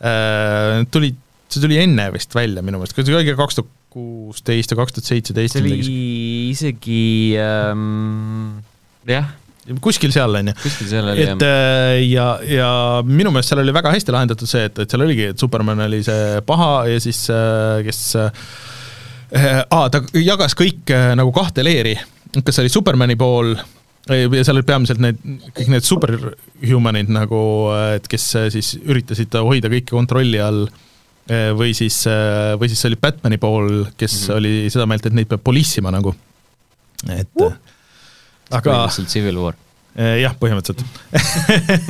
äh,. 0.01 0.85
tuli, 0.91 1.15
see 1.53 1.65
tuli 1.65 1.81
enne 1.83 2.09
vist 2.15 2.35
välja 2.37 2.63
minu 2.65 2.81
meelest, 2.81 2.97
see 2.99 3.17
oli 3.17 3.37
kaks 3.39 3.59
tuhat 3.59 3.75
kuusteist 3.93 4.73
ja 4.73 4.79
kaks 4.79 4.97
tuhat 4.97 5.11
seitseteist 5.11 5.57
see 5.57 5.65
oli 5.65 5.79
isegi 6.53 7.03
ähm,, 7.41 8.59
jah, 9.09 9.31
kuskil 9.85 10.13
seal 10.15 10.41
on 10.41 10.53
ju. 10.53 10.57
kuskil 10.63 10.91
seal 10.91 11.09
oli 11.15 11.25
et 11.25 11.47
äh, 11.47 11.95
ja, 12.09 12.29
ja 12.45 12.71
minu 13.07 13.33
meelest 13.35 13.55
seal 13.55 13.65
oli 13.65 13.75
väga 13.77 13.95
hästi 13.97 14.15
lahendatud 14.15 14.51
see, 14.51 14.69
et, 14.69 14.83
et 14.85 14.93
seal 14.93 15.07
oligi, 15.07 15.31
et 15.33 15.41
Superman 15.41 15.87
oli 15.89 16.03
see 16.07 16.43
paha 16.49 16.73
ja 16.93 17.01
siis 17.03 17.25
äh, 17.33 17.81
kes 17.89 18.05
äh, 18.21 19.65
aa, 19.65 19.89
ta 19.93 20.05
jagas 20.21 20.57
kõik 20.59 20.93
äh, 20.95 21.11
nagu 21.19 21.33
kahte 21.37 21.65
leeri, 21.65 21.97
kas 22.45 22.63
oli 22.63 22.73
Supermani 22.73 23.17
pool 23.19 23.57
ja 24.09 24.45
seal 24.45 24.57
olid 24.57 24.69
peamiselt 24.69 25.01
need, 25.03 25.19
kõik 25.57 25.73
need 25.73 25.87
superhumanid 25.87 27.11
nagu, 27.13 27.41
et 27.97 28.09
kes 28.11 28.29
äh, 28.39 28.49
siis 28.55 28.75
üritasid 28.81 29.35
hoida 29.45 29.71
kõike 29.73 29.93
kontrolli 29.93 30.41
all. 30.43 30.67
äh, 30.69 30.88
või 31.29 31.75
siis, 31.77 32.01
või 32.57 32.71
siis 32.71 32.81
see 32.81 32.89
oli 32.89 32.99
Batmani 33.01 33.37
pool, 33.41 33.85
kes 34.01 34.15
mm 34.15 34.27
-hmm. 34.27 34.37
oli 34.39 34.71
seda 34.73 34.87
meelt, 34.89 35.07
et 35.07 35.17
neid 35.17 35.29
peab 35.29 35.43
polissima 35.45 35.93
nagu, 35.93 36.15
et 37.13 37.43
uh. 37.45 37.53
aga 38.51 38.71
põhimõtteliselt 38.71 39.13
Civil 39.13 39.41
War. 39.43 39.59
Eh, 39.99 40.21
jah, 40.23 40.35
põhimõtteliselt 40.39 40.85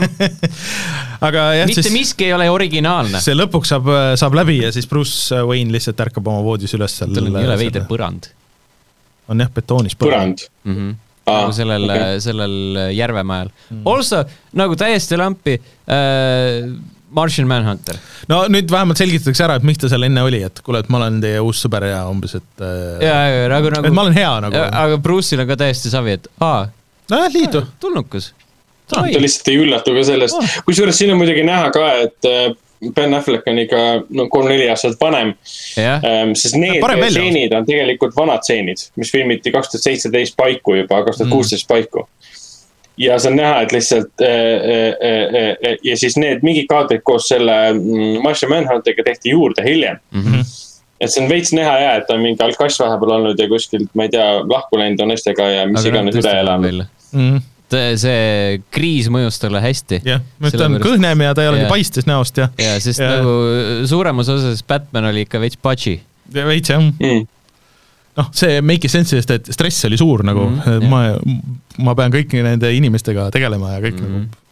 aga 1.27 1.43
jah, 1.59 1.67
mitte 1.69 1.83
siis 1.85 1.93
miski 1.93 2.25
ei 2.25 2.33
ole 2.33 2.47
originaalne. 2.49 3.21
see 3.21 3.37
lõpuks 3.37 3.75
saab, 3.75 3.91
saab 4.17 4.37
läbi 4.39 4.63
ja 4.63 4.71
siis 4.73 4.89
Bruce 4.89 5.43
Wayne 5.45 5.75
lihtsalt 5.75 6.01
ärkab 6.07 6.31
oma 6.31 6.41
voodis 6.47 6.73
üles 6.79 6.95
seal. 6.97 7.13
tal 7.13 7.29
on 7.29 7.37
jõle 7.37 7.59
veider 7.61 7.85
põrand 7.91 8.31
on 9.29 9.45
jah, 9.45 9.51
betoonis 9.53 9.99
põrand. 9.99 10.47
mm. 10.65 10.75
-hmm. 10.75 10.97
Aa, 11.29 11.43
nagu 11.43 11.53
sellel 11.53 11.85
okay., 11.85 12.21
sellel 12.25 12.55
Järvemael 12.97 13.51
mm.. 13.53 13.83
Also 13.93 14.23
nagu 14.57 14.77
täiesti 14.81 15.19
lampi 15.21 15.59
äh,, 15.59 16.71
Martian 17.15 17.49
Manhunter. 17.49 17.99
no 18.29 18.43
nüüd 18.53 18.71
vähemalt 18.73 19.01
selgitatakse 19.01 19.47
ära, 19.47 19.59
et 19.59 19.67
miks 19.67 19.81
ta 19.83 19.91
seal 19.93 20.07
enne 20.09 20.25
oli, 20.27 20.43
et 20.47 20.61
kuule, 20.65 20.83
et 20.85 20.91
ma 20.93 21.01
olen 21.03 21.21
teie 21.25 21.41
uus 21.45 21.63
sõber 21.65 21.89
ja 21.89 22.03
umbes, 22.11 22.37
et 22.39 22.67
ja, 23.05 23.17
ja 23.33 23.47
nagu, 23.53 23.71
et 23.71 23.79
nagu 23.79 23.95
ma, 23.95 24.07
olen 24.07 24.19
hea 24.19 24.35
nagu. 24.49 24.65
aga 24.85 25.01
Bruce'il 25.03 25.45
on 25.45 25.49
ka 25.51 25.59
täiesti 25.65 25.93
savi, 25.93 26.19
et 26.19 26.29
aa, 26.45 26.67
nojah, 27.11 27.33
liitu. 27.35 27.65
tulnukas. 27.81 28.33
ta 28.89 29.05
lihtsalt 29.09 29.53
ei 29.53 29.61
üllatu 29.65 29.97
ka 29.97 30.07
sellest 30.09 30.39
Oh., 30.39 30.57
kusjuures 30.69 30.99
siin 30.99 31.13
on 31.15 31.21
muidugi 31.21 31.45
näha 31.47 31.71
ka, 31.75 31.91
et 32.07 32.29
äh, 32.29 32.49
Ben 32.95 33.15
Affleck 33.15 33.47
on 33.51 33.59
ikka 33.59 33.79
no 34.15 34.29
kolm-neli 34.31 34.69
aastat 34.71 35.01
vanem. 35.01 35.33
jah, 35.77 36.05
sest 36.39 36.55
need 36.61 36.85
stseenid 37.11 37.55
on 37.57 37.67
tegelikult 37.67 38.15
vanad 38.17 38.45
stseenid, 38.47 38.85
mis 39.01 39.11
filmiti 39.13 39.53
kaks 39.55 39.73
tuhat 39.73 39.89
seitseteist 39.89 40.37
paiku 40.39 40.77
juba, 40.79 41.03
kaks 41.09 41.19
tuhat 41.19 41.33
kuusteist 41.33 41.67
paiku. 41.71 42.07
Ja 42.99 43.19
see 43.19 43.31
on 43.31 43.37
näha, 43.39 43.61
et 43.65 43.73
lihtsalt 43.75 44.23
äh, 44.25 44.29
äh, 44.29 45.51
äh, 45.71 45.77
ja 45.87 45.97
siis 45.97 46.17
need 46.21 46.43
mingid 46.47 46.67
kaadrid 46.71 47.05
koos 47.07 47.29
selle 47.31 47.55
mm, 47.73 48.23
Martian 48.25 48.51
Manhunteriga 48.53 49.05
tehti 49.07 49.35
juurde 49.37 49.65
hiljem. 49.67 50.01
Mhm. 50.15 50.41
et 51.01 51.13
see 51.15 51.23
on 51.23 51.29
veits 51.31 51.53
näha 51.55 51.77
ja, 51.79 51.91
et 52.01 52.09
ta 52.09 52.17
on 52.17 52.25
mingi 52.25 52.43
alkass 52.43 52.81
vahepeal 52.83 53.13
olnud 53.21 53.39
ja 53.39 53.47
kuskilt, 53.51 53.87
ma 53.95 54.09
ei 54.09 54.11
tea, 54.11 54.27
lahku 54.51 54.81
läinud 54.81 55.05
on 55.05 55.13
naistega 55.13 55.47
ja 55.47 55.69
mis 55.71 55.87
iganes 55.87 56.19
üle 56.19 56.33
elanud. 56.41 56.89
see 57.71 58.59
kriis 58.75 59.07
mõjus 59.13 59.39
talle 59.39 59.61
hästi. 59.63 60.01
jah, 60.09 60.25
ta 60.51 60.67
on 60.67 60.81
kõhnem 60.83 61.23
ja 61.23 61.35
ta 61.37 61.45
ei 61.45 61.53
olegi 61.53 61.67
Jah. 61.67 61.71
paistes 61.71 62.09
näost 62.09 62.41
ja, 62.41 62.49
ja 62.59 62.79
sest 62.83 62.99
Ja. 63.05 63.19
nagu 63.19 63.87
suuremas 63.87 64.29
osas 64.33 64.65
Batman 64.67 65.11
oli 65.13 65.27
ikka 65.29 65.41
veits 65.41 65.57
patši. 65.63 66.01
veits 66.35 66.71
jah. 66.75 66.83
Mm. 66.83 67.27
noh, 68.19 68.33
see 68.35 68.59
make'is 68.65 68.95
sense'i, 68.99 69.23
sest 69.23 69.35
et 69.37 69.53
stress 69.55 69.87
oli 69.89 69.99
suur 70.01 70.25
nagu 70.27 70.49
mm, 70.49 70.61
-hmm, 70.65 70.91
ma, 70.91 71.87
ma 71.87 71.97
pean 71.99 72.15
kõiki 72.15 72.43
nende 72.45 72.73
inimestega 72.75 73.31
tegelema 73.35 73.77
ja 73.77 73.85
kõik 73.85 74.01
mm 74.01 74.07
-hmm. 74.07 74.29
nagu 74.29 74.47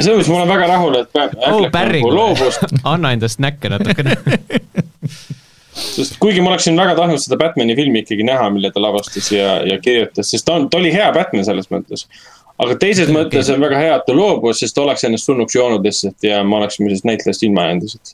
selles 0.00 0.16
mõttes 0.16 0.30
ma 0.32 0.38
olen 0.40 0.52
väga 0.54 0.70
rahul, 0.70 0.96
et 1.00 1.18
oh, 1.18 1.48
Affleck 1.50 1.72
Barry 1.74 2.00
nagu, 2.00 2.14
loobus, 2.14 2.58
anna 2.88 3.12
endast 3.16 3.40
näkke 3.42 3.68
natukene. 3.72 4.16
sest 5.96 6.16
kuigi 6.22 6.42
ma 6.42 6.52
oleksin 6.52 6.78
väga 6.78 6.96
tahtnud 6.98 7.22
seda 7.22 7.38
Batman'i 7.40 7.76
filmi 7.78 8.02
ikkagi 8.04 8.26
näha, 8.26 8.48
mille 8.54 8.72
ta 8.74 8.82
lavastas 8.82 9.30
ja, 9.32 9.60
ja 9.66 9.78
kirjutas, 9.82 10.30
sest 10.32 10.46
ta 10.46 10.56
on, 10.58 10.68
ta 10.70 10.80
oli 10.80 10.92
hea 10.94 11.08
Batman 11.14 11.46
selles 11.46 11.70
mõttes. 11.72 12.06
Aga 12.60 12.76
teises 12.80 13.08
Okei, 13.08 13.16
mõttes 13.16 13.50
on 13.52 13.62
väga 13.62 13.80
hea, 13.80 13.94
et 13.96 14.06
ta 14.06 14.14
loobus, 14.16 14.60
sest 14.60 14.76
ta 14.76 14.84
oleks 14.84 15.04
ennast 15.08 15.28
surnuks 15.28 15.56
joonud 15.56 15.84
lihtsalt 15.86 16.26
ja 16.26 16.40
me 16.46 16.58
oleksime 16.58 16.90
sellest 16.90 17.06
näitlejast 17.08 17.44
ilma 17.46 17.66
jäänud 17.66 17.86
lihtsalt. 17.86 18.12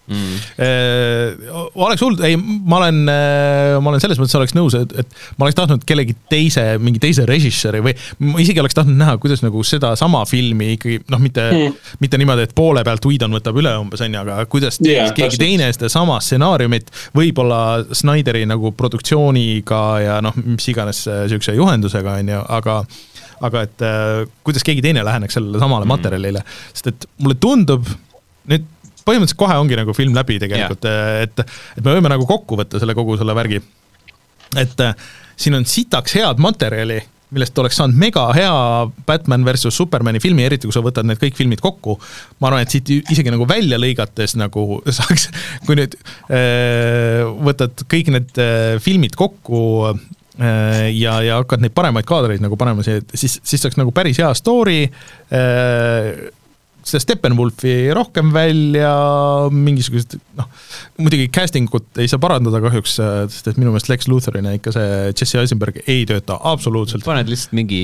Äh, 0.62 1.48
oleks 1.74 2.04
hull, 2.04 2.18
ei, 2.26 2.38
ma 2.38 2.80
olen, 2.80 3.02
ma 3.06 3.92
olen 3.92 4.02
selles 4.02 4.20
mõttes 4.22 4.36
oleks 4.38 4.54
nõus, 4.56 4.76
et, 4.78 4.94
et 5.02 5.16
ma 5.36 5.46
oleks 5.46 5.58
tahtnud 5.58 5.86
kellegi 5.88 6.16
teise, 6.30 6.66
mingi 6.82 7.02
teise 7.02 7.26
režissööri 7.28 7.82
või 7.84 7.96
ma 8.22 8.42
isegi 8.42 8.62
oleks 8.62 8.76
tahtnud 8.78 8.98
näha, 9.00 9.16
kuidas 9.22 9.42
nagu 9.44 9.64
sedasama 9.66 10.22
filmi 10.30 10.72
ikkagi 10.76 11.00
noh, 11.12 11.22
mitte 11.22 11.48
mm., 11.50 11.80
mitte 12.02 12.20
niimoodi, 12.20 12.46
et 12.46 12.54
poole 12.56 12.84
pealt 12.86 13.06
Whedon 13.06 13.34
võtab 13.36 13.58
üle 13.60 13.72
umbes 13.80 14.02
on 14.04 14.14
ju, 14.14 14.22
aga 14.22 14.38
kuidas 14.50 14.80
teeks 14.80 14.92
yeah, 14.92 15.10
keegi 15.10 15.36
täpselt. 15.36 15.42
teine 15.42 15.72
sedasama 15.74 16.20
stsenaariumit, 16.22 16.92
võib-olla 17.16 17.60
Snyderi 17.96 18.46
nagu 18.48 18.72
produktsiooniga 18.76 19.82
ja 20.04 20.20
noh, 20.24 20.36
mis 20.44 20.70
iganes 20.72 21.04
niisuguse 21.06 21.56
juhendusega 21.56 22.18
on 22.20 22.34
ju, 22.36 22.42
aga 22.58 22.80
aga 23.44 23.66
et 23.66 23.84
äh, 23.84 24.22
kuidas 24.46 24.64
keegi 24.66 24.84
teine 24.84 25.04
läheneks 25.06 25.36
sellele 25.38 25.60
samale 25.62 25.84
mm. 25.84 25.92
materjalile, 25.94 26.44
sest 26.72 26.92
et 26.92 27.08
mulle 27.20 27.38
tundub 27.40 27.88
nüüd 28.50 28.66
põhimõtteliselt 29.06 29.38
kohe 29.38 29.58
ongi 29.60 29.78
nagu 29.78 29.94
film 29.94 30.16
läbi 30.16 30.38
tegelikult, 30.42 30.86
et, 31.22 31.42
et 31.78 31.84
me 31.84 31.94
võime 31.94 32.10
nagu 32.10 32.26
kokku 32.26 32.58
võtta 32.58 32.80
selle 32.82 32.96
kogu 32.98 33.18
selle 33.20 33.36
värgi. 33.38 33.60
et 34.56 34.80
äh, 34.82 34.96
siin 35.36 35.58
on 35.58 35.66
sitaks 35.68 36.16
head 36.18 36.42
materjali, 36.42 36.98
millest 37.34 37.58
oleks 37.58 37.78
saanud 37.80 37.98
mega 37.98 38.24
hea 38.36 38.50
Batman 39.06 39.44
versus 39.46 39.76
Supermani 39.76 40.20
filmi, 40.22 40.44
eriti 40.46 40.68
kui 40.68 40.74
sa 40.74 40.82
võtad 40.84 41.06
need 41.08 41.20
kõik 41.22 41.38
filmid 41.38 41.62
kokku. 41.62 41.98
ma 42.40 42.50
arvan, 42.50 42.66
et 42.66 42.74
siit 42.74 42.90
isegi 42.96 43.32
nagu 43.34 43.46
välja 43.48 43.78
lõigates 43.82 44.36
nagu 44.38 44.80
saaks, 44.98 45.28
kui 45.66 45.78
nüüd 45.78 45.96
äh, 46.30 47.22
võtad 47.46 47.86
kõik 47.90 48.12
need 48.14 48.42
äh, 48.42 48.76
filmid 48.82 49.18
kokku 49.18 49.62
äh, 49.90 50.04
ja, 50.38 51.20
ja 51.24 51.40
hakkad 51.40 51.62
neid 51.64 51.72
paremaid 51.76 52.08
kaadreid 52.08 52.42
nagu 52.44 52.58
panema, 52.60 52.84
siis, 52.84 53.38
siis 53.40 53.62
saaks 53.62 53.78
nagu 53.80 53.94
päris 53.96 54.18
hea 54.20 54.32
story 54.36 54.82
äh, 54.84 56.26
seda 56.86 57.02
Steppenwolfi 57.02 57.72
rohkem 57.96 58.28
välja, 58.34 58.90
mingisugused 59.50 60.16
noh, 60.38 60.46
muidugi 61.02 61.26
casting 61.34 61.70
ut 61.74 61.98
ei 62.02 62.10
saa 62.10 62.20
parandada 62.22 62.60
kahjuks, 62.62 62.94
sest 63.32 63.50
et 63.50 63.58
minu 63.58 63.72
meelest 63.74 63.90
Lex 63.90 64.06
Luthorina 64.10 64.54
ikka 64.56 64.74
see 64.76 64.92
Jesse 65.10 65.40
Eisenberg 65.42 65.80
ei 65.82 66.04
tööta 66.08 66.38
absoluutselt. 66.52 67.04
paned 67.06 67.30
lihtsalt 67.32 67.56
mingi 67.58 67.80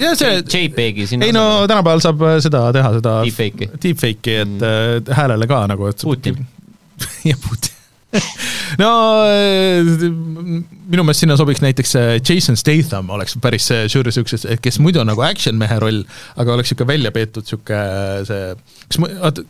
Ja 0.00 0.14
see- 0.18 0.42
JPEG-i 0.42 1.06
sinna 1.10 1.28
ei 1.28 1.36
no 1.36 1.44
tänapäeval 1.70 2.02
saab 2.04 2.26
seda 2.44 2.66
teha, 2.74 2.96
seda 2.98 3.14
Deepfake'i. 3.28 3.70
deepfake'i, 3.86 4.40
et 4.42 4.56
mm. 4.58 5.14
häälele 5.20 5.50
ka 5.50 5.62
nagu, 5.70 5.92
et 5.92 6.02
Putin. 6.02 6.42
jah, 7.30 7.38
Putin 7.46 7.73
no 8.82 8.90
äh, 9.26 9.80
minu 9.84 11.04
meelest 11.04 11.24
sinna 11.24 11.36
sobiks 11.40 11.62
näiteks 11.64 11.94
äh, 11.98 12.10
Jason 12.20 12.58
Statham 12.60 13.10
oleks 13.14 13.36
päris 13.42 13.68
see 13.70 13.88
žüüri 13.90 14.14
siukses, 14.14 14.46
kes 14.62 14.80
muidu 14.82 15.02
on 15.02 15.10
nagu 15.10 15.24
action 15.26 15.58
mehe 15.60 15.78
roll, 15.82 16.04
aga 16.40 16.56
oleks 16.56 16.72
sihuke 16.72 16.86
välja 16.88 17.12
peetud 17.14 17.46
sihuke 17.48 17.80
see, 18.28 18.52
kas 18.88 19.02
ma, 19.02 19.10
oota, 19.28 19.46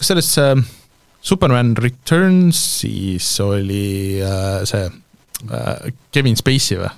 kas 0.00 0.12
selles 0.12 0.32
äh, 0.42 0.54
Superman 1.26 1.74
Returnsis 1.80 3.32
oli 3.44 4.22
äh, 4.22 4.62
see 4.68 4.86
äh, 5.50 5.92
Kevin 6.14 6.38
Spacey 6.38 6.80
või? 6.80 6.92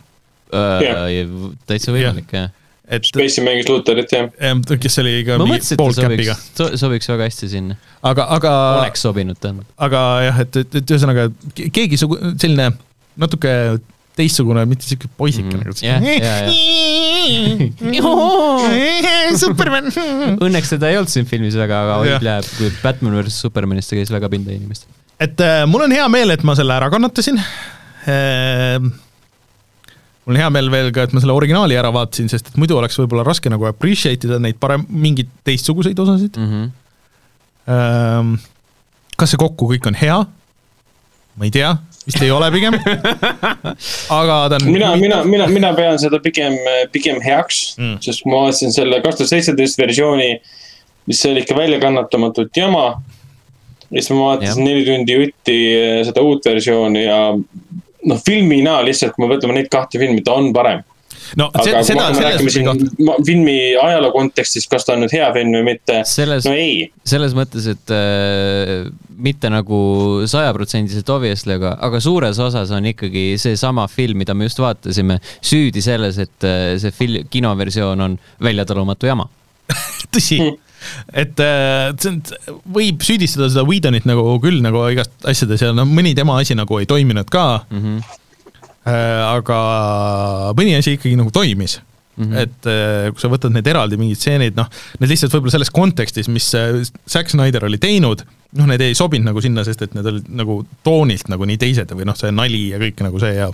uh,. 0.52 1.52
täitsa 1.68 1.92
võimalik 1.94 2.32
jah. 2.32 2.50
Et 2.88 3.04
Spacey 3.04 3.44
mängis 3.44 3.68
Lutherit 3.68 4.08
jah. 4.14 4.30
jah, 4.40 4.56
kes 4.80 4.98
oli 5.02 5.18
ka 5.26 5.36
ma 5.40 5.44
mingi 5.50 5.76
poolkäpiga, 5.76 6.34
sobiks, 6.80 7.08
väga 7.12 7.24
hästi 7.28 7.46
sinna. 7.52 7.74
aga, 8.02 8.22
aga 8.38 8.52
oleks 8.84 9.00
sobinud 9.04 9.36
tähendab. 9.42 9.66
aga 9.76 10.00
jah, 10.28 10.36
et, 10.46 10.56
et, 10.62 10.70
et 10.82 10.86
ühesõnaga 10.96 11.22
ke- 11.54 11.68
keegi 11.74 11.96
sugu- 12.00 12.20
selline 12.40 12.66
natuke 13.18 13.52
teistsugune, 14.18 14.64
mitte 14.66 14.82
siuke 14.88 15.06
poisike 15.20 15.46
Mhm. 15.46 15.58
nagu 15.62 15.72
Jah, 15.78 16.02
jah, 16.02 16.18
Superman. 19.42 19.84
Õnneks 20.44 20.70
teda 20.74 20.90
ei 20.90 20.96
olnud 20.98 21.12
siin 21.12 21.26
filmis 21.28 21.54
väga, 21.58 21.76
aga 21.84 21.94
võib 22.02 22.24
läheb, 22.26 22.46
kui 22.58 22.68
Batman 22.82 23.14
versus 23.20 23.38
Supermanist 23.44 23.90
ta 23.92 23.96
käis 24.00 24.10
väga 24.14 24.26
pinda 24.32 24.50
inimestel. 24.54 24.90
et 25.20 25.38
äh, 25.44 25.62
mul 25.70 25.82
on 25.86 25.92
hea 25.94 26.06
meel, 26.12 26.30
et 26.34 26.42
ma 26.46 26.52
selle 26.58 26.74
ära 26.78 26.88
kannatasin 26.94 27.36
äh,. 28.08 28.78
Mul 30.28 30.36
on 30.36 30.40
hea 30.42 30.48
meel 30.52 30.68
veel 30.68 30.90
ka, 30.92 31.06
et 31.08 31.14
ma 31.16 31.22
selle 31.24 31.32
originaali 31.32 31.76
ära 31.80 31.88
vaatasin, 31.94 32.28
sest 32.28 32.50
et 32.52 32.58
muidu 32.60 32.76
oleks 32.76 32.98
võib-olla 33.00 33.24
raske 33.24 33.48
nagu 33.48 33.64
appreciate 33.64 34.28
ida 34.28 34.36
neid 34.44 34.58
parem, 34.60 34.84
mingeid 34.92 35.30
teistsuguseid 35.48 35.98
osasid 36.04 36.36
Mm 36.36 36.48
-hmm. 36.52 38.36
kas 39.16 39.30
see 39.32 39.40
kokku 39.40 39.70
kõik 39.72 39.88
on 39.88 39.96
hea? 39.96 40.18
ma 41.38 41.46
ei 41.46 41.50
tea, 41.54 41.70
vist 42.06 42.18
ei 42.22 42.30
ole 42.34 42.48
pigem. 42.50 42.74
aga 44.20 44.36
ta 44.50 44.56
on. 44.58 44.64
mina, 44.72 44.96
mina, 44.98 45.20
mina, 45.24 45.46
mina 45.46 45.72
pean 45.76 45.98
seda 46.02 46.18
pigem, 46.18 46.56
pigem 46.92 47.20
heaks 47.22 47.76
Mm. 47.78 47.84
mm., 47.84 47.98
sest 48.02 48.26
ma 48.26 48.40
vaatasin 48.42 48.72
selle 48.74 49.00
kaks 49.00 49.16
tuhat 49.20 49.30
seitseteist 49.30 49.78
versiooni, 49.78 50.40
mis 51.06 51.24
oli 51.26 51.40
ikka 51.40 51.54
väljakannatamatult 51.56 52.56
jama. 52.56 53.00
ja 53.90 54.02
siis 54.02 54.10
ma 54.10 54.24
vaatasin 54.32 54.64
neli 54.64 54.84
tundi 54.84 55.12
jutti 55.14 55.58
eh, 55.74 56.04
seda 56.04 56.20
uut 56.20 56.44
versiooni 56.44 57.04
ja 57.04 57.20
noh, 58.08 58.20
filmina 58.24 58.78
lihtsalt, 58.86 59.16
kui 59.16 59.26
me 59.26 59.34
võtame 59.34 59.58
neid 59.58 59.68
kahte 59.72 60.00
filmi, 60.00 60.22
ta 60.24 60.36
on 60.38 60.52
parem. 60.56 60.84
no 61.36 61.48
aga 61.52 61.82
seda, 61.84 62.06
selles 62.16 62.94
ma- 63.04 63.18
filmi 63.26 63.56
ajaloo 63.76 64.12
kontekstis, 64.14 64.68
kas 64.70 64.86
ta 64.86 64.94
on 64.94 65.04
nüüd 65.04 65.12
hea 65.12 65.28
film 65.34 65.56
või 65.58 65.66
mitte, 65.72 66.00
selles 66.08 66.48
no 66.48 66.54
ei. 66.56 66.86
selles 67.08 67.34
mõttes, 67.36 67.66
et 67.74 67.92
äh, 67.94 68.88
mitte 69.18 69.50
nagu 69.52 69.80
sajaprotsendiliselt 70.30 71.10
obviously, 71.12 71.56
aga, 71.58 71.74
aga 71.88 72.00
suures 72.00 72.38
osas 72.42 72.72
on 72.74 72.86
ikkagi 72.92 73.32
seesama 73.40 73.88
film, 73.92 74.22
mida 74.22 74.36
me 74.36 74.48
just 74.48 74.62
vaatasime, 74.62 75.18
süüdi 75.44 75.82
selles, 75.84 76.20
et 76.22 76.48
äh, 76.48 76.76
see 76.80 76.94
fil-, 76.94 77.24
kinoversioon 77.32 78.06
on 78.08 78.16
väljatalumatu 78.44 79.10
jama. 79.10 79.28
tõsi, 80.14 80.38
et 81.12 81.40
äh, 81.42 81.90
see 81.98 82.12
on, 82.12 82.22
võib 82.78 83.02
süüdistada 83.06 83.50
seda 83.52 83.66
Whedonit 83.68 84.06
nagu 84.08 84.38
küll 84.42 84.62
nagu 84.64 84.84
igast 84.92 85.12
asjades 85.28 85.64
ja 85.64 85.72
noh, 85.76 85.88
mõni 85.88 86.14
tema 86.18 86.38
asi 86.40 86.56
nagu 86.58 86.80
ei 86.80 86.88
toiminud 86.88 87.30
ka 87.32 87.46
Mm 87.68 87.80
-hmm. 87.82 88.00
aga 89.28 89.58
mõni 90.56 90.76
asi 90.78 90.94
ikkagi 90.96 91.16
nagu 91.18 91.30
toimis 91.34 91.78
mm. 92.18 92.32
-hmm. 92.32 92.42
et 92.42 92.66
äh, 92.66 93.12
kui 93.12 93.22
sa 93.22 93.30
võtad 93.32 93.54
need 93.54 93.66
eraldi 93.66 94.00
mingid 94.00 94.20
stseenid, 94.20 94.58
noh, 94.58 94.68
need 94.98 95.14
lihtsalt 95.14 95.34
võib-olla 95.34 95.54
selles 95.56 95.72
kontekstis, 95.74 96.28
mis 96.32 96.50
äh, 96.58 96.82
Zack 97.08 97.30
Snyder 97.30 97.64
oli 97.64 97.78
teinud, 97.78 98.24
noh, 98.58 98.68
need 98.70 98.80
ei 98.80 98.94
sobinud 98.96 99.28
nagu 99.28 99.42
sinna, 99.44 99.64
sest 99.66 99.82
et 99.84 99.94
need 99.96 100.06
olid 100.08 100.28
nagu 100.40 100.62
toonilt 100.86 101.28
nagu 101.28 101.44
nii 101.48 101.58
teised 101.60 101.90
või 101.92 102.06
noh, 102.08 102.16
see 102.16 102.30
nali 102.32 102.62
ja 102.72 102.80
kõik 102.80 103.02
nagu 103.04 103.20
see 103.20 103.34
ja 103.36 103.48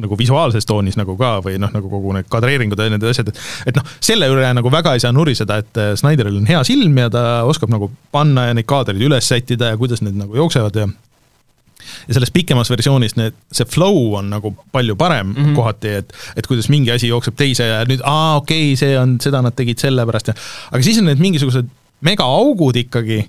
nagu 0.00 0.18
visuaalses 0.20 0.68
toonis 0.68 0.98
nagu 1.00 1.16
ka 1.20 1.38
või 1.44 1.56
noh, 1.60 1.72
nagu 1.72 1.88
kogu 1.88 2.12
need 2.16 2.28
kadreeringud 2.32 2.80
ja 2.80 2.90
need 2.92 3.06
asjad, 3.08 3.32
et 3.32 3.72
et 3.72 3.78
noh, 3.78 3.86
selle 4.04 4.28
üle 4.32 4.50
nagu 4.56 4.72
väga 4.72 4.94
ei 4.94 5.04
saa 5.04 5.14
nuriseda, 5.16 5.62
et 5.64 5.80
äh, 5.80 5.94
Snyderil 5.96 6.42
on 6.42 6.50
hea 6.50 6.60
silm 6.66 6.98
ja 7.00 7.08
ta 7.12 7.24
oskab 7.48 7.72
nagu 7.72 7.90
panna 8.12 8.50
ja 8.50 8.58
neid 8.58 8.68
kaadreid 8.68 9.00
üles 9.00 9.28
sättida 9.28 9.72
ja 9.72 9.80
kuidas 9.80 10.04
need 10.04 10.18
nagu 10.20 10.36
jooksevad 10.36 10.76
ja 10.76 10.88
ja 12.08 12.16
selles 12.16 12.32
pikemas 12.34 12.70
versioonis 12.70 13.16
need, 13.20 13.36
see 13.52 13.68
flow 13.68 14.14
on 14.18 14.30
nagu 14.32 14.54
palju 14.72 14.96
parem 14.96 15.32
mm 15.32 15.38
-hmm. 15.38 15.54
kohati, 15.56 15.94
et, 16.02 16.12
et 16.36 16.46
kuidas 16.46 16.68
mingi 16.68 16.92
asi 16.94 17.08
jookseb 17.08 17.36
teise 17.36 17.66
ja 17.66 17.84
nüüd 17.88 18.02
aa, 18.04 18.36
okei 18.36 18.72
okay,, 18.72 18.76
see 18.76 18.98
on, 18.98 19.16
seda 19.20 19.42
nad 19.42 19.56
tegid 19.56 19.78
sellepärast 19.78 20.32
ja 20.32 20.34
aga 20.70 20.82
siis 20.82 20.98
on 20.98 21.10
need 21.10 21.22
mingisugused 21.22 21.70
megaaugud 22.04 22.76
ikkagi 22.76 23.24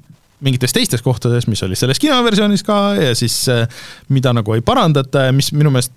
mingites 0.45 0.73
teistes 0.76 1.02
kohtades, 1.02 1.48
mis 1.48 1.64
oli 1.64 1.76
selles 1.80 1.99
kinoversioonis 1.99 2.64
ka 2.64 2.80
ja 2.99 3.15
siis 3.15 3.38
äh, 3.49 3.68
mida 4.10 4.34
nagu 4.36 4.53
ei 4.53 4.61
parandata 4.61 5.30
ja 5.30 5.36
mis 5.36 5.52
minu 5.56 5.72
meelest 5.72 5.94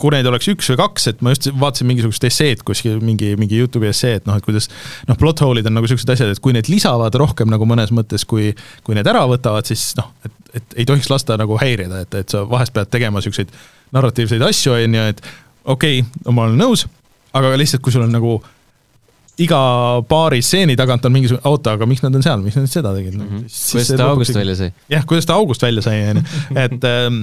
kui 0.00 0.14
neid 0.14 0.26
oleks 0.30 0.48
üks 0.52 0.70
või 0.72 0.78
kaks, 0.80 1.06
et 1.12 1.24
ma 1.24 1.34
just 1.34 1.50
vaatasin 1.60 1.88
mingisugust 1.90 2.24
esseed 2.28 2.62
kuskil 2.66 2.98
mingi, 3.04 3.34
mingi 3.40 3.58
Youtube'i 3.60 3.90
essee, 3.92 4.18
et 4.20 4.28
noh, 4.28 4.38
et 4.40 4.46
kuidas 4.46 4.70
noh, 5.08 5.18
plot 5.20 5.42
hole'id 5.44 5.68
on 5.68 5.76
nagu 5.76 5.90
siuksed 5.90 6.14
asjad, 6.14 6.32
et 6.32 6.40
kui 6.42 6.54
need 6.56 6.70
lisavad 6.72 7.14
rohkem 7.20 7.50
nagu 7.52 7.68
mõnes 7.68 7.92
mõttes, 7.94 8.24
kui, 8.28 8.54
kui 8.86 8.96
need 8.96 9.10
ära 9.10 9.26
võtavad, 9.30 9.68
siis 9.68 9.90
noh, 10.00 10.08
et, 10.24 10.38
et 10.60 10.78
ei 10.82 10.88
tohiks 10.88 11.10
lasta 11.12 11.36
nagu 11.40 11.58
häirida, 11.60 12.04
et, 12.06 12.16
et 12.22 12.32
sa 12.32 12.46
vahest 12.48 12.72
pead 12.76 12.90
tegema 12.92 13.20
siukseid 13.24 13.52
narratiivseid 13.92 14.42
asju, 14.46 14.72
on 14.78 14.96
ju, 15.00 15.10
et 15.14 15.20
okei 15.64 16.00
okay,, 16.00 16.32
ma 16.32 16.48
olen 16.48 16.58
nõus, 16.60 16.86
aga 17.36 17.52
lihtsalt, 17.60 17.84
kui 17.84 17.92
sul 17.94 18.06
on 18.06 18.14
nagu 18.14 18.38
iga 19.40 19.60
paari 20.08 20.42
stseeni 20.44 20.74
tagant 20.76 21.06
on 21.08 21.14
mingisugune, 21.14 21.44
oota, 21.48 21.76
aga 21.78 21.86
miks 21.88 22.02
nad 22.04 22.16
on 22.16 22.24
seal, 22.24 22.42
miks 22.44 22.58
nad 22.58 22.68
seda 22.70 22.92
tegid 22.96 23.16
Mhm. 23.16 23.46
siis 23.48 23.86
kuidas 23.88 23.96
ta 23.96 24.10
august 24.10 24.36
välja 24.36 24.56
sai? 24.58 24.72
jah, 24.92 25.06
kuidas 25.08 25.28
ta 25.28 25.38
august 25.40 25.62
välja 25.64 25.84
sai, 25.84 26.02
on 26.10 26.20
ju, 26.20 26.24
et 26.60 26.84
ähm, 26.84 27.22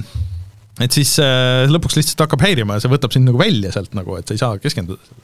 et 0.84 0.94
siis 0.94 1.14
äh, 1.22 1.64
lõpuks 1.70 1.98
lihtsalt 1.98 2.26
hakkab 2.26 2.44
häirima 2.46 2.76
ja 2.76 2.84
see 2.84 2.92
võtab 2.92 3.14
sind 3.14 3.28
nagu 3.28 3.40
välja 3.40 3.72
sealt 3.74 3.96
nagu, 3.98 4.18
et 4.18 4.28
sa 4.28 4.36
ei 4.36 4.42
saa 4.42 4.60
keskenduda. 4.62 5.18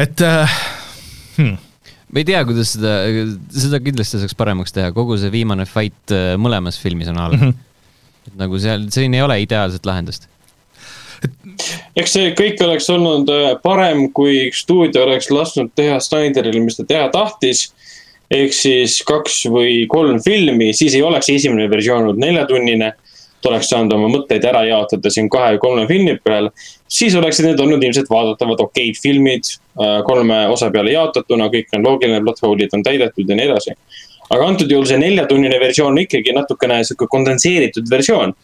et 0.00 0.22
äh, 0.26 0.60
hmm, 1.36 1.58
ma 2.10 2.22
ei 2.22 2.26
tea, 2.26 2.42
kuidas 2.46 2.74
seda, 2.74 2.94
seda 3.54 3.80
kindlasti 3.82 4.20
saaks 4.20 4.36
paremaks 4.38 4.74
teha, 4.74 4.90
kogu 4.96 5.18
see 5.20 5.32
viimane 5.34 5.66
fight 5.68 6.14
äh, 6.14 6.34
mõlemas 6.40 6.80
filmis 6.82 7.10
on 7.12 7.20
halb 7.20 7.38
mm. 7.38 7.48
-hmm. 7.48 8.28
et 8.30 8.38
nagu 8.40 8.60
seal, 8.62 8.86
siin 8.94 9.14
ei 9.14 9.22
ole 9.22 9.40
ideaalset 9.44 9.86
lahendust. 9.86 10.28
eks 12.00 12.14
see 12.16 12.32
kõik 12.38 12.62
oleks 12.64 12.88
olnud 12.90 13.30
äh, 13.34 13.52
parem, 13.62 14.08
kui 14.16 14.48
stuudio 14.56 15.04
oleks 15.04 15.30
lasknud 15.30 15.74
teha 15.76 16.00
Snyderil, 16.00 16.62
mis 16.64 16.78
ta 16.80 16.86
teha 16.88 17.10
tahtis. 17.12 17.70
ehk 18.30 18.54
siis 18.54 19.00
kaks 19.02 19.44
või 19.50 19.86
kolm 19.90 20.20
filmi, 20.22 20.72
siis 20.74 20.94
ei 20.94 21.02
oleks 21.02 21.28
esimene 21.28 21.70
versioon 21.70 22.04
olnud 22.04 22.20
neljatunnine. 22.22 22.92
Oleks 23.46 23.70
saanud 23.72 23.92
oma 23.96 24.10
mõtteid 24.12 24.44
ära 24.44 24.62
jaotada 24.68 25.10
siin 25.12 25.28
kahe 25.32 25.54
või 25.54 25.62
kolme 25.62 25.86
filmi 25.88 26.16
peale. 26.24 26.50
siis 26.88 27.14
oleksid 27.14 27.46
need 27.46 27.60
olnud 27.60 27.82
ilmselt 27.82 28.10
vaadatavad 28.10 28.60
okeid 28.66 29.00
filmid 29.02 29.48
kolme 30.06 30.46
osa 30.48 30.70
peale 30.70 30.92
jaotatuna, 30.92 31.48
kõik 31.48 31.76
on 31.76 31.84
loogiline, 31.86 32.20
plot 32.20 32.42
hole'id 32.42 32.76
on 32.76 32.82
täidetud 32.82 33.28
ja 33.28 33.36
nii 33.36 33.50
edasi. 33.50 33.76
aga 34.30 34.46
antud 34.46 34.70
juhul 34.70 34.86
see 34.86 34.98
neljatunnine 34.98 35.60
versioon 35.60 35.92
on 35.92 36.04
ikkagi 36.04 36.32
natukene 36.36 36.84
sihuke 36.84 37.06
kondenseeritud 37.10 37.90
versioon 37.90 38.34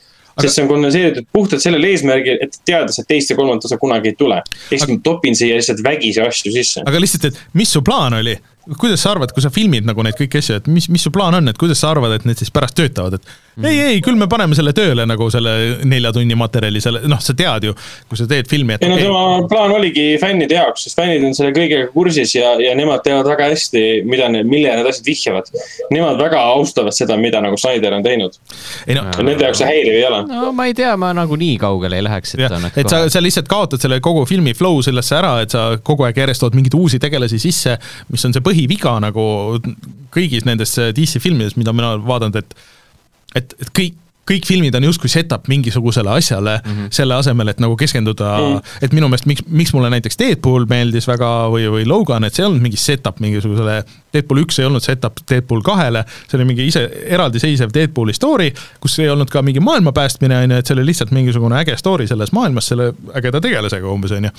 sest 0.41 0.55
see 0.55 0.65
on 0.65 0.69
kondenseeritud 0.69 1.29
puhtalt 1.33 1.63
sellel 1.65 1.85
eesmärgil, 1.89 2.37
et 2.45 2.59
teades, 2.69 2.99
et 3.01 3.09
teist 3.09 3.31
ja 3.33 3.37
kolmandat 3.39 3.69
osa 3.69 3.79
kunagi 3.81 4.13
ei 4.13 4.19
tule. 4.19 4.43
ehk 4.43 4.75
siis 4.75 4.91
ma 4.91 4.99
topin 5.03 5.37
siia 5.37 5.57
lihtsalt 5.57 5.81
vägisi 5.85 6.21
asju 6.21 6.53
sisse. 6.53 6.85
aga 6.87 7.01
lihtsalt, 7.01 7.31
et 7.31 7.41
mis 7.55 7.73
su 7.73 7.83
plaan 7.83 8.19
oli? 8.21 8.37
Kuidas 8.75 9.03
sa 9.03 9.13
arvad, 9.15 9.31
kui 9.35 9.43
sa 9.45 9.51
filmid 9.53 9.87
nagu 9.87 10.03
neid 10.03 10.17
kõiki 10.19 10.41
asju, 10.41 10.61
et 10.61 10.71
mis, 10.71 10.89
mis 10.91 11.03
su 11.07 11.13
plaan 11.15 11.39
on, 11.39 11.51
et 11.51 11.59
kuidas 11.61 11.79
sa 11.83 11.93
arvad, 11.95 12.17
et 12.17 12.25
need 12.27 12.41
siis 12.41 12.51
pärast 12.55 12.75
töötavad, 12.79 13.19
et 13.19 13.29
mm. 13.29 13.69
ei, 13.71 13.79
ei, 13.85 14.01
küll 14.05 14.19
me 14.19 14.27
paneme 14.31 14.57
selle 14.59 14.73
tööle 14.77 15.07
nagu 15.07 15.29
selle 15.31 15.53
nelja 15.87 16.11
tunni 16.17 16.35
materjali, 16.39 16.83
selle, 16.83 17.03
noh, 17.07 17.21
sa 17.23 17.37
tead 17.39 17.69
ju, 17.69 17.77
kui 18.11 18.19
sa 18.19 18.27
teed 18.31 18.51
filmi, 18.51 18.75
et 18.75 18.87
ei 18.87 18.91
no 18.91 18.99
tema 18.99 19.23
plaan 19.51 19.75
oligi 19.77 20.09
fännide 20.23 20.59
jaoks, 20.59 20.87
sest 20.89 20.99
fännid 20.99 21.25
on 21.29 21.37
selle 21.39 21.53
kõigega 21.57 21.91
kursis 21.95 22.35
ja, 22.35 22.57
ja 22.63 22.75
nemad 22.79 23.05
teavad 23.07 23.31
väga 23.31 23.51
hästi, 23.53 23.85
mida 24.09 24.31
need, 24.33 24.51
millele 24.51 24.81
need 24.81 24.91
asjad 24.91 25.07
vihjavad. 25.07 25.53
Nemad 25.95 26.19
väga 26.21 26.43
austavad 26.57 26.97
seda, 26.97 27.19
mida 27.21 27.41
nagu 27.45 27.59
Snyder 27.61 27.95
on 27.95 28.05
teinud. 28.05 28.35
No, 28.97 29.07
Nende 29.23 29.47
jaoks 29.47 29.63
see 29.63 29.69
häiriv 29.71 29.95
ei 30.01 30.05
ole. 30.09 30.23
no 30.31 30.51
ma 30.57 30.67
ei 30.69 30.75
tea, 30.77 30.97
ma 31.01 31.13
nagu 31.17 31.39
nii 31.39 31.57
kaugele 31.63 32.01
ei 32.01 32.07
läheks, 32.07 32.35
et 32.35 32.45
ja, 32.45 32.51
ta 32.51 32.59
on 32.59 32.67
et 32.73 32.91
sa, 32.91 33.05
sa 33.13 33.23
lihtsalt 33.23 33.49
kaotad 33.51 33.83
selle 33.83 34.01
kogu 34.05 34.27
filmi 34.29 34.55
flow 34.57 34.83
sellesse 34.85 35.17
ära, 35.19 35.33
et 35.45 35.55
sa 35.55 35.69
kogu 35.87 36.07
aeg 36.09 36.19
järjest 36.25 36.43
tood 36.45 36.57
mingeid 36.59 36.75
uusi 36.79 37.01
tegelasi 37.03 37.39
sisse, 37.43 37.77
mis 38.13 38.27
on 38.27 38.35
see 38.35 38.45
põhiviga 38.57 38.97
nagu 39.05 39.29
kõigis 40.15 40.49
nendes 40.49 40.75
DC 40.97 41.21
filmides, 41.21 41.59
mida 41.61 41.77
mina 41.77 41.95
olen 41.95 42.09
vaadanud, 42.09 42.41
et 42.41 42.59
et, 43.37 43.53
et 43.61 43.71
kõik, 43.75 43.97
kõik 44.27 44.47
filmid 44.49 44.75
on 44.79 44.87
justkui 44.87 45.11
set-up 45.13 45.45
mingisugusele 45.51 46.09
asjale 46.09 46.55
mm, 46.57 46.71
-hmm. 46.71 46.93
selle 46.95 47.15
asemel, 47.15 47.51
et 47.53 47.61
nagu 47.61 47.77
keskenduda 47.77 48.31
mm, 48.39 48.55
-hmm. 48.55 48.79
et 48.83 48.93
minu 48.97 49.11
meelest 49.11 49.27
miks, 49.27 49.43
miks 49.47 49.75
mulle 49.75 49.91
näiteks 49.91 50.19
Deadpool 50.19 50.65
meeldis 50.71 51.07
väga 51.09 51.51
või, 51.53 51.67
või 51.75 51.85
Logan, 51.87 52.25
et 52.25 52.35
see 52.35 52.43
ei 52.43 52.47
olnud 52.49 52.63
mingi 52.63 52.81
set-up 52.81 53.21
mingisugusele, 53.21 53.85
Deadpool 54.15 54.41
üks 54.47 54.59
ei 54.59 54.67
olnud 54.71 54.83
set-up 54.83 55.21
Deadpool 55.31 55.61
kahele, 55.63 56.05
see 56.31 56.39
oli 56.39 56.49
mingi 56.49 56.67
ise 56.67 56.89
eraldiseisev 57.05 57.75
Deadpooli 57.75 58.15
story, 58.15 58.53
kus 58.81 58.99
ei 58.99 59.11
olnud 59.11 59.31
ka 59.31 59.43
mingi 59.43 59.61
maailma 59.61 59.93
päästmine, 59.93 60.39
on 60.39 60.51
ju, 60.51 60.57
et 60.57 60.67
see 60.67 60.79
oli 60.79 60.87
lihtsalt 60.87 61.11
mingisugune 61.11 61.61
äge 61.61 61.77
story 61.77 62.07
selles 62.07 62.33
maailmas 62.33 62.73
selle 62.73 62.95
ägeda 63.15 63.41
tegelasega 63.41 63.93
umbes, 63.93 64.17
on 64.17 64.31
ju 64.31 64.35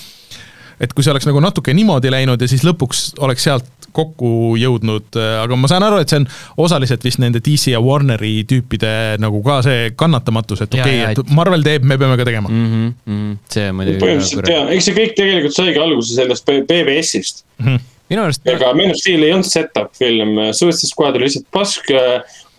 et 0.80 0.94
kui 0.94 1.04
see 1.04 1.12
oleks 1.12 1.26
nagu 1.26 1.40
natuke 1.42 1.74
niimoodi 1.74 2.12
läinud 2.14 2.42
ja 2.42 2.48
siis 2.50 2.64
lõpuks 2.66 3.16
oleks 3.26 3.48
sealt 3.48 3.66
kokku 3.96 4.56
jõudnud, 4.60 5.10
äh, 5.18 5.34
aga 5.44 5.60
ma 5.60 5.70
saan 5.72 5.86
aru, 5.88 6.00
et 6.04 6.12
see 6.12 6.22
on 6.22 6.28
osaliselt 6.68 7.04
vist 7.06 7.22
nende 7.24 7.42
DC 7.44 7.74
ja 7.74 7.82
Warneri 7.84 8.42
tüüpide 8.50 8.94
nagu 9.24 9.42
ka 9.46 9.60
see 9.66 9.92
kannatamatus, 9.98 10.64
et 10.66 10.80
okei 10.80 11.04
okay,, 11.04 11.14
et 11.16 11.36
Marvel 11.38 11.66
teeb, 11.66 11.86
me 11.88 12.00
peame 12.00 12.18
ka 12.20 12.28
tegema 12.28 12.50
mm. 12.50 12.66
-hmm, 12.66 12.96
mm 13.06 13.20
-hmm. 13.20 13.38
see 13.54 13.72
muidugi. 13.72 14.02
põhimõtteliselt 14.04 14.52
jaa, 14.54 14.66
eks 14.76 14.90
see 14.90 14.98
kõik 14.98 15.16
tegelikult 15.20 15.56
saigi 15.60 15.84
alguse 15.84 16.16
sellest 16.16 16.46
BBS-ist 16.48 17.46
mm. 17.60 17.68
-hmm 17.68 17.94
minu 18.08 18.24
arust. 18.24 18.46
ega 18.48 18.74
Man 18.74 18.94
of 18.94 19.00
Steel 19.02 19.24
ei 19.24 19.34
olnud 19.36 19.48
set-up 19.48 19.90
film, 20.00 20.38
Suicide 20.56 20.88
Squad 20.88 21.18
oli 21.20 21.28
lihtsalt 21.28 21.48
pask. 21.52 21.90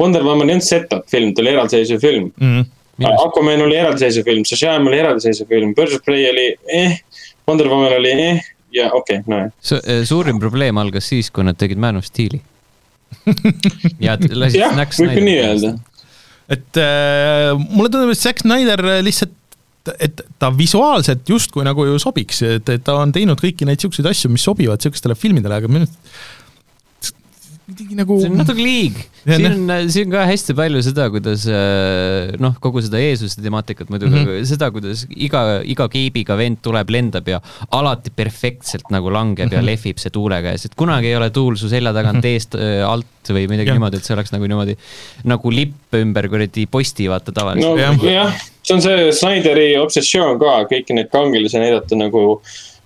Wonder 0.01 0.23
Woman 0.23 0.51
ei 0.51 0.59
olnud 0.59 0.67
set-up 0.67 1.07
film, 1.11 1.33
ta 1.35 1.43
oli 1.43 1.55
eraldiseisev 1.55 2.01
film 2.01 2.31
mm. 2.37 2.61
-hmm. 2.61 3.15
Aquaman 3.25 3.63
oli 3.63 3.77
eraldiseisev 3.77 4.25
film, 4.25 4.45
Shazam 4.45 4.87
oli 4.87 4.99
eraldiseisev 4.99 5.49
film, 5.49 5.75
Birds 5.75 5.95
of 5.95 6.05
Prey 6.05 6.31
oli 6.31 6.55
eh 6.67 7.01
Wonder 7.49 7.69
Woman 7.69 7.93
oli 7.93 8.11
eh 8.11 8.45
ja 8.75 8.91
okei 8.93 9.23
okay,, 9.23 9.31
nojah. 9.31 9.83
Eh, 9.85 10.05
suurim 10.09 10.41
probleem 10.43 10.79
algas 10.81 11.09
siis, 11.11 11.33
kui 11.35 11.47
nad 11.47 11.59
tegid 11.59 11.81
Man 11.81 12.01
of 12.01 12.09
Steel'i 12.09 12.41
ja 14.05 14.19
lasid 14.19 14.61
jah, 14.61 14.77
võib 14.77 15.15
ka 15.15 15.25
nii 15.25 15.39
öelda. 15.41 15.75
et 16.53 16.81
äh, 16.83 17.53
mulle 17.57 17.93
tundub, 17.93 18.13
et 18.13 18.21
Zack 18.21 18.45
Snyder 18.45 18.85
lihtsalt 19.05 19.37
et 20.05 20.21
ta 20.37 20.51
visuaalselt 20.53 21.29
justkui 21.31 21.65
nagu 21.65 21.87
ju 21.87 21.95
sobiks, 22.03 22.43
et, 22.45 22.69
et 22.75 22.83
ta 22.85 22.99
on 23.01 23.13
teinud 23.15 23.41
kõiki 23.41 23.65
neid 23.65 23.81
siukseid 23.81 24.09
asju, 24.11 24.29
mis 24.33 24.45
sobivad 24.45 24.83
siukestele 24.85 25.17
filmidele, 25.17 25.61
aga 25.63 25.71
minu 25.71 25.87
arust 25.87 25.97
kuidagi 27.69 27.97
nagu. 27.99 28.17
see 28.23 28.31
on 28.31 28.39
natuke 28.41 28.65
liig. 28.65 28.97
siin 29.29 29.47
on, 29.51 29.73
siin 29.93 30.09
on 30.09 30.15
ka 30.15 30.25
hästi 30.31 30.55
palju 30.57 30.81
seda, 30.87 31.09
kuidas 31.13 31.45
äh, 31.53 32.33
noh, 32.41 32.55
kogu 32.65 32.81
seda 32.85 33.01
Jeesuse 33.03 33.43
temaatikat 33.45 33.91
muidugi 33.93 34.15
mm, 34.15 34.31
-hmm. 34.31 34.47
seda, 34.49 34.71
kuidas 34.73 35.05
iga, 35.13 35.61
iga 35.69 35.89
keibiga 35.93 36.39
vend 36.41 36.63
tuleb, 36.65 36.89
lendab 36.95 37.29
ja 37.29 37.43
alati 37.77 38.13
perfektselt 38.15 38.89
nagu 38.95 39.13
langeb 39.13 39.47
mm 39.47 39.51
-hmm. 39.51 39.59
ja 39.59 39.61
mhm. 39.61 39.69
lehvib 39.69 40.01
see 40.01 40.15
tuule 40.15 40.41
käes, 40.43 40.65
et 40.65 40.77
kunagi 40.79 41.13
ei 41.13 41.17
ole 41.17 41.31
tuul 41.31 41.61
su 41.61 41.69
selja 41.69 41.93
tagant 41.93 42.23
mhm. 42.23 42.33
eest 42.33 42.57
äh, 42.57 42.81
alt 42.89 43.29
või 43.29 43.45
midagi 43.51 43.69
ja. 43.69 43.77
niimoodi, 43.77 44.01
et 44.01 44.09
see 44.09 44.17
oleks 44.17 44.33
nagu 44.33 44.49
niimoodi 44.49 44.79
nagu 45.29 45.53
lipp 45.53 45.99
ümber 45.99 46.29
kuradi 46.33 46.65
posti, 46.67 47.11
vaata 47.13 47.33
tavaliselt. 47.37 47.77
no 47.77 48.09
jah, 48.09 48.33
see 48.63 48.79
on 48.79 48.83
see 48.83 49.13
Snyderi 49.13 49.69
obsessioon 49.77 50.41
ka, 50.41 50.63
kõiki 50.73 50.97
neid 50.97 51.13
kangelasi 51.13 51.61
näidata 51.61 52.01
nagu 52.01 52.41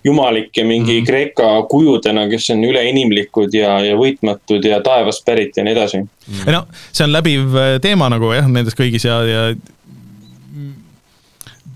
jumalike 0.04 0.64
mingi 0.66 1.00
mm. 1.00 1.06
Kreeka 1.06 1.50
kujudena, 1.70 2.26
kes 2.30 2.50
on 2.54 2.64
üleinimlikud 2.66 3.54
ja, 3.54 3.76
ja 3.86 3.98
võitmatud 3.98 4.64
ja 4.66 4.80
taevast 4.84 5.24
pärit 5.26 5.56
ja 5.56 5.66
nii 5.66 5.76
edasi 5.76 6.02
mm.. 6.02 6.48
no 6.50 6.64
see 6.90 7.06
on 7.06 7.14
läbiv 7.14 7.54
äh, 7.58 7.76
teema 7.84 8.10
nagu 8.12 8.32
jah, 8.34 8.48
nendes 8.50 8.76
kõigis 8.78 9.06
ja, 9.06 9.20
ja 9.28 9.44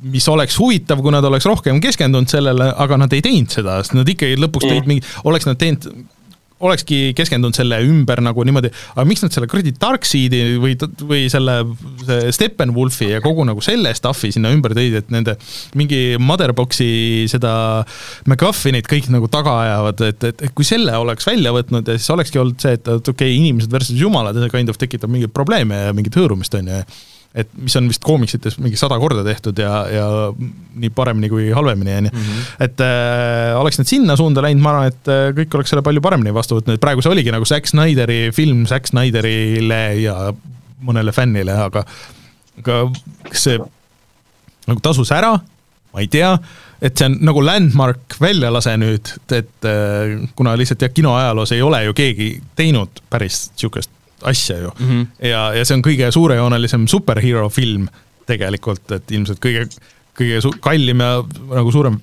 mis 0.07 0.27
oleks 0.31 0.59
huvitav, 0.61 1.01
kui 1.03 1.15
nad 1.15 1.25
oleks 1.25 1.47
rohkem 1.49 1.81
keskendunud 1.83 2.31
sellele, 2.31 2.69
aga 2.79 2.99
nad 3.01 3.15
ei 3.17 3.23
teinud 3.25 3.51
seda, 3.53 3.81
sest 3.83 3.97
nad 3.97 4.09
ikkagi 4.09 4.39
lõpuks 4.39 4.69
mm. 4.69 4.91
mingi, 4.91 5.17
oleks 5.27 5.49
nad 5.49 5.59
teinud 5.61 5.89
olekski 6.65 7.13
keskendunud 7.17 7.57
selle 7.57 7.79
ümber 7.85 8.23
nagu 8.25 8.45
niimoodi, 8.47 8.71
aga 8.95 9.05
miks 9.09 9.25
nad 9.25 9.35
selle 9.35 9.49
kuradi 9.51 9.75
Darkseidi 9.77 10.41
või, 10.63 10.77
või 11.03 11.27
selle 11.33 11.59
Steppenwolfi 12.33 13.11
ja 13.11 13.21
kogu 13.25 13.45
nagu 13.49 13.65
selle 13.65 13.93
stuff'i 13.97 14.33
sinna 14.33 14.53
ümber 14.55 14.73
tõid, 14.77 14.97
et 15.03 15.13
nende 15.13 15.37
mingi 15.77 16.17
Motherboxi 16.23 17.27
seda 17.31 17.53
MacGuffinit 18.31 18.89
kõik 18.89 19.11
nagu 19.13 19.29
taga 19.33 19.59
ajavad, 19.67 20.07
et, 20.09 20.31
et, 20.31 20.47
et 20.49 20.57
kui 20.57 20.69
selle 20.69 20.97
oleks 20.97 21.29
välja 21.29 21.53
võtnud 21.57 21.93
ja 21.93 21.99
siis 21.99 22.15
olekski 22.17 22.41
olnud 22.41 22.63
see, 22.63 22.79
et, 22.79 22.89
okei 22.89 23.13
okay,, 23.13 23.37
inimesed 23.37 23.73
versus 23.73 24.01
jumalad 24.01 24.39
see 24.41 24.55
kind 24.55 24.73
of 24.73 24.81
tekitab 24.81 25.13
mingeid 25.13 25.35
probleeme 25.37 25.87
ja 25.89 25.93
mingit 25.97 26.17
hõõrumist, 26.17 26.57
on 26.57 26.73
ju 26.73 26.81
et 27.37 27.51
mis 27.61 27.75
on 27.77 27.89
vist 27.91 28.01
koomiksites 28.05 28.57
mingi 28.63 28.79
sada 28.81 28.97
korda 29.01 29.21
tehtud 29.27 29.59
ja, 29.61 29.73
ja 29.93 30.07
nii 30.81 30.91
paremini 30.97 31.29
kui 31.33 31.51
halvemini, 31.55 31.97
on 32.01 32.09
ju. 32.09 32.13
Mhm. 32.15 32.45
et 32.67 32.85
äh, 32.85 33.53
oleks 33.61 33.81
need 33.81 33.91
sinna 33.91 34.17
suunda 34.17 34.45
läinud, 34.45 34.65
ma 34.65 34.73
arvan, 34.73 34.93
et 34.93 35.13
äh, 35.13 35.25
kõik 35.37 35.59
oleks 35.59 35.75
selle 35.75 35.85
palju 35.87 36.05
paremini 36.05 36.35
vastu 36.37 36.59
võtnud, 36.59 36.81
praegu 36.83 37.05
see 37.05 37.13
oligi 37.13 37.35
nagu 37.35 37.49
Zack 37.49 37.69
Snyderi 37.69 38.31
film 38.37 38.65
Zack 38.71 38.89
Snyderile 38.91 39.83
ja 40.01 40.17
mõnele 40.87 41.13
fännile, 41.17 41.57
aga 41.67 41.85
aga 42.63 42.79
kas 43.29 43.49
see 43.49 43.59
nagu 44.67 44.81
tasus 44.83 45.13
ära, 45.15 45.35
ma 45.93 46.03
ei 46.03 46.09
tea, 46.13 46.33
et 46.81 46.97
see 46.97 47.09
on 47.11 47.19
nagu 47.29 47.43
landmark 47.45 48.17
väljalase 48.21 48.75
nüüd, 48.81 49.13
et 49.37 49.69
äh, 49.69 50.17
kuna 50.39 50.57
lihtsalt 50.59 50.87
jah, 50.87 50.95
kinoajaloos 50.95 51.53
ei 51.57 51.63
ole 51.65 51.85
ju 51.87 51.97
keegi 51.97 52.31
teinud 52.59 53.05
päris 53.13 53.51
niisugust 53.53 53.93
asja 54.23 54.59
ju 54.59 54.71
mm. 54.79 54.89
-hmm. 54.89 55.07
ja, 55.29 55.43
ja 55.55 55.65
see 55.65 55.77
on 55.77 55.85
kõige 55.85 56.11
suurejoonelisem 56.13 56.87
superhero 56.89 57.49
film 57.49 57.89
tegelikult, 58.27 58.91
et 58.91 59.11
ilmselt 59.11 59.41
kõige, 59.43 59.67
kõige 60.19 60.41
su-, 60.43 60.55
kallim 60.61 61.01
ja 61.01 61.23
nagu 61.55 61.73
suurem 61.73 62.01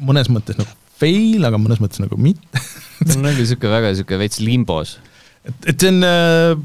mõnes 0.00 0.30
mõttes 0.32 0.58
nagu 0.58 0.70
fail, 0.98 1.44
aga 1.44 1.58
mõnes 1.58 1.82
mõttes 1.82 2.02
nagu 2.02 2.16
mitte 2.16 2.62
see 3.04 3.18
on 3.18 3.26
nagu 3.28 3.44
sihuke 3.44 3.70
väga 3.70 3.92
sihuke 3.94 4.18
veits 4.18 4.40
limbos. 4.40 4.98
et, 5.44 5.68
et 5.72 5.80
see 5.80 5.92
on 5.92 6.02
äh, 6.08 6.56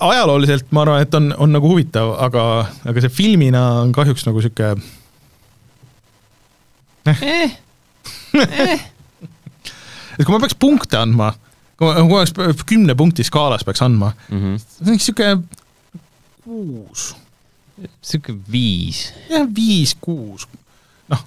ajalooliselt 0.00 0.72
ma 0.74 0.84
arvan, 0.84 1.02
et 1.04 1.14
on, 1.14 1.30
on 1.38 1.52
nagu 1.54 1.70
huvitav, 1.70 2.14
aga, 2.22 2.44
aga 2.88 3.04
see 3.04 3.12
filmina 3.20 3.66
on 3.84 3.92
kahjuks 3.94 4.26
nagu 4.28 4.42
sihuke 4.42 4.72
eh. 7.10 7.22
eh. 7.22 7.58
eh. 8.40 8.88
et 10.18 10.24
kui 10.24 10.34
ma 10.34 10.42
peaks 10.42 10.58
punkte 10.58 10.98
andma 11.00 11.32
kui 11.80 11.88
ma, 11.88 12.20
oleks 12.20 12.64
kümne 12.68 12.96
punkti 12.98 13.24
skaalas 13.26 13.64
peaks 13.64 13.80
andma 13.84 14.12
mm, 14.12 14.40
-hmm. 14.40 14.58
see 14.60 14.92
on 14.92 15.00
sihuke 15.00 15.30
kuus. 16.44 17.04
sihuke 18.02 18.34
viis. 18.52 19.06
jah, 19.30 19.46
viis, 19.56 19.94
kuus. 20.00 20.46
noh, 21.08 21.24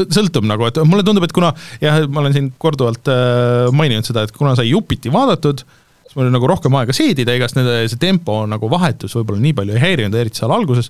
sõltub 0.00 0.46
nagu, 0.48 0.64
et 0.68 0.80
mulle 0.88 1.04
tundub, 1.06 1.26
et 1.26 1.36
kuna 1.36 1.52
jah, 1.82 2.00
ma 2.08 2.24
olen 2.24 2.36
siin 2.36 2.52
korduvalt 2.58 3.12
äh, 3.12 3.68
maininud 3.76 4.08
seda, 4.08 4.24
et 4.24 4.32
kuna 4.36 4.54
sai 4.56 4.70
Jupiti 4.70 5.12
vaadatud, 5.12 5.64
siis 6.06 6.16
mul 6.16 6.28
oli 6.28 6.36
nagu 6.38 6.48
rohkem 6.48 6.78
aega 6.80 6.96
seedida, 6.96 7.36
igast 7.36 7.58
nende, 7.58 7.82
see 7.92 8.00
tempo 8.00 8.40
nagu 8.48 8.70
vahetus 8.72 9.16
võib-olla 9.18 9.44
nii 9.44 9.58
palju 9.58 9.76
ei 9.76 9.84
häirinud, 9.84 10.16
eriti 10.16 10.40
seal 10.40 10.54
alguses, 10.56 10.88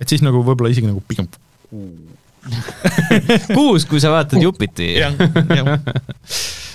et 0.00 0.08
siis 0.08 0.24
nagu 0.24 0.40
võib-olla 0.46 0.72
isegi 0.72 0.88
nagu 0.88 1.04
pigem 1.04 1.28
kuus, 3.58 3.84
kui 3.84 4.00
sa 4.00 4.14
vaatad 4.14 4.40
Jupiti. 4.40 4.94
jah, 5.02 5.12
jah 5.52 5.76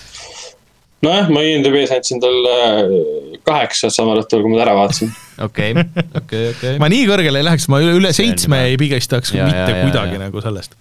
nojah, 1.03 1.29
ma 1.33 1.43
IMDB-s 1.45 1.93
andsin 1.95 2.21
talle 2.23 2.55
äh, 2.63 3.37
kaheksa 3.47 3.91
samal 3.93 4.23
õhtul, 4.23 4.43
kui 4.43 4.53
ma 4.53 4.59
ta 4.59 4.65
ära 4.67 4.75
vaatasin. 4.77 5.13
okei, 5.43 5.75
okei, 6.21 6.43
okei. 6.53 6.75
ma 6.81 6.89
nii 6.91 7.05
kõrgele 7.09 7.41
ei 7.41 7.47
läheks, 7.49 7.69
ma 7.71 7.81
üle, 7.83 7.95
üle 7.99 8.11
seitsme 8.15 8.65
ei 8.69 8.79
pigistaks 8.79 9.33
ja, 9.35 9.47
mitte 9.49 9.71
ja, 9.71 9.79
kuidagi 9.83 10.15
ja, 10.15 10.19
ja. 10.19 10.25
nagu 10.27 10.43
sellest. 10.43 10.75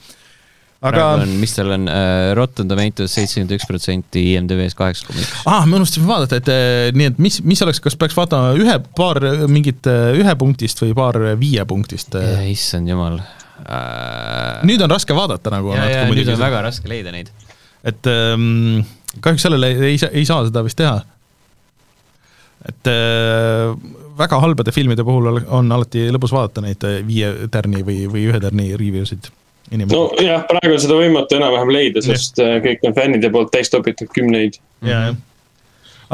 aga 0.82 1.08
mis 1.26 1.54
tal 1.56 1.74
on 1.76 1.90
uh,, 1.90 2.30
Rotten 2.38 2.70
Tomatoes 2.70 3.14
seitsekümmend 3.18 3.56
üks 3.58 3.68
protsenti, 3.70 4.24
IMDB-s 4.36 4.78
kaheksa 4.78 5.08
koma 5.08 5.22
üks. 5.24 5.34
ah, 5.50 5.66
me 5.66 5.78
unustasime 5.80 6.08
vaadata, 6.10 6.40
et 6.42 6.50
eh, 6.54 6.88
nii 6.96 7.12
et 7.12 7.22
mis, 7.22 7.42
mis 7.46 7.62
oleks, 7.66 7.82
kas 7.82 7.98
peaks 7.98 8.18
vaatama 8.18 8.54
ühe, 8.58 8.78
paar 8.98 9.22
mingit 9.50 9.90
eh, 9.90 10.18
ühe 10.22 10.38
punktist 10.38 10.82
või 10.84 10.96
paar 10.98 11.20
viie 11.40 11.66
punktist? 11.68 12.18
issand 12.50 12.90
jumal 12.90 13.18
uh,. 13.18 14.62
nüüd 14.66 14.82
on 14.82 14.94
raske 14.94 15.16
vaadata 15.16 15.54
nagu. 15.54 15.74
ja, 15.76 15.86
ja 15.90 16.10
nüüd 16.10 16.34
on 16.34 16.42
väga 16.46 16.66
raske 16.70 16.90
leida 16.90 17.14
neid. 17.14 17.30
et 17.82 18.10
ähm, 18.10 18.82
kahjuks 19.20 19.48
sellele 19.48 19.72
ei, 19.72 19.90
ei, 19.92 19.98
saa- 19.98 20.12
ei 20.12 20.24
saa 20.28 20.46
seda 20.46 20.64
vist 20.64 20.78
teha. 20.78 21.02
et 22.68 22.90
äh, 22.90 23.76
väga 24.18 24.40
halbade 24.40 24.72
filmide 24.72 25.04
puhul 25.04 25.42
on 25.42 25.72
alati 25.72 26.08
lõbus 26.14 26.34
vaadata 26.34 26.64
neid 26.64 26.84
äh, 26.86 27.00
viie 27.06 27.48
tärni 27.50 27.82
või, 27.86 28.04
või 28.10 28.28
ühe 28.30 28.40
tärni 28.40 28.72
review 28.76 29.08
sid 29.08 29.32
nojah, 29.70 30.44
praegu 30.48 30.76
on 30.76 30.82
seda 30.82 30.96
võimatu 30.98 31.38
enam-vähem 31.38 31.72
leida, 31.72 32.02
sest 32.04 32.40
äh, 32.42 32.58
kõik 32.64 32.86
on 32.88 32.96
fännide 32.96 33.30
poolt 33.32 33.52
täis 33.54 33.70
topitud 33.72 34.10
kümneid. 34.14 34.58
ja, 34.84 35.08
jah. 35.08 35.20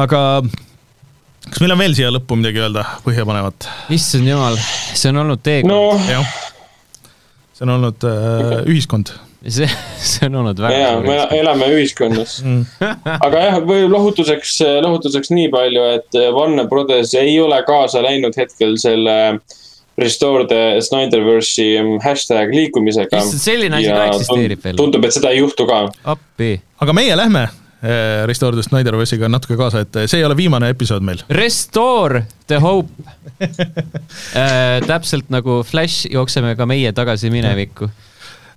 aga 0.05 0.21
kas 1.49 1.63
meil 1.63 1.75
on 1.75 1.81
veel 1.81 1.97
siia 1.99 2.13
lõppu 2.15 2.39
midagi 2.39 2.63
öelda 2.63 2.85
põhjapanevat? 3.07 3.69
issand 3.95 4.29
jumal, 4.31 4.59
see 4.93 5.11
on 5.13 5.23
olnud 5.25 5.43
teekond 5.45 5.73
no.. 5.73 6.23
see 7.57 7.67
on 7.67 7.75
olnud 7.79 8.09
äh, 8.09 8.61
ühiskond. 8.69 9.15
see, 9.59 9.69
see 10.03 10.27
on 10.27 10.41
olnud 10.43 10.59
väga 10.63 10.81
ja, 10.81 10.91
me 11.05 11.19
elame 11.39 11.71
ühiskonnas. 11.77 12.41
aga 13.27 13.45
jah, 13.45 13.61
või 13.67 13.87
lohutuseks, 13.91 14.59
lohutuseks 14.85 15.31
nii 15.35 15.53
palju, 15.55 15.87
et 15.99 16.21
Warner 16.35 16.69
Brothers 16.71 17.15
ei 17.19 17.39
ole 17.41 17.61
kaasa 17.67 18.03
läinud 18.05 18.37
hetkel 18.39 18.77
selle 18.81 19.19
Restore 19.99 20.47
the 20.47 20.81
Snyderverse'i 20.81 21.79
hashtag 22.03 22.53
liikumisega. 22.55 23.19
Issand, 23.19 23.43
selline 23.43 23.81
asi 23.81 23.91
ka 23.91 24.05
eksisteerib 24.13 24.61
veel. 24.63 24.77
tundub, 24.79 25.07
et 25.09 25.17
seda 25.17 25.33
ei 25.35 25.41
juhtu 25.41 25.67
ka. 25.67 25.81
appi. 26.15 26.53
aga 26.79 26.95
meie 26.95 27.17
lähme 27.19 27.43
äh, 27.49 28.23
Restore 28.31 28.55
the 28.55 28.63
Snyderverse'iga 28.63 29.31
natuke 29.31 29.59
kaasa, 29.59 29.83
et 29.83 29.99
see 30.07 30.21
ei 30.21 30.27
ole 30.29 30.37
viimane 30.39 30.71
episood 30.71 31.03
meil. 31.07 31.25
Restore 31.35 32.23
the 32.47 32.61
hope 32.63 32.95
äh. 33.43 34.79
täpselt 34.93 35.35
nagu 35.35 35.65
Flash 35.67 36.07
jookseme 36.13 36.55
ka 36.59 36.67
meie 36.71 36.95
tagasi 36.95 37.33
minevikku, 37.35 37.91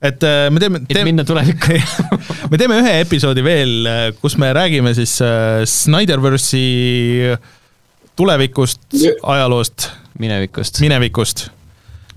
et 0.02 0.24
äh, 0.26 0.50
me 0.50 0.60
teeme, 0.60 0.82
et 0.82 0.88
teeme 0.90 1.12
minna 1.12 1.26
tulevikku. 1.28 1.78
me 2.52 2.58
teeme 2.58 2.80
ühe 2.82 2.94
episoodi 3.04 3.44
veel, 3.46 3.90
kus 4.22 4.38
me 4.42 4.52
räägime 4.58 4.94
siis 4.98 5.18
äh, 5.26 5.62
Snyderverse'i 5.70 7.36
tulevikust, 8.20 8.82
ajaloost, 9.24 9.90
minevikust. 10.20 10.82
minevikust. 10.84 11.50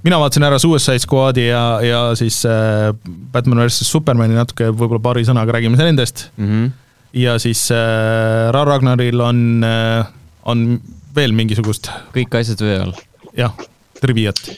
mina 0.04 0.18
vaatasin 0.20 0.44
ära 0.44 0.58
Suicide 0.60 1.00
Squad'i 1.00 1.46
ja, 1.46 1.62
ja 1.80 2.00
siis 2.18 2.42
äh, 2.44 2.90
Batman 3.32 3.62
versus 3.64 3.88
Supermani 3.88 4.36
natuke 4.36 4.68
võib-olla 4.72 5.00
paari 5.00 5.24
sõnaga 5.24 5.54
räägime 5.56 5.78
nendest 5.80 6.26
Mm 6.36 6.48
-hmm. 6.50 6.70
ja 7.12 7.38
siis 7.38 7.70
äh, 7.70 8.50
Ra- 8.52 8.66
Ragnaril 8.68 9.20
on 9.20 9.64
äh,, 9.64 10.06
on 10.44 10.80
veel 11.14 11.32
mingisugust 11.32 11.88
kõik 12.14 12.36
asjad 12.40 12.60
vee 12.60 12.78
all. 12.80 12.92
jah, 13.36 13.52
triviat. 14.00 14.50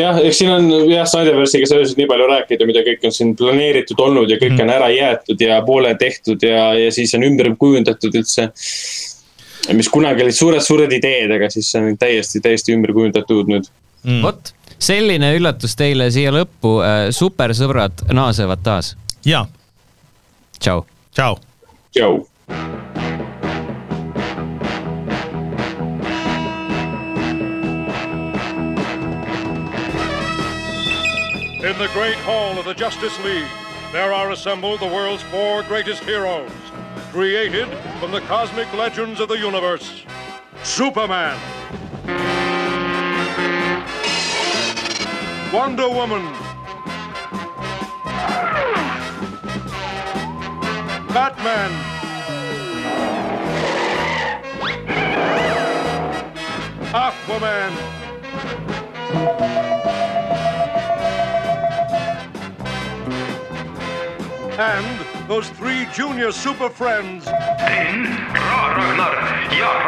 jah, 0.00 0.18
eks 0.24 0.38
siin 0.40 0.50
on 0.52 0.68
jah, 0.90 1.06
Snyderverse'iga 1.08 1.68
seoses 1.70 1.96
nii 1.98 2.08
palju 2.10 2.28
rääkida, 2.30 2.66
mida 2.68 2.82
kõik 2.86 3.04
on 3.08 3.14
siin 3.14 3.34
planeeritud 3.38 4.00
olnud 4.02 4.30
ja 4.30 4.38
kõik 4.40 4.54
Mhm. 4.56 4.62
on 4.66 4.74
ära 4.76 4.90
jäetud 4.92 5.40
ja 5.40 5.60
poole 5.66 5.94
tehtud 5.98 6.42
ja, 6.42 6.72
ja 6.74 6.92
siis 6.92 7.14
on 7.14 7.26
ümber 7.26 7.52
kujundatud 7.58 8.14
üldse. 8.14 8.50
mis 9.74 9.88
kunagi 9.90 10.22
olid 10.22 10.34
suured-suured 10.36 10.92
ideed, 10.94 11.30
aga 11.34 11.48
siis 11.50 11.72
on 11.74 11.96
täiesti, 11.98 12.40
täiesti 12.40 12.72
ümber 12.76 12.92
kujundatud 12.94 13.48
nüüd. 13.50 13.66
Mm. 14.04 14.22
vot, 14.22 14.52
selline 14.78 15.32
üllatus 15.34 15.74
teile 15.74 16.10
siia 16.14 16.30
lõppu. 16.30 16.78
supersõbrad 17.10 18.06
naasevad 18.12 18.62
taas. 18.62 18.96
jaa, 19.24 19.46
tšau. 20.60 20.86
tšau. 21.12 21.40
tšau. 21.92 22.95
In 31.66 31.76
the 31.78 31.88
great 31.88 32.14
hall 32.18 32.60
of 32.60 32.64
the 32.64 32.74
Justice 32.74 33.18
League, 33.24 33.50
there 33.90 34.12
are 34.12 34.30
assembled 34.30 34.78
the 34.78 34.86
world's 34.86 35.24
four 35.24 35.64
greatest 35.64 36.04
heroes, 36.04 36.48
created 37.10 37.66
from 37.98 38.12
the 38.12 38.20
cosmic 38.20 38.72
legends 38.72 39.18
of 39.18 39.28
the 39.28 39.36
universe. 39.36 40.04
Superman. 40.62 41.36
Wonder 45.52 45.88
Woman. 45.88 46.22
Batman. 51.12 51.72
Aquaman. 56.92 59.75
And 64.58 65.28
those 65.28 65.50
three 65.50 65.86
junior 65.92 66.32
super 66.32 66.70
friends, 66.70 67.26
Ragnar 67.26 69.14
ja 69.52 69.86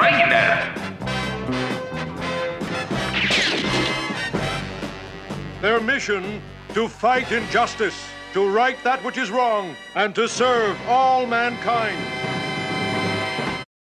their 5.61 5.81
mission 5.81 6.41
to 6.75 6.87
fight 6.87 7.33
injustice, 7.33 7.97
to 8.33 8.49
right 8.49 8.77
that 8.85 9.03
which 9.05 9.19
is 9.19 9.31
wrong, 9.31 9.75
and 9.95 10.15
to 10.15 10.29
serve 10.29 10.77
all 10.87 11.27
mankind. 11.27 12.38